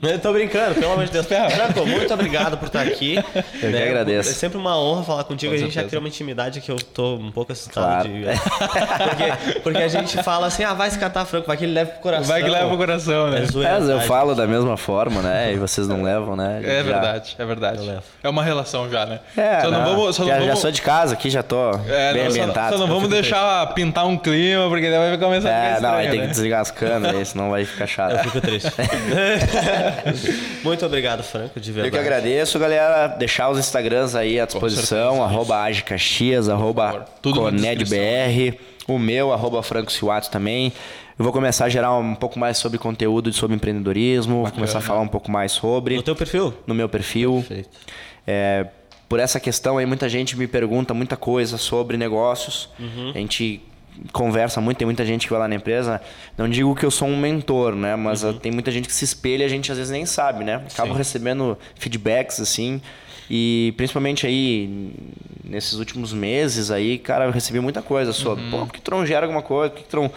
Eu 0.10 0.18
tô 0.18 0.32
brincando, 0.32 0.74
pelo 0.76 0.92
amor 0.92 1.04
de 1.04 1.10
Deus. 1.12 1.26
Franco, 1.26 1.84
muito 1.86 2.12
obrigado 2.14 2.56
por 2.56 2.66
estar 2.66 2.80
aqui. 2.82 3.16
Eu 3.62 3.70
que 3.70 3.82
agradeço. 3.82 4.30
É 4.30 4.32
sempre 4.32 4.56
uma 4.58 4.78
honra 4.78 5.02
falar 5.02 5.24
contigo. 5.24 5.52
Com 5.52 5.56
a 5.56 5.58
gente 5.58 5.68
já 5.68 5.80
certeza. 5.82 5.88
criou 5.88 6.02
uma 6.02 6.08
intimidade 6.08 6.60
que 6.60 6.70
eu 6.70 6.76
tô 6.76 7.16
um 7.16 7.30
pouco 7.30 7.52
assustado 7.52 7.84
Claro. 7.84 8.08
de. 8.08 8.24
porque, 8.24 9.60
porque 9.62 9.82
a 9.82 9.88
gente 9.88 10.22
fala 10.22 10.46
assim, 10.46 10.64
ah, 10.64 10.72
vai 10.74 10.90
se 10.90 10.98
catar 10.98 11.24
Franco, 11.26 11.46
vai 11.46 11.56
que 11.56 11.64
ele 11.64 11.72
leva 11.74 11.90
pro 11.90 12.00
coração. 12.00 12.26
Vai 12.26 12.42
que 12.42 12.48
leva 12.48 12.68
pro 12.68 12.76
coração, 12.78 13.30
né? 13.30 13.42
É 13.42 13.46
zoeira, 13.46 13.72
É, 13.78 13.92
eu 13.92 14.00
falo 14.00 14.34
da 14.34 14.46
mesma 14.46 14.76
forma, 14.76 15.20
né? 15.20 15.52
E 15.52 15.56
vocês 15.56 15.86
não 15.86 16.02
levam, 16.02 16.34
né? 16.36 16.60
É 16.64 16.76
Já- 16.78 16.82
verdade, 16.82 17.36
é 17.38 17.44
verdade. 17.44 18.00
É 18.22 18.28
uma 18.28 18.42
relação 18.42 18.88
já, 18.90 19.04
né? 19.06 19.20
É, 19.36 19.60
só 19.60 19.70
não, 19.70 19.84
vamos. 19.84 20.16
Só 20.16 20.24
já, 20.24 20.32
não 20.34 20.40
já 20.40 20.46
vamos 20.46 20.60
sou 20.60 20.70
de 20.72 20.82
casa 20.82 21.14
aqui, 21.14 21.28
já 21.30 21.42
tô 21.42 21.72
é, 21.88 22.12
bem 22.14 22.24
não, 22.24 22.30
só- 22.30 22.40
ambientado. 22.40 22.72
Só, 22.74 22.78
não 22.78 22.86
vamos 22.86 23.08
deixar 23.10 23.66
pintar 23.74 24.06
um 24.06 24.16
clima, 24.16 24.68
porque 24.68 24.88
daí 24.90 25.10
vai 25.10 25.18
começar 25.18 25.48
a 25.48 25.52
É, 25.52 25.74
ficar 25.76 25.80
não, 25.82 25.94
aí 25.94 26.04
estranho, 26.06 26.10
tem 26.10 26.20
que 26.20 26.26
né? 26.26 26.32
desligar 26.32 26.60
as 26.60 26.70
câmeras, 26.70 27.16
aí, 27.16 27.24
senão 27.26 27.50
vai 27.50 27.64
ficar 27.64 27.86
chato. 27.86 28.12
Eu 28.12 28.18
fico 28.20 28.40
triste. 28.50 28.70
Muito 30.64 30.84
obrigado, 30.84 31.22
Franco, 31.22 31.58
de 31.60 31.70
Eu 31.70 31.74
verdade. 31.74 31.92
que 31.94 31.98
agradeço, 31.98 32.58
galera. 32.58 33.08
Deixar 33.08 33.48
os 33.50 33.58
Instagrams 33.58 34.14
aí 34.14 34.38
à 34.40 34.44
disposição, 34.46 35.14
certeza, 35.16 35.24
arroba 35.24 35.62
Age 35.62 35.82
Caxias, 35.82 36.48
arroba 36.48 37.06
ConedBR, 37.22 38.58
o 38.86 38.98
meu, 38.98 39.32
arroba 39.32 39.62
Franco 39.62 39.90
também. 40.30 40.72
Eu 41.18 41.22
vou 41.24 41.32
começar 41.32 41.66
a 41.66 41.68
gerar 41.68 41.94
um 41.98 42.14
pouco 42.14 42.38
mais 42.38 42.56
sobre 42.56 42.78
conteúdo 42.78 43.30
sobre 43.32 43.54
empreendedorismo, 43.54 44.42
vou 44.42 44.50
começar 44.52 44.78
a 44.78 44.82
falar 44.82 45.00
um 45.00 45.08
pouco 45.08 45.30
mais 45.30 45.52
sobre 45.52 45.96
No 45.96 46.02
teu 46.02 46.16
perfil? 46.16 46.54
no 46.66 46.74
meu 46.74 46.88
perfil. 46.88 47.44
Perfeito. 47.46 47.68
É, 48.26 48.66
por 49.08 49.18
essa 49.20 49.38
questão 49.40 49.76
aí, 49.76 49.84
muita 49.84 50.08
gente 50.08 50.36
me 50.36 50.46
pergunta 50.46 50.94
muita 50.94 51.16
coisa 51.16 51.58
sobre 51.58 51.96
negócios. 51.96 52.70
A 53.14 53.18
gente 53.18 53.60
conversa 54.12 54.60
muito, 54.60 54.78
tem 54.78 54.86
muita 54.86 55.04
gente 55.04 55.26
que 55.26 55.30
vai 55.32 55.40
lá 55.40 55.48
na 55.48 55.54
empresa. 55.54 56.00
Não 56.36 56.48
digo 56.48 56.74
que 56.74 56.84
eu 56.84 56.90
sou 56.90 57.08
um 57.08 57.16
mentor, 57.16 57.74
né? 57.74 57.96
Mas 57.96 58.22
uh, 58.22 58.32
tem 58.34 58.50
muita 58.52 58.70
gente 58.70 58.86
que 58.86 58.94
se 58.94 59.04
espelha 59.04 59.42
e 59.42 59.46
a 59.46 59.48
gente 59.48 59.70
às 59.70 59.78
vezes 59.78 59.92
nem 59.92 60.06
sabe, 60.06 60.44
né? 60.44 60.62
Acabo 60.72 60.92
Sim. 60.92 60.98
recebendo 60.98 61.58
feedbacks 61.76 62.40
assim. 62.40 62.80
E 63.30 63.72
principalmente 63.76 64.26
aí, 64.26 64.92
nesses 65.44 65.74
últimos 65.74 66.12
meses 66.12 66.70
aí, 66.70 66.98
cara, 66.98 67.26
eu 67.26 67.30
recebi 67.30 67.60
muita 67.60 67.80
coisa 67.80 68.12
sobre, 68.12 68.42
pô, 68.50 68.66
por 68.66 68.72
que 68.72 68.80
tu 68.80 68.90
não 68.90 69.06
gera 69.06 69.24
alguma 69.24 69.42
coisa? 69.42 69.70
Por 69.70 69.82
que 69.82 69.88
tu 69.88 69.96
não, 69.96 70.10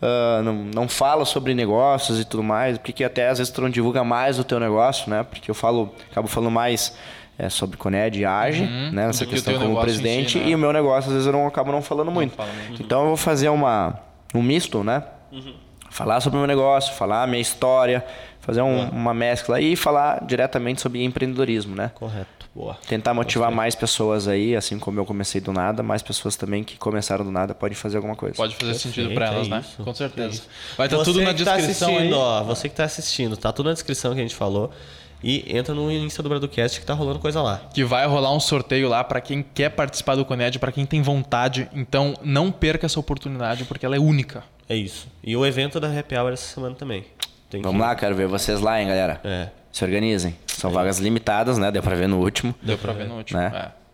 ah, 0.00 0.42
não, 0.42 0.54
não 0.54 0.88
fala 0.88 1.24
sobre 1.24 1.54
negócios 1.54 2.20
e 2.20 2.24
tudo 2.24 2.42
mais? 2.42 2.76
Por 2.76 2.84
que, 2.84 2.92
que 2.92 3.04
até 3.04 3.28
às 3.28 3.38
vezes 3.38 3.52
tu 3.52 3.62
não 3.62 3.70
divulga 3.70 4.04
mais 4.04 4.38
o 4.38 4.44
teu 4.44 4.60
negócio, 4.60 5.08
né? 5.08 5.22
Porque 5.22 5.50
eu 5.50 5.54
falo, 5.54 5.94
acabo 6.10 6.28
falando 6.28 6.50
mais 6.50 6.94
é, 7.38 7.48
sobre 7.48 7.76
Coned 7.76 8.18
e 8.18 8.24
Age, 8.24 8.62
né? 8.64 9.06
Nessa 9.06 9.24
que 9.24 9.32
questão 9.32 9.54
como 9.54 9.72
em 9.72 9.74
si, 9.76 9.80
presidente. 9.82 10.38
né? 10.38 10.48
E 10.48 10.54
o 10.54 10.58
meu 10.58 10.72
negócio, 10.72 11.08
às 11.08 11.12
vezes, 11.14 11.26
eu 11.26 11.32
não 11.32 11.46
acabo 11.46 11.72
não 11.72 11.82
falando 11.82 12.10
muito. 12.10 12.34
fala 12.36 12.50
muito. 12.68 12.82
Então 12.82 13.00
eu 13.02 13.06
vou 13.08 13.16
fazer 13.16 13.48
uma, 13.48 13.98
um 14.34 14.42
misto, 14.42 14.82
né? 14.84 15.02
Falar 15.90 16.20
sobre 16.20 16.36
o 16.36 16.40
meu 16.40 16.46
negócio, 16.48 16.92
falar 16.94 17.22
a 17.22 17.26
minha 17.26 17.40
história, 17.40 18.04
fazer 18.40 18.62
um- 18.62 18.88
uma 18.90 19.14
mescla 19.14 19.60
e 19.60 19.76
falar 19.76 20.24
diretamente 20.24 20.80
sobre 20.80 21.04
empreendedorismo, 21.04 21.74
né? 21.76 21.90
Correto. 21.94 22.44
Boa. 22.54 22.76
Tentar 22.88 23.14
motivar 23.14 23.50
mais 23.50 23.74
pessoas 23.74 24.28
aí, 24.28 24.54
assim 24.54 24.78
como 24.78 25.00
eu 25.00 25.04
comecei 25.04 25.40
do 25.40 25.52
nada, 25.52 25.82
mais 25.82 26.02
pessoas 26.02 26.36
também 26.36 26.62
que 26.62 26.76
começaram 26.76 27.24
do 27.24 27.30
nada 27.32 27.52
podem 27.54 27.74
fazer 27.76 27.96
alguma 27.96 28.14
coisa. 28.14 28.36
Pode 28.36 28.54
fazer 28.54 28.74
sentido 28.74 29.08
Perfeito, 29.08 29.14
pra 29.14 29.26
elas, 29.26 29.46
é 29.46 29.50
né? 29.50 29.60
isso, 29.60 29.82
Com 29.82 29.90
é 29.90 29.94
certeza. 29.94 30.28
isso. 30.28 30.48
Vai 30.76 30.86
estar 30.86 30.96
Você 30.98 31.04
tudo 31.04 31.20
na 31.20 31.26
tá 31.26 31.32
descrição 31.32 31.88
aí. 31.88 31.94
assistindo, 31.96 32.16
ó, 32.18 32.42
você 32.44 32.68
que 32.68 32.74
tá 32.76 32.84
assistindo, 32.84 33.36
tá 33.36 33.52
tudo 33.52 33.66
na 33.66 33.72
descrição 33.72 34.14
que 34.14 34.20
a 34.20 34.22
gente 34.22 34.36
falou. 34.36 34.70
E 35.26 35.56
entra 35.56 35.74
no 35.74 35.90
Insta 35.90 36.22
do 36.22 36.28
Bradocast 36.28 36.78
que 36.78 36.84
tá 36.84 36.92
rolando 36.92 37.18
coisa 37.18 37.40
lá. 37.40 37.62
Que 37.72 37.82
vai 37.82 38.06
rolar 38.06 38.30
um 38.34 38.38
sorteio 38.40 38.90
lá 38.90 39.02
pra 39.02 39.22
quem 39.22 39.42
quer 39.42 39.70
participar 39.70 40.16
do 40.16 40.24
Coned, 40.24 40.58
pra 40.58 40.70
quem 40.70 40.84
tem 40.84 41.00
vontade. 41.00 41.66
Então 41.72 42.12
não 42.22 42.52
perca 42.52 42.84
essa 42.84 43.00
oportunidade, 43.00 43.64
porque 43.64 43.86
ela 43.86 43.96
é 43.96 43.98
única. 43.98 44.44
É 44.68 44.76
isso. 44.76 45.08
E 45.22 45.34
o 45.34 45.46
evento 45.46 45.80
da 45.80 45.88
Happy 45.98 46.14
Hour 46.14 46.32
essa 46.34 46.54
semana 46.54 46.74
também. 46.74 47.06
Tem 47.48 47.62
Vamos 47.62 47.80
lá, 47.80 47.94
quero 47.94 48.14
ver 48.14 48.26
vocês 48.26 48.60
lá, 48.60 48.78
hein, 48.78 48.86
galera. 48.88 49.18
É. 49.24 49.48
Se 49.72 49.82
organizem. 49.82 50.36
São 50.46 50.70
vagas 50.70 50.98
limitadas, 50.98 51.56
né? 51.56 51.70
Deu 51.72 51.82
pra 51.82 51.94
ver 51.96 52.06
no 52.06 52.18
último. 52.20 52.54
Deu 52.60 52.76
pra 52.76 52.92
ver 52.92 53.08
no 53.08 53.16
último. 53.16 53.40
Né? 53.40 53.50
É. 53.54 53.84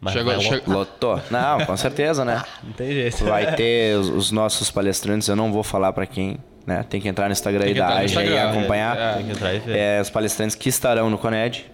Mas 0.00 0.12
Chegou- 0.12 0.40
chegou- 0.40 0.74
Lotou. 0.74 1.20
Não, 1.30 1.66
com 1.66 1.76
certeza, 1.76 2.24
né? 2.24 2.44
Não 2.62 2.72
tem 2.74 2.92
jeito. 2.92 3.24
Vai 3.24 3.56
ter 3.56 3.98
os, 3.98 4.08
os 4.08 4.30
nossos 4.30 4.70
palestrantes, 4.70 5.26
eu 5.26 5.34
não 5.34 5.52
vou 5.52 5.62
falar 5.64 5.92
pra 5.92 6.06
quem, 6.06 6.38
né? 6.66 6.84
Tem 6.88 7.00
que 7.00 7.08
entrar 7.08 7.26
no 7.26 7.32
Instagram 7.32 7.64
aí 7.66 7.74
da 7.74 7.86
AGE 7.88 8.02
e 8.02 8.04
Instagram, 8.06 8.50
acompanhar. 8.50 8.96
é, 8.98 9.12
Tem 9.14 9.26
que 9.26 9.32
entrar 9.32 9.54
e 9.54 9.58
ver. 9.60 9.76
É, 9.78 10.00
os 10.00 10.10
palestrantes 10.10 10.56
que 10.56 10.68
estarão 10.68 11.08
no 11.08 11.16
Coned, 11.16 11.64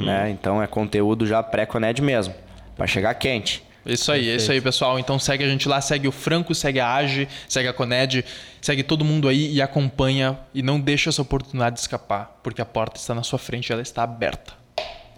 né? 0.00 0.30
Então 0.30 0.62
é 0.62 0.66
conteúdo 0.66 1.26
já 1.26 1.42
pré-Coned 1.42 2.00
mesmo, 2.02 2.34
Pra 2.76 2.86
chegar 2.86 3.12
quente. 3.14 3.62
Isso 3.86 4.12
aí, 4.12 4.28
é 4.28 4.36
isso 4.36 4.52
aí, 4.52 4.60
pessoal. 4.60 4.98
Então 4.98 5.18
segue 5.18 5.42
a 5.44 5.48
gente 5.48 5.66
lá, 5.68 5.80
segue 5.80 6.06
o 6.06 6.12
Franco, 6.12 6.54
segue 6.54 6.78
a 6.78 6.94
Age, 6.94 7.26
segue 7.48 7.68
a 7.68 7.72
Coned, 7.72 8.24
segue 8.60 8.82
todo 8.82 9.04
mundo 9.04 9.28
aí 9.28 9.50
e 9.52 9.62
acompanha. 9.62 10.38
E 10.54 10.62
não 10.62 10.78
deixa 10.78 11.08
essa 11.08 11.22
oportunidade 11.22 11.80
escapar, 11.80 12.38
porque 12.42 12.60
a 12.60 12.66
porta 12.66 12.98
está 13.00 13.14
na 13.14 13.22
sua 13.22 13.38
frente, 13.38 13.72
ela 13.72 13.80
está 13.82 14.02
aberta. 14.02 14.52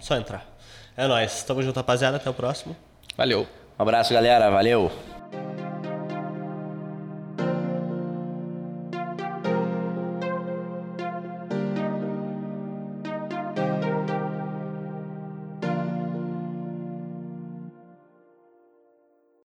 Só 0.01 0.17
entrar. 0.17 0.47
É 0.97 1.07
nóis. 1.07 1.43
Tamo 1.43 1.63
junto, 1.63 1.77
rapaziada. 1.77 2.17
Até 2.19 2.31
o 2.31 2.35
próximo. 2.35 2.77
Valeu! 3.17 3.47
Um 3.79 3.83
abraço, 3.83 4.15
galera. 4.15 4.51
Valeu. 4.51 4.91